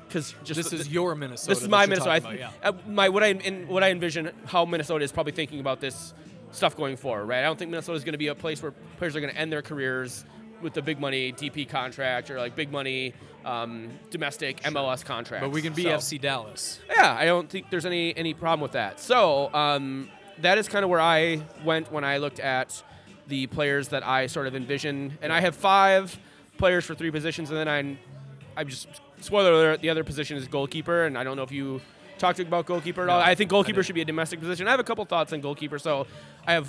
because 0.09 0.35
just 0.45 0.59
this 0.59 0.71
the- 0.71 0.77
is 0.77 0.89
your 0.89 1.15
Minnesota. 1.15 1.49
this 1.51 1.63
is 1.63 1.69
my 1.69 1.87
Minnesota. 1.87 2.13
I 2.13 2.21
th- 2.21 2.41
uh, 2.63 2.73
my 2.89 3.09
what 3.09 3.23
I 3.23 3.29
in, 3.29 3.69
what 3.69 3.83
I 3.85 3.91
envision 3.91 4.31
how 4.47 4.65
Minnesota 4.65 5.05
is 5.05 5.13
probably 5.13 5.33
thinking 5.33 5.61
about 5.61 5.81
this 5.81 6.15
stuff 6.53 6.77
going 6.77 6.97
forward. 6.97 7.27
Right. 7.27 7.41
I 7.41 7.45
don't 7.45 7.59
think 7.59 7.71
Minnesota 7.71 7.97
is 7.97 8.05
going 8.05 8.13
to 8.13 8.19
be 8.19 8.29
a 8.29 8.35
place 8.35 8.63
where 8.63 8.73
players 8.99 9.17
are 9.17 9.21
going 9.21 9.33
to 9.33 9.39
end 9.39 9.53
their 9.53 9.63
careers 9.63 10.25
with 10.63 10.75
the 10.75 10.83
big 10.83 11.01
money 11.01 11.33
DP 11.33 11.69
contract 11.69 12.31
or 12.31 12.39
like 12.39 12.55
big 12.57 12.71
money 12.71 13.13
um, 13.45 13.91
domestic 14.11 14.61
MLS 14.63 15.05
contract. 15.05 15.43
But 15.43 15.51
we 15.51 15.63
can 15.63 15.73
be 15.73 15.85
So- 15.85 15.91
FC 15.91 16.21
Dallas. 16.21 16.81
yeah, 16.89 17.17
I 17.19 17.25
don't 17.27 17.49
think 17.49 17.71
there's 17.71 17.87
any 17.87 18.17
any 18.17 18.35
problem 18.35 18.61
with 18.61 18.73
that. 18.73 19.01
So 19.01 19.53
um, 19.55 20.09
that 20.41 20.59
is 20.59 20.69
kind 20.69 20.85
of 20.85 20.91
where 20.91 21.01
I 21.01 21.43
went 21.65 21.93
when 21.93 22.05
I 22.05 22.19
looked 22.19 22.41
at 22.41 22.83
the 23.27 23.47
players 23.47 23.89
that 23.89 24.07
I 24.07 24.27
sort 24.27 24.47
of 24.47 24.55
envision, 24.55 25.19
and 25.23 25.33
I 25.33 25.41
have 25.41 25.55
five 25.57 26.19
players 26.59 26.85
for 26.85 26.95
three 26.95 27.11
positions, 27.11 27.51
and 27.51 27.59
then 27.59 27.69
I, 27.69 28.61
I'm 28.61 28.69
just 28.69 28.87
spoiler 29.21 29.51
alert, 29.53 29.81
the 29.81 29.89
other 29.91 30.05
position 30.05 30.37
is 30.37 30.47
goalkeeper, 30.47 31.05
and 31.05 31.17
I 31.17 31.25
don't 31.25 31.37
know 31.37 31.43
if 31.43 31.51
you 31.53 31.81
talked 32.19 32.39
about 32.39 32.67
goalkeeper 32.67 33.03
at 33.03 33.09
all. 33.09 33.21
I 33.21 33.35
think 33.35 33.51
goalkeeper 33.51 33.77
didn't. 33.77 33.87
should 33.87 33.95
be 33.95 34.03
a 34.03 34.05
domestic 34.05 34.41
position. 34.41 34.69
I 34.69 34.73
have 34.73 34.81
a 34.81 34.85
couple 34.85 35.05
thoughts 35.07 35.33
on 35.33 35.41
goalkeeper, 35.41 35.79
so 35.79 36.07
I 36.47 36.53
have 36.53 36.69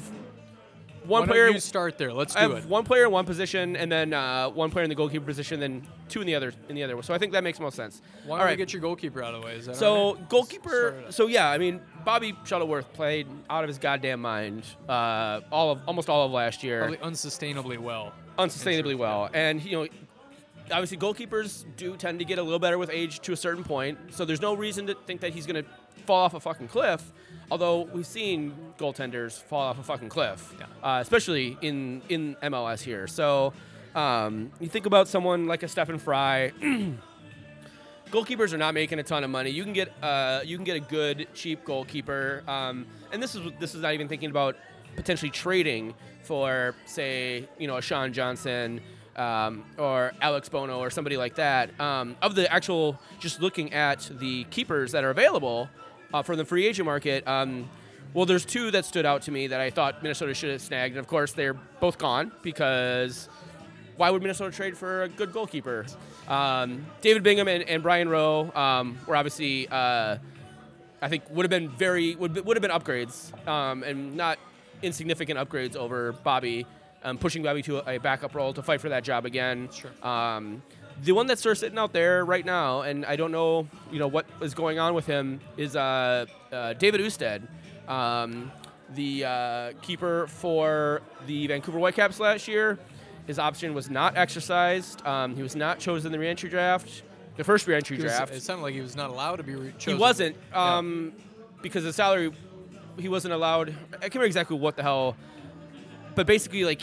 one 1.07 1.21
don't 1.21 1.29
player. 1.29 1.47
you 1.49 1.59
start 1.59 1.97
there. 1.97 2.11
Let's 2.13 2.33
do 2.33 2.39
I 2.39 2.41
have 2.43 2.51
it. 2.51 2.65
one 2.65 2.83
player 2.83 3.05
in 3.05 3.11
one 3.11 3.25
position, 3.25 3.75
and 3.75 3.91
then 3.91 4.13
uh, 4.13 4.49
one 4.49 4.69
player 4.71 4.83
in 4.83 4.89
the 4.89 4.95
goalkeeper 4.95 5.25
position, 5.25 5.59
then 5.59 5.85
two 6.09 6.21
in 6.21 6.27
the 6.27 6.35
other 6.35 6.53
in 6.69 6.75
the 6.75 6.83
other. 6.83 7.01
So 7.03 7.13
I 7.13 7.17
think 7.17 7.31
that 7.33 7.43
makes 7.43 7.59
most 7.59 7.75
sense. 7.75 8.01
Why 8.25 8.31
All 8.31 8.37
don't 8.37 8.45
we 8.47 8.49
right. 8.51 8.57
get 8.57 8.73
your 8.73 8.81
goalkeeper 8.81 9.23
out 9.23 9.33
of 9.33 9.41
the 9.41 9.47
way? 9.47 9.55
Is 9.55 9.65
that 9.67 9.75
So 9.75 9.93
all 9.95 10.15
right? 10.15 10.29
goalkeeper. 10.29 10.69
Start 10.69 10.95
it 10.95 11.05
up. 11.07 11.13
So 11.13 11.27
yeah, 11.27 11.49
I 11.49 11.57
mean 11.57 11.79
Bobby 12.03 12.35
Shuttleworth 12.45 12.91
played 12.93 13.27
out 13.49 13.63
of 13.63 13.67
his 13.67 13.77
goddamn 13.77 14.21
mind 14.21 14.63
uh, 14.89 15.41
all 15.51 15.71
of 15.71 15.79
almost 15.87 16.09
all 16.09 16.25
of 16.25 16.31
last 16.31 16.63
year, 16.63 16.79
Probably 16.79 16.97
unsustainably 16.97 17.77
well. 17.77 18.13
unsustainably 18.37 18.97
well, 18.97 19.29
and 19.33 19.63
you 19.63 19.71
know. 19.83 19.87
Obviously, 20.71 20.97
goalkeepers 20.97 21.63
do 21.77 21.95
tend 21.95 22.17
to 22.17 22.25
get 22.25 22.39
a 22.39 22.41
little 22.41 22.57
better 22.57 22.79
with 22.79 22.89
age 22.89 23.19
to 23.19 23.33
a 23.33 23.37
certain 23.37 23.63
point, 23.63 23.99
so 24.09 24.25
there's 24.25 24.41
no 24.41 24.55
reason 24.55 24.87
to 24.87 24.95
think 25.05 25.21
that 25.21 25.31
he's 25.31 25.45
going 25.45 25.63
to 25.63 25.69
fall 26.07 26.23
off 26.25 26.33
a 26.33 26.39
fucking 26.39 26.67
cliff. 26.69 27.13
Although 27.51 27.81
we've 27.93 28.07
seen 28.07 28.53
goaltenders 28.77 29.39
fall 29.41 29.61
off 29.61 29.79
a 29.79 29.83
fucking 29.83 30.09
cliff, 30.09 30.53
Yeah. 30.59 30.65
uh, 30.83 30.99
especially 31.01 31.57
in 31.61 32.01
in 32.09 32.35
MLS 32.41 32.81
here. 32.81 33.07
So 33.07 33.53
um, 33.93 34.51
you 34.59 34.67
think 34.67 34.85
about 34.85 35.07
someone 35.07 35.45
like 35.47 35.63
a 35.63 35.67
Stefan 35.67 35.99
Frei, 35.99 36.51
goalkeepers 38.11 38.53
are 38.53 38.57
not 38.57 38.73
making 38.73 38.99
a 38.99 39.03
ton 39.03 39.23
of 39.23 39.29
money. 39.29 39.49
You 39.49 39.63
can 39.63 39.73
get 39.73 39.91
uh, 40.01 40.41
you 40.43 40.57
can 40.57 40.63
get 40.65 40.77
a 40.77 40.79
good 40.79 41.27
cheap 41.33 41.63
goalkeeper, 41.63 42.43
um, 42.47 42.85
and 43.11 43.21
this 43.21 43.35
is 43.35 43.41
this 43.59 43.75
is 43.75 43.81
not 43.81 43.93
even 43.93 44.07
thinking 44.07 44.29
about 44.29 44.55
potentially 44.95 45.29
trading 45.31 45.93
for 46.23 46.73
say 46.85 47.47
you 47.59 47.67
know 47.67 47.77
a 47.77 47.81
Sean 47.81 48.13
Johnson 48.13 48.81
um, 49.15 49.63
or 49.77 50.11
Alex 50.21 50.49
Bono 50.49 50.79
or 50.79 50.89
somebody 50.89 51.17
like 51.17 51.35
that. 51.35 51.79
Um, 51.79 52.15
of 52.21 52.35
the 52.35 52.51
actual 52.51 52.99
just 53.19 53.41
looking 53.41 53.73
at 53.73 54.09
the 54.19 54.45
keepers 54.45 54.91
that 54.93 55.03
are 55.03 55.09
available 55.11 55.69
uh, 56.15 56.21
for 56.21 56.35
the 56.35 56.45
free 56.45 56.65
agent 56.65 56.85
market. 56.85 57.27
Um, 57.27 57.69
well, 58.13 58.25
there's 58.25 58.45
two 58.45 58.71
that 58.71 58.85
stood 58.85 59.05
out 59.05 59.23
to 59.23 59.31
me 59.31 59.47
that 59.47 59.59
I 59.59 59.69
thought 59.69 60.01
Minnesota 60.01 60.33
should 60.33 60.51
have 60.51 60.61
snagged, 60.61 60.95
and 60.95 60.99
of 60.99 61.07
course 61.07 61.33
they're 61.33 61.53
both 61.53 61.97
gone 61.97 62.31
because 62.41 63.27
why 63.97 64.09
would 64.09 64.21
Minnesota 64.21 64.55
trade 64.55 64.77
for 64.77 65.03
a 65.03 65.09
good 65.09 65.33
goalkeeper? 65.33 65.85
Um, 66.29 66.85
David 67.01 67.23
Bingham 67.23 67.49
and, 67.49 67.63
and 67.63 67.83
Brian 67.83 68.07
Rowe 68.07 68.49
um, 68.55 68.97
were 69.05 69.17
obviously, 69.17 69.67
uh, 69.67 70.17
I 71.01 71.09
think, 71.09 71.29
would 71.29 71.43
have 71.43 71.49
been 71.49 71.69
very 71.69 72.15
would, 72.15 72.45
would 72.45 72.55
have 72.55 72.61
been 72.61 72.71
upgrades 72.71 73.35
um, 73.45 73.83
and 73.83 74.15
not 74.15 74.39
insignificant 74.81 75.37
upgrades 75.37 75.75
over 75.75 76.13
Bobby, 76.13 76.65
um, 77.03 77.17
pushing 77.17 77.43
Bobby 77.43 77.61
to 77.63 77.79
a 77.89 77.97
backup 77.97 78.33
role 78.33 78.53
to 78.53 78.63
fight 78.63 78.79
for 78.79 78.89
that 78.89 79.03
job 79.03 79.25
again. 79.25 79.69
Sure. 79.73 79.91
The 81.03 81.11
one 81.11 81.27
that's 81.27 81.41
sort 81.41 81.51
of 81.53 81.57
sitting 81.57 81.77
out 81.77 81.91
there 81.93 82.23
right 82.23 82.45
now, 82.45 82.81
and 82.81 83.05
I 83.05 83.15
don't 83.15 83.31
know, 83.31 83.67
you 83.91 83.99
know, 83.99 84.07
what 84.07 84.25
is 84.41 84.53
going 84.53 84.79
on 84.79 84.93
with 84.93 85.05
him, 85.05 85.41
is 85.57 85.75
uh, 85.75 86.25
uh, 86.51 86.73
David 86.73 87.01
Ousted, 87.01 87.45
um, 87.89 88.51
the 88.93 89.25
uh, 89.25 89.71
keeper 89.81 90.27
for 90.27 91.01
the 91.27 91.47
Vancouver 91.47 91.79
Whitecaps 91.79 92.19
last 92.19 92.47
year. 92.47 92.79
His 93.27 93.39
option 93.39 93.73
was 93.73 93.89
not 93.89 94.15
exercised. 94.17 95.05
Um, 95.05 95.35
he 95.35 95.43
was 95.43 95.55
not 95.55 95.79
chosen 95.79 96.07
in 96.07 96.11
the 96.13 96.19
reentry 96.19 96.49
draft, 96.49 97.03
the 97.35 97.43
first 97.43 97.67
reentry 97.67 97.97
He 97.97 98.03
was- 98.03 98.13
draft. 98.13 98.31
it 98.33 98.41
sounded 98.41 98.63
like 98.63 98.73
he 98.73 98.81
was 98.81 98.95
not 98.95 99.09
allowed 99.09 99.37
to 99.37 99.43
be 99.43 99.55
re- 99.55 99.73
He 99.77 99.93
wasn't 99.95 100.35
Yeah. 100.51 100.77
um, 100.77 101.11
because 101.61 101.83
the 101.83 101.93
salary. 101.93 102.31
He 102.97 103.09
wasn't 103.09 103.33
allowed. 103.33 103.69
I 103.69 103.73
can't 104.03 104.13
remember 104.15 104.25
exactly 104.27 104.57
what 104.57 104.77
the 104.77 104.83
hell, 104.83 105.17
but 106.15 106.25
basically, 106.25 106.63
like 106.63 106.81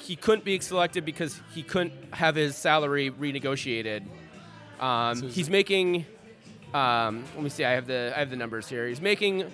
he 0.00 0.16
couldn't 0.16 0.44
be 0.44 0.58
selected 0.60 1.04
because 1.04 1.40
he 1.54 1.62
couldn't 1.62 1.92
have 2.12 2.34
his 2.34 2.56
salary 2.56 3.10
renegotiated. 3.10 4.02
Um, 4.80 5.16
So 5.16 5.26
he's 5.28 5.50
making. 5.50 6.06
Um, 6.72 7.24
let 7.34 7.42
me 7.42 7.50
see. 7.50 7.64
I 7.64 7.72
have 7.72 7.86
the 7.86 8.12
I 8.14 8.18
have 8.20 8.30
the 8.30 8.36
numbers 8.36 8.68
here. 8.68 8.86
He's 8.86 9.00
making 9.00 9.44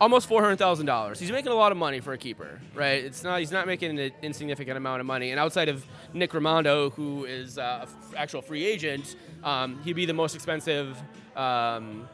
almost 0.00 0.28
four 0.28 0.42
hundred 0.42 0.56
thousand 0.56 0.86
dollars. 0.86 1.18
He's 1.18 1.30
making 1.32 1.50
a 1.52 1.54
lot 1.54 1.72
of 1.72 1.78
money 1.78 2.00
for 2.00 2.12
a 2.12 2.18
keeper, 2.18 2.60
right? 2.74 3.02
It's 3.02 3.24
not. 3.24 3.38
He's 3.40 3.50
not 3.52 3.66
making 3.66 3.98
an 3.98 4.12
insignificant 4.22 4.76
amount 4.76 5.00
of 5.00 5.06
money. 5.06 5.30
And 5.30 5.40
outside 5.40 5.68
of 5.68 5.84
Nick 6.12 6.32
Rimando, 6.32 6.92
who 6.92 7.24
is 7.24 7.56
uh, 7.58 7.62
a 7.62 7.82
f- 7.82 8.14
actual 8.16 8.42
free 8.42 8.64
agent, 8.66 9.16
um, 9.42 9.80
he'd 9.84 9.94
be 9.96 10.06
the 10.06 10.12
most 10.14 10.34
expensive 10.34 10.96
um, 11.34 12.08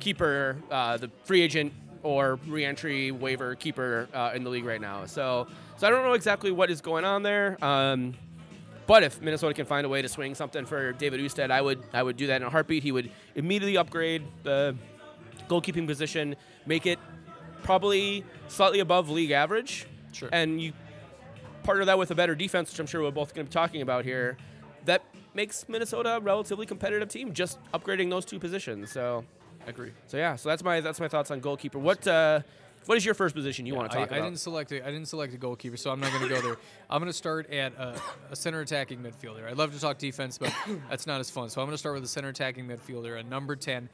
keeper, 0.00 0.56
uh, 0.70 0.96
the 0.98 1.10
free 1.24 1.40
agent 1.40 1.72
or 2.02 2.38
reentry 2.46 3.10
waiver 3.10 3.54
keeper 3.56 4.08
uh, 4.14 4.32
in 4.34 4.44
the 4.44 4.50
league 4.50 4.64
right 4.64 4.80
now. 4.80 5.04
So, 5.06 5.48
so 5.78 5.86
I 5.86 5.90
don't 5.90 6.04
know 6.04 6.12
exactly 6.12 6.50
what 6.50 6.70
is 6.70 6.80
going 6.82 7.04
on 7.06 7.22
there. 7.22 7.56
Um, 7.64 8.14
but 8.86 9.02
if 9.02 9.20
Minnesota 9.20 9.54
can 9.54 9.64
find 9.66 9.84
a 9.86 9.88
way 9.88 10.02
to 10.02 10.08
swing 10.08 10.34
something 10.34 10.64
for 10.66 10.92
David 10.92 11.20
Ousted, 11.20 11.50
I 11.50 11.60
would 11.60 11.82
I 11.94 12.02
would 12.02 12.16
do 12.16 12.26
that 12.28 12.36
in 12.42 12.46
a 12.46 12.50
heartbeat. 12.50 12.82
He 12.82 12.92
would 12.92 13.10
immediately 13.34 13.76
upgrade 13.76 14.24
the 14.42 14.76
goalkeeping 15.48 15.86
position, 15.86 16.36
make 16.66 16.84
it 16.86 16.98
probably 17.62 18.24
slightly 18.48 18.80
above 18.80 19.08
league 19.10 19.30
average, 19.30 19.86
Sure. 20.12 20.28
and 20.32 20.60
you 20.60 20.72
partner 21.62 21.84
that 21.86 21.98
with 21.98 22.10
a 22.10 22.14
better 22.14 22.34
defense, 22.34 22.70
which 22.70 22.80
I'm 22.80 22.86
sure 22.86 23.02
we're 23.02 23.10
both 23.10 23.34
going 23.34 23.46
to 23.46 23.50
be 23.50 23.52
talking 23.52 23.82
about 23.82 24.04
here, 24.04 24.36
that 24.86 25.02
makes 25.34 25.68
Minnesota 25.68 26.16
a 26.16 26.20
relatively 26.20 26.64
competitive 26.66 27.08
team. 27.08 27.32
Just 27.34 27.58
upgrading 27.74 28.08
those 28.10 28.24
two 28.24 28.38
positions. 28.38 28.90
So, 28.90 29.24
Agree. 29.66 29.92
so 30.06 30.16
yeah. 30.16 30.36
So 30.36 30.48
that's 30.48 30.64
my 30.64 30.80
that's 30.80 30.98
my 30.98 31.08
thoughts 31.08 31.30
on 31.30 31.40
goalkeeper. 31.40 31.78
What 31.78 32.06
uh, 32.06 32.40
what 32.88 32.96
is 32.96 33.04
your 33.04 33.12
first 33.12 33.34
position 33.34 33.66
you 33.66 33.74
want 33.74 33.90
to 33.90 33.98
talk 33.98 34.10
I 34.10 34.16
about? 34.16 34.22
I 34.22 34.24
didn't 34.24 34.40
select 34.40 34.72
a, 34.72 34.82
I 34.82 34.90
didn't 34.90 35.08
select 35.08 35.34
a 35.34 35.36
goalkeeper, 35.36 35.76
so 35.76 35.90
I'm 35.90 36.00
not 36.00 36.10
going 36.10 36.22
to 36.22 36.28
go 36.30 36.40
there. 36.40 36.56
I'm 36.90 37.00
going 37.00 37.12
to 37.12 37.16
start 37.16 37.52
at 37.52 37.74
a, 37.74 38.00
a 38.30 38.36
center 38.36 38.62
attacking 38.62 39.00
midfielder. 39.00 39.46
I'd 39.46 39.58
love 39.58 39.74
to 39.74 39.80
talk 39.80 39.98
defense, 39.98 40.38
but 40.38 40.54
that's 40.88 41.06
not 41.06 41.20
as 41.20 41.28
fun. 41.28 41.50
So 41.50 41.60
I'm 41.60 41.66
going 41.66 41.74
to 41.74 41.78
start 41.78 41.96
with 41.96 42.04
a 42.04 42.08
center 42.08 42.30
attacking 42.30 42.66
midfielder, 42.66 43.20
a 43.20 43.22
number 43.22 43.56
ten. 43.56 43.90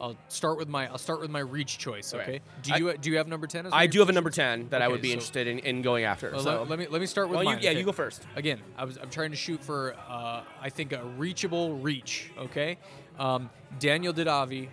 I'll 0.00 0.16
start 0.28 0.56
with 0.56 0.68
my 0.68 0.88
I'll 0.88 0.96
start 0.96 1.20
with 1.20 1.28
my 1.28 1.40
reach 1.40 1.76
choice. 1.76 2.14
Okay. 2.14 2.22
Okay. 2.22 2.40
Do 2.62 2.72
I- 2.72 2.76
you 2.78 2.96
do 2.96 3.10
you 3.10 3.18
have 3.18 3.28
number 3.28 3.46
ten? 3.46 3.68
I 3.70 3.86
do 3.86 3.98
have 3.98 4.08
a 4.08 4.12
number 4.12 4.30
ten 4.30 4.66
that 4.70 4.80
I 4.80 4.88
would 4.88 5.02
be 5.02 5.08
so- 5.08 5.12
interested 5.14 5.46
in, 5.46 5.58
in 5.58 5.82
going 5.82 6.04
after. 6.04 6.30
Well, 6.30 6.40
so 6.40 6.62
let, 6.66 6.78
me 6.78 6.86
let 6.88 7.02
me 7.02 7.06
start 7.06 7.28
with 7.28 7.36
well, 7.36 7.44
you, 7.44 7.50
mine. 7.50 7.58
yeah, 7.60 7.70
okay? 7.70 7.78
you 7.80 7.84
go 7.84 7.92
first. 7.92 8.22
Again, 8.34 8.60
I 8.78 8.86
was 8.86 8.96
I'm 8.96 9.10
trying 9.10 9.30
to 9.30 9.36
shoot 9.36 9.62
for 9.62 9.94
uh, 10.08 10.42
I 10.58 10.70
think 10.70 10.92
a 10.94 11.04
reachable 11.04 11.74
reach. 11.78 12.30
Okay, 12.38 12.78
um, 13.18 13.50
Daniel 13.78 14.14
Didavi, 14.14 14.68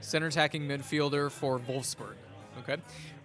center 0.00 0.26
attacking 0.26 0.62
midfielder 0.62 1.30
for 1.30 1.60
Wolfsburg. 1.60 2.14
Okay, 2.58 2.76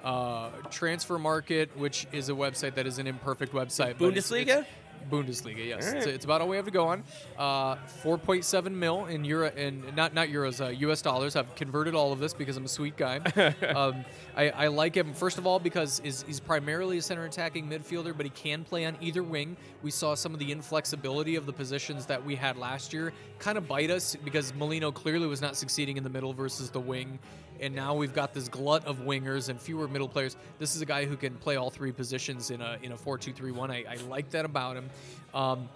uh, 0.03 0.49
Transfermarkt, 0.69 1.75
which 1.75 2.07
is 2.11 2.29
a 2.29 2.33
website 2.33 2.75
that 2.75 2.87
is 2.87 2.99
an 2.99 3.07
imperfect 3.07 3.53
website. 3.53 3.95
but 3.97 4.07
it's- 4.09 4.29
Bundesliga? 4.31 4.41
it's- 4.41 4.65
Bundesliga, 5.11 5.63
yes. 5.67 5.85
It's, 5.93 6.05
it's 6.07 6.25
about 6.25 6.41
all 6.41 6.47
we 6.47 6.55
have 6.55 6.65
to 6.65 6.71
go 6.71 6.87
on. 6.87 7.03
Uh, 7.37 7.75
4.7 8.03 8.71
mil 8.71 9.05
in 9.05 9.23
euro, 9.23 9.51
in 9.51 9.83
not 9.95 10.15
not 10.15 10.29
euros, 10.29 10.65
uh, 10.65 10.69
U.S. 10.69 11.03
dollars. 11.03 11.35
I've 11.35 11.53
converted 11.55 11.93
all 11.93 12.11
of 12.11 12.19
this 12.19 12.33
because 12.33 12.57
I'm 12.57 12.65
a 12.65 12.69
sweet 12.69 12.97
guy. 12.97 13.17
um, 13.75 14.03
I, 14.35 14.49
I 14.49 14.67
like 14.67 14.97
him 14.97 15.13
first 15.13 15.37
of 15.37 15.45
all 15.45 15.59
because 15.59 16.01
he's 16.03 16.39
primarily 16.39 16.97
a 16.97 17.01
center 17.03 17.23
attacking 17.25 17.69
midfielder, 17.69 18.17
but 18.17 18.25
he 18.25 18.31
can 18.31 18.63
play 18.63 18.85
on 18.85 18.97
either 18.99 19.21
wing. 19.21 19.57
We 19.83 19.91
saw 19.91 20.15
some 20.15 20.33
of 20.33 20.39
the 20.39 20.51
inflexibility 20.51 21.35
of 21.35 21.45
the 21.45 21.53
positions 21.53 22.07
that 22.07 22.25
we 22.25 22.35
had 22.35 22.57
last 22.57 22.91
year 22.91 23.13
kind 23.37 23.59
of 23.59 23.67
bite 23.67 23.91
us 23.91 24.15
because 24.15 24.55
Molino 24.55 24.91
clearly 24.91 25.27
was 25.27 25.39
not 25.41 25.55
succeeding 25.55 25.97
in 25.97 26.03
the 26.03 26.09
middle 26.09 26.33
versus 26.33 26.71
the 26.71 26.79
wing. 26.79 27.19
And 27.59 27.75
now 27.75 27.95
we've 27.95 28.13
got 28.13 28.33
this 28.33 28.47
glut 28.47 28.85
of 28.85 28.99
wingers 28.99 29.49
and 29.49 29.59
fewer 29.59 29.87
middle 29.87 30.09
players. 30.09 30.35
This 30.59 30.75
is 30.75 30.81
a 30.81 30.85
guy 30.85 31.05
who 31.05 31.15
can 31.15 31.35
play 31.35 31.55
all 31.55 31.69
three 31.69 31.91
positions 31.91 32.51
in 32.51 32.61
a 32.61 32.77
in 32.83 32.91
a 32.91 32.97
four 32.97 33.17
two 33.17 33.33
three 33.33 33.51
one. 33.51 33.71
I, 33.71 33.85
I 33.89 33.95
like 34.07 34.29
that 34.31 34.45
about 34.45 34.77
him. 34.77 34.89
Um, 35.33 35.69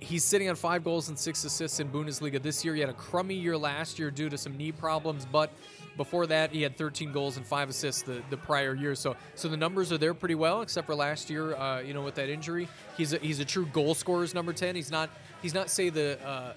he's 0.00 0.24
sitting 0.24 0.48
on 0.48 0.56
five 0.56 0.84
goals 0.84 1.08
and 1.08 1.18
six 1.18 1.44
assists 1.44 1.80
in 1.80 1.88
Bundesliga 1.88 2.40
this 2.40 2.64
year. 2.64 2.74
He 2.74 2.80
had 2.80 2.90
a 2.90 2.94
crummy 2.94 3.34
year 3.34 3.56
last 3.56 3.98
year 3.98 4.10
due 4.10 4.28
to 4.28 4.38
some 4.38 4.56
knee 4.56 4.72
problems, 4.72 5.26
but 5.30 5.50
before 5.96 6.26
that, 6.28 6.52
he 6.52 6.62
had 6.62 6.76
13 6.76 7.12
goals 7.12 7.36
and 7.36 7.44
five 7.44 7.68
assists 7.68 8.02
the, 8.02 8.22
the 8.30 8.36
prior 8.36 8.74
year. 8.74 8.94
So, 8.94 9.16
so 9.34 9.48
the 9.48 9.56
numbers 9.56 9.92
are 9.92 9.98
there 9.98 10.14
pretty 10.14 10.36
well, 10.36 10.62
except 10.62 10.86
for 10.86 10.94
last 10.94 11.28
year, 11.28 11.56
uh, 11.56 11.80
you 11.80 11.92
know, 11.92 12.02
with 12.02 12.14
that 12.14 12.28
injury. 12.28 12.68
He's 12.96 13.12
a, 13.12 13.18
he's 13.18 13.40
a 13.40 13.44
true 13.44 13.66
goal 13.66 13.94
scorer's 13.94 14.34
number 14.34 14.52
10. 14.52 14.76
He's 14.76 14.90
not 14.90 15.10
he's 15.42 15.54
not 15.54 15.70
say 15.70 15.90
the. 15.90 16.18
Uh, 16.24 16.52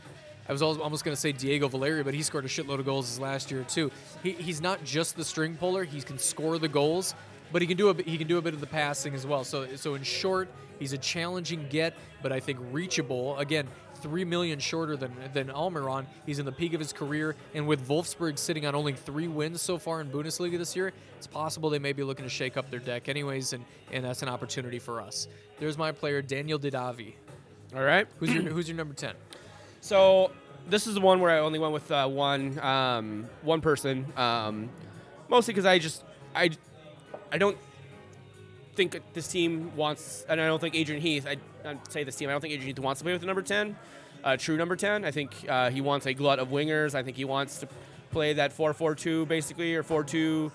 I 0.49 0.51
was 0.51 0.61
almost 0.61 1.03
going 1.05 1.15
to 1.15 1.19
say 1.19 1.31
Diego 1.31 1.67
Valeri, 1.67 2.03
but 2.03 2.13
he 2.13 2.23
scored 2.23 2.45
a 2.45 2.47
shitload 2.47 2.79
of 2.79 2.85
goals 2.85 3.19
last 3.19 3.51
year 3.51 3.63
too. 3.63 3.91
He, 4.23 4.31
he's 4.31 4.59
not 4.61 4.83
just 4.83 5.15
the 5.15 5.23
string 5.23 5.55
puller; 5.55 5.83
he 5.83 6.01
can 6.01 6.17
score 6.17 6.57
the 6.57 6.67
goals, 6.67 7.15
but 7.51 7.61
he 7.61 7.67
can 7.67 7.77
do 7.77 7.89
a 7.89 7.93
bit- 7.93 8.07
he 8.07 8.17
can 8.17 8.27
do 8.27 8.37
a 8.37 8.41
bit 8.41 8.53
of 8.53 8.59
the 8.59 8.67
passing 8.67 9.13
as 9.13 9.25
well. 9.25 9.43
So 9.43 9.75
so 9.75 9.95
in 9.95 10.03
short, 10.03 10.49
he's 10.79 10.93
a 10.93 10.97
challenging 10.97 11.67
get, 11.69 11.93
but 12.21 12.31
I 12.31 12.39
think 12.39 12.59
reachable. 12.71 13.37
Again, 13.37 13.67
three 13.95 14.25
million 14.25 14.59
shorter 14.59 14.97
than 14.97 15.13
than 15.33 15.47
Almiron. 15.47 16.05
He's 16.25 16.39
in 16.39 16.45
the 16.45 16.51
peak 16.51 16.73
of 16.73 16.79
his 16.79 16.91
career, 16.91 17.35
and 17.53 17.67
with 17.67 17.87
Wolfsburg 17.87 18.37
sitting 18.37 18.65
on 18.65 18.75
only 18.75 18.93
three 18.93 19.27
wins 19.27 19.61
so 19.61 19.77
far 19.77 20.01
in 20.01 20.09
Bundesliga 20.09 20.57
this 20.57 20.75
year, 20.75 20.91
it's 21.17 21.27
possible 21.27 21.69
they 21.69 21.79
may 21.79 21.93
be 21.93 22.03
looking 22.03 22.25
to 22.25 22.29
shake 22.29 22.57
up 22.57 22.69
their 22.71 22.79
deck 22.79 23.07
anyways, 23.09 23.53
and 23.53 23.63
and 23.91 24.03
that's 24.03 24.23
an 24.23 24.29
opportunity 24.29 24.79
for 24.79 24.99
us. 25.01 25.27
There's 25.59 25.77
my 25.77 25.91
player 25.91 26.21
Daniel 26.21 26.57
Didavi. 26.59 27.13
All 27.75 27.83
right. 27.83 28.07
Who's 28.17 28.33
your 28.33 28.43
who's 28.51 28.67
your 28.67 28.77
number 28.77 28.95
ten? 28.95 29.13
So 29.81 30.31
this 30.67 30.87
is 30.87 30.93
the 30.93 31.01
one 31.01 31.19
where 31.19 31.31
I 31.31 31.39
only 31.39 31.59
went 31.59 31.73
with 31.73 31.91
uh, 31.91 32.07
one 32.07 32.57
um, 32.59 33.27
one 33.41 33.61
person, 33.61 34.05
um, 34.15 34.69
mostly 35.29 35.53
because 35.53 35.65
I 35.65 35.79
just 35.79 36.03
I 36.35 36.51
I 37.31 37.37
don't 37.37 37.57
think 38.75 39.01
this 39.13 39.27
team 39.27 39.75
wants, 39.75 40.25
and 40.29 40.39
I 40.39 40.45
don't 40.47 40.59
think 40.59 40.75
Adrian 40.75 41.01
Heath. 41.01 41.27
I 41.27 41.37
I'd 41.67 41.91
say 41.91 42.03
this 42.03 42.15
team. 42.15 42.29
I 42.29 42.31
don't 42.31 42.41
think 42.41 42.53
Adrian 42.53 42.67
Heath 42.75 42.79
wants 42.79 42.99
to 43.01 43.03
play 43.03 43.11
with 43.11 43.21
the 43.21 43.27
number 43.27 43.41
ten, 43.41 43.75
uh, 44.23 44.37
true 44.37 44.55
number 44.55 44.75
ten. 44.75 45.03
I 45.03 45.11
think 45.11 45.31
uh, 45.49 45.69
he 45.71 45.81
wants 45.81 46.05
a 46.05 46.13
glut 46.13 46.39
of 46.39 46.49
wingers. 46.49 46.95
I 46.95 47.03
think 47.03 47.17
he 47.17 47.25
wants 47.25 47.59
to 47.59 47.67
play 48.11 48.33
that 48.33 48.55
4-4-2 48.55 49.25
basically 49.25 49.73
or 49.73 49.83
4-2 49.83 50.51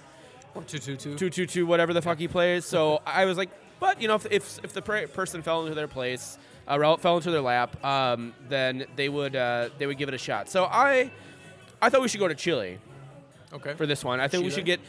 Or 0.55 0.63
two 0.63 0.79
two 0.79 0.95
two. 0.97 1.17
two 1.17 1.31
two 1.31 1.47
two 1.47 1.67
whatever 1.67 1.95
the 1.95 2.03
fuck 2.03 2.19
he 2.19 2.29
plays. 2.29 2.67
So 2.67 3.01
I 3.07 3.25
was 3.25 3.39
like, 3.39 3.49
but 3.81 4.01
you 4.01 4.09
know, 4.09 4.17
if 4.17 4.27
if, 4.31 4.59
if 4.65 4.73
the 4.75 4.83
per- 4.83 5.07
person 5.07 5.41
fell 5.43 5.63
into 5.63 5.75
their 5.75 5.89
place, 5.89 6.39
uh, 6.69 6.97
fell 6.97 7.17
into 7.17 7.31
their 7.31 7.41
lap, 7.41 7.83
um, 7.85 8.33
then 8.49 8.87
they 8.97 9.09
would 9.09 9.37
uh, 9.37 9.69
they 9.79 9.87
would 9.87 9.99
give 9.99 10.09
it 10.09 10.15
a 10.15 10.19
shot. 10.19 10.49
So 10.49 10.65
I 10.65 11.11
I 11.81 11.91
thought 11.91 12.01
we 12.03 12.09
should 12.09 12.21
go 12.21 12.29
to 12.29 12.35
Chile 12.35 12.79
Okay. 13.53 13.75
for 13.75 13.87
this 13.87 14.05
one. 14.05 14.21
I 14.21 14.29
think 14.29 14.45
we 14.45 14.51
should 14.51 14.65
get 14.65 14.81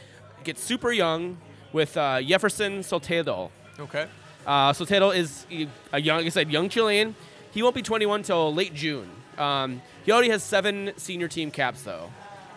get 0.44 0.58
super 0.58 0.92
young 0.92 1.38
with 1.72 1.96
uh, 1.96 2.20
Jefferson 2.22 2.80
Soteldo. 2.80 3.50
Okay. 3.78 4.06
Uh, 4.46 4.72
Soteldo 4.72 5.14
is 5.14 5.46
a 5.92 6.00
young, 6.00 6.16
like 6.18 6.26
I 6.26 6.30
said, 6.30 6.50
young 6.50 6.68
Chilean. 6.68 7.14
He 7.52 7.62
won't 7.62 7.74
be 7.74 7.82
21 7.82 8.22
till 8.22 8.52
late 8.54 8.72
June. 8.74 9.08
Um, 9.36 9.82
he 10.04 10.12
already 10.12 10.30
has 10.30 10.42
seven 10.42 10.92
senior 10.96 11.28
team 11.28 11.50
caps 11.50 11.82
though. 11.82 12.10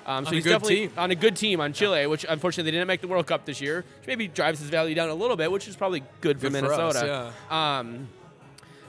Um, 0.06 0.26
so 0.26 0.30
On 0.30 0.34
a 0.34 0.36
he's 0.38 0.44
good 0.46 0.50
definitely 0.50 0.76
team. 0.88 0.92
on 0.98 1.12
a 1.12 1.16
good 1.16 1.36
team 1.36 1.62
on 1.62 1.74
Chile, 1.74 2.08
which 2.08 2.26
unfortunately 2.28 2.72
they 2.72 2.76
didn't 2.78 2.88
make 2.88 3.02
the 3.02 3.08
World 3.08 3.28
Cup 3.28 3.46
this 3.46 3.62
year, 3.62 3.86
which 4.00 4.08
maybe 4.08 4.28
drives 4.28 4.60
his 4.60 4.70
value 4.70 4.96
down 4.96 5.10
a 5.10 5.14
little 5.14 5.36
bit, 5.38 5.52
which 5.52 5.68
is 5.68 5.76
probably 5.76 6.02
good 6.22 6.40
for 6.42 6.50
Good 6.50 6.60
for 6.66 6.74
us, 6.74 6.96
Minnesota. 6.96 7.34
Um, 7.52 8.08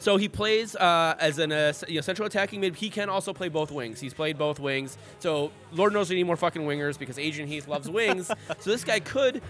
so 0.03 0.16
he 0.16 0.28
plays 0.28 0.74
uh, 0.74 1.14
as 1.20 1.38
an 1.38 1.53
uh, 1.53 1.72
you 1.86 1.94
know, 1.94 2.00
central 2.00 2.26
attacking 2.26 2.61
mid. 2.61 2.74
He 2.74 2.90
can 2.90 3.09
also 3.09 3.32
play 3.32 3.48
both 3.48 3.70
wings. 3.70 4.00
He's 4.00 4.12
played 4.12 4.36
both 4.36 4.59
wings. 4.59 4.98
So 5.20 5.53
Lord 5.70 5.92
knows 5.92 6.11
we 6.11 6.16
need 6.16 6.24
more 6.24 6.36
fucking 6.36 6.62
wingers 6.62 6.98
because 6.98 7.20
Adrian 7.20 7.48
Heath 7.48 7.68
loves 7.68 7.88
wings. 7.88 8.26
so 8.59 8.70
this 8.70 8.82
guy 8.82 8.98
could 8.98 9.40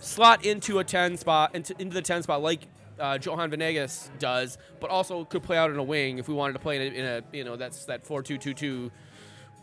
slot 0.00 0.46
into 0.46 0.78
a 0.78 0.84
10 0.84 1.16
spot, 1.16 1.56
into, 1.56 1.74
into 1.80 1.92
the 1.92 2.02
10 2.02 2.22
spot 2.22 2.40
like 2.40 2.60
uh, 3.00 3.18
Johan 3.20 3.50
Venegas 3.50 4.08
does, 4.20 4.58
but 4.78 4.90
also 4.90 5.24
could 5.24 5.42
play 5.42 5.56
out 5.56 5.70
in 5.70 5.76
a 5.76 5.82
wing 5.82 6.18
if 6.18 6.28
we 6.28 6.34
wanted 6.34 6.52
to 6.52 6.60
play 6.60 6.76
in 6.76 6.92
a, 6.92 6.96
in 6.96 7.04
a 7.04 7.36
you 7.36 7.42
know 7.42 7.56
that's 7.56 7.86
that 7.86 8.04
4-2-2-2 8.04 8.92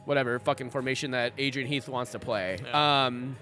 whatever 0.04 0.40
fucking 0.40 0.72
formation 0.72 1.12
that 1.12 1.32
Adrian 1.38 1.70
Heath 1.70 1.88
wants 1.88 2.12
to 2.12 2.20
play. 2.20 2.58
Um, 2.74 3.38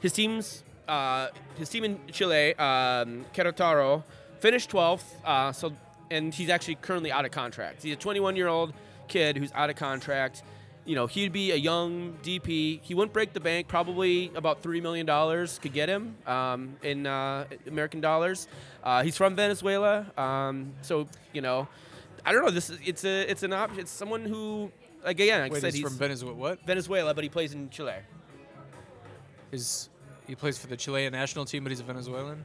his 0.00 0.12
team's 0.12 0.64
uh, 0.86 1.28
his 1.56 1.70
team 1.70 1.84
in 1.84 1.98
Chile, 2.12 2.54
um, 2.56 3.24
Querétaro, 3.34 4.02
finished 4.40 4.70
12th. 4.70 5.04
Uh, 5.24 5.50
so 5.50 5.72
and 6.14 6.32
he's 6.32 6.48
actually 6.48 6.76
currently 6.76 7.10
out 7.10 7.24
of 7.24 7.32
contract. 7.32 7.82
He's 7.82 7.92
a 7.92 7.96
21 7.96 8.36
year 8.36 8.48
old 8.48 8.72
kid 9.08 9.36
who's 9.36 9.52
out 9.52 9.68
of 9.68 9.76
contract. 9.76 10.42
You 10.86 10.94
know, 10.94 11.06
he'd 11.06 11.32
be 11.32 11.50
a 11.50 11.56
young 11.56 12.18
DP. 12.22 12.80
He 12.82 12.94
wouldn't 12.94 13.12
break 13.12 13.32
the 13.32 13.40
bank. 13.40 13.68
Probably 13.68 14.30
about 14.34 14.62
three 14.62 14.80
million 14.80 15.06
dollars 15.06 15.58
could 15.58 15.72
get 15.72 15.88
him 15.88 16.16
um, 16.26 16.76
in 16.82 17.06
uh, 17.06 17.46
American 17.66 18.00
dollars. 18.00 18.48
Uh, 18.82 19.02
he's 19.02 19.16
from 19.16 19.34
Venezuela, 19.34 20.06
um, 20.18 20.72
so 20.82 21.08
you 21.32 21.40
know, 21.40 21.66
I 22.24 22.32
don't 22.32 22.44
know. 22.44 22.50
This 22.50 22.68
is 22.68 22.78
it's 22.84 23.04
a 23.04 23.30
it's 23.30 23.42
an 23.42 23.54
option. 23.54 23.80
It's 23.80 23.90
someone 23.90 24.26
who, 24.26 24.70
like 25.02 25.18
again, 25.18 25.40
like 25.40 25.52
I 25.52 25.60
said, 25.60 25.72
he's 25.72 25.74
he's 25.76 25.88
from 25.88 25.96
Venezuela. 25.96 26.36
What? 26.36 26.66
Venezuela, 26.66 27.14
but 27.14 27.24
he 27.24 27.30
plays 27.30 27.54
in 27.54 27.70
Chile. 27.70 27.94
Is 29.52 29.88
he 30.26 30.34
plays 30.34 30.58
for 30.58 30.66
the 30.66 30.76
Chilean 30.76 31.12
national 31.12 31.46
team, 31.46 31.64
but 31.64 31.70
he's 31.70 31.80
a 31.80 31.84
Venezuelan? 31.84 32.44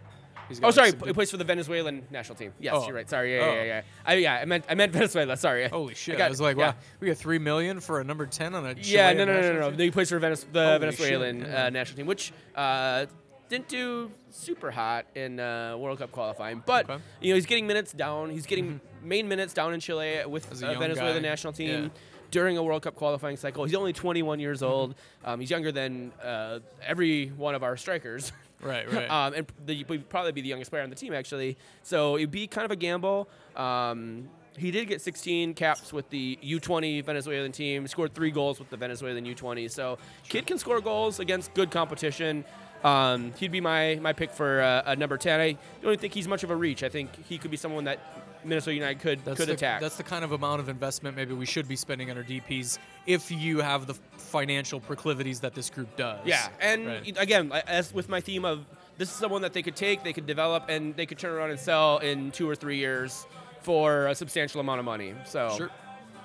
Oh, 0.63 0.71
sorry, 0.71 0.91
he 1.05 1.13
plays 1.13 1.31
for 1.31 1.37
the 1.37 1.43
Venezuelan 1.43 2.03
national 2.11 2.35
team. 2.35 2.53
Yes, 2.59 2.73
Oh. 2.77 2.85
you're 2.85 2.95
right. 2.95 3.09
Sorry, 3.09 3.35
yeah, 3.35 3.43
Oh. 3.45 3.53
yeah, 3.53 3.63
yeah. 3.63 3.81
I, 4.05 4.13
yeah, 4.15 4.33
I 4.35 4.45
meant, 4.45 4.65
I 4.69 4.75
meant 4.75 4.91
Venezuela. 4.99 5.37
Sorry. 5.37 5.67
Holy 5.67 5.93
shit! 5.95 6.15
I, 6.15 6.17
got- 6.17 6.29
was 6.29 6.41
like, 6.41 6.57
yeah. 6.57 6.69
wow, 6.71 6.75
we 6.99 7.07
got 7.07 7.17
three 7.17 7.39
million 7.39 7.79
for 7.79 7.99
a 7.99 8.03
number 8.03 8.25
ten 8.25 8.55
on 8.55 8.65
a 8.65 8.73
Yeah, 8.81 9.13
no, 9.13 9.25
no, 9.25 9.39
no, 9.41 9.53
no, 9.53 9.69
no. 9.71 9.77
He 9.77 9.91
plays 9.91 10.09
for 10.09 10.19
Venez- 10.19 10.45
the 10.51 10.65
Holy 10.65 10.79
Venezuelan 10.79 11.41
yeah. 11.41 11.65
uh, 11.65 11.69
national 11.69 11.97
team, 11.97 12.05
which 12.07 12.31
uh, 12.55 13.05
didn't 13.49 13.67
do 13.67 14.11
super 14.29 14.69
hot 14.71 15.05
in 15.15 15.39
uh, 15.39 15.75
World 15.77 15.99
Cup 15.99 16.11
qualifying. 16.11 16.61
But 16.65 16.85
Okay. 16.85 16.93
Mm-hmm. 16.93 17.03
you 17.23 17.29
know, 17.31 17.35
he's 17.35 17.45
getting 17.45 17.67
minutes 17.67 17.91
down. 17.93 18.29
He's 18.29 18.45
getting 18.45 18.79
main 19.03 19.27
minutes 19.27 19.53
down 19.53 19.73
in 19.73 19.79
Chile 19.79 20.21
with 20.27 20.51
uh, 20.63 20.79
Venezuelan 20.79 21.21
national 21.21 21.53
team. 21.53 21.69
Yeah. 21.69 21.75
Mm-hmm. 21.77 21.95
During 22.31 22.57
a 22.59 22.63
World 22.63 22.83
Cup 22.83 22.93
qualifying 22.93 23.37
cycle, 23.37 23.65
he's 23.65 23.73
only 23.73 23.91
21 23.91 24.39
years 24.39 24.61
old. 24.61 24.93
Um, 25.25 25.39
he's 25.39 25.49
younger 25.49 25.71
than 25.71 26.11
uh, 26.23 26.59
every 26.85 27.29
one 27.29 27.55
of 27.55 27.63
our 27.63 27.75
strikers. 27.75 28.31
Right, 28.61 28.91
right. 28.91 29.09
um, 29.09 29.33
and 29.33 29.51
the, 29.65 29.83
would 29.85 30.09
probably 30.09 30.31
be 30.31 30.41
the 30.41 30.49
youngest 30.49 30.71
player 30.71 30.83
on 30.83 30.89
the 30.89 30.95
team 30.95 31.13
actually. 31.13 31.57
So 31.83 32.17
it'd 32.17 32.31
be 32.31 32.47
kind 32.47 32.65
of 32.65 32.71
a 32.71 32.75
gamble. 32.75 33.29
Um, 33.55 34.29
he 34.57 34.71
did 34.71 34.87
get 34.87 35.01
16 35.01 35.53
caps 35.53 35.93
with 35.93 36.09
the 36.09 36.37
U20 36.43 37.03
Venezuelan 37.05 37.51
team. 37.51 37.87
Scored 37.87 38.13
three 38.13 38.31
goals 38.31 38.59
with 38.59 38.69
the 38.69 38.77
Venezuelan 38.77 39.25
U20. 39.25 39.71
So 39.71 39.97
kid 40.27 40.45
can 40.45 40.57
score 40.57 40.81
goals 40.81 41.19
against 41.19 41.53
good 41.53 41.71
competition. 41.71 42.43
Um, 42.83 43.33
he'd 43.37 43.51
be 43.51 43.61
my 43.61 43.99
my 44.01 44.13
pick 44.13 44.31
for 44.31 44.61
uh, 44.61 44.83
a 44.85 44.95
number 44.95 45.17
10. 45.17 45.39
I 45.39 45.57
don't 45.81 45.99
think 45.99 46.13
he's 46.13 46.27
much 46.27 46.43
of 46.43 46.49
a 46.49 46.55
reach. 46.55 46.83
I 46.83 46.89
think 46.89 47.09
he 47.27 47.37
could 47.37 47.51
be 47.51 47.57
someone 47.57 47.85
that 47.85 47.99
Minnesota 48.43 48.73
United 48.73 48.99
could 48.99 49.23
That's 49.25 49.37
could 49.37 49.49
the, 49.49 49.53
attack. 49.53 49.81
That's 49.81 49.97
the 49.97 50.03
kind 50.03 50.23
of 50.23 50.31
amount 50.31 50.61
of 50.61 50.69
investment 50.69 51.15
maybe 51.15 51.33
we 51.33 51.45
should 51.45 51.67
be 51.67 51.75
spending 51.75 52.09
on 52.09 52.17
our 52.17 52.23
DPS 52.23 52.79
if 53.05 53.31
you 53.31 53.59
have 53.61 53.87
the 53.87 53.93
financial 54.17 54.79
proclivities 54.79 55.39
that 55.39 55.53
this 55.55 55.69
group 55.69 55.95
does. 55.95 56.19
Yeah, 56.25 56.47
and 56.59 56.85
Right. 56.87 57.17
again, 57.17 57.51
as 57.67 57.93
with 57.93 58.09
my 58.09 58.21
theme 58.21 58.45
of 58.45 58.65
this 58.97 59.09
is 59.09 59.15
someone 59.15 59.41
that 59.41 59.53
they 59.53 59.61
could 59.63 59.75
take, 59.75 60.03
they 60.03 60.13
could 60.13 60.27
develop, 60.27 60.65
and 60.69 60.95
they 60.95 61.05
could 61.05 61.17
turn 61.17 61.33
around 61.33 61.49
and 61.51 61.59
sell 61.59 61.97
in 61.99 62.31
two 62.31 62.47
or 62.49 62.55
three 62.55 62.77
years 62.77 63.25
for 63.61 64.07
a 64.07 64.15
substantial 64.15 64.59
amount 64.61 64.79
of 64.79 64.85
money. 64.85 65.13
So 65.25 65.53
Sure. 65.57 65.69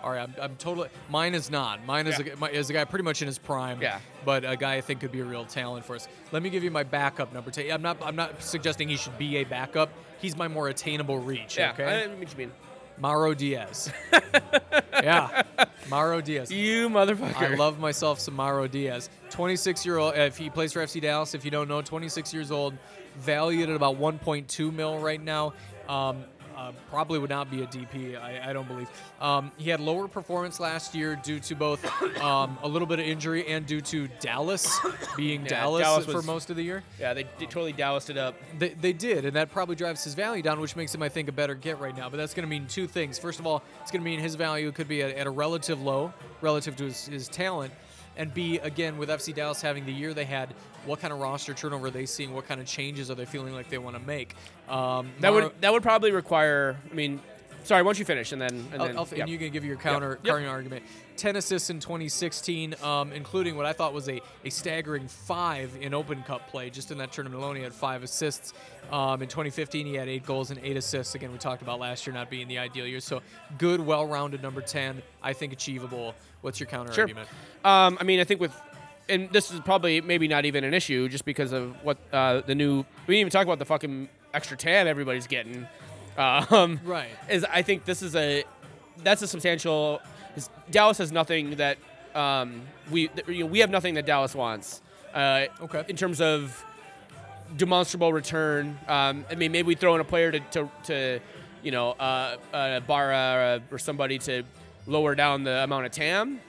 All 0.02 0.10
right, 0.10 0.20
I'm, 0.20 0.34
I'm 0.38 0.56
totally. 0.56 0.90
Mine 1.08 1.34
is 1.34 1.50
not. 1.50 1.82
Mine 1.86 2.06
is, 2.06 2.18
Yeah. 2.18 2.34
a, 2.34 2.36
my, 2.36 2.50
is 2.50 2.68
a 2.68 2.74
guy 2.74 2.84
pretty 2.84 3.04
much 3.04 3.22
in 3.22 3.26
his 3.26 3.38
prime. 3.38 3.80
Yeah. 3.80 4.00
But 4.26 4.44
a 4.44 4.54
guy 4.54 4.74
I 4.74 4.82
think 4.82 5.00
could 5.00 5.12
be 5.12 5.20
a 5.20 5.24
real 5.24 5.46
talent 5.46 5.86
for 5.86 5.96
us. 5.96 6.08
Let 6.30 6.42
me 6.42 6.50
give 6.50 6.62
you 6.62 6.70
my 6.70 6.82
backup 6.82 7.32
number. 7.32 7.50
ten. 7.50 7.70
I'm 7.70 7.80
not. 7.80 7.96
I'm 8.04 8.14
not 8.14 8.42
suggesting 8.42 8.86
he 8.90 8.98
should 8.98 9.16
be 9.16 9.38
a 9.38 9.44
backup. 9.44 9.88
He's 10.20 10.36
my 10.36 10.46
more 10.46 10.68
attainable 10.68 11.20
reach. 11.20 11.56
yeah, 11.56 11.70
Okay. 11.72 11.84
I 11.84 12.02
you 12.04 12.26
mean. 12.36 12.52
Mauro 12.98 13.34
Diaz. 13.34 13.92
yeah. 14.92 15.42
Mauro 15.88 16.20
Diaz. 16.20 16.50
You 16.50 16.88
motherfucker. 16.88 17.36
I 17.36 17.54
love 17.54 17.78
myself 17.78 18.20
some 18.20 18.34
Mauro 18.34 18.66
Diaz. 18.66 19.10
26 19.30 19.84
year 19.84 19.98
old. 19.98 20.14
If 20.14 20.36
he 20.36 20.50
plays 20.50 20.72
for 20.72 20.80
FC 20.80 21.00
Dallas, 21.00 21.34
if 21.34 21.44
you 21.44 21.50
don't 21.50 21.68
know, 21.68 21.82
26 21.82 22.32
years 22.32 22.50
old, 22.50 22.74
valued 23.16 23.68
at 23.68 23.76
about 23.76 23.98
1.2 23.98 24.72
mil 24.72 24.98
right 24.98 25.22
now. 25.22 25.52
Um, 25.88 26.24
uh, 26.56 26.72
probably 26.90 27.18
would 27.18 27.30
not 27.30 27.50
be 27.50 27.62
a 27.62 27.66
DP. 27.66 28.20
I, 28.20 28.50
I 28.50 28.52
don't 28.52 28.66
believe. 28.68 28.88
Um, 29.20 29.50
he 29.56 29.70
had 29.70 29.80
lower 29.80 30.08
performance 30.08 30.60
last 30.60 30.94
year 30.94 31.16
due 31.16 31.40
to 31.40 31.54
both 31.54 31.84
um, 32.20 32.58
a 32.62 32.68
little 32.68 32.86
bit 32.86 32.98
of 32.98 33.06
injury 33.06 33.46
and 33.46 33.66
due 33.66 33.80
to 33.82 34.08
Dallas 34.20 34.78
being 35.16 35.42
Yeah, 35.42 35.48
Dallas, 35.48 35.82
Dallas 35.82 36.06
for 36.06 36.14
was- 36.14 36.26
most 36.26 36.50
of 36.50 36.56
the 36.56 36.62
year. 36.62 36.82
Yeah, 37.00 37.14
they, 37.14 37.24
they 37.38 37.46
totally 37.46 37.72
Dallased 37.72 38.10
it 38.10 38.16
up. 38.16 38.34
They, 38.58 38.70
they 38.70 38.92
did, 38.92 39.24
and 39.24 39.34
that 39.36 39.50
probably 39.50 39.76
drives 39.76 40.04
his 40.04 40.14
value 40.14 40.42
down, 40.42 40.60
which 40.60 40.76
makes 40.76 40.94
him, 40.94 41.02
I 41.02 41.08
think, 41.08 41.28
a 41.28 41.32
better 41.32 41.54
get 41.54 41.80
right 41.80 41.96
now. 41.96 42.08
But 42.08 42.18
that's 42.18 42.34
going 42.34 42.44
to 42.46 42.50
mean 42.50 42.66
two 42.66 42.86
things. 42.86 43.18
First 43.18 43.40
of 43.40 43.46
all, 43.46 43.62
it's 43.82 43.90
going 43.90 44.02
to 44.02 44.04
mean 44.04 44.20
his 44.20 44.34
value 44.34 44.70
could 44.72 44.88
be 44.88 45.02
at, 45.02 45.10
at 45.16 45.26
a 45.26 45.30
relative 45.30 45.82
low 45.82 46.12
relative 46.40 46.76
to 46.76 46.84
his, 46.84 47.06
his 47.06 47.28
talent. 47.28 47.72
And 48.16 48.32
B, 48.32 48.58
again, 48.58 48.96
with 48.96 49.08
FC 49.08 49.34
Dallas 49.34 49.60
having 49.60 49.84
the 49.86 49.92
year 49.92 50.14
they 50.14 50.24
had, 50.24 50.54
what 50.86 51.00
kind 51.00 51.12
of 51.12 51.18
roster 51.20 51.54
turnover 51.54 51.86
are 51.86 51.90
they 51.90 52.06
seeing? 52.06 52.32
What 52.34 52.46
kind 52.46 52.60
of 52.60 52.66
changes 52.66 53.10
are 53.10 53.14
they 53.14 53.24
feeling 53.24 53.54
like 53.54 53.68
they 53.68 53.78
want 53.78 53.96
to 53.96 54.02
make? 54.02 54.36
Um, 54.68 55.10
That 55.20 55.32
Mauro- 55.32 55.44
would 55.44 55.60
that 55.60 55.72
would 55.72 55.82
probably 55.82 56.12
require. 56.12 56.76
I 56.90 56.94
mean, 56.94 57.20
sorry. 57.64 57.82
Why 57.82 57.88
don't 57.88 57.98
you 57.98 58.04
finish 58.04 58.32
and 58.32 58.40
then 58.40 58.66
and 58.72 58.80
I'll- 58.80 58.86
then 58.88 58.96
I'll- 58.98 59.08
yeah. 59.12 59.20
and 59.22 59.28
you 59.30 59.38
can 59.38 59.50
give 59.50 59.64
your 59.64 59.76
counter 59.76 60.18
Yep. 60.22 60.34
counter 60.34 60.48
argument. 60.48 60.84
Ten 61.16 61.36
assists 61.36 61.70
in 61.70 61.80
2016, 61.80 62.74
um, 62.82 63.12
including 63.12 63.56
what 63.56 63.66
I 63.66 63.72
thought 63.72 63.92
was 63.92 64.08
a, 64.08 64.20
a 64.44 64.50
staggering 64.50 65.06
five 65.08 65.76
in 65.80 65.94
Open 65.94 66.22
Cup 66.24 66.48
play. 66.50 66.70
Just 66.70 66.90
in 66.90 66.98
that 66.98 67.12
tournament 67.12 67.42
alone, 67.42 67.56
he 67.56 67.62
had 67.62 67.72
five 67.74 68.02
assists. 68.02 68.52
Um, 68.92 69.22
in 69.22 69.28
2015, 69.28 69.86
he 69.86 69.94
had 69.94 70.08
eight 70.08 70.24
goals 70.26 70.50
and 70.50 70.60
eight 70.62 70.76
assists. 70.76 71.14
Again, 71.14 71.32
we 71.32 71.38
talked 71.38 71.62
about 71.62 71.78
last 71.80 72.06
year 72.06 72.14
not 72.14 72.30
being 72.30 72.48
the 72.48 72.58
ideal 72.58 72.86
year. 72.86 73.00
So 73.00 73.22
good, 73.58 73.80
well-rounded 73.80 74.42
number 74.42 74.60
10. 74.60 75.02
I 75.22 75.32
think 75.32 75.52
achievable. 75.52 76.14
What's 76.42 76.60
your 76.60 76.66
counter 76.68 76.92
Sure. 76.92 77.02
argument? 77.04 77.28
Um, 77.64 77.96
I 78.00 78.04
mean, 78.04 78.20
I 78.20 78.24
think 78.24 78.40
with, 78.40 78.52
and 79.08 79.30
this 79.30 79.50
is 79.52 79.60
probably 79.60 80.00
maybe 80.00 80.26
not 80.28 80.44
even 80.44 80.64
an 80.64 80.74
issue 80.74 81.08
just 81.08 81.24
because 81.24 81.52
of 81.52 81.76
what 81.84 81.96
uh, 82.12 82.40
the 82.40 82.54
new. 82.54 82.78
We 83.06 83.14
didn't 83.14 83.20
even 83.20 83.30
talk 83.30 83.44
about 83.44 83.58
the 83.58 83.64
fucking 83.64 84.08
extra 84.34 84.56
tab 84.56 84.86
everybody's 84.86 85.26
getting. 85.26 85.66
Um, 86.16 86.80
Right. 86.84 87.10
Is 87.28 87.44
I 87.44 87.62
think 87.62 87.84
this 87.84 88.02
is 88.02 88.14
a, 88.14 88.44
that's 89.02 89.22
a 89.22 89.26
substantial. 89.26 90.00
Dallas 90.70 90.98
has 90.98 91.12
nothing 91.12 91.56
that 91.56 91.78
um, 92.14 92.62
we 92.90 93.08
that, 93.08 93.28
you 93.28 93.40
know, 93.44 93.46
we 93.46 93.60
have 93.60 93.70
nothing 93.70 93.94
that 93.94 94.06
Dallas 94.06 94.34
wants. 94.34 94.80
Uh, 95.12 95.46
Okay. 95.60 95.84
In 95.88 95.96
terms 95.96 96.20
of 96.20 96.64
demonstrable 97.56 98.12
return. 98.12 98.78
Um, 98.88 99.24
I 99.30 99.34
mean, 99.34 99.52
maybe 99.52 99.66
we 99.66 99.74
throw 99.74 99.94
in 99.94 100.00
a 100.00 100.04
player 100.04 100.32
to, 100.32 100.40
to, 100.40 100.70
to 100.84 101.20
you 101.62 101.70
know, 101.70 101.90
uh, 101.92 102.36
uh, 102.52 102.80
Barra 102.80 103.60
or, 103.70 103.76
or 103.76 103.78
somebody 103.78 104.18
to 104.20 104.42
lower 104.86 105.14
down 105.14 105.44
the 105.44 105.62
amount 105.64 105.86
of 105.86 105.92
TAM. 105.92 106.40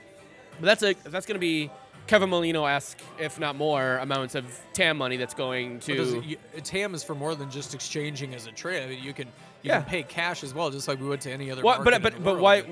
But 0.59 0.65
that's 0.65 0.83
a 0.83 0.93
that's 1.09 1.25
going 1.25 1.35
to 1.35 1.39
be 1.39 1.69
Kevin 2.07 2.29
Molino-esque, 2.29 2.99
if 3.19 3.39
not 3.39 3.55
more, 3.55 3.97
amounts 3.97 4.35
of 4.35 4.45
TAM 4.73 4.97
money 4.97 5.17
that's 5.17 5.33
going 5.33 5.79
to. 5.81 6.17
it, 6.19 6.23
you, 6.23 6.37
TAM 6.63 6.95
is 6.95 7.03
for 7.03 7.15
more 7.15 7.35
than 7.35 7.49
just 7.49 7.73
exchanging 7.73 8.33
as 8.33 8.47
a 8.47 8.51
trade. 8.51 8.83
I 8.83 8.87
mean, 8.87 9.03
you 9.03 9.13
can 9.13 9.27
you 9.65 9.71
Yeah. 9.71 9.81
can 9.81 9.89
pay 9.89 10.03
cash 10.03 10.43
as 10.43 10.53
well, 10.53 10.69
just 10.69 10.87
like 10.87 10.99
we 10.99 11.07
would 11.07 11.21
to 11.21 11.31
any 11.31 11.49
other. 11.49 11.63
What, 11.63 11.83
but 11.83 12.01
but 12.01 12.23
but 12.23 12.39
why? 12.39 12.63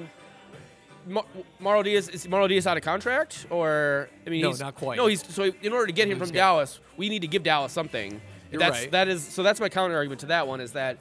Ma- 1.05 1.23
Mauro 1.59 1.83
Diaz 1.83 2.07
is 2.07 2.27
Mauro 2.29 2.47
Diaz 2.47 2.65
out 2.65 2.77
of 2.77 2.83
contract 2.83 3.45
or 3.49 4.09
I 4.25 4.29
mean 4.29 4.41
No, 4.41 4.49
he's, 4.49 4.59
not 4.59 4.75
quite. 4.75 4.97
No, 4.97 5.07
he's 5.07 5.25
so 5.27 5.51
in 5.61 5.73
order 5.73 5.87
to 5.87 5.91
get 5.91 6.07
him 6.07 6.19
from. 6.19 6.29
Dallas, 6.29 6.79
we 6.95 7.09
need 7.09 7.23
to 7.23 7.27
give 7.27 7.43
Dallas 7.43 7.73
something. 7.73 8.21
You're 8.51 8.59
that's 8.59 8.81
right. 8.81 8.91
that 8.91 9.07
is 9.07 9.23
so 9.23 9.43
that's 9.43 9.59
my 9.59 9.69
counter 9.69 9.95
argument 9.95 10.21
to 10.21 10.27
that 10.27 10.47
one 10.47 10.61
is 10.61 10.73
that 10.73 10.99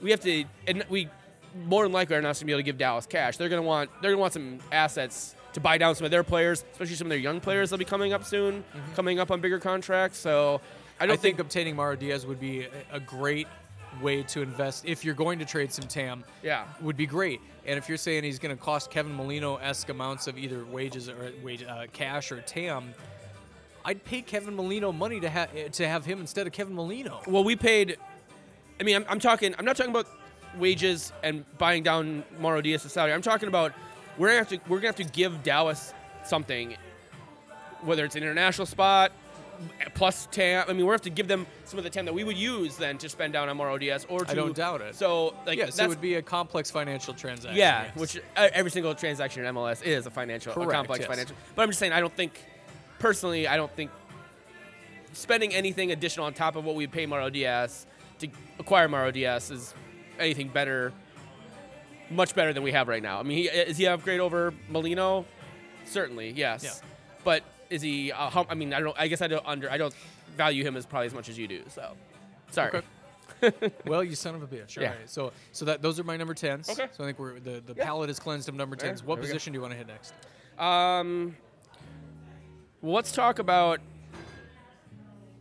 we 0.00 0.10
have 0.10 0.20
to 0.20 0.44
and 0.66 0.84
we 0.88 1.08
more 1.66 1.84
than 1.84 1.92
likely 1.92 2.16
are 2.16 2.22
not 2.22 2.28
going 2.28 2.34
to 2.34 2.44
be 2.46 2.52
able 2.52 2.60
to 2.60 2.64
give 2.64 2.78
Dallas 2.78 3.06
cash. 3.06 3.36
They're 3.36 3.48
going 3.48 3.62
to 3.62 3.66
want 3.66 3.90
they're 4.00 4.10
going 4.10 4.18
to 4.18 4.20
want 4.20 4.32
some 4.32 4.58
assets 4.72 5.36
to 5.52 5.60
buy 5.60 5.78
down 5.78 5.94
some 5.94 6.04
of 6.04 6.10
their 6.10 6.24
players, 6.24 6.64
especially 6.72 6.96
some 6.96 7.06
of 7.06 7.10
their 7.10 7.18
young 7.18 7.40
players 7.40 7.70
that'll 7.70 7.78
be 7.78 7.84
coming 7.84 8.12
up 8.12 8.24
soon, 8.24 8.62
mm-hmm. 8.62 8.94
coming 8.94 9.20
up 9.20 9.30
on 9.30 9.40
bigger 9.40 9.60
contracts. 9.60 10.18
So 10.18 10.60
I 10.98 11.04
I, 11.04 11.06
don't 11.06 11.20
think 11.20 11.36
think, 11.36 11.46
obtaining 11.46 11.76
Mauro 11.76 11.94
Diaz 11.94 12.26
would 12.26 12.40
be 12.40 12.66
a 12.90 12.98
great 12.98 13.46
way 14.00 14.22
to 14.24 14.42
invest 14.42 14.84
if 14.86 15.04
you're 15.04 15.14
going 15.14 15.38
to 15.38 15.44
trade 15.44 15.72
some 15.72 15.86
TAM. 15.86 16.24
Yeah. 16.42 16.64
would 16.80 16.96
be 16.96 17.06
great. 17.06 17.40
And 17.66 17.78
if 17.78 17.88
you're 17.88 17.98
saying 17.98 18.24
he's 18.24 18.38
going 18.38 18.54
to 18.54 18.62
cost 18.62 18.90
Kevin 18.90 19.14
Molino-esque 19.14 19.88
amounts 19.88 20.26
of 20.26 20.36
either 20.36 20.64
wages 20.66 21.08
or 21.08 21.32
wage, 21.42 21.62
uh, 21.64 21.86
cash 21.92 22.30
or 22.30 22.40
TAM, 22.42 22.94
I'd 23.84 24.04
pay 24.04 24.22
Kevin 24.22 24.54
Molino 24.56 24.92
money 24.92 25.20
to 25.20 25.28
have 25.28 25.72
to 25.72 25.86
have 25.86 26.04
him 26.04 26.20
instead 26.20 26.46
of 26.46 26.52
Kevin 26.52 26.74
Molino. 26.74 27.20
Well, 27.26 27.44
we 27.44 27.54
paid. 27.54 27.98
I 28.80 28.82
mean, 28.82 28.96
I'm, 28.96 29.04
I'm 29.08 29.20
talking. 29.20 29.54
I'm 29.58 29.64
not 29.64 29.76
talking 29.76 29.90
about 29.90 30.06
wages 30.58 31.12
and 31.22 31.44
buying 31.58 31.82
down 31.82 32.24
Mauro 32.38 32.62
Diaz's 32.62 32.92
salary. 32.92 33.12
I'm 33.12 33.22
talking 33.22 33.48
about 33.48 33.72
we're 34.16 34.28
gonna 34.28 34.38
have 34.38 34.48
to 34.48 34.58
we're 34.68 34.78
gonna 34.78 34.88
have 34.88 34.96
to 34.96 35.04
give 35.04 35.42
Dallas 35.42 35.92
something, 36.24 36.76
whether 37.82 38.04
it's 38.04 38.16
an 38.16 38.22
international 38.22 38.66
spot 38.66 39.12
plus 39.94 40.26
TAM. 40.30 40.64
I 40.68 40.72
mean, 40.72 40.84
we're 40.84 40.92
gonna 40.92 40.94
have 40.94 41.02
to 41.02 41.10
give 41.10 41.28
them 41.28 41.46
some 41.64 41.78
of 41.78 41.84
the 41.84 41.90
TAM 41.90 42.04
that 42.04 42.14
we 42.14 42.24
would 42.24 42.36
use 42.36 42.76
then 42.76 42.98
to 42.98 43.08
spend 43.08 43.32
down 43.32 43.48
on 43.48 43.56
Mauro 43.56 43.78
Diaz 43.78 44.06
or 44.08 44.24
to. 44.24 44.30
I 44.30 44.34
don't 44.34 44.54
doubt 44.54 44.80
it. 44.80 44.94
So 44.94 45.34
like 45.46 45.58
yes, 45.58 45.78
it 45.78 45.88
would 45.88 46.00
be 46.00 46.14
a 46.14 46.22
complex 46.22 46.70
financial 46.70 47.14
transaction. 47.14 47.56
yeah, 47.56 47.84
yes. 47.84 47.96
which 47.96 48.16
uh, 48.36 48.48
every 48.52 48.70
single 48.70 48.94
transaction 48.94 49.44
in 49.44 49.54
MLS 49.54 49.82
is 49.82 50.06
a 50.06 50.10
financial, 50.10 50.52
a 50.52 50.70
complex 50.70 51.00
yes. 51.00 51.08
financial. 51.08 51.36
But 51.54 51.62
I'm 51.62 51.68
just 51.68 51.78
saying, 51.78 51.92
I 51.92 52.00
don't 52.00 52.14
think, 52.14 52.42
personally, 52.98 53.46
I 53.46 53.56
don't 53.56 53.72
think 53.72 53.90
spending 55.12 55.54
anything 55.54 55.92
additional 55.92 56.26
on 56.26 56.34
top 56.34 56.56
of 56.56 56.64
what 56.64 56.74
we 56.74 56.86
pay 56.86 57.06
Diaz 57.30 57.86
to 58.18 58.28
acquire 58.58 59.10
Diaz 59.10 59.50
is 59.50 59.74
anything 60.18 60.48
better, 60.48 60.92
much 62.10 62.34
better 62.34 62.52
than 62.52 62.62
we 62.62 62.72
have 62.72 62.88
right 62.88 63.02
now. 63.02 63.20
I 63.20 63.22
mean, 63.22 63.38
he, 63.38 63.44
is 63.44 63.76
he 63.76 63.86
upgrade 63.86 64.20
over 64.20 64.54
Molino? 64.68 65.24
Certainly, 65.84 66.30
yes. 66.30 66.64
Yeah. 66.64 66.88
But 67.24 67.42
is 67.74 67.82
he? 67.82 68.12
Uh, 68.12 68.30
hum- 68.30 68.46
I 68.48 68.54
mean, 68.54 68.72
I 68.72 68.80
don't. 68.80 68.96
I 68.98 69.08
guess 69.08 69.20
I 69.20 69.26
don't 69.26 69.44
under. 69.46 69.70
I 69.70 69.76
don't 69.76 69.94
value 70.36 70.64
him 70.64 70.76
as 70.76 70.86
probably 70.86 71.06
as 71.06 71.14
much 71.14 71.28
as 71.28 71.36
you 71.36 71.46
do. 71.48 71.62
So, 71.68 71.92
sorry. 72.50 72.82
Okay. 73.42 73.72
well, 73.86 74.02
you 74.02 74.14
son 74.14 74.34
of 74.34 74.42
a 74.42 74.46
bitch. 74.46 74.76
Yeah. 74.76 74.90
All 74.90 74.94
right. 74.96 75.10
So, 75.10 75.32
so 75.52 75.64
that 75.66 75.82
those 75.82 75.98
are 75.98 76.04
my 76.04 76.16
number 76.16 76.34
tens. 76.34 76.68
Okay. 76.68 76.86
So 76.92 77.02
I 77.04 77.06
think 77.06 77.18
we're 77.18 77.40
the, 77.40 77.62
the 77.66 77.74
Yeah. 77.76 77.84
palette 77.84 78.10
is 78.10 78.18
cleansed 78.18 78.48
of 78.48 78.54
number 78.54 78.76
tens. 78.76 79.02
What 79.02 79.16
there 79.16 79.24
position 79.24 79.52
do 79.52 79.58
you 79.58 79.60
want 79.60 79.72
to 79.72 79.78
hit 79.78 79.86
next? 79.88 80.14
Um, 80.58 81.36
let's 82.82 83.12
talk 83.12 83.38
about. 83.38 83.80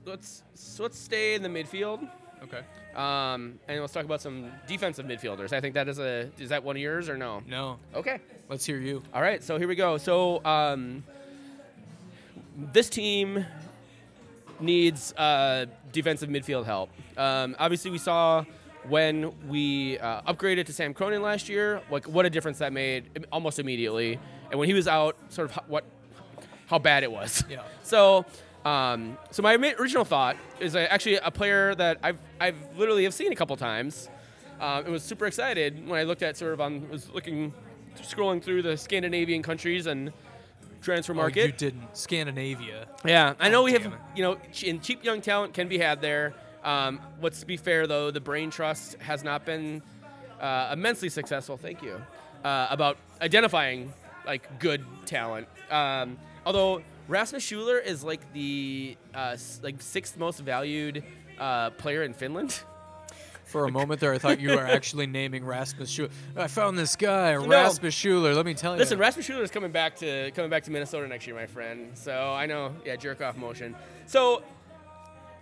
Let's 0.05 0.43
so 0.53 0.83
let's 0.83 0.99
stay 0.99 1.35
in 1.35 1.43
the 1.43 1.49
midfield. 1.49 2.07
Okay. 2.43 2.61
Um, 2.95 3.59
and 3.67 3.79
let's 3.79 3.93
talk 3.93 4.05
about 4.05 4.21
some 4.21 4.51
defensive 4.67 5.05
midfielders. 5.05 5.53
I 5.53 5.61
think 5.61 5.73
that 5.75 5.87
is 5.87 5.97
a 5.99 6.29
is 6.39 6.49
that 6.49 6.63
one 6.63 6.75
of 6.75 6.81
yours 6.81 7.09
or 7.09 7.17
no? 7.17 7.41
No. 7.47 7.79
Okay. 7.95 8.19
Let's 8.49 8.65
hear 8.65 8.77
you. 8.77 9.01
All 9.13 9.21
right. 9.21 9.41
So 9.41 9.57
here 9.57 9.67
we 9.67 9.75
go. 9.75 9.97
So 9.97 10.43
um, 10.45 11.03
this 12.55 12.89
team 12.89 13.45
needs 14.59 15.13
uh, 15.13 15.65
defensive 15.91 16.29
midfield 16.29 16.65
help. 16.65 16.89
Um, 17.17 17.55
obviously, 17.59 17.91
we 17.91 17.97
saw 17.97 18.45
when 18.87 19.31
we 19.47 19.97
uh, 19.99 20.21
upgraded 20.33 20.65
to 20.65 20.73
Sam 20.73 20.93
Cronin 20.93 21.21
last 21.21 21.49
year, 21.49 21.81
like 21.89 22.05
what 22.07 22.25
a 22.25 22.29
difference 22.29 22.59
that 22.59 22.73
made 22.73 23.25
almost 23.31 23.59
immediately. 23.59 24.19
And 24.51 24.59
when 24.59 24.67
he 24.67 24.73
was 24.73 24.87
out, 24.87 25.15
sort 25.29 25.49
of 25.49 25.55
ho- 25.55 25.63
what 25.67 25.85
how 26.67 26.79
bad 26.79 27.03
it 27.03 27.11
was. 27.11 27.43
Yeah. 27.49 27.63
So, 27.83 28.25
um, 28.65 29.17
so 29.29 29.43
my 29.43 29.55
original 29.55 30.05
thought 30.05 30.37
is 30.61 30.75
actually 30.75 31.15
a 31.17 31.29
player 31.29 31.75
that 31.75 31.97
I've 32.01 32.17
I've 32.39 32.55
literally 32.77 33.03
have 33.03 33.13
seen 33.13 33.31
a 33.31 33.35
couple 33.35 33.55
times. 33.57 34.09
Um, 34.59 34.85
I 34.85 34.89
was 34.89 35.03
super 35.03 35.25
excited 35.25 35.87
when 35.87 35.99
I 35.99 36.03
looked 36.03 36.23
at 36.23 36.37
sort 36.37 36.53
of 36.53 36.61
on 36.61 36.89
was 36.89 37.09
looking 37.09 37.53
scrolling 37.97 38.41
through 38.41 38.61
the 38.61 38.77
Scandinavian 38.77 39.43
countries 39.43 39.85
and 39.85 40.13
transfer 40.83 41.13
Oh, 41.13 41.15
market. 41.15 41.45
you 41.45 41.51
didn't. 41.53 41.95
Scandinavia. 41.97 42.87
Yeah, 43.05 43.33
I 43.39 43.49
know 43.49 43.61
Oh, 43.61 43.63
we 43.63 43.73
have 43.73 43.85
it. 43.85 43.91
you 44.15 44.21
know, 44.23 44.37
and 44.67 44.81
cheap 44.83 45.03
young 45.03 45.21
talent 45.21 45.53
can 45.53 45.67
be 45.67 45.77
had 45.79 46.01
there. 46.01 46.33
Um, 46.63 46.99
let's 47.21 47.43
be 47.43 47.57
fair 47.57 47.87
though, 47.87 48.11
the 48.11 48.21
brain 48.21 48.49
trust 48.51 48.95
has 48.99 49.23
not 49.23 49.45
been 49.45 49.81
uh, 50.39 50.69
immensely 50.73 51.09
successful. 51.09 51.57
Thank 51.57 51.81
you 51.81 51.99
uh, 52.43 52.67
about 52.69 52.97
identifying 53.21 53.91
like 54.25 54.59
good 54.59 54.85
talent. 55.05 55.47
Um, 55.71 56.17
although 56.45 56.81
Rasmus 57.07 57.43
Schüller 57.43 57.83
is 57.83 58.03
like 58.03 58.21
the 58.33 58.95
uh, 59.13 59.31
s- 59.33 59.59
like 59.63 59.81
sixth 59.81 60.17
most 60.17 60.39
valued 60.39 61.03
uh, 61.39 61.71
player 61.71 62.03
in 62.03 62.13
Finland. 62.13 62.61
For 63.53 63.65
a 63.65 63.71
moment 63.71 64.01
there, 64.01 64.11
I 64.11 64.17
thought 64.17 64.39
you 64.39 64.49
were 64.49 64.65
actually 64.65 65.05
naming 65.05 65.45
Rasmus 65.45 65.87
Schüller. 65.95 66.09
I 66.35 66.47
found 66.47 66.75
this 66.75 66.95
guy, 66.95 67.35
Rasmus 67.35 67.93
Schüller. 67.93 68.35
Let 68.35 68.47
me 68.47 68.55
tell 68.55 68.73
you. 68.73 68.79
Listen, 68.79 68.97
Rasmus 68.97 69.27
Schüller 69.27 69.43
is 69.43 69.51
coming 69.51 69.71
back 69.71 69.95
to 69.97 70.31
coming 70.31 70.49
back 70.49 70.63
to 70.63 70.71
Minnesota 70.71 71.07
next 71.07 71.27
year, 71.27 71.35
my 71.35 71.45
friend. 71.45 71.91
So 71.93 72.33
I 72.33 72.47
know, 72.47 72.73
yeah, 72.83 72.95
jerk 72.95 73.21
off 73.21 73.37
motion. 73.37 73.75
So 74.07 74.41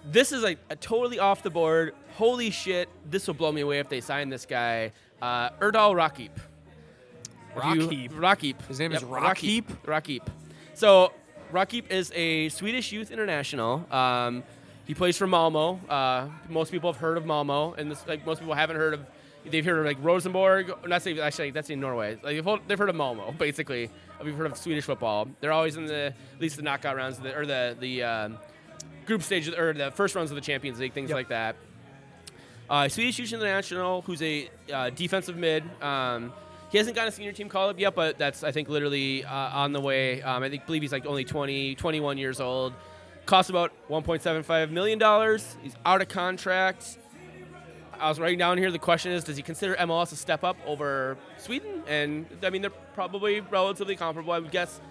this 0.04 0.34
is 0.34 0.44
like 0.44 0.58
a 0.70 0.76
totally 0.76 1.20
off 1.20 1.42
the 1.42 1.50
board. 1.50 1.96
Holy 2.16 2.50
shit! 2.50 2.90
This 3.10 3.28
will 3.28 3.34
blow 3.34 3.54
me 3.54 3.62
away 3.62 3.80
if 3.80 3.88
they 3.88 4.02
sign 4.02 4.28
this 4.28 4.46
guy, 4.46 4.92
uh, 5.22 5.52
Erdal 5.62 5.96
Rakip. 5.96 6.32
Rakip. 7.56 8.10
Rakip. 8.12 8.68
His 8.68 8.80
name 8.80 8.92
is 8.92 9.04
Yep, 9.04 9.10
Rakip? 9.10 9.64
Rakip. 9.86 10.28
So 10.74 11.14
Rakip 11.54 11.90
is 11.90 12.12
a 12.14 12.50
Swedish 12.50 12.92
youth 12.92 13.10
international. 13.10 13.88
Um, 13.90 14.44
he 14.92 14.96
plays 14.96 15.16
for 15.16 15.26
Malmo. 15.26 15.80
Uh, 15.88 16.28
most 16.50 16.70
people 16.70 16.92
have 16.92 17.00
heard 17.00 17.18
of 17.18 17.26
Malmo, 17.26 17.72
and 17.76 17.90
this, 17.90 18.06
like 18.10 18.26
most 18.26 18.40
people 18.40 18.54
haven't 18.54 18.76
heard 18.76 18.94
of. 18.94 19.06
They've 19.50 19.64
heard 19.64 19.80
of 19.80 19.86
like 19.86 19.96
Rosenborg. 20.02 20.70
Not 20.86 21.02
say 21.02 21.18
actually 21.18 21.52
that's 21.52 21.70
in 21.70 21.80
Norway. 21.80 22.16
Like 22.16 22.36
they've, 22.36 22.44
heard- 22.44 22.60
they've 22.68 22.78
heard 22.78 22.90
of 22.90 22.98
Malmo, 22.98 23.32
basically. 23.32 23.90
We've 24.22 24.36
heard 24.36 24.48
of 24.52 24.58
Swedish 24.58 24.84
football. 24.84 25.30
They're 25.40 25.54
always 25.54 25.78
in 25.78 25.86
the 25.86 26.08
at 26.36 26.42
least 26.42 26.58
the 26.58 26.62
knockout 26.62 26.98
rounds 26.98 27.20
of 27.20 27.24
the, 27.24 27.38
or 27.38 27.46
the 27.46 27.78
the 27.80 28.04
um, 28.04 28.38
group 29.06 29.24
stage 29.24 29.48
or 29.48 29.72
the 29.72 29.92
first 29.92 30.14
rounds 30.14 30.30
of 30.30 30.36
the 30.36 30.42
Champions 30.42 30.78
League, 30.78 30.92
things 30.92 31.10
Yep. 31.10 31.16
like 31.16 31.30
that. 31.30 31.56
Uh, 32.70 32.90
Swedish 32.90 33.18
youth 33.18 33.32
international, 33.32 34.02
who's 34.02 34.22
a 34.22 34.50
uh, 34.74 34.90
defensive 34.90 35.38
mid. 35.38 35.64
Um, 35.82 36.34
he 36.70 36.78
hasn't 36.78 36.98
gotten 36.98 37.08
a 37.08 37.12
senior 37.14 37.32
team 37.32 37.48
call 37.48 37.70
up 37.70 37.80
yet, 37.80 37.96
but 37.96 38.18
that's 38.18 38.44
I 38.44 38.52
think 38.52 38.68
literally 38.68 39.24
uh, 39.24 39.34
on 39.58 39.72
the 39.72 39.80
way. 39.80 40.22
Um, 40.22 40.44
I 40.44 40.50
think 40.50 40.66
believe 40.66 40.82
he's 40.82 40.92
like 40.92 41.06
only 41.06 41.24
20, 41.24 41.76
21 41.76 42.18
years 42.18 42.42
old. 42.42 42.74
Costs 43.26 43.50
about 43.50 43.72
1.75 43.90 44.72
million 44.72 45.00
dollars. 45.00 45.58
He's 45.62 45.76
out 45.86 46.02
of 46.02 46.08
contract. 46.10 46.98
I 48.00 48.10
was 48.10 48.20
writing 48.20 48.40
down 48.40 48.58
here. 48.58 48.72
The 48.72 48.80
question 48.80 49.12
is, 49.12 49.24
does 49.24 49.38
he 49.38 49.44
consider 49.44 49.76
MLS 49.76 50.12
a 50.12 50.16
step 50.16 50.44
up 50.44 50.58
over 50.66 51.18
Sweden? 51.38 51.84
And 51.88 52.26
I 52.42 52.50
mean, 52.50 52.62
they're 52.64 52.72
probably 52.96 53.42
relatively 53.42 53.96
comparable. 53.96 54.34
I 54.34 54.40
would 54.40 54.52
guess 54.52 54.82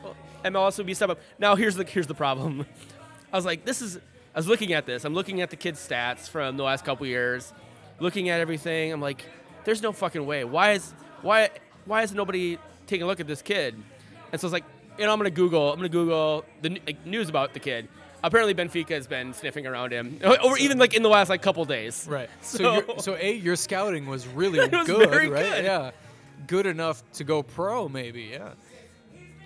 MLS 0.45 0.77
would 0.79 0.87
be 0.87 0.93
a 0.93 0.95
step 0.95 1.11
up. 1.11 1.19
Now, 1.39 1.57
here's 1.57 1.75
the 1.75 1.85
here's 1.85 2.07
the 2.07 2.15
problem. 2.15 2.67
I 3.33 3.37
was 3.37 3.45
like, 3.45 3.65
this 3.65 3.83
is. 3.83 3.97
I 4.33 4.39
was 4.39 4.47
looking 4.47 4.73
at 4.73 4.87
this. 4.87 5.05
I'm 5.05 5.13
looking 5.13 5.41
at 5.41 5.51
the 5.51 5.57
kid's 5.57 5.87
stats 5.87 6.29
from 6.29 6.57
the 6.57 6.63
last 6.63 6.85
couple 6.85 7.05
years, 7.05 7.53
looking 7.99 8.29
at 8.29 8.41
everything. 8.41 8.93
I'm 8.93 9.01
like, 9.01 9.25
there's 9.65 9.83
no 9.83 9.91
fucking 9.91 10.25
way. 10.25 10.45
Why 10.45 10.73
is 10.73 10.95
why 11.23 11.51
why 11.85 12.03
is 12.03 12.15
nobody 12.15 12.59
taking 12.87 13.03
a 13.03 13.07
look 13.07 13.19
at 13.19 13.27
this 13.27 13.43
kid? 13.43 13.75
And 14.31 14.41
so 14.41 14.45
I 14.45 14.49
was 14.49 14.53
like, 14.53 14.65
you 14.99 15.05
know, 15.05 15.13
I'm 15.13 15.19
gonna 15.19 15.31
Google. 15.31 15.73
I'm 15.73 15.79
gonna 15.79 15.89
Google 15.89 16.45
the 16.63 16.81
like, 16.87 17.05
news 17.05 17.29
about 17.29 17.55
the 17.55 17.61
kid. 17.61 17.89
Apparently, 18.23 18.55
Benfica 18.55 18.91
has 18.91 19.07
been 19.07 19.33
sniffing 19.33 19.67
around 19.67 19.93
him, 19.93 20.19
or 20.45 20.59
even 20.59 20.79
like 20.79 20.95
in 20.95 21.03
the 21.03 21.09
last 21.09 21.29
like 21.31 21.43
couple 21.43 21.65
days. 21.65 22.07
Right. 22.09 22.29
So, 22.43 22.83
So- 22.87 22.97
so 22.99 23.17
a 23.17 23.33
your 23.33 23.57
scouting 23.57 24.07
was 24.07 24.27
really 24.27 24.59
It 24.65 24.73
was 24.73 24.87
good, 24.87 25.11
very 25.11 25.29
right? 25.29 25.43
good. 25.43 25.65
Yeah. 25.65 25.91
Good 26.47 26.67
enough 26.67 27.03
to 27.15 27.25
go 27.25 27.43
pro, 27.43 27.89
maybe. 27.89 28.23
Yeah. 28.33 28.51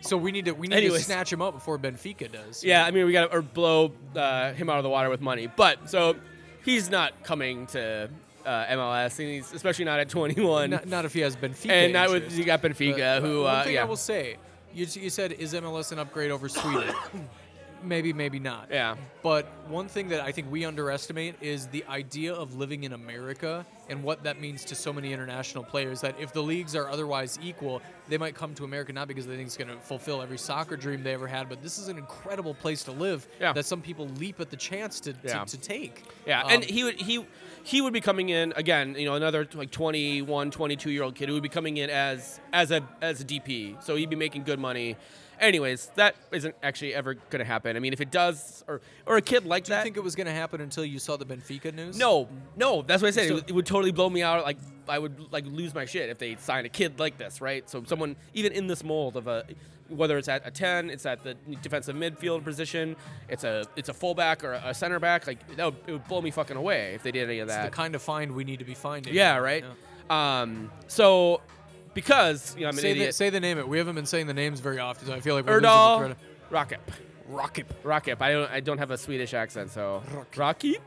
So 0.01 0.17
we 0.17 0.33
need 0.33 0.45
to 0.47 0.53
we 0.53 0.69
need 0.69 0.77
Anyways. 0.77 1.01
to 1.01 1.05
snatch 1.07 1.33
him 1.33 1.41
up 1.41 1.55
before 1.55 1.79
Benfica 1.79 2.31
does. 2.31 2.63
Yeah, 2.63 2.85
I 2.85 2.91
mean, 2.91 3.07
we 3.07 3.13
got 3.13 3.31
to 3.31 3.37
or 3.37 3.43
blow 3.43 3.93
uh, 4.15 4.53
him 4.53 4.69
out 4.69 4.77
of 4.79 4.83
the 4.85 4.91
water 4.91 5.09
with 5.09 5.21
money. 5.23 5.47
But 5.47 5.89
so 5.89 6.17
he's 6.65 6.91
not 6.91 7.23
coming 7.23 7.67
to 7.69 8.11
uh, 8.45 8.49
MLS, 8.67 9.19
and 9.19 9.29
he's 9.29 9.53
especially 9.55 9.87
not 9.87 10.01
at 10.01 10.09
21, 10.11 10.71
Not, 10.71 10.87
not 10.87 11.05
if 11.07 11.15
he 11.15 11.21
has 11.21 11.37
Benfica. 11.37 11.71
and 11.71 11.93
not 11.95 12.11
with 12.11 12.37
you 12.37 12.45
got 12.45 12.61
Benfica, 12.61 13.21
But- 13.21 13.23
who 13.29 13.43
one 13.45 13.55
uh, 13.55 13.65
thing 13.65 13.75
yeah, 13.75 13.83
I 13.83 13.85
will 13.85 13.97
say, 13.97 14.37
you, 14.75 14.87
you 14.93 15.09
said 15.11 15.33
is 15.33 15.55
MLS 15.55 15.91
an 15.93 15.99
upgrade 15.99 16.31
over 16.31 16.49
Sweden? 16.51 16.95
maybe, 17.85 18.13
maybe 18.13 18.39
not. 18.39 18.69
yeah, 18.71 18.97
But 19.23 19.47
one 19.69 19.89
thing 19.89 20.09
that 20.09 20.21
I 20.21 20.33
think 20.33 20.51
we 20.51 20.65
underestimate 20.65 21.37
is 21.41 21.67
the 21.69 21.85
idea 21.89 22.33
of 22.35 22.57
living 22.57 22.85
in 22.85 22.93
America 22.93 23.65
and 23.89 24.03
what 24.03 24.23
that 24.25 24.41
means 24.41 24.65
to 24.65 24.75
so 24.75 24.93
many 24.93 25.13
international 25.13 25.63
players. 25.63 26.01
That 26.01 26.15
if 26.19 26.33
the 26.33 26.43
leagues 26.43 26.75
are 26.75 26.89
otherwise 26.89 27.39
equal, 27.43 27.83
they 28.09 28.17
might 28.19 28.35
come 28.35 28.55
to 28.55 28.65
America 28.65 28.93
not 28.93 29.09
because 29.09 29.27
they 29.27 29.37
think 29.37 29.47
it's 29.47 29.57
going 29.59 29.69
to 29.69 29.77
fulfill 29.77 30.23
every 30.23 30.39
soccer 30.39 30.77
dream 30.77 31.03
they 31.03 31.13
ever 31.13 31.27
had, 31.27 31.49
but 31.49 31.63
this 31.63 31.79
is 31.79 31.89
an 31.89 31.99
incredible 31.99 32.55
place 32.55 32.83
to 32.85 32.93
live 32.93 33.27
Yeah. 33.41 33.53
that 33.53 33.67
some 33.67 33.83
people 33.83 34.09
leap 34.19 34.41
at 34.41 34.51
the 34.51 34.57
chance 34.57 35.01
to, 35.01 35.15
Yeah. 35.23 35.45
to, 35.45 35.51
to 35.57 35.59
take. 35.59 36.03
yeah, 36.27 36.43
Um, 36.45 36.51
and 36.53 36.65
he 36.65 36.85
would 36.85 36.95
he 37.01 37.27
he 37.63 37.81
would 37.83 37.93
be 37.93 38.01
coming 38.01 38.29
in 38.31 38.53
again, 38.57 38.95
you 38.99 39.05
know, 39.07 39.15
another 39.15 39.47
like 39.55 39.71
21, 39.71 40.51
22 40.51 40.91
year 40.91 41.03
old 41.03 41.15
kid 41.15 41.29
who 41.29 41.35
would 41.35 41.43
be 41.43 41.49
coming 41.49 41.77
in 41.77 41.91
as 41.91 42.41
as 42.53 42.71
a 42.71 42.83
as 43.03 43.21
a 43.21 43.25
DP, 43.25 43.83
so 43.83 43.97
he'd 43.97 44.11
be 44.11 44.17
making 44.17 44.45
good 44.45 44.59
money. 44.59 44.97
Anyways, 45.41 45.87
that 45.97 46.15
isn't 46.33 46.55
actually 46.63 46.95
ever 46.95 47.15
going 47.15 47.41
to 47.41 47.45
happen. 47.45 47.77
I 47.77 47.81
mean, 47.81 47.93
if 47.93 48.01
it 48.01 48.11
does, 48.11 48.65
or 48.69 48.81
or 49.07 49.17
a 49.17 49.23
kid 49.23 49.45
like 49.45 49.65
that. 49.67 49.69
do 49.69 49.79
you 49.79 49.83
think 49.85 49.97
it 49.97 50.05
was 50.05 50.15
going 50.15 50.27
to 50.27 50.33
happen 50.33 50.61
until 50.61 50.85
you 50.85 50.99
saw 50.99 51.17
the 51.17 51.25
Benfica 51.27 51.75
news? 51.75 51.99
No, 51.99 52.29
no, 52.57 52.83
that's 52.83 53.03
what 53.03 53.09
I 53.09 53.11
said. 53.13 53.25
It 53.25 53.29
So- 53.29 53.35
would, 53.37 53.51
it 53.51 53.53
would 53.53 53.67
totally 53.67 53.93
blow 53.93 54.09
me 54.11 54.23
out. 54.23 54.45
Like 54.45 54.59
I 54.89 54.99
would 54.99 55.33
like 55.33 55.45
lose 55.47 55.75
my 55.75 55.85
shit 55.87 56.09
if 56.11 56.19
they 56.19 56.37
signed 56.37 56.67
a 56.67 56.71
kid 56.71 56.99
like 56.99 57.19
this, 57.19 57.41
right? 57.41 57.69
So 57.69 57.83
someone 57.85 58.17
even 58.35 58.53
in 58.53 58.67
this 58.67 58.85
mold 58.85 59.17
of 59.17 59.27
a, 59.27 59.45
whether 59.89 60.17
it's 60.19 60.29
at 60.29 60.47
a 60.47 60.51
ten, 60.51 60.89
it's 60.91 61.05
at 61.07 61.23
the 61.25 61.35
defensive 61.63 61.95
midfield 61.97 62.45
position, 62.45 62.97
it's 63.29 63.45
a 63.45 63.67
it's 63.77 63.89
a 63.89 63.95
fullback 63.95 64.45
or 64.45 64.53
a 64.55 64.73
center 64.73 64.99
back. 64.99 65.27
Like 65.27 65.57
that 65.57 65.65
would, 65.65 65.77
it 65.87 65.93
would 65.93 66.09
blow 66.09 66.21
me 66.23 66.31
fucking 66.31 66.57
away 66.57 66.95
if 66.95 67.03
they 67.03 67.13
did 67.13 67.29
any 67.29 67.41
of 67.41 67.49
It's 67.49 67.57
that. 67.57 67.65
the 67.71 67.77
kind 67.77 67.95
of 67.95 68.03
find 68.03 68.33
we 68.33 68.45
need 68.45 68.61
to 68.61 68.65
be 68.65 68.75
finding. 68.75 69.13
yeah, 69.15 69.37
right. 69.37 69.65
Um, 70.11 70.71
so 70.87 71.41
because 71.95 72.55
you 72.57 72.63
know 72.63 72.69
I'm 72.69 72.75
an 72.75 72.81
Say 72.83 72.93
the, 72.93 73.01
idiot. 73.01 73.15
say 73.15 73.31
the 73.31 73.41
name. 73.41 73.59
It. 73.59 73.67
We 73.69 73.79
haven't 73.79 73.95
been 73.95 74.07
saying 74.07 74.27
the 74.27 74.35
names 74.35 74.61
very 74.61 74.79
often, 74.79 75.07
so 75.07 75.15
I 75.15 75.21
feel 75.21 75.35
like 75.35 75.47
we're 75.47 75.55
losing 75.55 75.63
the 75.63 75.69
Erdal 75.69 75.99
thread. 75.99 76.17
Rakip. 76.51 76.79
Rocket. 77.29 77.83
Rakip. 77.83 78.21
I 78.21 78.33
don't 78.33 78.51
I 78.51 78.61
don't 78.61 78.79
have 78.79 78.91
a 78.91 78.99
Swedish 78.99 79.33
accent, 79.35 79.71
so 79.71 80.03
Rakip. 80.35 80.81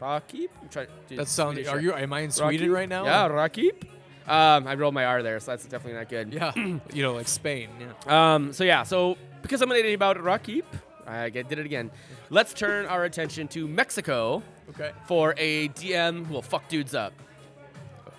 Rakip. 0.00 0.48
I'm 0.60 0.68
trying 0.68 0.86
to 1.08 1.16
That 1.16 1.28
sounds. 1.28 1.66
Are 1.68 1.80
you? 1.80 1.94
Am 1.94 2.12
I 2.12 2.20
in 2.20 2.30
Sweden 2.30 2.68
Rakip? 2.68 2.74
right 2.74 2.88
now? 2.88 3.04
Yeah, 3.04 3.28
Rakip. 3.28 3.84
Um, 4.26 4.66
I 4.66 4.74
rolled 4.74 4.94
my 4.94 5.04
R 5.04 5.22
there, 5.22 5.38
so 5.38 5.50
that's 5.52 5.64
definitely 5.66 5.98
not 5.98 6.08
good. 6.08 6.32
Yeah. 6.32 6.52
you 6.92 7.02
know, 7.02 7.12
like 7.12 7.28
Spain. 7.28 7.68
Yeah. 8.06 8.34
Um, 8.34 8.52
so 8.52 8.64
yeah, 8.64 8.82
so 8.82 9.16
because 9.42 9.60
I'm 9.62 9.70
an 9.70 9.76
idiot 9.76 9.94
about 9.94 10.16
Rakip, 10.16 10.64
I 11.06 11.28
get- 11.28 11.48
did 11.48 11.58
it 11.58 11.66
again. 11.66 11.90
Let's 12.30 12.54
turn 12.54 12.86
our 12.86 13.04
attention 13.04 13.48
to 13.48 13.68
Mexico 13.68 14.42
Okay. 14.70 14.92
for 15.06 15.34
a 15.36 15.68
DM 15.68 16.24
who 16.24 16.32
will 16.32 16.40
fuck 16.42 16.66
dudes 16.68 16.94
up. 16.94 17.12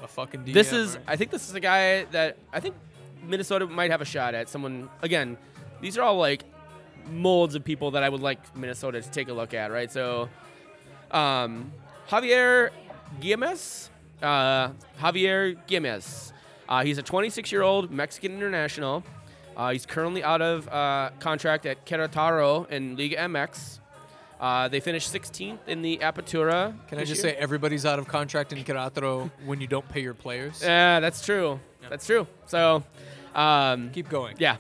A 0.06 0.08
fucking 0.08 0.42
DM. 0.42 0.54
This 0.54 0.72
is. 0.72 1.00
I 1.08 1.16
think, 1.16 1.32
this 1.32 1.50
is 1.50 1.56
a 1.56 1.60
guy 1.60 2.04
that 2.12 2.38
I 2.54 2.60
think 2.60 2.76
Minnesota 3.24 3.66
might 3.66 3.90
have 3.90 4.02
a 4.02 4.06
shot 4.06 4.36
at. 4.36 4.50
Someone 4.50 4.88
again, 5.02 5.36
these 5.82 5.98
are 5.98 6.04
all 6.04 6.18
like 6.18 6.44
molds 7.10 7.56
of 7.56 7.64
people 7.64 7.92
that 7.92 8.04
I 8.04 8.10
would 8.10 8.22
like 8.22 8.56
Minnesota 8.56 9.02
to 9.02 9.10
take 9.10 9.30
a 9.30 9.34
look 9.34 9.56
at, 9.56 9.72
right? 9.72 9.92
So, 9.92 10.30
um, 11.10 11.72
Javier 12.08 12.70
Güémez, 13.20 13.90
uh, 14.22 14.70
Javier 15.02 15.58
Güémez. 15.68 16.32
Uh, 16.70 16.84
he's 16.84 17.00
a 17.00 17.04
26 17.04 17.52
year 17.52 17.64
old 17.64 17.90
Mexican 17.90 18.34
international. 18.34 19.04
Uh, 19.58 19.72
he's 19.72 19.88
currently 19.88 20.24
out 20.24 20.42
of 20.44 20.68
uh, 20.68 21.10
contract 21.20 21.66
at 21.66 21.84
Querétaro 21.88 22.70
in 22.70 22.96
Liga 22.96 23.18
MX. 23.18 23.80
Uh, 24.40 24.68
they 24.68 24.80
finished 24.80 25.14
16th 25.14 25.60
in 25.68 25.82
the 25.82 25.98
Apertura. 25.98 26.74
Can 26.88 27.00
I 27.00 27.06
just 27.06 27.24
year. 27.24 27.34
say 27.34 27.38
everybody's 27.38 27.86
out 27.86 28.00
of 28.00 28.08
contract 28.08 28.52
in 28.52 28.64
Querétaro 28.64 29.32
when 29.46 29.62
you 29.62 29.68
don't 29.68 29.88
pay 29.88 30.02
your 30.02 30.14
players? 30.14 30.62
Yeah, 30.62 31.00
that's 31.00 31.26
true. 31.26 31.60
That's 31.90 32.06
true. 32.06 32.28
So, 32.48 32.84
um, 33.34 33.92
Keep 33.92 34.10
going. 34.10 34.36
yeah, 34.40 34.58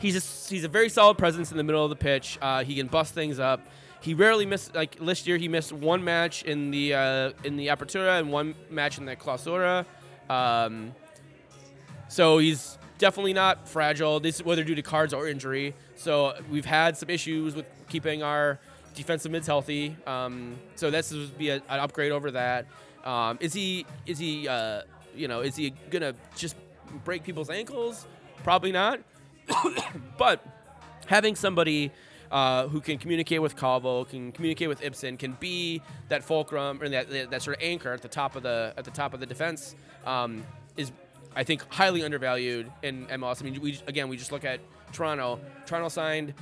he's 0.00 0.16
a, 0.16 0.50
he's 0.50 0.64
a 0.64 0.68
very 0.68 0.88
solid 0.88 1.16
presence 1.16 1.50
in 1.50 1.56
the 1.56 1.62
middle 1.62 1.82
of 1.82 1.90
the 1.90 1.96
pitch. 1.96 2.38
Uh, 2.42 2.64
he 2.64 2.74
can 2.74 2.88
bust 2.88 3.14
things 3.14 3.38
up. 3.38 3.66
He 4.00 4.14
rarely 4.14 4.46
missed 4.46 4.74
like 4.74 4.96
last 5.00 5.26
year. 5.26 5.38
He 5.38 5.48
missed 5.48 5.72
one 5.72 6.04
match 6.04 6.42
in 6.44 6.70
the 6.70 6.94
uh, 6.94 7.32
in 7.42 7.56
the 7.56 7.66
Apertura 7.68 8.20
and 8.20 8.30
one 8.30 8.54
match 8.70 8.98
in 8.98 9.06
the 9.06 9.16
Clausura. 9.16 9.84
Um, 10.30 10.94
so 12.08 12.38
he's 12.38 12.77
definitely 12.98 13.32
not 13.32 13.68
fragile. 13.68 14.20
This 14.20 14.36
is 14.36 14.44
whether 14.44 14.64
due 14.64 14.74
to 14.74 14.82
cards 14.82 15.14
or 15.14 15.28
injury. 15.28 15.74
So 15.96 16.34
we've 16.50 16.64
had 16.64 16.96
some 16.96 17.08
issues 17.08 17.54
with 17.54 17.66
keeping 17.88 18.22
our 18.22 18.58
defensive 18.94 19.32
mids 19.32 19.46
healthy. 19.46 19.96
Um, 20.06 20.58
so 20.74 20.90
this 20.90 21.12
would 21.12 21.38
be 21.38 21.50
a, 21.50 21.56
an 21.56 21.80
upgrade 21.80 22.12
over 22.12 22.32
that. 22.32 22.66
Um, 23.04 23.38
is 23.40 23.54
he 23.54 23.86
is 24.06 24.18
he 24.18 24.48
uh, 24.48 24.82
you 25.14 25.28
know 25.28 25.40
is 25.40 25.56
he 25.56 25.70
gonna 25.90 26.14
just 26.36 26.56
break 27.04 27.22
people's 27.22 27.50
ankles? 27.50 28.06
Probably 28.42 28.72
not. 28.72 29.00
but 30.18 30.44
having 31.06 31.34
somebody 31.34 31.90
uh, 32.30 32.68
who 32.68 32.80
can 32.80 32.98
communicate 32.98 33.40
with 33.40 33.56
Calvo, 33.56 34.04
can 34.04 34.32
communicate 34.32 34.68
with 34.68 34.82
Ibson, 34.82 35.16
can 35.16 35.32
be 35.40 35.80
that 36.08 36.22
fulcrum 36.22 36.82
or 36.82 36.88
that, 36.88 37.08
that, 37.08 37.30
that 37.30 37.42
sort 37.42 37.56
of 37.56 37.62
anchor 37.62 37.92
at 37.92 38.02
the 38.02 38.08
top 38.08 38.36
of 38.36 38.42
the 38.42 38.74
at 38.76 38.84
the 38.84 38.90
top 38.90 39.14
of 39.14 39.20
the 39.20 39.26
defense 39.26 39.74
um, 40.04 40.44
is, 40.76 40.92
I 41.36 41.44
think, 41.44 41.62
highly 41.72 42.02
undervalued 42.02 42.70
in 42.82 43.06
MLS. 43.06 43.40
I 43.40 43.44
mean, 43.44 43.60
we 43.60 43.78
again 43.86 44.08
we 44.08 44.16
just 44.16 44.32
look 44.32 44.44
at 44.44 44.60
Toronto. 44.92 45.38
Toronto 45.66 45.88
signed 45.88 46.34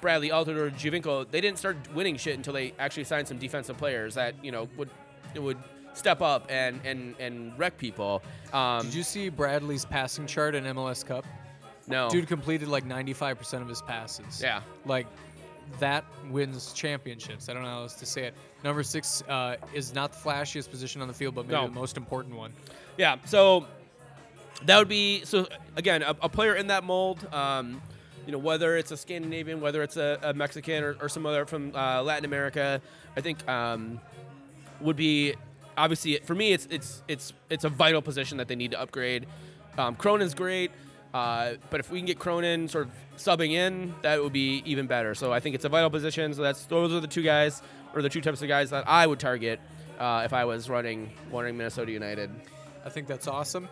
Bradley 0.00 0.30
Altidore, 0.30 0.70
Giovinco. 0.72 1.30
They 1.30 1.40
didn't 1.40 1.58
start 1.58 1.76
winning 1.94 2.16
shit 2.16 2.36
until 2.36 2.52
they 2.52 2.72
actually 2.78 3.04
signed 3.04 3.28
some 3.28 3.38
defensive 3.38 3.76
players 3.76 4.14
that 4.14 4.34
you 4.42 4.52
know 4.52 4.68
would 4.76 4.90
would 5.36 5.58
step 5.94 6.20
up 6.22 6.46
and 6.50 6.80
and 6.84 7.14
and 7.18 7.58
wreck 7.58 7.76
people. 7.78 8.22
Um, 8.52 8.86
Did 8.86 8.94
you 8.94 9.02
see 9.02 9.28
Bradley's 9.28 9.84
passing 9.84 10.26
chart 10.26 10.54
in 10.54 10.64
MLS 10.64 11.04
Cup? 11.04 11.24
no, 11.86 12.08
Dude 12.08 12.26
completed 12.28 12.68
like 12.68 12.84
95% 12.86 13.60
of 13.60 13.68
his 13.68 13.82
passes. 13.82 14.40
Yeah. 14.42 14.62
Like 14.86 15.06
that 15.80 16.04
wins 16.30 16.72
championships. 16.72 17.48
I 17.48 17.52
don't 17.54 17.62
know 17.62 17.68
how 17.68 17.82
else 17.82 17.94
to 17.94 18.06
say 18.06 18.24
it. 18.24 18.34
Number 18.62 18.82
six 18.82 19.22
uh, 19.28 19.56
is 19.74 19.94
not 19.94 20.12
the 20.12 20.18
flashiest 20.18 20.70
position 20.70 21.02
on 21.02 21.08
the 21.08 21.14
field, 21.14 21.34
but 21.34 21.46
maybe 21.46 21.60
No. 21.60 21.66
the 21.66 21.72
most 21.74 21.96
important 21.96 22.36
one. 22.36 22.52
Yeah, 22.96 23.16
so 23.24 23.66
that 24.66 24.78
would 24.78 24.88
be 24.88 25.24
so 25.24 25.46
again 25.76 26.02
a, 26.02 26.16
a 26.22 26.28
player 26.28 26.54
in 26.54 26.68
that 26.68 26.84
mold. 26.84 27.26
Um, 27.32 27.82
you 28.26 28.32
know, 28.32 28.38
whether 28.38 28.76
it's 28.76 28.90
a 28.90 28.96
Scandinavian, 28.96 29.60
whether 29.60 29.82
it's 29.82 29.96
a, 29.96 30.18
a 30.22 30.32
Mexican 30.32 30.82
or, 30.82 30.96
or 31.00 31.08
some 31.08 31.26
other 31.26 31.44
from 31.44 31.74
uh, 31.74 32.02
Latin 32.02 32.24
America, 32.24 32.80
I 33.16 33.20
think 33.20 33.46
um, 33.48 34.00
would 34.80 34.96
be 34.96 35.34
obviously 35.76 36.18
for 36.24 36.34
me. 36.34 36.52
It's 36.52 36.66
it's 36.70 37.02
it's 37.08 37.32
it's 37.50 37.64
a 37.64 37.68
vital 37.68 38.02
position 38.02 38.38
that 38.38 38.48
they 38.48 38.56
need 38.56 38.70
to 38.70 38.80
upgrade. 38.80 39.26
Um, 39.76 39.96
Cronin's 39.96 40.34
great, 40.34 40.70
uh, 41.12 41.54
but 41.70 41.80
if 41.80 41.90
we 41.90 41.98
can 41.98 42.06
get 42.06 42.18
Cronin 42.18 42.68
sort 42.68 42.86
of 42.86 42.92
subbing 43.16 43.52
in, 43.52 43.94
that 44.02 44.22
would 44.22 44.32
be 44.32 44.62
even 44.64 44.86
better. 44.86 45.14
So 45.14 45.32
I 45.32 45.40
think 45.40 45.54
it's 45.54 45.64
a 45.64 45.68
vital 45.68 45.90
position. 45.90 46.32
So 46.32 46.42
that's 46.42 46.64
those 46.66 46.92
are 46.92 47.00
the 47.00 47.06
two 47.06 47.22
guys 47.22 47.62
or 47.94 48.02
the 48.02 48.08
two 48.08 48.20
types 48.20 48.42
of 48.42 48.48
guys 48.48 48.70
that 48.70 48.88
I 48.88 49.06
would 49.06 49.20
target 49.20 49.60
uh, 49.98 50.22
if 50.24 50.32
I 50.32 50.44
was 50.44 50.70
running 50.70 51.10
running 51.30 51.56
Minnesota 51.56 51.92
United. 51.92 52.30
I 52.84 52.88
think 52.90 53.06
that's 53.06 53.26
awesome. 53.26 53.68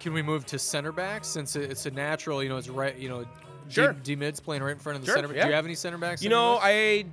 Can 0.00 0.12
we 0.12 0.22
move 0.22 0.44
to 0.46 0.58
center 0.58 0.92
back 0.92 1.24
since 1.24 1.56
it's 1.56 1.86
a 1.86 1.90
natural? 1.90 2.42
You 2.42 2.48
know, 2.48 2.56
it's 2.56 2.68
right. 2.68 2.96
You 2.96 3.08
know, 3.08 3.24
Sure. 3.68 3.92
D, 3.92 3.98
D 4.02 4.16
mid's 4.16 4.38
playing 4.40 4.62
right 4.62 4.72
in 4.72 4.78
front 4.78 4.96
of 4.96 5.02
the 5.02 5.06
Sure, 5.06 5.16
center. 5.16 5.28
back. 5.28 5.36
yeah. 5.36 5.42
Do 5.44 5.48
you 5.48 5.54
have 5.56 5.64
any 5.64 5.74
center 5.74 5.98
backs? 5.98 6.22
You 6.22 6.30
know? 6.30 6.58
I 6.62 7.04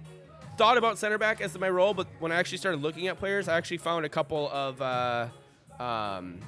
thought 0.57 0.77
about 0.77 0.99
center 0.99 1.17
back 1.17 1.41
as 1.41 1.57
my 1.57 1.69
role, 1.69 1.93
but 1.93 2.07
when 2.19 2.31
I 2.31 2.35
actually 2.35 2.59
started 2.59 2.81
looking 2.81 3.07
at 3.07 3.17
players, 3.17 3.47
I 3.47 3.57
actually 3.57 3.77
found 3.77 4.05
a 4.05 4.09
couple 4.09 4.49
of. 4.51 4.81
Uh, 4.81 5.27
um, 5.79 6.39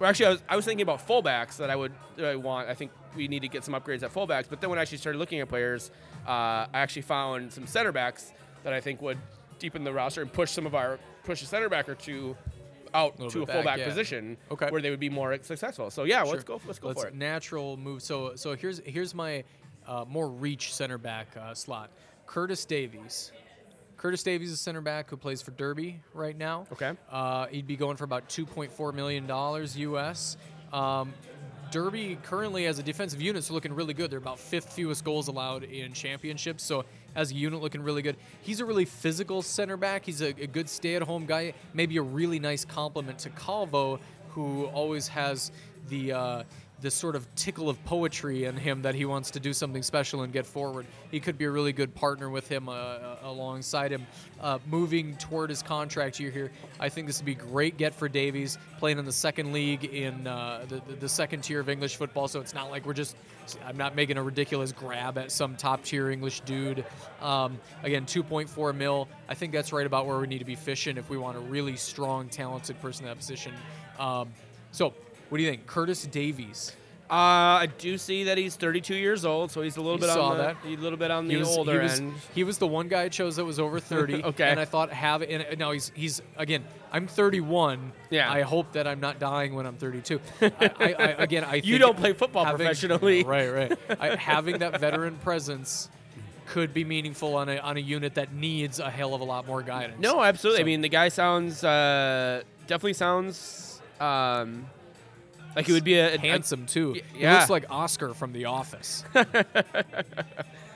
well, 0.00 0.10
actually, 0.10 0.26
I 0.26 0.30
was, 0.30 0.42
I 0.48 0.56
was 0.56 0.64
thinking 0.64 0.82
about 0.82 1.06
fullbacks 1.06 1.56
that 1.58 1.70
I 1.70 1.76
would 1.76 1.92
that 2.16 2.26
I 2.26 2.34
want. 2.36 2.68
I 2.68 2.74
think 2.74 2.90
we 3.14 3.28
need 3.28 3.42
to 3.42 3.48
get 3.48 3.62
some 3.64 3.74
upgrades 3.74 4.02
at 4.02 4.12
fullbacks. 4.12 4.46
But 4.50 4.60
then 4.60 4.70
when 4.70 4.78
I 4.78 4.82
actually 4.82 4.98
started 4.98 5.18
looking 5.18 5.38
at 5.40 5.48
players, 5.48 5.92
uh, 6.26 6.30
I 6.30 6.68
actually 6.72 7.02
found 7.02 7.52
some 7.52 7.66
center 7.68 7.92
backs 7.92 8.32
that 8.64 8.72
I 8.72 8.80
think 8.80 9.00
would 9.02 9.18
deepen 9.60 9.84
the 9.84 9.92
roster 9.92 10.20
and 10.20 10.32
push 10.32 10.50
some 10.50 10.66
of 10.66 10.74
our 10.74 10.98
push 11.22 11.42
a 11.42 11.46
center 11.46 11.68
back 11.68 11.88
or 11.88 11.94
two 11.94 12.36
out 12.94 13.18
Little 13.18 13.30
to 13.30 13.38
a 13.38 13.40
bit 13.40 13.46
back, 13.48 13.54
fullback 13.56 13.78
yeah. 13.80 13.88
position 13.88 14.36
Okay. 14.50 14.70
where 14.70 14.80
they 14.80 14.90
would 14.90 15.00
be 15.00 15.10
more 15.10 15.36
successful. 15.42 15.90
So 15.90 16.04
yeah, 16.04 16.22
Sure. 16.24 16.32
let's 16.32 16.44
go. 16.44 16.60
Let's 16.66 16.78
go 16.78 16.94
for 16.94 17.08
it. 17.08 17.14
Natural 17.14 17.76
move. 17.76 18.02
So 18.02 18.36
so 18.36 18.54
here's 18.56 18.80
here's 18.86 19.14
my 19.14 19.44
uh, 19.86 20.04
more 20.08 20.28
reach 20.28 20.72
center 20.72 20.96
back 20.98 21.36
uh, 21.36 21.52
slot. 21.54 21.90
Curtis 22.26 22.64
Davies. 22.64 23.32
Curtis 23.96 24.22
Davies 24.22 24.50
is 24.50 24.54
a 24.54 24.62
center 24.62 24.80
back 24.80 25.10
who 25.10 25.16
plays 25.16 25.40
for 25.42 25.50
Derby 25.52 26.00
right 26.12 26.36
now. 26.36 26.66
Okay. 26.72 26.92
Uh, 27.10 27.46
he'd 27.46 27.66
be 27.66 27.76
going 27.76 27.96
for 27.96 28.04
about 28.04 28.28
2.4 28.28 28.94
million 28.94 29.26
dollars 29.26 29.76
US. 29.78 30.36
Um, 30.72 31.12
Derby 31.70 32.18
currently 32.22 32.66
as 32.66 32.78
a 32.78 32.82
defensive 32.82 33.20
unit 33.20 33.40
is 33.42 33.50
looking 33.50 33.72
really 33.72 33.94
good. 33.94 34.10
They're 34.10 34.18
about 34.18 34.38
fifth 34.38 34.72
fewest 34.74 35.04
goals 35.04 35.28
allowed 35.28 35.64
in 35.64 35.92
championships. 35.92 36.62
So 36.62 36.84
as 37.14 37.30
a 37.30 37.34
unit, 37.34 37.60
looking 37.60 37.82
really 37.82 38.02
good. 38.02 38.16
He's 38.42 38.60
a 38.60 38.64
really 38.64 38.84
physical 38.84 39.42
center 39.42 39.76
back. 39.76 40.04
He's 40.04 40.20
a, 40.20 40.28
a 40.28 40.46
good 40.46 40.68
stay-at-home 40.68 41.26
guy. 41.26 41.54
Maybe 41.72 41.96
a 41.96 42.02
really 42.02 42.38
nice 42.38 42.64
compliment 42.64 43.18
to 43.20 43.30
Calvo, 43.30 44.00
who 44.30 44.66
always 44.66 45.08
has 45.08 45.52
the 45.88 46.12
uh, 46.12 46.42
the 46.84 46.90
sort 46.90 47.16
of 47.16 47.26
tickle 47.34 47.70
of 47.70 47.82
poetry 47.86 48.44
in 48.44 48.54
him 48.54 48.82
that 48.82 48.94
he 48.94 49.06
wants 49.06 49.30
to 49.30 49.40
do 49.40 49.54
something 49.54 49.82
special 49.82 50.20
and 50.20 50.34
get 50.34 50.44
forward. 50.44 50.84
He 51.10 51.18
could 51.18 51.38
be 51.38 51.46
a 51.46 51.50
really 51.50 51.72
good 51.72 51.94
partner 51.94 52.28
with 52.28 52.46
him 52.46 52.68
uh, 52.68 52.72
uh, 52.72 53.18
alongside 53.22 53.90
him. 53.90 54.06
Uh, 54.38 54.58
moving 54.66 55.16
toward 55.16 55.48
his 55.48 55.62
contract 55.62 56.20
year 56.20 56.30
here, 56.30 56.52
I 56.78 56.90
think 56.90 57.06
this 57.06 57.18
would 57.18 57.24
be 57.24 57.34
great 57.34 57.78
get 57.78 57.94
for 57.94 58.06
Davies 58.06 58.58
playing 58.78 58.98
in 58.98 59.06
the 59.06 59.12
second 59.12 59.54
league 59.54 59.86
in 59.86 60.26
uh, 60.26 60.66
the, 60.68 60.82
the 60.86 60.96
the 60.96 61.08
second 61.08 61.40
tier 61.40 61.58
of 61.58 61.70
English 61.70 61.96
football. 61.96 62.28
So 62.28 62.38
it's 62.40 62.52
not 62.52 62.70
like 62.70 62.84
we're 62.84 62.92
just 62.92 63.16
I'm 63.64 63.78
not 63.78 63.96
making 63.96 64.18
a 64.18 64.22
ridiculous 64.22 64.70
grab 64.70 65.16
at 65.16 65.32
some 65.32 65.56
top 65.56 65.84
tier 65.84 66.10
English 66.10 66.40
dude. 66.40 66.84
Um, 67.22 67.58
again, 67.82 68.04
2.4 68.04 68.76
mil. 68.76 69.08
I 69.26 69.32
think 69.32 69.54
that's 69.54 69.72
right 69.72 69.86
about 69.86 70.06
where 70.06 70.18
we 70.18 70.26
need 70.26 70.40
to 70.40 70.44
be 70.44 70.54
fishing 70.54 70.98
if 70.98 71.08
we 71.08 71.16
want 71.16 71.38
a 71.38 71.40
really 71.40 71.76
strong, 71.76 72.28
talented 72.28 72.78
person 72.82 73.04
in 73.04 73.10
that 73.10 73.16
position. 73.16 73.54
Um, 73.98 74.28
so, 74.70 74.92
what 75.28 75.38
do 75.38 75.44
you 75.44 75.50
think, 75.50 75.66
Curtis 75.66 76.04
Davies? 76.06 76.72
Uh, 77.10 77.60
I 77.60 77.68
do 77.78 77.98
see 77.98 78.24
that 78.24 78.38
he's 78.38 78.56
32 78.56 78.94
years 78.94 79.26
old, 79.26 79.50
so 79.50 79.60
he's 79.60 79.76
a 79.76 79.80
little 79.80 79.96
You 79.98 80.06
bit 80.06 80.10
saw 80.10 80.30
on 80.30 80.38
the 80.38 80.42
that. 80.44 80.56
he's 80.64 80.78
a 80.78 80.80
little 80.82 80.98
bit 80.98 81.10
on 81.10 81.28
the 81.28 81.34
he 81.34 81.38
was, 81.38 81.48
older 81.48 81.72
he 81.72 81.78
was, 81.82 82.00
end. 82.00 82.14
He 82.34 82.44
was 82.44 82.56
the 82.58 82.66
one 82.66 82.88
guy 82.88 83.02
I 83.02 83.08
chose 83.10 83.36
that 83.36 83.44
was 83.44 83.60
over 83.60 83.78
30. 83.94 84.24
Okay. 84.24 84.48
And 84.48 84.58
I 84.58 84.64
thought 84.64 84.90
have 84.90 85.20
it. 85.20 85.30
And 85.30 85.58
now 85.58 85.72
he's 85.72 85.92
he's 85.94 86.22
again. 86.38 86.64
I'm 86.92 87.06
31. 87.06 87.92
Yeah. 88.10 88.32
I 88.32 88.40
hope 88.40 88.72
that 88.72 88.86
I'm 88.86 89.00
not 89.00 89.18
dying 89.18 89.54
when 89.54 89.66
I'm 89.66 89.76
32. 89.76 90.18
I, 90.40 90.50
I, 90.60 90.70
I, 90.80 91.06
again, 91.22 91.44
I 91.44 91.56
You 91.56 91.76
don't 91.78 91.96
play 91.96 92.14
football 92.14 92.44
having- 92.46 92.58
professionally. 92.66 93.22
Right, 93.26 93.48
right. 93.50 93.78
I, 94.00 94.16
having 94.16 94.58
that 94.60 94.80
veteran 94.80 95.16
presence 95.18 95.90
could 96.46 96.72
be 96.72 96.84
meaningful 96.84 97.34
on 97.36 97.48
a 97.50 97.58
on 97.58 97.76
a 97.76 97.80
unit 97.80 98.14
that 98.14 98.32
needs 98.32 98.78
a 98.80 98.90
hell 98.90 99.14
of 99.14 99.20
a 99.20 99.24
lot 99.24 99.46
more 99.46 99.62
guidance. 99.62 100.00
No, 100.00 100.22
absolutely. 100.22 100.62
I 100.62 100.64
mean, 100.64 100.80
the 100.80 100.88
guy 100.88 101.10
sounds 101.10 101.62
uh, 101.62 102.42
definitely 102.66 102.94
sounds 102.94 103.80
um, 104.00 104.66
like 105.56 105.66
he 105.66 105.72
would 105.72 105.84
be 105.84 105.94
a, 105.94 106.14
a 106.14 106.18
handsome 106.18 106.66
too. 106.66 106.92
Y- 106.92 107.00
He 107.14 107.20
yeah. 107.22 107.34
looks 107.38 107.50
like 107.50 107.64
Oscar 107.70 108.14
from 108.14 108.32
The 108.32 108.46
Office. 108.46 109.04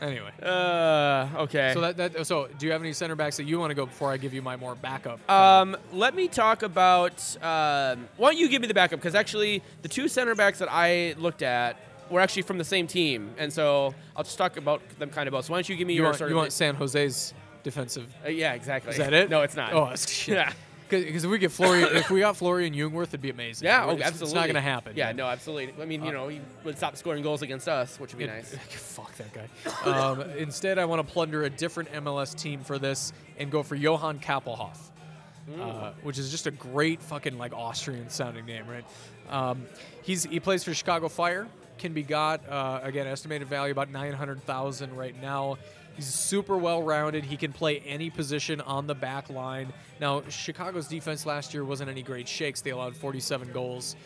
anyway. 0.01 0.31
Uh, 0.43 1.29
okay. 1.39 1.73
So 1.75 1.81
that, 1.81 1.97
that 1.97 2.27
so 2.27 2.49
do 2.59 2.67
you 2.67 2.73
have 2.73 2.81
any 2.83 2.93
center 2.93 3.15
backs 3.17 3.37
that 3.39 3.45
you 3.45 3.59
want 3.59 3.71
to 3.71 3.75
go 3.75 3.87
before 3.87 4.11
I 4.13 4.17
give 4.17 4.35
you 4.35 4.43
my 4.43 4.57
more 4.57 4.75
backup? 4.75 5.29
Um, 5.31 5.77
let 5.93 6.15
me 6.15 6.29
talk 6.29 6.63
about. 6.63 7.21
Um, 7.43 8.09
why 8.17 8.31
don't 8.31 8.39
you 8.39 8.49
give 8.49 8.63
me 8.63 8.69
the 8.69 8.75
backup? 8.75 8.99
Because 9.01 9.15
actually, 9.15 9.63
the 9.83 9.89
two 9.89 10.09
center 10.09 10.35
backs 10.35 10.59
that 10.59 10.69
I 10.71 11.15
looked 11.19 11.43
at 11.43 11.77
were 12.11 12.21
actually 12.21 12.43
from 12.43 12.59
the 12.59 12.65
same 12.65 12.87
team, 12.87 13.31
and 13.39 13.53
so 13.53 13.95
I'll 14.17 14.25
just 14.25 14.39
talk 14.39 14.57
about 14.57 14.81
them 14.99 15.11
kind 15.11 15.27
of 15.29 15.33
both. 15.33 15.45
So 15.47 15.53
why 15.53 15.59
don't 15.59 15.69
you 15.69 15.77
give 15.77 15.87
me 15.87 15.95
you 15.95 16.03
your 16.03 16.11
want, 16.13 16.21
you 16.31 16.37
want 16.37 16.53
San 16.53 16.75
Jose's 16.75 17.35
defensive? 17.63 18.07
uh, 18.25 18.29
yeah, 18.31 18.55
exactly. 18.55 18.93
Is 18.93 18.99
that 18.99 19.13
it? 19.13 19.29
No, 19.31 19.43
it's 19.43 19.57
not. 19.57 19.73
Oh, 19.73 19.93
shit. 19.97 20.35
yeah. 20.37 20.53
Because 20.89 21.25
if 21.25 21.31
we 21.31 21.39
get 21.39 21.53
Florian, 21.53 21.97
if 21.97 22.11
we 22.11 22.21
got 22.21 22.37
Florian 22.37 22.75
Jungwirth, 22.75 23.09
it'd 23.09 23.21
be 23.21 23.31
amazing. 23.31 23.67
Yeah, 23.67 23.85
oh, 23.85 23.91
It's- 23.93 24.07
absolutely. 24.07 24.27
It's 24.27 24.35
not 24.35 24.47
gonna 24.47 24.61
happen. 24.61 24.93
Yeah, 24.97 25.13
no, 25.13 25.27
absolutely. 25.27 25.75
I 25.83 25.87
mean, 25.87 26.05
you 26.05 26.13
know, 26.13 26.29
he 26.29 26.41
would 26.65 26.77
stop 26.77 26.97
scoring 26.97 27.23
goals 27.23 27.43
against 27.43 27.69
us, 27.69 27.99
which 28.01 28.13
would 28.15 28.19
be 28.19 28.25
It- 28.25 28.29
nice. 28.29 28.55
Fuck 28.71 29.15
that 29.17 29.33
guy. 29.33 29.91
Um, 29.91 30.23
instead, 30.39 30.79
I 30.79 30.85
want 30.87 31.07
to 31.07 31.13
plunder 31.13 31.45
a 31.45 31.51
different 31.51 31.93
MLS 31.93 32.35
team 32.35 32.65
for 32.65 32.79
this 32.79 33.13
and 33.39 33.51
go 33.51 33.63
for 33.63 33.75
Johan 33.75 34.19
Kappelhof, 34.19 34.77
uh, 35.61 35.93
which 36.03 36.19
is 36.19 36.31
just 36.31 36.47
a 36.47 36.51
great 36.51 37.03
fucking 37.03 37.39
like 37.39 37.53
Austrian 37.53 38.09
sounding 38.11 38.47
name, 38.47 38.65
right? 38.67 38.85
Um, 39.29 39.67
he's 40.03 40.25
he 40.25 40.41
plays 40.41 40.65
for 40.65 40.73
Chicago 40.75 41.09
Fire. 41.09 41.47
Can 41.79 41.93
be 41.93 42.03
got 42.03 42.49
uh, 42.49 42.81
again 42.83 43.07
estimated 43.07 43.47
value 43.47 43.71
about 43.71 43.91
nine 43.91 44.13
hundred 44.13 44.43
thousand 44.45 44.97
right 44.97 45.15
now. 45.23 45.59
He's 45.99 46.07
super 46.07 46.57
well 46.57 46.81
rounded. 46.81 47.25
He 47.25 47.37
can 47.37 47.53
play 47.53 47.81
any 47.81 48.09
position 48.09 48.61
on 48.61 48.87
the 48.87 48.95
back 48.95 49.31
line. 49.31 49.73
Now, 50.01 50.23
Chicago's 50.29 50.87
defense 50.87 51.27
last 51.27 51.53
year 51.53 51.65
wasn't 51.65 51.91
any 51.91 52.03
great 52.03 52.29
shakes. 52.29 52.61
They 52.61 52.71
allowed 52.71 52.95
47 52.95 53.51
goals 53.53 53.97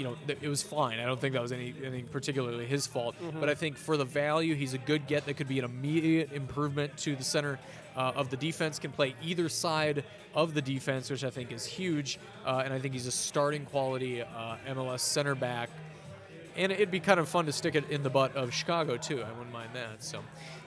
you 0.00 0.04
know, 0.04 0.16
th- 0.26 0.38
it 0.40 0.48
was 0.48 0.62
fine. 0.62 0.98
I 0.98 1.04
don't 1.04 1.20
think 1.20 1.34
that 1.34 1.42
was 1.42 1.52
any, 1.52 1.74
anything 1.84 2.06
particularly 2.06 2.64
his 2.64 2.86
fault. 2.86 3.14
But 3.38 3.50
I 3.50 3.54
think 3.54 3.76
for 3.76 3.98
the 3.98 4.04
value, 4.04 4.54
he's 4.54 4.72
a 4.72 4.78
good 4.78 5.06
get 5.06 5.26
that 5.26 5.34
could 5.34 5.48
be 5.48 5.58
an 5.58 5.66
immediate 5.66 6.32
improvement 6.32 6.96
to 6.98 7.14
the 7.14 7.22
center 7.22 7.58
uh, 7.96 8.12
of 8.16 8.30
the 8.30 8.36
defense. 8.38 8.78
Can 8.78 8.92
play 8.92 9.14
either 9.22 9.50
side 9.50 10.04
of 10.34 10.54
the 10.54 10.62
defense, 10.62 11.10
which 11.10 11.22
I 11.22 11.28
think 11.28 11.52
is 11.52 11.66
huge. 11.66 12.18
Uh, 12.46 12.62
and 12.64 12.72
I 12.72 12.78
think 12.78 12.94
he's 12.94 13.06
a 13.06 13.12
starting 13.12 13.66
quality 13.66 14.22
uh, 14.22 14.56
MLS 14.68 15.00
center 15.00 15.34
back. 15.34 15.68
And 16.56 16.72
it'd 16.72 16.90
be 16.90 17.00
kind 17.00 17.20
of 17.20 17.28
fun 17.28 17.44
to 17.44 17.52
stick 17.52 17.74
it 17.74 17.90
in 17.90 18.02
the 18.02 18.10
butt 18.10 18.34
of 18.36 18.54
Chicago 18.54 18.96
too. 18.96 19.22
I 19.22 19.30
wouldn't 19.32 19.52
mind 19.52 19.70
that. 19.74 20.02
So, 20.02 20.20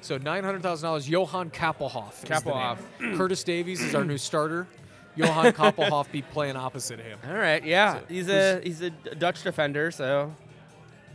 so 0.04 0.18
nine 0.18 0.44
hundred 0.44 0.62
thousand 0.62 0.88
dollars. 0.88 1.10
Johan 1.10 1.50
Kappelhof. 1.50 2.24
is 2.24 2.30
Kappelhof. 2.30 2.78
Curtis 3.18 3.44
Davies 3.44 3.82
is 3.82 3.96
our 3.96 4.04
new 4.06 4.18
starter. 4.18 4.68
Johan 5.16 5.52
Kappelhof 5.54 6.12
be 6.12 6.22
playing 6.22 6.56
opposite 6.56 7.00
him. 7.00 7.18
All 7.28 7.36
right, 7.36 7.64
yeah, 7.64 7.96
So, 8.00 8.02
he's 8.10 8.30
a 8.30 8.62
he's 8.62 8.82
a 8.82 8.90
Dutch 8.90 9.44
defender, 9.44 9.92
so 9.92 10.34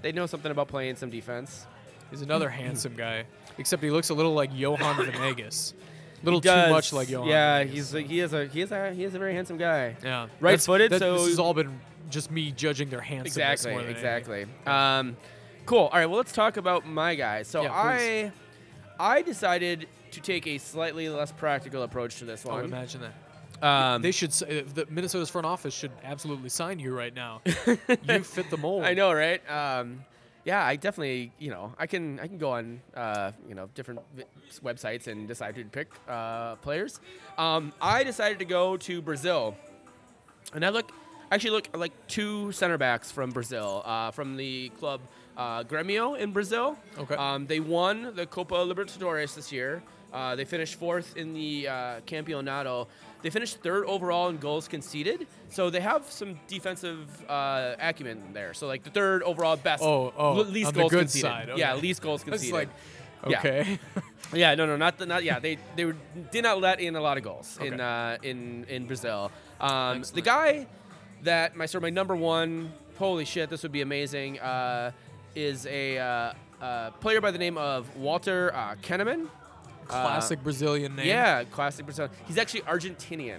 they 0.02 0.12
know 0.12 0.26
something 0.26 0.50
about 0.50 0.68
playing 0.68 0.96
some 0.96 1.10
defense. 1.10 1.66
He's 2.10 2.22
another 2.22 2.48
handsome 2.48 2.94
guy, 2.96 3.24
except 3.58 3.82
he 3.82 3.90
looks 3.90 4.08
a 4.10 4.14
little 4.14 4.34
like 4.34 4.50
Johan 4.54 4.96
Venegas. 5.04 5.74
A 6.20 6.24
little 6.24 6.40
He 6.40 6.44
does. 6.48 6.66
too 6.68 6.72
much 6.72 6.92
like 6.92 7.08
Johan. 7.10 7.28
Yeah, 7.28 7.58
Venegas. 7.58 7.74
he's 7.74 7.94
a, 7.94 8.00
he 8.00 8.20
is 8.20 8.32
a 8.32 8.46
he 8.46 8.60
is 8.62 8.72
a 8.72 8.92
he 8.92 9.04
is 9.04 9.14
a 9.14 9.18
very 9.18 9.34
handsome 9.34 9.56
guy. 9.58 9.96
yeah 10.02 10.26
right-footed, 10.40 10.92
that- 10.92 10.98
so- 11.00 11.14
this 11.18 11.26
has 11.26 11.38
all 11.38 11.54
been 11.54 11.78
just 12.10 12.30
me 12.30 12.50
judging 12.52 12.88
their 12.88 13.00
handsomeness 13.02 13.36
Exactly, 13.36 13.72
more 13.72 13.82
than 13.82 13.90
exactly. 13.90 14.46
Um, 14.66 15.16
cool. 15.66 15.80
All 15.80 15.90
right, 15.98 16.06
well, 16.06 16.16
let's 16.16 16.32
talk 16.32 16.56
about 16.56 16.86
my 16.86 17.14
guy. 17.16 17.42
So 17.42 17.62
Yeah, 17.64 17.72
I 17.72 18.32
I 18.98 19.22
decided 19.22 19.88
to 20.12 20.20
take 20.20 20.46
a 20.46 20.58
slightly 20.58 21.08
less 21.08 21.32
practical 21.32 21.82
approach 21.82 22.16
to 22.18 22.24
this 22.24 22.44
I 22.44 22.48
would 22.48 22.54
one. 22.56 22.64
imagine 22.66 23.00
that. 23.02 23.66
Um, 23.66 24.02
They 24.02 24.12
should. 24.12 24.30
s- 24.30 24.42
uh, 24.42 24.62
The 24.74 24.86
Minnesota's 24.88 25.30
front 25.30 25.46
office 25.46 25.74
should 25.74 25.90
absolutely 26.04 26.48
sign 26.48 26.78
you 26.78 26.96
right 26.96 27.14
now. 27.14 27.40
you 27.46 28.22
fit 28.22 28.50
the 28.50 28.56
mold. 28.56 28.84
I 28.84 28.94
know, 28.94 29.12
right? 29.12 29.40
Um, 29.50 30.04
yeah, 30.44 30.64
I 30.64 30.76
definitely, 30.76 31.32
you 31.38 31.50
know, 31.50 31.74
I 31.78 31.86
can 31.86 32.20
I 32.20 32.26
can 32.28 32.38
go 32.38 32.52
on, 32.52 32.80
uh, 32.96 33.32
you 33.48 33.54
know, 33.54 33.68
different 33.74 34.00
vi- 34.16 34.24
websites 34.62 35.06
and 35.08 35.26
decide 35.28 35.56
who 35.56 35.64
to 35.64 35.68
pick 35.68 35.88
uh, 36.08 36.54
players. 36.56 37.00
Um, 37.36 37.72
I 37.82 38.04
decided 38.04 38.38
to 38.38 38.44
go 38.46 38.76
to 38.78 39.02
Brazil, 39.02 39.56
and 40.54 40.64
I 40.64 40.70
look, 40.70 40.90
actually 41.30 41.50
look 41.50 41.68
at 41.74 41.78
like 41.80 41.92
two 42.06 42.52
center 42.52 42.78
backs 42.78 43.10
from 43.10 43.30
Brazil, 43.30 43.82
uh, 43.84 44.10
from 44.12 44.36
the 44.36 44.70
club 44.78 45.00
uh, 45.38 45.62
Grêmio 45.64 46.18
in 46.18 46.32
Brazil. 46.32 46.76
Okay. 46.98 47.14
Um, 47.14 47.46
they 47.46 47.60
won 47.60 48.12
the 48.14 48.26
Copa 48.26 48.56
Libertadores 48.56 49.34
this 49.34 49.50
year. 49.52 49.82
Uh, 50.12 50.34
they 50.34 50.44
finished 50.44 50.74
fourth 50.76 51.16
in 51.16 51.32
the 51.34 51.68
uh, 51.68 52.00
Campionato. 52.06 52.88
They 53.22 53.30
finished 53.30 53.58
third 53.62 53.84
overall 53.84 54.28
in 54.30 54.38
goals 54.38 54.66
conceded, 54.68 55.26
so 55.50 55.70
they 55.70 55.80
have 55.80 56.04
some 56.10 56.38
defensive 56.48 57.06
uh, 57.28 57.74
acumen 57.78 58.32
there. 58.32 58.54
So 58.54 58.66
like 58.66 58.84
the 58.84 58.90
third 58.90 59.22
overall 59.22 59.56
best, 59.56 59.82
Oh, 59.82 60.12
oh, 60.16 60.32
least 60.34 60.72
goals 60.74 60.90
good 60.90 61.00
conceded. 61.00 61.30
side, 61.30 61.50
Yeah, 61.56 61.74
least 61.74 62.00
goals 62.02 62.22
conceded. 62.30 62.54
like, 62.54 62.68
okay. 63.24 63.78
Yeah, 64.32 64.54
no, 64.56 64.66
no, 64.66 64.76
not 64.76 64.98
the, 64.98 65.06
not 65.06 65.24
yeah. 65.24 65.38
They 65.38 65.56
they 65.74 65.86
were, 65.86 65.96
did 66.30 66.42
not 66.42 66.60
let 66.60 66.80
in 66.80 66.96
a 66.96 67.00
lot 67.00 67.16
of 67.16 67.22
goals 67.24 67.58
in 67.62 67.80
uh, 67.80 68.18
in 68.22 68.66
in 68.68 68.86
Brazil. 68.86 69.30
Um, 69.60 70.02
the 70.12 70.20
guy 70.20 70.66
that 71.22 71.56
my 71.56 71.64
sort 71.66 71.80
of 71.80 71.82
my 71.84 71.90
number 71.90 72.14
one. 72.16 72.72
Holy 72.98 73.24
shit, 73.24 73.48
this 73.48 73.62
would 73.62 73.70
be 73.72 73.80
amazing. 73.80 74.40
Uh, 74.40 74.90
is 75.38 75.66
a 75.66 75.98
uh, 75.98 76.32
uh, 76.60 76.90
player 76.92 77.20
by 77.20 77.30
the 77.30 77.38
name 77.38 77.56
of 77.56 77.94
Walter 77.96 78.52
uh, 78.54 78.74
Kannemann. 78.82 79.28
Classic 79.86 80.42
Brazilian 80.42 80.96
name. 80.96 81.06
Yeah, 81.06 81.44
classic 81.44 81.86
Brazilian. 81.86 82.12
He's 82.26 82.36
actually 82.36 82.62
Argentinian. 82.62 83.38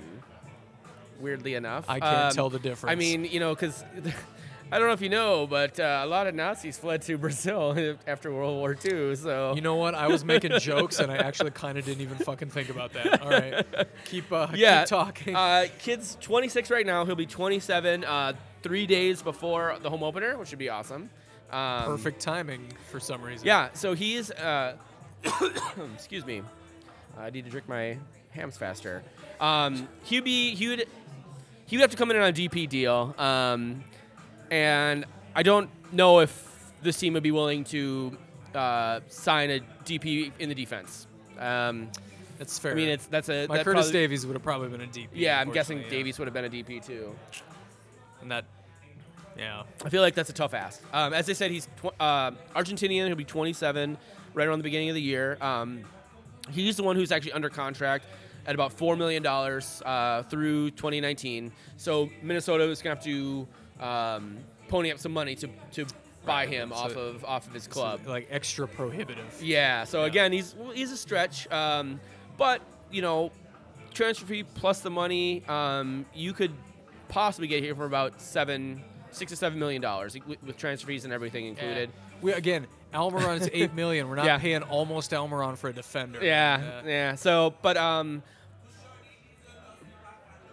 Weirdly 1.19 1.53
enough, 1.55 1.85
I 1.89 1.99
can't 1.99 2.15
Um, 2.15 2.31
tell 2.31 2.49
the 2.49 2.59
difference. 2.59 2.91
I 2.91 2.95
mean, 2.95 3.25
you 3.25 3.41
know, 3.41 3.53
because 3.53 3.83
I 4.71 4.79
don't 4.79 4.87
know 4.87 4.93
if 4.93 5.01
you 5.01 5.09
know, 5.09 5.45
but 5.47 5.77
uh, 5.79 6.01
a 6.03 6.07
lot 6.07 6.27
of 6.27 6.33
Nazis 6.33 6.77
fled 6.77 7.01
to 7.03 7.17
Brazil 7.25 7.93
after 8.07 8.31
World 8.33 8.55
War 8.55 8.75
II. 8.83 9.15
So 9.17 9.53
You 9.53 9.61
know 9.61 9.75
what? 9.75 9.95
I 9.95 10.07
was 10.07 10.23
making 10.23 10.57
jokes 10.59 10.99
and 10.99 11.11
I 11.11 11.17
actually 11.17 11.51
kind 11.51 11.77
of 11.77 11.83
didn't 11.85 12.01
even 12.01 12.17
fucking 12.19 12.49
think 12.51 12.69
about 12.69 12.93
that. 12.93 13.21
All 13.21 13.29
right. 13.29 13.65
Keep, 14.05 14.31
uh, 14.31 14.47
yeah, 14.55 14.79
keep 14.83 14.89
talking. 14.89 15.35
Uh, 15.35 15.67
kid's 15.79 16.17
26 16.21 16.71
right 16.71 16.85
now. 16.85 17.03
He'll 17.05 17.15
be 17.15 17.25
27 17.25 18.05
uh, 18.05 18.33
three 18.63 18.87
days 18.87 19.21
before 19.21 19.75
the 19.81 19.89
home 19.89 20.03
opener, 20.03 20.37
which 20.37 20.51
would 20.51 20.59
be 20.59 20.69
awesome. 20.69 21.09
Um, 21.51 21.85
Perfect 21.85 22.21
timing 22.21 22.67
for 22.91 22.99
some 22.99 23.21
reason. 23.21 23.45
Yeah, 23.47 23.69
so 23.73 23.93
he's. 23.93 24.31
Uh, 24.31 24.75
excuse 25.95 26.25
me. 26.25 26.41
I 27.17 27.29
need 27.29 27.45
to 27.45 27.51
drink 27.51 27.67
my 27.67 27.97
hams 28.31 28.57
faster. 28.57 29.03
Um, 29.39 29.87
he'd 30.03 30.23
be 30.23 30.55
he 30.55 30.67
would 30.69 30.87
he 31.65 31.77
would 31.77 31.81
have 31.81 31.91
to 31.91 31.97
come 31.97 32.11
in 32.11 32.17
on 32.17 32.29
a 32.29 32.33
DP 32.33 32.67
deal, 32.69 33.13
um, 33.17 33.83
and 34.51 35.05
I 35.35 35.43
don't 35.43 35.69
know 35.91 36.19
if 36.19 36.71
this 36.81 36.97
team 36.97 37.13
would 37.13 37.23
be 37.23 37.31
willing 37.31 37.63
to 37.65 38.17
uh, 38.55 39.01
sign 39.09 39.49
a 39.51 39.59
DP 39.85 40.31
in 40.39 40.49
the 40.49 40.55
defense. 40.55 41.07
Um, 41.37 41.89
That's 42.37 42.57
fair. 42.57 42.71
I 42.71 42.75
mean, 42.75 42.89
it's 42.89 43.05
that's 43.07 43.29
a 43.29 43.47
My 43.47 43.57
that 43.57 43.65
Curtis 43.65 43.85
probably- 43.87 43.91
Davies 43.99 44.25
would 44.25 44.33
have 44.33 44.43
probably 44.43 44.69
been 44.69 44.81
a 44.81 44.87
DP. 44.87 45.07
Yeah, 45.13 45.39
I'm 45.39 45.51
guessing 45.51 45.81
yeah. 45.81 45.89
Davies 45.89 46.19
would 46.19 46.27
have 46.27 46.33
been 46.33 46.45
a 46.45 46.49
DP 46.49 46.85
too. 46.85 47.13
And 48.21 48.31
that, 48.31 48.45
yeah. 49.39 49.63
I 49.85 49.89
feel 49.89 50.01
like 50.01 50.13
that's 50.15 50.29
a 50.29 50.33
tough 50.33 50.53
ask. 50.53 50.81
Um, 50.93 51.13
as 51.13 51.29
I 51.29 51.33
said, 51.33 51.51
he's 51.51 51.67
tw- 51.81 51.93
uh, 51.99 52.31
Argentinian. 52.55 53.07
He'll 53.07 53.15
be 53.15 53.23
27 53.23 53.97
right 54.33 54.47
around 54.47 54.59
the 54.59 54.63
beginning 54.63 54.89
of 54.89 54.95
the 54.95 55.01
year. 55.01 55.37
Um, 55.41 55.83
he's 56.51 56.75
the 56.75 56.83
one 56.83 56.95
who's 56.95 57.11
actually 57.11 57.31
under 57.33 57.49
contract 57.49 58.05
at 58.45 58.55
about 58.55 58.75
$4 58.77 58.97
million 58.97 59.25
uh, 59.25 60.23
through 60.23 60.71
2019. 60.71 61.51
So 61.77 62.09
Minnesota 62.21 62.63
is 62.65 62.81
going 62.81 62.97
to 62.97 63.09
have 63.11 63.47
to 63.79 63.85
um, 63.85 64.37
pony 64.67 64.91
up 64.91 64.99
some 64.99 65.13
money 65.13 65.35
to, 65.35 65.47
to 65.73 65.85
buy 66.25 66.43
Right, 66.45 66.49
him 66.49 66.69
so- 66.69 66.75
off 66.75 66.95
of 66.97 67.25
off 67.25 67.47
of 67.47 67.53
his 67.53 67.67
club. 67.67 68.01
So, 68.03 68.09
like 68.11 68.27
extra 68.29 68.67
prohibitive. 68.67 69.39
Yeah. 69.41 69.83
So 69.85 70.01
Yeah. 70.01 70.07
again, 70.07 70.31
he's 70.31 70.53
he's 70.73 70.91
a 70.91 70.97
stretch, 70.97 71.49
um, 71.51 71.99
but 72.37 72.61
you 72.91 73.01
know, 73.01 73.31
transfer 73.93 74.25
fee 74.25 74.43
plus 74.43 74.81
the 74.81 74.89
money, 74.89 75.43
um, 75.47 76.05
you 76.13 76.33
could 76.33 76.51
possibly 77.07 77.47
get 77.47 77.63
here 77.63 77.73
for 77.75 77.85
about 77.85 78.19
seven, 78.21 78.83
six 79.19 79.29
to 79.31 79.35
seven 79.35 79.59
million 79.59 79.81
dollars 79.81 80.15
with, 80.25 80.41
with 80.43 80.57
transfer 80.57 80.87
fees 80.87 81.03
and 81.05 81.13
everything 81.13 81.45
included. 81.45 81.91
We 82.21 82.33
again, 82.33 82.65
Almiron 82.93 83.39
is 83.41 83.49
eight 83.53 83.73
million. 83.81 84.09
We're 84.09 84.15
not 84.15 84.25
Yeah. 84.25 84.37
paying 84.39 84.63
almost 84.63 85.11
Almiron 85.11 85.57
for 85.57 85.69
a 85.69 85.73
defender. 85.73 86.19
Yeah, 86.23 86.81
yeah. 86.85 87.15
So, 87.15 87.53
but 87.61 87.77
um, 87.77 88.23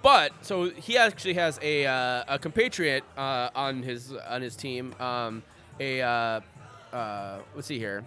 but 0.02 0.32
so 0.42 0.70
he 0.70 0.96
actually 0.98 1.34
has 1.34 1.58
a 1.62 1.86
uh, 1.86 2.24
a 2.28 2.38
compatriot 2.38 3.04
uh, 3.16 3.50
on 3.54 3.82
his 3.82 4.12
on 4.12 4.42
his 4.42 4.54
team. 4.56 4.94
Um, 5.00 5.42
a 5.80 6.00
uh, 6.02 6.40
uh, 6.92 7.38
let's 7.54 7.66
see 7.66 7.78
here. 7.78 8.04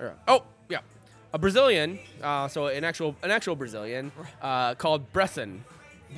Er, 0.00 0.14
Oh 0.28 0.44
yeah, 0.68 0.80
a 1.32 1.38
Brazilian. 1.38 1.98
Uh, 2.22 2.46
so 2.48 2.66
an 2.66 2.84
actual 2.84 3.16
an 3.22 3.30
actual 3.30 3.56
Brazilian 3.56 4.12
uh, 4.42 4.74
called 4.74 5.12
Bressan. 5.12 5.60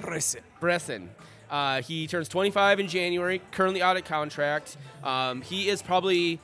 Bressan. 0.01 0.41
Bressan. 0.61 1.09
Uh, 1.51 1.83
he 1.83 2.07
turns 2.07 2.29
25 2.29 2.81
in 2.81 2.89
January, 2.89 3.41
currently 3.53 3.83
out 3.83 3.97
of 3.97 4.05
contract. 4.05 4.77
Um, 5.03 5.43
he 5.43 5.69
is 5.69 5.83
probably 5.83 6.41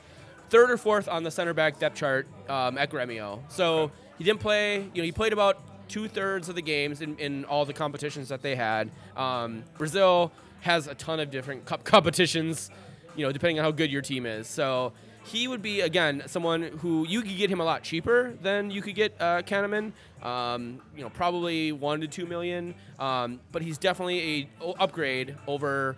third 0.49 0.71
or 0.71 0.77
fourth 0.77 1.07
on 1.07 1.23
the 1.23 1.31
center 1.31 1.53
back 1.53 1.79
depth 1.79 1.95
chart 1.95 2.27
um, 2.49 2.77
at 2.77 2.89
Gremio. 2.89 3.39
So 3.49 3.91
he 4.17 4.23
didn't 4.23 4.39
play, 4.39 4.77
you 4.93 5.01
know, 5.01 5.03
he 5.03 5.11
played 5.11 5.33
about 5.33 5.59
two 5.87 6.07
thirds 6.07 6.49
of 6.49 6.55
the 6.55 6.61
games 6.61 7.01
in, 7.01 7.17
in 7.17 7.45
all 7.45 7.65
the 7.65 7.73
competitions 7.73 8.29
that 8.29 8.41
they 8.41 8.55
had. 8.55 8.89
Um, 9.15 9.63
Brazil 9.77 10.31
has 10.61 10.87
a 10.87 10.95
ton 10.95 11.19
of 11.19 11.29
different 11.29 11.65
cup 11.65 11.83
competitions, 11.83 12.69
you 13.15 13.25
know, 13.25 13.31
depending 13.31 13.59
on 13.59 13.65
how 13.65 13.71
good 13.71 13.91
your 13.91 14.01
team 14.01 14.25
is. 14.25 14.47
So 14.47 14.93
he 15.25 15.47
would 15.47 15.61
be 15.61 15.81
again 15.81 16.23
someone 16.27 16.61
who 16.79 17.05
you 17.07 17.21
could 17.21 17.35
get 17.35 17.49
him 17.49 17.59
a 17.59 17.63
lot 17.63 17.83
cheaper 17.83 18.33
than 18.41 18.69
you 18.71 18.81
could 18.81 18.95
get 18.95 19.15
uh, 19.19 19.41
Kannemann. 19.41 19.91
Um, 20.23 20.79
you 20.95 21.03
know, 21.03 21.09
probably 21.09 21.71
one 21.71 22.01
to 22.01 22.07
two 22.07 22.25
million. 22.25 22.73
Um, 22.99 23.39
but 23.51 23.61
he's 23.61 23.77
definitely 23.77 24.49
a 24.63 24.73
upgrade 24.79 25.35
over 25.47 25.95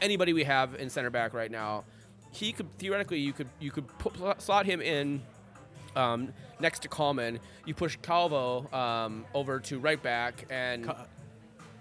anybody 0.00 0.32
we 0.32 0.44
have 0.44 0.74
in 0.74 0.90
center 0.90 1.10
back 1.10 1.32
right 1.34 1.50
now. 1.50 1.84
He 2.32 2.52
could 2.52 2.70
theoretically 2.78 3.18
you 3.18 3.32
could 3.32 3.48
you 3.60 3.70
could 3.70 3.86
put, 3.98 4.40
slot 4.42 4.66
him 4.66 4.80
in 4.82 5.22
um, 5.96 6.32
next 6.60 6.80
to 6.82 6.88
Kallman. 6.88 7.38
You 7.64 7.72
push 7.74 7.96
Calvo 8.02 8.70
um, 8.72 9.24
over 9.32 9.58
to 9.60 9.78
right 9.78 10.02
back 10.02 10.44
and 10.50 10.84
Ca- 10.84 11.06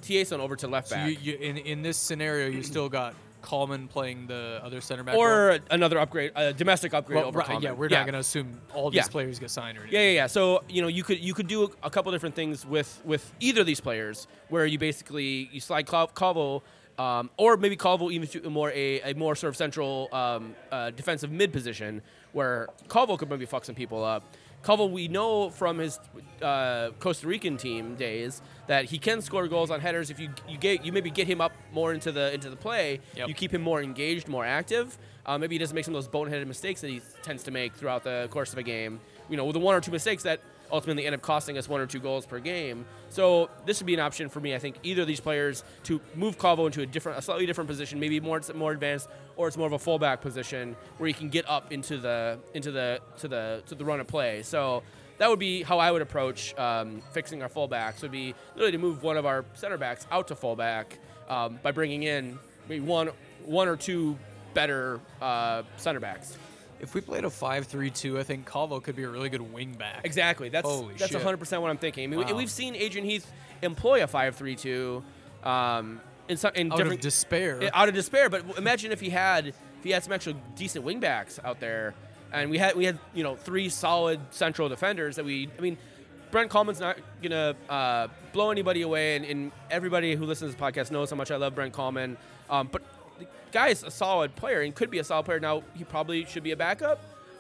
Thiesson 0.02 0.39
over 0.39 0.56
to 0.56 0.68
left 0.68 0.88
So 0.89 0.96
back. 0.96 1.10
you, 1.10 1.18
you, 1.22 1.38
in 1.38 1.58
in 1.58 1.82
this 1.82 1.98
scenario, 1.98 2.48
you 2.48 2.64
still 2.64 2.88
got 2.88 3.16
Kallman 3.46 3.88
playing 3.88 4.28
the 4.28 4.60
other 4.64 4.82
center 4.82 5.04
back. 5.04 5.16
or 5.16 5.60
another 5.72 6.00
upgrade, 6.00 6.32
a 6.36 6.52
domestic 6.54 6.93
upgrade 6.93 7.18
well, 7.18 7.28
over 7.28 7.39
right, 7.39 7.48
Kallman. 7.48 7.62
yeah, 7.64 7.72
we're 7.72 7.88
not 7.88 8.06
gonna 8.06 8.20
assume 8.20 8.60
all 8.74 8.89
these 8.89 8.98
Yeah. 8.98 9.08
players 9.08 9.39
get 9.39 9.50
signed 9.52 9.78
or 9.78 9.82
anything. 9.82 10.00
Yeah, 10.00 10.08
yeah, 10.08 10.16
yeah. 10.16 10.28
So 10.28 10.64
you 10.68 10.82
know, 10.82 10.88
you 10.88 11.04
could 11.04 11.20
you 11.20 11.34
could 11.34 11.48
do 11.48 11.72
a 11.84 11.89
couple 11.89 12.12
different 12.12 12.36
things 12.36 12.66
with 12.66 13.02
with 13.06 13.32
either 13.39 13.62
of 13.62 13.68
these 13.68 13.80
players, 13.80 14.28
where 14.50 14.66
you 14.66 14.78
basically 14.80 15.50
you 15.52 15.60
slide 15.60 15.86
Calvo, 15.88 16.64
um, 16.98 17.30
or 17.38 17.58
maybe 17.58 17.76
Calvo 17.76 18.10
even 18.10 18.28
to 18.28 18.50
more 18.50 18.72
a, 18.72 19.02
a 19.02 19.14
more 19.14 19.36
sort 19.36 19.50
of 19.50 19.58
central 19.58 20.10
um, 20.14 20.56
uh, 20.72 20.89
defensive 20.91 21.32
mid 21.32 21.54
position, 21.54 22.02
where 22.34 22.68
Calvo 22.89 23.18
could 23.18 23.30
maybe 23.30 23.46
fuck 23.46 23.66
some 23.66 23.76
people 23.76 24.04
up. 24.04 24.24
Calvo, 24.66 24.88
we 24.88 25.07
know 25.07 25.51
from 25.51 25.78
his 25.78 25.99
uh, 26.41 26.89
Costa 26.99 27.28
Rican 27.28 27.55
team 27.55 27.95
days 27.95 28.41
that 28.66 28.86
he 28.86 28.97
can 28.97 29.22
score 29.22 29.47
goals 29.47 29.70
on 29.70 29.80
headers. 29.80 30.09
If 30.09 30.20
you 30.20 30.30
you 30.49 30.57
get 30.57 30.84
you 30.84 30.91
maybe 30.91 31.11
get 31.11 31.28
him 31.28 31.39
up 31.39 31.51
more 31.72 31.93
into 31.93 32.11
the 32.11 32.34
into 32.34 32.49
the 32.49 32.55
play, 32.55 32.99
Yep. 33.16 33.28
you 33.28 33.34
keep 33.36 33.53
him 33.53 33.61
more 33.61 33.82
engaged, 33.84 34.28
more 34.28 34.43
active. 34.43 34.97
Uh, 35.26 35.38
maybe 35.38 35.55
he 35.55 35.59
doesn't 35.59 35.76
make 35.76 35.86
some 35.86 35.93
of 35.95 36.03
those 36.03 36.11
boneheaded 36.11 36.47
mistakes 36.47 36.82
that 36.82 36.89
he 36.89 36.99
tends 37.22 37.43
to 37.43 37.51
make 37.51 37.74
throughout 37.76 38.03
the 38.03 38.28
course 38.32 38.53
of 38.53 38.59
a 38.59 38.63
game. 38.63 38.99
You 39.30 39.38
know, 39.38 39.45
with 39.45 39.53
the 39.53 39.59
one 39.59 39.76
or 39.76 39.82
two 39.82 39.91
mistakes 39.91 40.24
that 40.24 40.39
ultimately 40.72 41.05
end 41.05 41.16
up 41.16 41.22
costing 41.22 41.57
us 41.57 41.68
one 41.70 41.82
or 41.82 41.86
two 41.86 41.99
goals 41.99 42.26
per 42.26 42.39
game. 42.39 42.86
So 43.09 43.49
this 43.66 43.80
would 43.80 43.88
be 43.88 43.93
an 43.93 43.99
option 43.99 44.30
for 44.30 44.39
me. 44.39 44.55
I 44.55 44.59
think 44.59 44.78
either 44.84 45.01
of 45.01 45.07
these 45.07 45.20
players 45.20 45.63
to 45.84 46.01
move 46.16 46.38
Calvo 46.38 46.66
into 46.66 46.82
a 46.82 46.86
different, 46.86 47.20
a 47.20 47.22
slightly 47.22 47.45
different 47.45 47.70
position, 47.70 47.99
maybe 47.99 48.20
more 48.20 48.41
more 48.53 48.72
advanced, 48.72 49.09
or 49.38 49.47
it's 49.47 49.57
more 49.57 49.68
of 49.68 49.74
a 49.74 49.80
fullback 49.80 50.22
position 50.22 50.76
where 50.97 51.07
he 51.07 51.13
can 51.13 51.30
get 51.30 51.47
up 51.49 51.72
into 51.72 51.97
the 51.97 52.39
into 52.53 52.72
the 52.72 52.99
to 53.20 53.28
the 53.28 53.63
to 53.68 53.76
the 53.76 53.86
run 53.86 53.99
of 53.99 54.07
play. 54.07 54.43
So. 54.43 54.84
That 55.18 55.30
would 55.30 55.39
be 55.39 55.63
how 55.63 55.80
I 55.80 55.91
would 55.93 56.01
approach 56.01 56.53
um, 56.57 57.01
fixing 57.13 57.41
our 57.41 57.47
fullbacks. 57.47 58.01
Would 58.01 58.11
be 58.11 58.36
literally 58.55 58.74
to 58.74 58.78
move 58.78 59.01
one 59.01 59.16
of 59.16 59.26
our 59.26 59.45
center 59.53 59.78
backs 59.78 60.05
out 60.11 60.28
to 60.28 60.36
fullback 60.36 60.99
um, 61.30 61.57
by 61.63 61.72
bringing 61.72 62.03
in 62.03 62.38
maybe 62.68 62.84
one 62.86 63.11
one 63.45 63.70
or 63.70 63.78
two 63.78 64.18
better 64.53 64.99
uh, 65.22 65.63
center 65.78 66.01
backs. 66.01 66.38
If 66.80 66.93
we 66.93 67.01
played 67.01 67.23
a 67.23 67.30
5-3-2, 67.30 68.19
I 68.19 68.23
think 68.23 68.49
Calvo 68.49 68.80
could 68.80 68.95
be 68.95 69.03
a 69.03 69.09
really 69.09 69.30
good 69.30 69.53
wing 69.53 69.73
back. 69.73 70.01
Exactly. 70.03 70.49
That's 70.49 70.67
Holy 70.67 70.93
that's 70.95 71.11
shit. 71.11 71.21
100% 71.21 71.61
what 71.61 71.69
I'm 71.71 71.78
thinking. 71.78 72.03
I 72.03 72.07
mean, 72.07 72.19
we- 72.19 72.26
Wow. 72.26 72.38
we've 72.38 72.51
seen 72.51 72.76
Adrian 72.76 73.07
Heath 73.07 73.26
employ 73.61 74.03
a 74.03 74.07
5-3-2 74.07 75.01
um, 75.43 76.01
in 76.28 76.38
some 76.38 76.51
in 76.55 76.71
Out 76.71 76.78
different 76.78 76.99
of 76.99 77.01
despair. 77.01 77.59
i- 77.63 77.69
out 77.73 77.88
of 77.88 77.95
despair. 77.95 78.30
But 78.30 78.39
w- 78.41 78.57
imagine 78.57 78.91
if 78.91 78.99
he 78.99 79.09
had 79.09 79.47
if 79.47 79.55
he 79.84 79.91
had 79.91 80.03
some 80.03 80.11
actual 80.13 80.34
decent 80.55 80.84
wing 80.84 80.99
backs 80.99 81.39
out 81.43 81.59
there, 81.59 81.93
and 82.34 82.49
we 82.49 82.57
had 82.57 82.76
we 82.76 82.86
had 82.86 82.97
you 83.13 83.23
know 83.23 83.36
three 83.36 83.69
solid 83.69 84.19
central 84.32 84.67
defenders 84.67 85.15
that 85.17 85.26
we. 85.26 85.49
I 85.57 85.61
mean, 85.61 85.78
Brent 86.32 86.49
Kallman's 86.51 86.80
not 86.80 86.97
gonna 87.21 87.55
uh, 87.69 88.07
blow 88.34 88.49
anybody 88.49 88.82
away, 88.82 89.15
and, 89.15 89.23
and 89.26 89.51
everybody 89.69 90.15
who 90.15 90.26
listens 90.26 90.53
to 90.53 90.57
this 90.59 90.61
podcast 90.73 90.89
knows 90.91 91.11
how 91.11 91.15
much 91.15 91.30
I 91.30 91.36
love 91.36 91.53
Brent 91.53 91.73
Kallman. 91.73 92.17
Um, 92.49 92.69
but 92.71 92.82
the 93.20 93.28
guy's 93.51 93.84
a 93.84 93.91
solid 93.91 94.36
player 94.36 94.61
and 94.61 94.74
could 94.76 94.89
be 94.91 94.99
a 94.99 95.03
solid 95.03 95.24
player. 95.26 95.39
Now 95.39 95.63
he 95.74 95.84
probably 95.84 96.26
should 96.26 96.43
be 96.43 96.51
a 96.51 96.55
backup, 96.57 96.99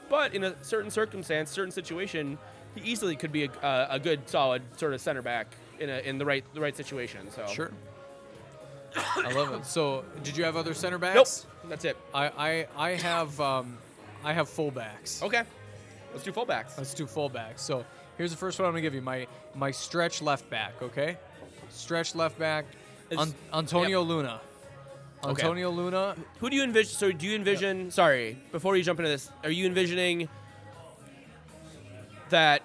but 0.09 0.33
in 0.33 0.43
a 0.43 0.55
certain 0.63 0.91
circumstance, 0.91 1.49
certain 1.51 1.71
situation, 1.71 2.37
he 2.75 2.89
easily 2.91 3.15
could 3.15 3.31
be 3.31 3.45
a, 3.45 3.49
a, 3.63 3.87
a 3.91 3.99
good 3.99 4.27
solid 4.29 4.61
sort 4.77 4.93
of 4.93 5.01
center 5.01 5.21
back 5.21 5.47
in 5.79 5.89
a, 5.89 5.99
in 5.99 6.17
the 6.17 6.25
right 6.25 6.43
the 6.53 6.61
right 6.61 6.75
situation. 6.75 7.29
So 7.31 7.45
Sure. 7.47 7.71
I 9.17 9.31
love 9.33 9.53
it. 9.53 9.65
So, 9.65 10.05
did 10.23 10.37
you 10.37 10.45
have 10.45 10.55
other 10.55 10.73
center 10.73 10.97
backs? 10.97 11.15
Nope. 11.65 11.69
That's 11.69 11.83
it. 11.83 11.97
I, 12.13 12.27
I, 12.27 12.67
I 12.77 12.89
have 12.91 13.39
um, 13.41 13.77
I 14.23 14.31
have 14.31 14.47
fullbacks. 14.47 15.21
Okay. 15.21 15.43
Let's 16.13 16.23
do 16.23 16.31
fullbacks. 16.31 16.77
Let's 16.77 16.93
do 16.93 17.05
fullbacks. 17.05 17.59
So 17.59 17.83
Here's 18.17 18.31
the 18.31 18.37
first 18.37 18.57
one 18.59 18.65
I'm 18.67 18.71
gonna 18.71 18.81
give 18.81 18.93
you. 18.93 19.01
My 19.01 19.27
my 19.53 19.71
stretch 19.71 20.21
left 20.21 20.49
back. 20.49 20.81
Okay, 20.81 21.17
stretch 21.69 22.15
left 22.15 22.39
back. 22.39 22.65
Is- 23.09 23.19
An- 23.19 23.33
Antonio 23.53 24.01
Luna. 24.01 24.39
Okay. 25.31 25.41
Antonio 25.43 25.69
Luna. 25.71 26.15
Who 26.39 26.49
do 26.49 26.55
you 26.55 26.63
envision? 26.63 26.93
So 26.95 27.11
do 27.11 27.25
you 27.25 27.35
envision? 27.35 27.91
Sorry, 27.91 28.37
before 28.51 28.75
you 28.77 28.83
jump 28.83 28.99
into 28.99 29.09
this, 29.09 29.29
are 29.43 29.49
you 29.51 29.65
envisioning 29.65 30.27
that 32.29 32.61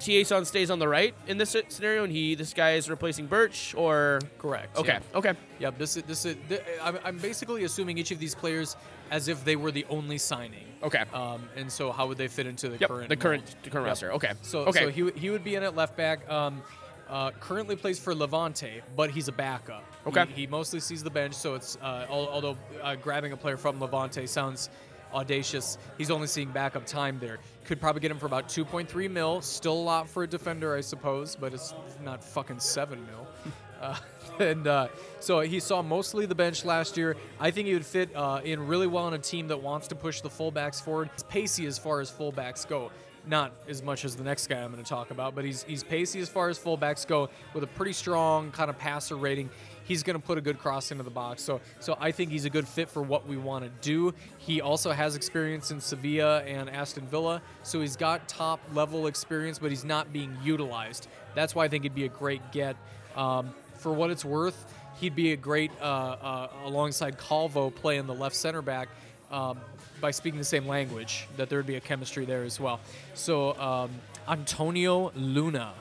Thiesson 0.00 0.46
stays 0.46 0.70
on 0.70 0.78
the 0.78 0.86
right 0.86 1.12
in 1.26 1.38
this 1.38 1.56
scenario, 1.68 2.04
and 2.04 2.12
he 2.12 2.34
this 2.36 2.54
guy 2.54 2.72
is 2.74 2.88
replacing 2.88 3.26
Burch, 3.26 3.74
or 3.76 4.20
Correct. 4.38 4.76
okay, 4.78 4.98
yeah. 5.12 5.18
okay, 5.18 5.32
Yep. 5.58 5.78
This 5.78 5.96
is 5.96 6.02
this 6.04 6.24
is. 6.24 6.36
th- 6.48 6.62
I'm, 6.82 6.98
I'm 7.04 7.18
basically 7.18 7.64
assuming 7.64 7.98
each 7.98 8.12
of 8.12 8.18
these 8.20 8.34
players 8.34 8.76
as 9.10 9.26
if 9.26 9.44
they 9.44 9.56
were 9.56 9.72
the 9.72 9.84
only 9.90 10.18
signing. 10.18 10.66
okay. 10.84 11.02
Um, 11.12 11.48
and 11.56 11.70
so 11.72 11.90
how 11.90 12.06
would 12.06 12.18
they 12.18 12.28
fit 12.28 12.46
into 12.46 12.68
the 12.68 12.76
yep, 12.78 12.88
current 12.90 13.08
the 13.08 13.16
current 13.16 13.42
mold? 13.44 13.56
the 13.64 13.70
current 13.70 13.86
roster. 13.86 14.12
Okay, 14.12 14.32
So, 14.42 14.60
okay, 14.66 14.80
so 14.80 14.90
he, 14.90 15.00
w- 15.00 15.18
he 15.18 15.30
would 15.30 15.42
be 15.42 15.56
in 15.56 15.62
at 15.64 15.74
left 15.74 15.96
back. 15.96 16.28
Um, 16.30 16.62
uh, 17.08 17.30
currently 17.40 17.74
plays 17.74 17.98
for 17.98 18.14
Levante, 18.14 18.82
but 18.94 19.10
he's 19.10 19.26
a 19.28 19.32
backup. 19.32 19.82
Okay. 20.08 20.26
He, 20.34 20.42
he 20.42 20.46
mostly 20.46 20.80
sees 20.80 21.02
the 21.02 21.10
bench, 21.10 21.34
so 21.34 21.54
it's 21.54 21.76
uh, 21.82 22.06
although 22.08 22.56
uh, 22.82 22.96
grabbing 22.96 23.32
a 23.32 23.36
player 23.36 23.56
from 23.56 23.80
Levante 23.80 24.26
sounds 24.26 24.70
audacious, 25.12 25.78
he's 25.96 26.10
only 26.10 26.26
seeing 26.26 26.50
backup 26.50 26.86
time 26.86 27.18
there. 27.18 27.38
Could 27.64 27.80
probably 27.80 28.00
get 28.00 28.10
him 28.10 28.18
for 28.18 28.26
about 28.26 28.48
2.3 28.48 29.10
mil. 29.10 29.40
Still 29.40 29.74
a 29.74 29.74
lot 29.74 30.08
for 30.08 30.22
a 30.22 30.26
defender, 30.26 30.74
I 30.74 30.80
suppose, 30.80 31.36
but 31.36 31.52
it's 31.52 31.74
not 32.02 32.22
fucking 32.22 32.60
seven 32.60 33.04
mil. 33.06 33.26
Uh, 33.80 33.96
and 34.40 34.66
uh, 34.66 34.88
so 35.20 35.40
he 35.40 35.60
saw 35.60 35.82
mostly 35.82 36.26
the 36.26 36.34
bench 36.34 36.64
last 36.64 36.96
year. 36.96 37.16
I 37.38 37.50
think 37.50 37.68
he 37.68 37.74
would 37.74 37.86
fit 37.86 38.10
uh, 38.14 38.40
in 38.42 38.66
really 38.66 38.86
well 38.86 39.04
on 39.04 39.14
a 39.14 39.18
team 39.18 39.48
that 39.48 39.62
wants 39.62 39.88
to 39.88 39.94
push 39.94 40.20
the 40.20 40.28
fullbacks 40.28 40.82
forward. 40.82 41.10
He's 41.14 41.22
pacey 41.22 41.66
as 41.66 41.78
far 41.78 42.00
as 42.00 42.10
fullbacks 42.10 42.66
go. 42.66 42.90
Not 43.26 43.52
as 43.68 43.82
much 43.82 44.04
as 44.04 44.16
the 44.16 44.24
next 44.24 44.46
guy 44.46 44.60
I'm 44.60 44.72
going 44.72 44.82
to 44.82 44.88
talk 44.88 45.10
about, 45.10 45.34
but 45.34 45.44
he's 45.44 45.62
he's 45.64 45.82
pacey 45.84 46.20
as 46.20 46.28
far 46.28 46.48
as 46.48 46.58
fullbacks 46.58 47.06
go 47.06 47.28
with 47.52 47.62
a 47.62 47.66
pretty 47.66 47.92
strong 47.92 48.50
kind 48.52 48.70
of 48.70 48.78
passer 48.78 49.16
rating. 49.16 49.50
He's 49.88 50.02
going 50.02 50.20
to 50.20 50.24
put 50.24 50.38
a 50.38 50.40
good 50.42 50.58
cross 50.58 50.92
into 50.92 51.02
the 51.02 51.10
box. 51.10 51.42
So 51.42 51.60
so 51.80 51.96
I 51.98 52.12
think 52.12 52.30
he's 52.30 52.44
a 52.44 52.50
good 52.50 52.68
fit 52.68 52.88
for 52.88 53.02
what 53.02 53.26
we 53.26 53.36
want 53.38 53.64
to 53.64 53.70
do. 53.80 54.14
He 54.36 54.60
also 54.60 54.92
has 54.92 55.16
experience 55.16 55.70
in 55.70 55.80
Sevilla 55.80 56.42
and 56.44 56.68
Aston 56.68 57.06
Villa, 57.06 57.40
so 57.62 57.80
he's 57.80 57.96
got 57.96 58.28
top 58.28 58.60
level 58.74 59.06
experience, 59.06 59.58
but 59.58 59.70
he's 59.70 59.84
not 59.84 60.12
being 60.12 60.36
utilized. 60.44 61.08
That's 61.34 61.54
why 61.54 61.64
I 61.64 61.68
think 61.68 61.84
he'd 61.84 61.94
be 61.94 62.04
a 62.04 62.08
great 62.08 62.42
get. 62.52 62.76
Um, 63.16 63.54
for 63.78 63.92
what 63.92 64.10
it's 64.10 64.24
worth, 64.24 64.72
he'd 65.00 65.14
be 65.16 65.32
a 65.32 65.36
great 65.36 65.70
uh, 65.80 65.84
uh, 65.84 66.48
alongside 66.64 67.16
Calvo 67.18 67.70
playing 67.70 68.06
the 68.06 68.14
left 68.14 68.36
center 68.36 68.60
back 68.60 68.88
um, 69.30 69.58
by 70.00 70.10
speaking 70.10 70.38
the 70.38 70.44
same 70.44 70.66
language. 70.66 71.26
That 71.36 71.48
there 71.48 71.58
would 71.58 71.66
be 71.66 71.76
a 71.76 71.80
chemistry 71.80 72.24
there 72.24 72.42
as 72.44 72.60
well. 72.60 72.80
So 73.14 73.58
um, 73.58 73.90
Antonio 74.28 75.12
Luna, 75.16 75.72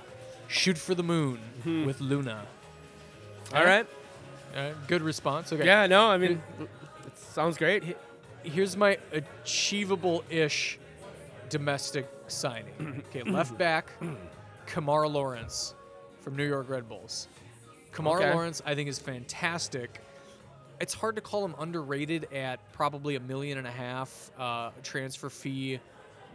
shoot 0.48 0.78
for 0.78 0.96
the 0.96 1.04
moon 1.04 1.40
with 1.86 2.00
Luna. 2.00 2.46
all 3.54 3.66
right. 3.66 3.88
Uh, 4.56 4.72
good 4.88 5.02
response. 5.02 5.52
Okay. 5.54 5.66
Yeah, 5.66 5.88
no, 5.88 6.10
I 6.10 6.18
mean, 6.18 6.42
it 6.60 7.18
sounds 7.18 7.58
great. 7.58 7.84
Here's 8.44 8.76
my 8.78 8.98
achievable-ish 9.12 10.80
domestic 11.50 12.10
signing. 12.28 13.04
Okay, 13.10 13.24
left 13.30 13.58
back, 13.58 13.92
Kemar 14.68 15.12
Lawrence 15.12 15.74
from 16.22 16.36
New 16.36 16.46
York 16.48 16.70
Red 16.70 16.90
Bulls. 16.90 17.28
Kemar 17.94 18.18
Okay. 18.18 18.34
Lawrence, 18.34 18.62
I 18.66 18.76
think, 18.76 18.90
is 18.90 19.00
fantastic. 19.00 20.02
It's 20.82 20.94
hard 20.94 21.16
to 21.16 21.22
call 21.22 21.44
him 21.46 21.56
underrated 21.58 22.32
at 22.34 22.60
probably 22.74 23.16
a 23.16 23.20
million 23.20 23.58
and 23.58 23.66
a 23.66 23.72
half 23.72 24.32
uh, 24.38 24.72
transfer 24.84 25.30
fee 25.30 25.80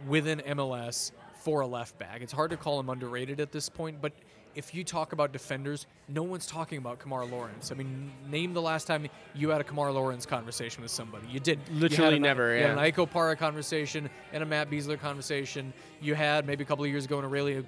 within 0.07 0.39
MLS 0.39 1.11
for 1.43 1.61
a 1.61 1.67
left 1.67 1.97
back. 1.99 2.21
It's 2.21 2.33
hard 2.33 2.51
to 2.51 2.57
call 2.57 2.79
him 2.79 2.89
underrated 2.89 3.39
at 3.39 3.51
this 3.51 3.69
point, 3.69 4.01
but 4.01 4.11
if 4.55 4.73
you 4.75 4.83
talk 4.83 5.13
about 5.13 5.31
defenders, 5.33 5.87
no 6.07 6.23
one's 6.23 6.45
talking 6.45 6.77
about 6.77 6.99
Kemar 6.99 7.29
Lawrence. 7.29 7.71
I 7.71 7.75
mean, 7.75 8.11
name 8.29 8.53
the 8.53 8.61
last 8.61 8.85
time 8.87 9.07
you 9.33 9.49
had 9.49 9.61
a 9.61 9.63
Kemar 9.63 9.93
Lawrence 9.93 10.25
conversation 10.25 10.81
with 10.83 10.91
somebody. 10.91 11.27
You 11.27 11.39
did. 11.39 11.59
You 11.71 11.79
Literally 11.79 12.03
had 12.05 12.13
an- 12.13 12.21
never, 12.21 12.55
You 12.55 12.61
had 12.61 12.67
yeah. 12.67 12.73
an 12.73 12.79
Ike 12.79 12.97
Opara 12.97 13.37
conversation 13.37 14.09
and 14.31 14.43
a 14.43 14.45
Matt 14.45 14.69
Besler 14.69 14.99
conversation. 14.99 15.73
You 16.01 16.15
had 16.15 16.45
maybe 16.45 16.63
a 16.63 16.67
couple 16.67 16.83
of 16.85 16.91
years 16.91 17.05
ago 17.05 17.19
an 17.19 17.25
Aurélien 17.25 17.65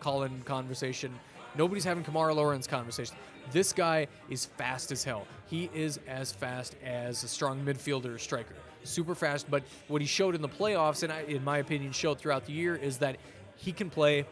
Collin 0.00 0.42
conversation. 0.44 1.12
Nobody's 1.56 1.84
having 1.84 2.02
Kamara 2.02 2.34
Lawrence 2.34 2.66
conversation. 2.66 3.14
This 3.52 3.72
guy 3.72 4.08
is 4.28 4.46
fast 4.46 4.90
as 4.90 5.04
hell. 5.04 5.26
He 5.46 5.70
is 5.74 6.00
as 6.08 6.32
fast 6.32 6.76
as 6.84 7.22
a 7.22 7.28
strong 7.28 7.64
midfielder 7.64 8.18
striker. 8.18 8.54
Super 8.82 9.14
fast, 9.14 9.50
but 9.50 9.62
what 9.88 10.00
he 10.02 10.06
showed 10.06 10.34
in 10.34 10.42
the 10.42 10.48
playoffs, 10.48 11.02
and 11.04 11.12
I, 11.12 11.20
in 11.22 11.44
my 11.44 11.58
opinion, 11.58 11.92
showed 11.92 12.18
throughout 12.18 12.44
the 12.46 12.52
year, 12.52 12.74
is 12.74 12.98
that 12.98 13.16
he 13.56 13.70
can 13.72 13.88
play 13.88 14.26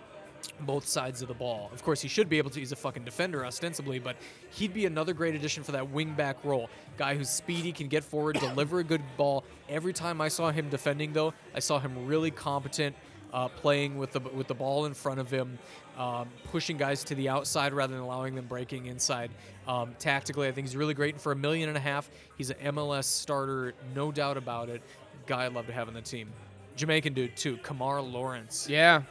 both 0.61 0.87
sides 0.87 1.23
of 1.23 1.29
the 1.29 1.35
ball. 1.35 1.71
Of 1.73 1.83
course, 1.83 2.01
he 2.01 2.09
should 2.09 2.29
be 2.29 2.39
able 2.39 2.51
to. 2.51 2.59
He's 2.59 2.73
a 2.73 2.77
fucking 2.77 3.05
defender, 3.05 3.45
ostensibly, 3.45 3.99
but 3.99 4.17
he'd 4.51 4.75
be 4.75 4.87
another 4.87 5.13
great 5.13 5.35
addition 5.35 5.63
for 5.63 5.73
that 5.73 5.91
wing 5.91 6.13
back 6.15 6.37
role. 6.45 6.69
Guy 6.97 7.15
who's 7.17 7.31
speedy, 7.31 7.73
can 7.73 7.89
get 7.89 8.05
forward, 8.05 8.39
deliver 8.39 8.81
a 8.81 8.85
good 8.85 9.03
ball. 9.17 9.45
Every 9.69 9.93
time 9.93 10.21
I 10.21 10.29
saw 10.29 10.51
him 10.51 10.69
defending, 10.69 11.13
though, 11.13 11.35
I 11.55 11.61
saw 11.61 11.79
him 11.79 12.07
really 12.07 12.31
competent, 12.31 12.97
uh, 13.33 13.49
playing 13.49 13.99
with 13.99 14.13
the 14.13 14.21
with 14.21 14.47
the 14.47 14.55
ball 14.55 14.87
in 14.87 14.95
front 14.95 15.21
of 15.21 15.31
him, 15.31 15.59
um, 15.99 16.29
pushing 16.51 16.77
guys 16.77 17.05
to 17.05 17.15
the 17.15 17.29
outside 17.29 17.73
rather 17.73 17.95
than 17.95 18.03
allowing 18.03 18.35
them 18.35 18.47
breaking 18.47 18.87
inside. 18.87 19.31
Um, 19.67 19.95
tactically, 19.99 20.49
I 20.49 20.53
think 20.53 20.67
he's 20.67 20.77
really 20.77 20.95
great. 20.95 21.15
And 21.15 21.23
for 21.23 21.33
a 21.33 21.37
million 21.37 21.69
and 21.69 21.79
a 21.79 21.81
half, 21.81 22.11
he's 22.37 22.51
an 22.51 22.75
MLS 22.75 23.05
starter, 23.05 23.75
no 23.95 24.13
doubt 24.13 24.37
about 24.37 24.69
it. 24.69 24.83
Guy 25.27 25.47
I'd 25.47 25.55
love 25.55 25.67
to 25.67 25.73
have 25.73 25.89
on 25.89 25.95
the 25.95 26.01
team. 26.01 26.33
Jamaican 26.77 27.15
dude 27.15 27.37
too, 27.37 27.57
Kemar 27.59 28.13
Lawrence. 28.13 28.69
Yeah, 28.69 29.03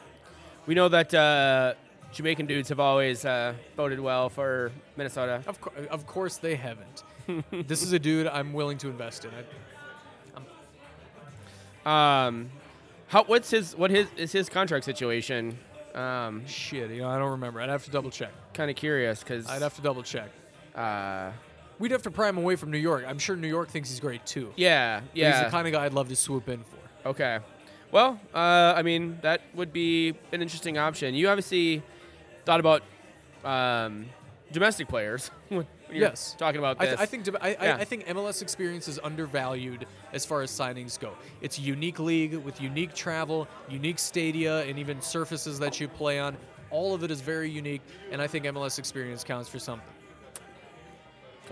we 0.66 0.76
know 0.76 0.90
that 0.90 1.14
uh, 1.14 1.74
Jamaican 2.14 2.46
dudes 2.46 2.70
have 2.70 2.80
always 2.80 3.26
uh, 3.26 3.54
voted 3.78 4.00
well 4.00 4.30
for 4.30 4.72
Minnesota. 4.98 5.42
Of, 5.48 5.60
cour- 5.62 5.74
of 5.90 6.06
course 6.08 6.38
they 6.38 6.56
haven't. 6.56 7.04
this 7.68 7.82
is 7.84 7.94
a 7.94 8.00
dude 8.00 8.28
I'm 8.28 8.54
willing 8.54 8.78
to 8.80 8.90
invest 8.90 9.26
in. 9.26 9.32
I, 9.32 9.44
Um, 11.84 12.52
how 13.08 13.24
what's 13.24 13.50
his 13.50 13.76
what 13.76 13.90
his 13.92 14.08
is 14.16 14.32
his 14.32 14.50
contract 14.50 14.86
situation? 14.86 15.58
Um, 15.96 16.46
shit, 16.46 16.90
you 16.92 17.02
know, 17.02 17.10
I 17.10 17.18
don't 17.18 17.32
remember. 17.32 17.60
I'd 17.60 17.70
have 17.70 17.84
to 17.86 17.92
double 17.92 18.12
check. 18.12 18.32
kind 18.54 18.70
of 18.70 18.78
curious 18.78 19.20
because 19.24 19.48
I'd 19.48 19.62
have 19.62 19.76
to 19.76 19.82
double 19.82 20.04
check. 20.04 20.30
uh, 20.76 21.32
We'd 21.80 21.92
have 21.92 22.04
to 22.04 22.12
pry 22.12 22.30
him 22.30 22.38
away 22.38 22.56
from 22.56 22.70
New 22.70 22.78
York. 22.78 23.04
I'm 23.08 23.18
sure 23.18 23.36
New 23.36 23.48
York 23.48 23.70
thinks 23.70 23.90
he's 23.90 24.00
great 24.00 24.24
too. 24.26 24.54
yeah 24.56 25.00
But 25.00 25.10
yeah 25.18 25.32
He's 25.38 25.46
the 25.46 25.50
kind 25.52 25.66
of 25.68 25.74
guy 25.74 25.84
I'd 25.86 25.94
love 25.94 26.08
to 26.10 26.16
swoop 26.16 26.48
in 26.48 26.60
for. 26.64 27.10
okay. 27.10 27.40
Well, 27.92 28.20
uh, 28.34 28.38
I 28.76 28.82
mean 28.84 29.20
that 29.22 29.42
would 29.56 29.74
be 29.74 30.16
an 30.32 30.42
interesting 30.42 30.78
option. 30.78 31.14
You 31.14 31.30
obviously 31.30 31.84
thought 32.46 32.60
about 32.60 32.84
um, 33.44 34.06
domestic 34.52 34.88
players 34.88 35.30
when 35.50 35.66
you're 35.90 36.00
Yes. 36.02 36.36
talking 36.38 36.60
about 36.60 36.78
I, 36.80 36.86
this. 36.86 36.98
th- 36.98 37.00
I 37.02 37.06
think 37.06 37.44
I, 37.44 37.50
Yeah. 37.52 37.76
I, 37.78 37.82
I 37.82 37.84
think 37.86 38.08
MLS 38.08 38.42
experience 38.42 38.88
is 38.88 38.98
undervalued 39.04 39.86
as 40.14 40.26
far 40.26 40.42
as 40.42 40.50
signings 40.52 40.98
go. 41.00 41.14
It's 41.42 41.58
a 41.58 41.62
unique 41.62 42.00
league 42.00 42.34
with 42.36 42.62
unique 42.62 42.94
travel, 42.94 43.48
unique 43.70 44.00
stadia, 44.00 44.64
and 44.66 44.80
even 44.80 45.02
surfaces 45.02 45.60
that 45.60 45.80
you 45.82 45.88
play 45.90 46.18
on. 46.20 46.38
All 46.70 46.94
of 46.94 47.04
it 47.04 47.12
is 47.12 47.20
very 47.20 47.50
unique, 47.50 47.82
and 48.14 48.22
I 48.22 48.28
think 48.28 48.46
MLS 48.46 48.80
experience 48.80 49.26
counts 49.26 49.50
for 49.50 49.60
something. 49.60 49.86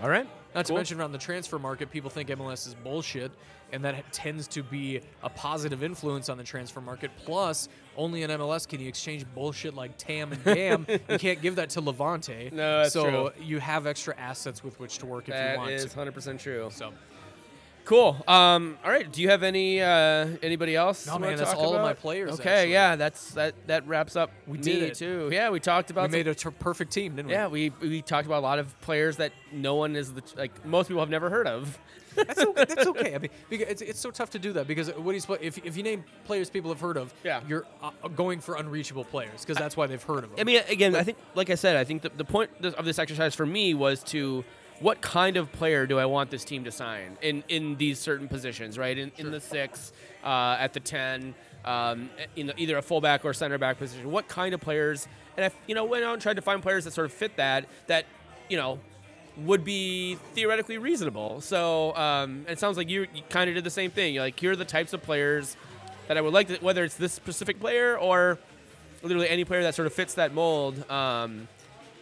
All 0.02 0.08
right. 0.08 0.26
Not 0.54 0.64
to 0.66 0.72
mention 0.74 0.98
around 0.98 1.12
the 1.12 1.18
transfer 1.18 1.58
market, 1.58 1.90
people 1.90 2.08
think 2.08 2.30
MLS 2.30 2.66
is 2.66 2.74
bullshit, 2.74 3.30
and 3.72 3.84
that 3.84 4.12
tends 4.12 4.48
to 4.48 4.62
be 4.62 5.00
a 5.22 5.28
positive 5.28 5.82
influence 5.82 6.28
on 6.28 6.38
the 6.38 6.44
transfer 6.44 6.80
market. 6.80 7.10
Plus, 7.24 7.68
only 7.96 8.22
in 8.22 8.30
MLS 8.30 8.66
can 8.66 8.80
you 8.80 8.88
exchange 8.88 9.24
bullshit 9.34 9.74
like 9.74 9.96
TAM 9.96 10.32
and 10.32 10.44
CAM. 10.44 10.86
you 11.08 11.18
can't 11.18 11.40
give 11.42 11.56
that 11.56 11.70
to 11.70 11.80
Levante. 11.80 12.50
No, 12.52 12.78
that's 12.78 12.92
so 12.92 13.30
true. 13.30 13.44
you 13.44 13.58
have 13.60 13.86
extra 13.86 14.16
assets 14.18 14.62
with 14.64 14.78
which 14.80 14.98
to 14.98 15.06
work 15.06 15.28
if 15.28 15.34
you 15.34 15.58
want 15.58 15.70
is 15.70 15.84
to. 15.92 15.98
100% 15.98 16.38
true. 16.38 16.68
So 16.72 16.92
Cool. 17.84 18.22
Um, 18.28 18.78
all 18.84 18.90
right. 18.90 19.10
Do 19.10 19.20
you 19.20 19.30
have 19.30 19.42
any 19.42 19.80
uh, 19.80 20.28
anybody 20.42 20.76
else? 20.76 21.06
No, 21.06 21.18
man, 21.18 21.36
that's 21.36 21.54
all 21.54 21.74
of 21.74 21.82
my 21.82 21.94
players, 21.94 22.38
Okay. 22.38 22.48
actually. 22.48 22.72
Yeah. 22.72 22.96
That's 22.96 23.32
that. 23.32 23.54
That 23.66 23.86
wraps 23.88 24.16
up. 24.16 24.30
We 24.46 24.58
me 24.58 24.62
did 24.62 24.82
it. 24.84 24.94
too. 24.94 25.28
Yeah. 25.32 25.50
We 25.50 25.60
talked 25.60 25.90
about. 25.90 26.02
we 26.02 26.04
about. 26.06 26.12
made 26.12 26.28
a 26.28 26.34
ter- 26.34 26.50
perfect 26.52 26.92
team, 26.92 27.16
didn't 27.16 27.28
we? 27.28 27.32
yeah. 27.32 27.48
We 27.48 27.70
we 27.80 28.02
talked 28.02 28.26
about 28.26 28.40
a 28.40 28.46
lot 28.46 28.58
of 28.58 28.80
players 28.80 29.16
that 29.16 29.32
no 29.50 29.74
one 29.74 29.96
is 29.96 30.12
the 30.12 30.22
like 30.36 30.64
most 30.64 30.86
people 30.88 31.00
have 31.00 31.10
never 31.10 31.30
heard 31.30 31.46
of. 31.48 31.78
That's 32.16 32.40
okay. 32.40 32.64
That's 32.64 32.86
okay. 32.86 33.14
I 33.14 33.18
mean, 33.18 33.30
because 33.48 33.68
it's, 33.68 33.82
it's 33.82 34.00
so 34.00 34.10
tough 34.10 34.30
to 34.30 34.38
do 34.38 34.52
that 34.54 34.66
because 34.66 34.88
what 34.90 35.14
he's 35.14 35.26
if 35.40 35.58
if 35.64 35.76
you 35.76 35.82
name 35.82 36.04
players 36.24 36.50
people 36.50 36.70
have 36.70 36.80
heard 36.80 36.96
of, 36.96 37.12
Yeah. 37.24 37.40
you're 37.48 37.66
uh, 37.82 37.90
going 38.14 38.40
for 38.40 38.56
unreachable 38.56 39.04
players 39.04 39.40
because 39.40 39.56
that's 39.56 39.76
why 39.76 39.86
they've 39.86 40.02
heard 40.02 40.24
of 40.24 40.30
them. 40.30 40.38
I 40.40 40.44
mean, 40.44 40.62
again, 40.68 40.94
I 40.96 41.02
think, 41.02 41.18
like 41.34 41.50
I 41.50 41.54
said, 41.54 41.76
I 41.76 41.84
think 41.84 42.02
the, 42.02 42.10
the 42.10 42.24
point 42.24 42.50
of 42.62 42.84
this 42.84 42.98
exercise 42.98 43.34
for 43.34 43.46
me 43.46 43.74
was 43.74 44.02
to 44.04 44.44
what 44.80 45.00
kind 45.02 45.36
of 45.36 45.52
player 45.52 45.86
do 45.86 45.98
I 45.98 46.06
want 46.06 46.30
this 46.30 46.42
team 46.44 46.64
to 46.64 46.72
sign 46.72 47.18
in, 47.20 47.44
in 47.48 47.76
these 47.76 47.98
certain 47.98 48.28
positions, 48.28 48.78
right? 48.78 48.96
In, 48.96 49.12
in 49.18 49.30
the 49.30 49.38
six, 49.40 49.92
uh, 50.24 50.56
at 50.58 50.72
the 50.72 50.80
10, 50.80 51.34
um, 51.66 52.08
in 52.34 52.50
either 52.56 52.78
a 52.78 52.82
fullback 52.82 53.22
or 53.26 53.34
center 53.34 53.58
back 53.58 53.76
position. 53.78 54.10
What 54.10 54.26
kind 54.26 54.54
of 54.54 54.60
players? 54.62 55.06
And 55.36 55.44
I, 55.44 55.50
you 55.66 55.74
know, 55.74 55.84
went 55.84 56.04
out 56.04 56.14
and 56.14 56.22
tried 56.22 56.36
to 56.36 56.42
find 56.42 56.62
players 56.62 56.84
that 56.84 56.92
sort 56.94 57.04
of 57.04 57.12
fit 57.12 57.36
that, 57.36 57.66
that, 57.88 58.06
you 58.48 58.56
know, 58.56 58.78
would 59.36 59.64
be 59.64 60.16
theoretically 60.34 60.78
reasonable. 60.78 61.40
So 61.40 61.94
um, 61.96 62.44
it 62.48 62.58
sounds 62.58 62.76
like 62.76 62.88
you, 62.88 63.06
you 63.14 63.22
kind 63.28 63.48
of 63.48 63.54
did 63.54 63.64
the 63.64 63.70
same 63.70 63.90
thing. 63.90 64.14
You're 64.14 64.24
like, 64.24 64.38
here 64.38 64.52
are 64.52 64.56
the 64.56 64.64
types 64.64 64.92
of 64.92 65.02
players 65.02 65.56
that 66.08 66.16
I 66.16 66.20
would 66.20 66.32
like, 66.32 66.48
to, 66.48 66.56
whether 66.58 66.84
it's 66.84 66.96
this 66.96 67.12
specific 67.12 67.60
player 67.60 67.96
or 67.96 68.38
literally 69.02 69.28
any 69.28 69.44
player 69.44 69.62
that 69.62 69.74
sort 69.74 69.86
of 69.86 69.92
fits 69.92 70.14
that 70.14 70.34
mold. 70.34 70.90
Um, 70.90 71.48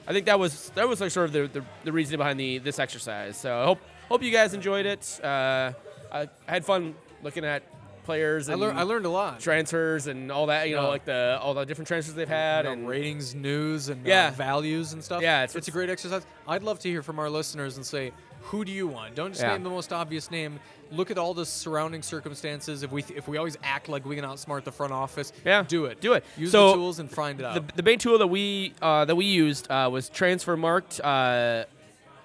I 0.06 0.12
think 0.12 0.26
that 0.26 0.38
was 0.38 0.70
that 0.70 0.88
was 0.88 1.00
like 1.00 1.10
sort 1.10 1.26
of 1.26 1.32
the, 1.32 1.60
the, 1.60 1.64
the 1.84 1.92
reason 1.92 2.16
behind 2.16 2.40
the 2.40 2.58
this 2.58 2.78
exercise. 2.78 3.36
So 3.36 3.60
I 3.60 3.64
hope 3.64 3.78
hope 4.08 4.22
you 4.22 4.32
guys 4.32 4.54
enjoyed 4.54 4.86
it. 4.86 5.20
Uh, 5.22 5.72
I 6.10 6.28
had 6.46 6.64
fun 6.64 6.94
looking 7.22 7.44
at 7.44 7.62
players 8.08 8.48
I, 8.48 8.52
and 8.52 8.62
lear- 8.62 8.72
I 8.72 8.82
learned 8.84 9.04
a 9.04 9.10
lot. 9.10 9.38
transfers 9.40 10.06
and 10.06 10.32
all 10.32 10.46
that. 10.46 10.68
You 10.70 10.76
know, 10.76 10.88
like 10.88 11.04
the 11.04 11.38
all 11.42 11.52
the 11.52 11.66
different 11.66 11.88
transfers 11.88 12.14
they've 12.14 12.26
had 12.28 12.60
You 12.64 12.70
know, 12.70 12.72
and 12.72 12.88
ratings, 12.88 13.34
news, 13.34 13.90
and 13.90 14.06
Yeah. 14.06 14.28
uh, 14.28 14.30
values 14.32 14.94
and 14.94 15.04
stuff. 15.04 15.20
Yeah, 15.22 15.42
it's, 15.44 15.54
it's- 15.54 15.68
a 15.68 15.70
great 15.70 15.90
exercise. 15.90 16.24
I'd 16.46 16.62
love 16.62 16.78
to 16.80 16.88
hear 16.88 17.02
from 17.02 17.18
our 17.18 17.28
listeners 17.28 17.76
and 17.76 17.84
say, 17.84 18.12
who 18.50 18.64
do 18.64 18.72
you 18.72 18.86
want? 18.86 19.14
Don't 19.14 19.32
just 19.32 19.42
Yeah. 19.42 19.52
name 19.52 19.62
the 19.64 19.68
most 19.70 19.92
obvious 19.92 20.30
name. 20.30 20.58
Look 20.90 21.10
at 21.10 21.18
all 21.18 21.34
the 21.34 21.44
surrounding 21.44 22.00
circumstances. 22.02 22.82
If 22.82 22.90
we 22.92 23.04
if 23.14 23.28
we 23.28 23.36
always 23.36 23.58
act 23.62 23.88
like 23.90 24.06
we 24.06 24.16
can 24.16 24.24
outsmart 24.24 24.64
the 24.64 24.72
front 24.72 24.92
office, 24.92 25.32
Yeah, 25.44 25.62
do 25.76 25.84
it. 25.84 26.00
do 26.00 26.14
it. 26.14 26.24
Use 26.38 26.50
So, 26.52 26.68
the 26.68 26.74
tools 26.74 26.98
and 26.98 27.10
find 27.10 27.40
it 27.40 27.44
out. 27.44 27.54
the, 27.56 27.64
the 27.76 27.82
main 27.82 27.98
tool 27.98 28.16
that 28.18 28.28
we 28.28 28.72
uh, 28.80 29.04
that 29.04 29.16
we 29.16 29.26
used 29.26 29.70
uh, 29.70 29.90
was 29.92 30.08
Transfermarkt. 30.08 31.00
Uh, 31.04 31.64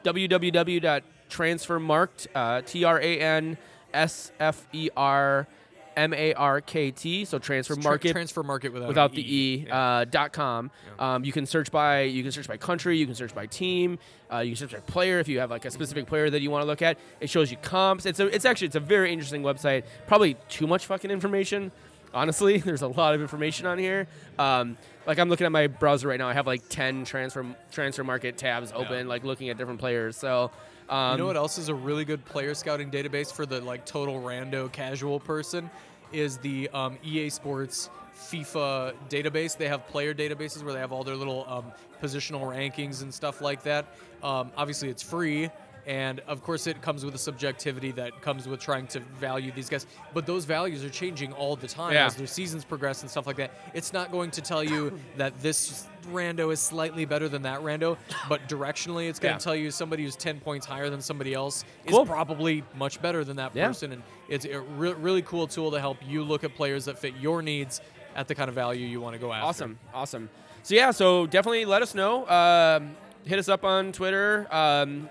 www.transfermarkt. 0.05 2.27
Uh, 2.35 2.61
T 2.65 2.83
R 2.83 2.99
A 3.01 3.19
N 3.19 3.57
S 3.93 4.31
F 4.39 4.67
E 4.71 4.89
R 4.95 5.47
M 5.95 6.13
A 6.13 6.33
R 6.33 6.61
K 6.61 6.91
T. 6.91 7.25
So 7.25 7.39
transfer 7.39 7.75
Tra- 7.75 7.83
market 7.83 8.11
transfer 8.11 8.43
market 8.43 8.73
without, 8.73 8.87
without 8.87 9.11
the 9.13 9.21
e 9.35 9.65
Yeah. 9.67 9.77
uh, 9.77 10.05
dot 10.05 10.33
com. 10.33 10.71
Um, 10.99 11.23
you 11.23 11.31
can 11.31 11.45
search 11.45 11.71
by 11.71 12.01
you 12.01 12.23
can 12.23 12.31
search 12.31 12.47
by 12.47 12.57
country, 12.57 12.97
you 12.97 13.05
can 13.05 13.15
search 13.15 13.33
by 13.33 13.45
team, 13.45 13.99
uh, 14.31 14.39
you 14.39 14.51
can 14.51 14.57
search 14.57 14.71
by 14.71 14.79
player 14.91 15.19
if 15.19 15.27
you 15.27 15.39
have 15.39 15.51
like 15.51 15.65
a 15.65 15.71
specific 15.71 16.05
player 16.05 16.29
that 16.29 16.41
you 16.41 16.49
want 16.51 16.63
to 16.63 16.67
look 16.67 16.81
at. 16.81 16.97
It 17.19 17.29
shows 17.29 17.51
you 17.51 17.57
comps. 17.57 18.05
It's 18.05 18.19
a, 18.19 18.27
it's 18.27 18.45
actually 18.45 18.67
it's 18.67 18.75
a 18.75 18.79
very 18.81 19.11
interesting 19.11 19.43
website. 19.43 19.83
Probably 20.07 20.35
too 20.49 20.67
much 20.67 20.85
fucking 20.85 21.11
information. 21.11 21.71
Honestly, 22.13 22.57
there's 22.59 22.83
a 22.83 22.87
lot 22.87 23.15
of 23.15 23.21
information 23.21 23.65
on 23.65 23.77
here. 23.77 24.07
Um, 24.37 24.77
like 25.07 25.17
I'm 25.19 25.29
looking 25.29 25.45
at 25.45 25.51
my 25.51 25.67
browser 25.67 26.07
right 26.07 26.19
now. 26.19 26.27
I 26.29 26.33
have 26.33 26.45
like 26.47 26.67
10 26.69 27.05
transfer 27.05 27.45
Transfermarkt 27.73 28.35
tabs 28.37 28.71
open, 28.73 29.07
like 29.07 29.23
looking 29.23 29.49
at 29.49 29.57
different 29.57 29.79
players. 29.79 30.15
So. 30.17 30.51
Um, 30.93 31.13
You 31.13 31.17
know 31.17 31.25
what 31.25 31.37
else 31.37 31.57
is 31.57 31.69
a 31.69 31.73
really 31.73 32.05
good 32.05 32.23
player 32.23 32.53
scouting 32.53 32.91
database 32.91 33.33
for 33.33 33.47
the 33.47 33.59
like 33.61 33.83
total 33.83 34.21
rando 34.21 34.71
casual 34.71 35.19
person 35.19 35.71
is 36.11 36.37
the 36.37 36.69
um, 36.69 36.99
EA 37.03 37.31
Sports 37.31 37.89
FIFA 38.15 38.93
database. 39.09 39.57
They 39.57 39.67
have 39.67 39.87
player 39.87 40.13
databases 40.13 40.63
where 40.63 40.71
they 40.71 40.79
have 40.79 40.91
all 40.91 41.03
their 41.03 41.15
little 41.15 41.45
um, 41.49 41.71
positional 41.99 42.41
rankings 42.41 43.01
and 43.01 43.11
stuff 43.11 43.41
like 43.41 43.63
that. 43.63 43.87
Um, 44.21 44.51
obviously, 44.55 44.89
it's 44.89 45.01
free. 45.01 45.49
And 45.85 46.21
of 46.21 46.41
course, 46.43 46.65
it 46.67 46.81
comes 46.81 47.03
with 47.03 47.13
a 47.13 47.17
subjectivity 47.17 47.91
that 47.91 48.21
comes 48.21 48.47
with 48.47 48.59
trying 48.61 48.87
to 48.87 48.99
value 49.01 49.51
these 49.51 49.67
guys. 49.69 49.85
But 50.13 50.25
those 50.25 50.45
values 50.45 50.83
are 50.83 50.89
changing 50.89 51.33
all 51.33 51.55
the 51.57 51.67
time 51.67 51.93
Yeah. 51.93 52.05
as 52.05 52.15
their 52.15 52.27
seasons 52.27 52.63
progress 52.63 53.01
and 53.01 53.11
stuff 53.11 53.27
like 53.27 53.35
that. 53.37 53.51
It's 53.73 53.91
not 53.91 54.11
going 54.11 54.31
to 54.31 54.41
tell 54.41 54.63
you 54.63 54.97
that 55.17 55.37
this 55.41 55.87
rando 56.11 56.51
is 56.53 56.59
slightly 56.61 57.03
better 57.05 57.27
than 57.27 57.41
that 57.43 57.59
rando, 57.61 57.97
but 58.29 58.47
directionally, 58.47 59.09
it's 59.09 59.19
going 59.19 59.33
to 59.33 59.39
Yeah. 59.39 59.43
tell 59.43 59.55
you 59.55 59.71
somebody 59.71 60.03
who's 60.03 60.15
10 60.15 60.39
points 60.39 60.65
higher 60.65 60.89
than 60.89 61.01
somebody 61.01 61.33
else 61.33 61.65
Cool. 61.87 62.03
is 62.03 62.07
probably 62.07 62.63
much 62.77 63.01
better 63.01 63.23
than 63.23 63.35
that 63.37 63.51
Yeah. 63.53 63.67
person. 63.67 63.91
And 63.93 64.03
it's 64.29 64.45
a 64.45 64.61
re- 64.61 64.93
really 64.93 65.21
cool 65.21 65.47
tool 65.47 65.71
to 65.71 65.79
help 65.79 65.97
you 66.05 66.23
look 66.23 66.43
at 66.43 66.55
players 66.55 66.85
that 66.85 66.97
fit 66.97 67.13
your 67.19 67.41
needs 67.41 67.81
at 68.15 68.27
the 68.27 68.35
kind 68.35 68.47
of 68.47 68.55
value 68.55 68.85
you 68.87 69.01
want 69.01 69.15
to 69.15 69.19
go 69.19 69.33
after. 69.33 69.45
Awesome, 69.47 69.79
awesome. 69.93 70.29
So 70.63 70.75
yeah, 70.75 70.91
so 70.91 71.25
definitely 71.27 71.65
let 71.65 71.81
us 71.81 71.93
know. 71.95 72.27
Um, 72.29 72.95
hit 73.25 73.39
us 73.39 73.49
up 73.49 73.63
on 73.65 73.91
Twitter. 73.91 74.47
Um, 74.51 75.09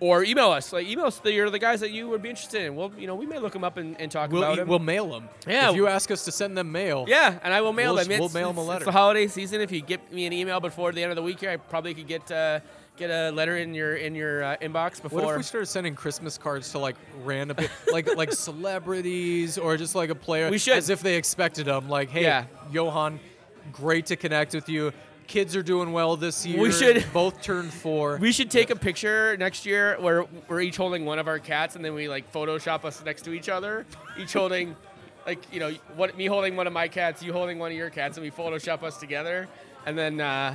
or 0.00 0.22
email 0.24 0.50
us. 0.50 0.72
Like 0.72 0.86
email 0.86 1.06
us 1.06 1.18
the, 1.18 1.32
you're 1.32 1.50
the 1.50 1.58
guys 1.58 1.80
that 1.80 1.90
you 1.90 2.08
would 2.08 2.22
be 2.22 2.28
interested 2.28 2.62
in. 2.62 2.76
Well, 2.76 2.92
you 2.96 3.06
know, 3.06 3.14
we 3.14 3.26
may 3.26 3.38
look 3.38 3.52
them 3.52 3.64
up 3.64 3.76
and, 3.78 4.00
and 4.00 4.10
talk 4.10 4.30
We'll, 4.30 4.42
about 4.42 4.54
e- 4.54 4.56
them. 4.60 4.68
we'll 4.68 4.78
mail 4.78 5.08
them. 5.10 5.28
Yeah. 5.46 5.70
If 5.70 5.76
you 5.76 5.86
ask 5.88 6.10
us 6.10 6.24
to 6.26 6.32
send 6.32 6.56
them 6.56 6.70
mail, 6.72 7.04
yeah, 7.08 7.38
and 7.42 7.52
I 7.52 7.60
will 7.60 7.72
mail 7.72 7.94
We'll 7.94 8.04
them. 8.04 8.12
s- 8.12 8.18
we'll 8.20 8.26
It's- 8.28 8.34
mail 8.34 8.50
'em 8.50 8.58
a 8.58 8.62
letter. 8.64 8.76
It's 8.78 8.84
the 8.86 8.92
holiday 8.92 9.26
season. 9.26 9.60
If 9.60 9.72
you 9.72 9.80
get 9.80 10.12
me 10.12 10.26
an 10.26 10.32
email 10.32 10.60
before 10.60 10.92
the 10.92 11.02
end 11.02 11.10
of 11.10 11.16
the 11.16 11.22
week 11.22 11.40
here, 11.40 11.50
I 11.50 11.56
probably 11.56 11.94
could 11.94 12.06
get 12.06 12.30
uh, 12.30 12.60
get 12.96 13.10
a 13.10 13.30
letter 13.30 13.56
in 13.56 13.74
your 13.74 13.94
in 13.96 14.14
your 14.14 14.42
uh, 14.44 14.56
inbox 14.62 15.00
before. 15.02 15.20
What 15.22 15.30
if 15.32 15.36
we 15.38 15.42
started 15.44 15.66
sending 15.66 15.94
Christmas 15.94 16.36
cards 16.38 16.70
to 16.72 16.78
like 16.78 16.96
random, 17.24 17.56
like 17.92 18.14
like 18.16 18.32
celebrities 18.32 19.58
or 19.58 19.76
just 19.76 19.94
like 19.94 20.10
a 20.10 20.14
player? 20.14 20.50
We 20.50 20.58
should. 20.58 20.76
as 20.76 20.90
if 20.90 21.00
they 21.00 21.16
expected 21.16 21.66
them. 21.66 21.88
Like, 21.88 22.10
hey, 22.10 22.22
Yeah. 22.22 22.44
Johan, 22.70 23.20
great 23.72 24.06
to 24.06 24.16
connect 24.16 24.54
with 24.54 24.68
you. 24.68 24.92
Kids 25.28 25.54
are 25.54 25.62
doing 25.62 25.92
well 25.92 26.16
this 26.16 26.44
year. 26.44 26.60
We 26.60 26.72
should- 26.72 27.04
both 27.12 27.42
turn 27.42 27.68
four. 27.68 28.16
we 28.16 28.32
should 28.32 28.50
take 28.50 28.70
a 28.70 28.76
picture 28.76 29.36
next 29.36 29.66
year 29.66 29.96
where 30.00 30.24
we're 30.48 30.62
each 30.62 30.76
holding 30.78 31.04
one 31.04 31.18
of 31.18 31.28
our 31.28 31.38
cats, 31.38 31.76
and 31.76 31.84
then 31.84 31.94
we 31.94 32.08
like 32.08 32.32
Photoshop 32.32 32.84
us 32.84 33.04
next 33.04 33.22
to 33.26 33.32
each 33.32 33.50
other, 33.50 33.84
each 34.18 34.32
holding, 34.32 34.74
like 35.26 35.40
you 35.52 35.60
know, 35.60 35.70
what 35.96 36.16
me 36.16 36.24
holding 36.26 36.56
one 36.56 36.66
of 36.66 36.72
my 36.72 36.88
cats, 36.88 37.22
you 37.22 37.32
holding 37.32 37.58
one 37.58 37.70
of 37.70 37.76
your 37.76 37.90
cats, 37.90 38.16
and 38.16 38.24
we 38.24 38.30
Photoshop 38.30 38.82
us 38.82 38.96
together, 38.98 39.46
and 39.84 39.96
then 39.98 40.18
uh, 40.20 40.54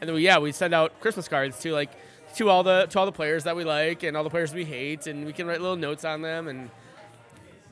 and 0.00 0.08
then 0.08 0.14
we 0.14 0.22
yeah 0.22 0.38
we 0.38 0.52
send 0.52 0.74
out 0.74 1.00
Christmas 1.00 1.26
cards 1.26 1.58
to 1.60 1.72
like 1.72 1.90
to 2.36 2.50
all 2.50 2.62
the 2.62 2.86
to 2.90 2.98
all 2.98 3.06
the 3.06 3.12
players 3.12 3.44
that 3.44 3.56
we 3.56 3.64
like 3.64 4.02
and 4.02 4.16
all 4.18 4.22
the 4.22 4.30
players 4.30 4.52
we 4.52 4.66
hate, 4.66 5.06
and 5.06 5.24
we 5.24 5.32
can 5.32 5.46
write 5.46 5.62
little 5.62 5.76
notes 5.76 6.04
on 6.04 6.20
them 6.22 6.46
and. 6.46 6.70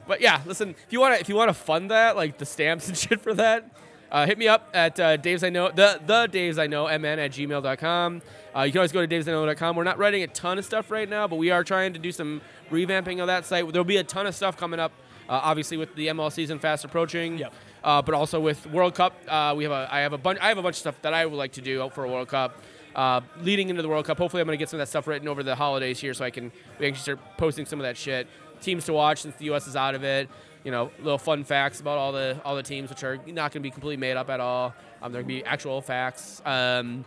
But 0.06 0.22
yeah, 0.22 0.40
listen, 0.46 0.70
if 0.70 0.90
you 0.90 1.00
want 1.00 1.16
to 1.16 1.20
if 1.20 1.28
you 1.28 1.34
want 1.34 1.50
to 1.50 1.54
fund 1.54 1.90
that, 1.90 2.16
like 2.16 2.38
the 2.38 2.46
stamps 2.46 2.88
and 2.88 2.96
shit 3.04 3.20
for 3.20 3.34
that, 3.34 3.70
uh, 4.10 4.26
hit 4.26 4.38
me 4.38 4.48
up 4.48 4.68
at 4.72 4.98
uh, 4.98 5.16
Dave's 5.16 5.44
I 5.44 5.50
know 5.50 5.70
the 5.70 6.00
the 6.04 6.26
Dave's 6.26 6.58
I 6.58 6.66
know 6.66 6.86
mn 6.86 7.18
at 7.18 7.32
gmail.com. 7.32 8.22
Uh, 8.56 8.62
you 8.62 8.72
can 8.72 8.78
always 8.78 8.92
go 8.92 9.04
to 9.04 9.08
davesIknow.com. 9.08 9.76
We're 9.76 9.84
not 9.84 9.98
writing 9.98 10.22
a 10.22 10.26
ton 10.26 10.58
of 10.58 10.64
stuff 10.64 10.90
right 10.90 11.08
now, 11.08 11.28
but 11.28 11.36
we 11.36 11.50
are 11.50 11.62
trying 11.62 11.92
to 11.92 11.98
do 11.98 12.10
some 12.10 12.40
revamping 12.70 13.20
of 13.20 13.26
that 13.26 13.44
site. 13.44 13.70
There'll 13.72 13.84
be 13.84 13.98
a 13.98 14.04
ton 14.04 14.26
of 14.26 14.34
stuff 14.34 14.56
coming 14.56 14.80
up, 14.80 14.92
uh, 15.28 15.40
obviously 15.44 15.76
with 15.76 15.94
the 15.94 16.08
ML 16.08 16.32
season 16.32 16.58
fast 16.58 16.84
approaching. 16.84 17.38
Yep. 17.38 17.52
Uh, 17.84 18.02
but 18.02 18.14
also 18.14 18.40
with 18.40 18.66
World 18.66 18.94
Cup, 18.94 19.14
uh, 19.28 19.54
we 19.56 19.64
have 19.64 19.72
a 19.72 19.88
I 19.90 20.00
have 20.00 20.12
a 20.12 20.18
bunch 20.18 20.40
I 20.40 20.48
have 20.48 20.58
a 20.58 20.62
bunch 20.62 20.76
of 20.76 20.80
stuff 20.80 21.00
that 21.02 21.14
I 21.14 21.24
would 21.26 21.36
like 21.36 21.52
to 21.52 21.60
do 21.60 21.88
for 21.90 22.04
a 22.04 22.08
World 22.08 22.28
Cup. 22.28 22.60
Uh, 22.96 23.20
leading 23.42 23.68
into 23.68 23.82
the 23.82 23.88
World 23.88 24.06
Cup, 24.06 24.18
hopefully 24.18 24.40
I'm 24.40 24.46
going 24.46 24.58
to 24.58 24.60
get 24.60 24.68
some 24.68 24.80
of 24.80 24.82
that 24.86 24.88
stuff 24.88 25.06
written 25.06 25.28
over 25.28 25.44
the 25.44 25.54
holidays 25.54 26.00
here, 26.00 26.14
so 26.14 26.24
I 26.24 26.30
can 26.30 26.50
we 26.80 26.86
can 26.86 26.96
start 26.96 27.20
posting 27.36 27.66
some 27.66 27.78
of 27.78 27.84
that 27.84 27.96
shit. 27.96 28.26
Teams 28.60 28.84
to 28.86 28.92
watch 28.92 29.22
since 29.22 29.36
the 29.36 29.44
U.S. 29.46 29.68
is 29.68 29.76
out 29.76 29.94
of 29.94 30.02
it. 30.02 30.28
You 30.68 30.72
know, 30.72 30.90
little 30.98 31.16
fun 31.16 31.44
facts 31.44 31.80
about 31.80 31.96
all 31.96 32.12
the 32.12 32.38
all 32.44 32.54
the 32.54 32.62
teams, 32.62 32.90
which 32.90 33.02
are 33.02 33.16
not 33.16 33.52
going 33.52 33.52
to 33.52 33.60
be 33.60 33.70
completely 33.70 33.96
made 33.96 34.18
up 34.18 34.28
at 34.28 34.38
all. 34.38 34.74
Um, 35.00 35.12
going 35.12 35.24
to 35.24 35.26
be 35.26 35.42
actual 35.42 35.80
facts. 35.80 36.42
Um, 36.44 37.06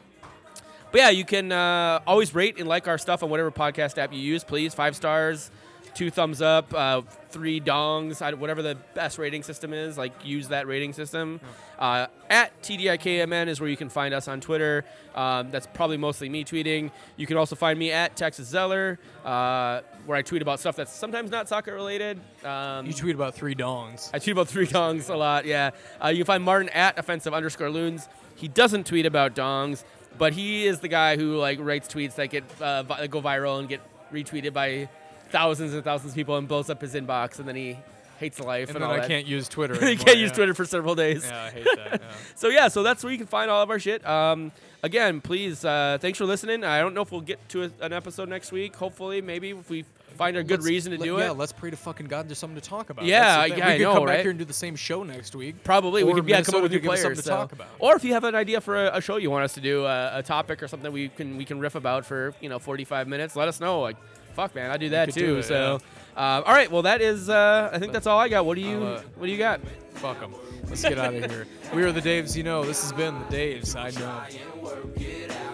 but 0.91 0.97
yeah, 0.97 1.09
you 1.11 1.23
can 1.23 1.51
uh, 1.51 1.99
always 2.07 2.33
rate 2.33 2.57
and 2.57 2.67
like 2.67 2.87
our 2.87 2.97
stuff 2.97 3.21
on 3.21 3.29
whatever 3.29 3.51
podcast 3.51 3.99
app 3.99 4.13
you 4.13 4.19
use, 4.19 4.43
please. 4.43 4.73
Five 4.73 4.95
stars, 4.95 5.51
two 5.93 6.09
thumbs 6.09 6.41
up, 6.41 6.73
uh, 6.73 7.01
three 7.29 7.59
dongs, 7.59 8.37
whatever 8.37 8.61
the 8.61 8.77
best 8.93 9.17
rating 9.17 9.43
system 9.43 9.73
is. 9.73 9.97
Like, 9.97 10.13
use 10.25 10.49
that 10.49 10.67
rating 10.67 10.93
system. 10.93 11.39
Uh, 11.77 12.07
at 12.29 12.59
TDIKMN 12.61 13.47
is 13.47 13.59
where 13.59 13.69
you 13.69 13.77
can 13.77 13.89
find 13.89 14.13
us 14.13 14.27
on 14.27 14.41
Twitter. 14.41 14.85
Um, 15.15 15.51
that's 15.51 15.67
probably 15.67 15.97
mostly 15.97 16.29
me 16.29 16.43
tweeting. 16.43 16.91
You 17.17 17.27
can 17.27 17.37
also 17.37 17.55
find 17.55 17.77
me 17.77 17.91
at 17.91 18.15
Texas 18.15 18.47
Zeller, 18.47 18.99
uh, 19.25 19.81
where 20.05 20.17
I 20.17 20.21
tweet 20.21 20.41
about 20.41 20.59
stuff 20.59 20.75
that's 20.75 20.93
sometimes 20.93 21.31
not 21.31 21.49
soccer 21.49 21.73
related. 21.73 22.19
Um, 22.45 22.85
you 22.85 22.93
tweet 22.93 23.15
about 23.15 23.35
three 23.35 23.55
dongs. 23.55 24.09
I 24.13 24.19
tweet 24.19 24.33
about 24.33 24.47
three 24.47 24.67
dongs 24.67 25.09
a 25.09 25.15
lot. 25.15 25.45
Yeah, 25.45 25.71
uh, 26.03 26.09
you 26.09 26.17
can 26.17 26.25
find 26.25 26.43
Martin 26.43 26.69
at 26.69 26.97
offensive 26.97 27.33
underscore 27.33 27.69
loons. 27.69 28.07
He 28.35 28.47
doesn't 28.47 28.87
tweet 28.87 29.05
about 29.05 29.35
dongs, 29.35 29.83
but 30.17 30.33
he 30.33 30.65
is 30.65 30.79
the 30.79 30.87
guy 30.87 31.17
who 31.17 31.37
like 31.37 31.59
writes 31.59 31.87
tweets 31.87 32.15
that 32.15 32.29
get 32.29 32.43
uh, 32.61 32.83
vi- 32.83 33.07
go 33.07 33.21
viral 33.21 33.59
and 33.59 33.67
get 33.67 33.81
retweeted 34.11 34.53
by 34.53 34.89
thousands 35.31 35.73
and 35.73 35.83
thousands 35.83 36.11
of 36.13 36.15
people 36.15 36.37
and 36.37 36.47
blows 36.47 36.69
up 36.69 36.81
his 36.81 36.93
inbox, 36.95 37.39
and 37.39 37.47
then 37.47 37.55
he 37.55 37.77
hates 38.19 38.39
life 38.39 38.67
and 38.69 38.75
and, 38.75 38.83
then 38.83 38.89
all 38.89 38.95
I 38.95 38.99
that. 38.99 39.07
can't 39.07 39.25
use 39.25 39.47
Twitter. 39.49 39.73
he 39.87 39.95
can't 39.95 40.17
use. 40.19 40.31
Twitter 40.31 40.53
for 40.53 40.65
several 40.65 40.93
days. 40.95 41.25
Yeah, 41.27 41.43
I 41.43 41.49
hate 41.49 41.65
that. 41.75 42.01
yeah. 42.01 42.07
So 42.35 42.49
yeah, 42.49 42.67
so 42.67 42.83
that's 42.83 43.03
where 43.03 43.11
you 43.11 43.17
can 43.17 43.27
find 43.27 43.49
all 43.49 43.61
of 43.63 43.69
our 43.69 43.79
shit. 43.79 44.05
Um, 44.05 44.51
again, 44.83 45.21
please, 45.21 45.65
uh, 45.65 45.97
thanks 45.99 46.17
for 46.19 46.25
listening. 46.25 46.63
I 46.63 46.79
don't 46.79 46.93
know 46.93 47.01
if 47.01 47.11
we'll 47.11 47.21
get 47.21 47.47
to 47.49 47.63
a, 47.63 47.71
an 47.81 47.93
episode 47.93 48.29
next 48.29 48.51
week. 48.51 48.75
Hopefully, 48.75 49.21
maybe 49.21 49.49
if 49.51 49.69
we 49.69 49.85
find 50.17 50.37
a 50.37 50.43
good 50.43 50.59
Let's- 50.59 50.67
reason 50.69 50.91
to 50.91 50.99
let- 50.99 51.05
do 51.05 51.17
yeah, 51.17 51.31
it. 51.31 51.37
let's 51.37 51.51
pray 51.51 51.71
to 51.71 51.77
fucking 51.77 52.05
God 52.07 52.27
there's 52.29 52.37
something 52.37 52.59
to 52.61 52.67
talk 52.69 52.89
about. 52.91 53.05
Yeah, 53.05 53.21
That's 53.21 53.43
the 53.43 53.49
thing. 53.49 53.57
yeah, 53.59 53.65
we 53.65 53.71
I 53.73 53.77
could 53.77 53.83
know, 53.83 53.93
come 53.95 54.05
back 54.05 54.19
here 54.21 54.29
and 54.29 54.37
do 54.39 54.45
the 54.45 54.53
same 54.53 54.75
show 54.75 55.03
next 55.03 55.35
week. 55.35 55.63
Probably 55.63 56.03
we 56.03 56.13
could 56.13 56.27
yeah, 56.27 56.35
come 56.35 56.53
Minnesota 56.53 56.57
up 56.57 56.63
with 56.63 56.71
new 56.73 56.79
could 56.79 56.87
players. 56.87 57.01
something 57.01 57.15
to 57.17 57.23
so- 57.23 57.35
talk 57.35 57.51
about. 57.53 57.67
Or 57.79 57.95
if 57.95 58.03
you 58.03 58.13
have 58.13 58.23
an 58.25 58.35
idea 58.35 58.61
for 58.61 58.85
a, 58.85 58.97
a 58.97 59.01
show 59.01 59.17
you 59.17 59.31
want 59.31 59.45
us 59.45 59.53
to 59.53 59.61
do, 59.61 59.85
uh, 59.85 60.11
a 60.13 60.21
topic 60.21 60.61
or 60.61 60.67
something 60.67 60.91
we 60.91 61.09
can 61.09 61.37
we 61.37 61.45
can 61.45 61.59
riff 61.59 61.73
about 61.75 62.05
for 62.05 62.35
you 62.41 62.49
know 62.49 62.59
45 62.59 63.07
minutes. 63.07 63.35
Let 63.35 63.47
us 63.47 63.59
know. 63.59 63.81
Like, 63.81 63.97
fuck 64.33 64.55
man, 64.55 64.71
I 64.71 64.77
do 64.77 64.89
that 64.89 65.13
too. 65.13 65.19
do 65.19 65.37
it, 65.37 65.43
so, 65.43 65.79
uh, 66.15 66.41
all 66.45 66.53
right, 66.53 66.71
well 66.71 66.81
that 66.83 67.01
is 67.01 67.29
uh, 67.29 67.69
I 67.71 67.79
think 67.79 67.93
that's 67.93 68.07
all 68.07 68.19
I 68.19 68.29
got. 68.29 68.45
What 68.45 68.55
do 68.55 68.61
you 68.61 68.83
uh, 68.83 69.01
what 69.15 69.25
do 69.27 69.31
you 69.31 69.37
got? 69.37 69.61
Fuck 69.95 70.19
them. 70.19 70.33
Let's 70.67 70.81
get 70.81 70.97
out 70.97 71.13
of 71.13 71.29
here. 71.29 71.47
We 71.73 71.83
are 71.83 71.91
the 71.91 72.01
Daves 72.01 72.35
you 72.35 72.43
know. 72.43 72.63
This 72.63 72.81
has 72.81 72.91
been 72.91 73.17
the 73.19 73.25
Daves 73.25 73.75
I 73.75 73.91
know. 73.97 74.23
and 74.29 74.61
work 74.61 74.99
it 74.99 75.31
out, 75.31 75.51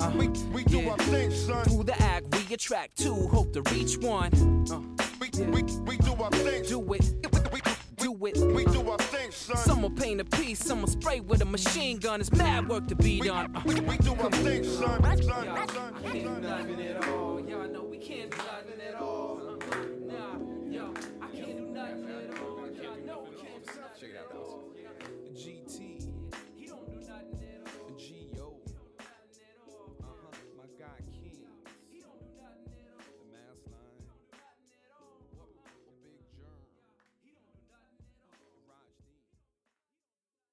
uh, 0.00 0.12
we, 0.16 0.28
we 0.28 0.64
do 0.64 0.78
yeah. 0.78 0.90
our 0.90 0.98
thing, 0.98 1.30
son. 1.30 1.64
Through 1.64 1.84
the 1.84 2.02
act, 2.02 2.26
we 2.32 2.54
attract 2.54 2.96
two, 2.98 3.14
hope 3.28 3.52
to 3.52 3.62
reach 3.72 3.96
one. 3.98 4.30
Uh, 4.70 4.80
we, 5.20 5.30
yeah. 5.32 5.50
we, 5.50 5.62
we 5.62 5.96
do 5.98 6.14
our 6.14 6.30
thing. 6.30 6.64
Do 6.64 6.92
it. 6.92 7.14
Do 7.96 8.26
it. 8.26 8.36
We 8.36 8.64
do 8.66 8.90
our 8.90 8.98
thing, 8.98 9.30
son. 9.30 9.56
Some 9.56 9.82
will 9.82 9.90
paint 9.90 10.20
a 10.20 10.24
piece, 10.24 10.58
some 10.58 10.82
will 10.82 10.88
spray 10.88 11.20
with 11.20 11.40
a 11.40 11.44
machine 11.46 11.98
gun. 11.98 12.20
It's 12.20 12.32
mad 12.32 12.68
work 12.68 12.86
to 12.88 12.96
be 12.96 13.20
done. 13.20 13.56
We, 13.64 13.80
we, 13.80 13.96
do 13.98 14.14
our 14.14 14.30
thing, 14.30 14.64
son. 14.64 15.02
son, 15.02 15.22
son, 15.22 15.68
son, 15.68 15.94
I 15.94 16.02
can't 16.02 16.24
do 16.24 16.40
nothing 16.40 16.80
at 16.82 17.08
all. 17.08 17.40
Y'all 17.40 17.68
know 17.68 17.84
we 17.84 17.98
can't 17.98 18.30
do 18.30 18.36
nothing 18.36 18.80
at 18.86 18.94
all. 18.96 19.40
Uh-huh. 19.48 19.80
Nah, 20.06 20.70
yo, 20.70 20.92
I 21.22 21.26
can't 21.34 21.56
do 21.56 21.66
nothing 21.66 22.10
at 22.10 22.38
all. 22.42 22.68
Y'all 22.82 23.06
know 23.06 23.26
we 23.30 23.36
can't 23.36 23.64
do 23.64 23.80
nothing 23.80 24.10
at 24.16 24.36
all. 24.36 24.64
Check 25.36 25.50
it 25.50 25.56
out, 25.56 25.63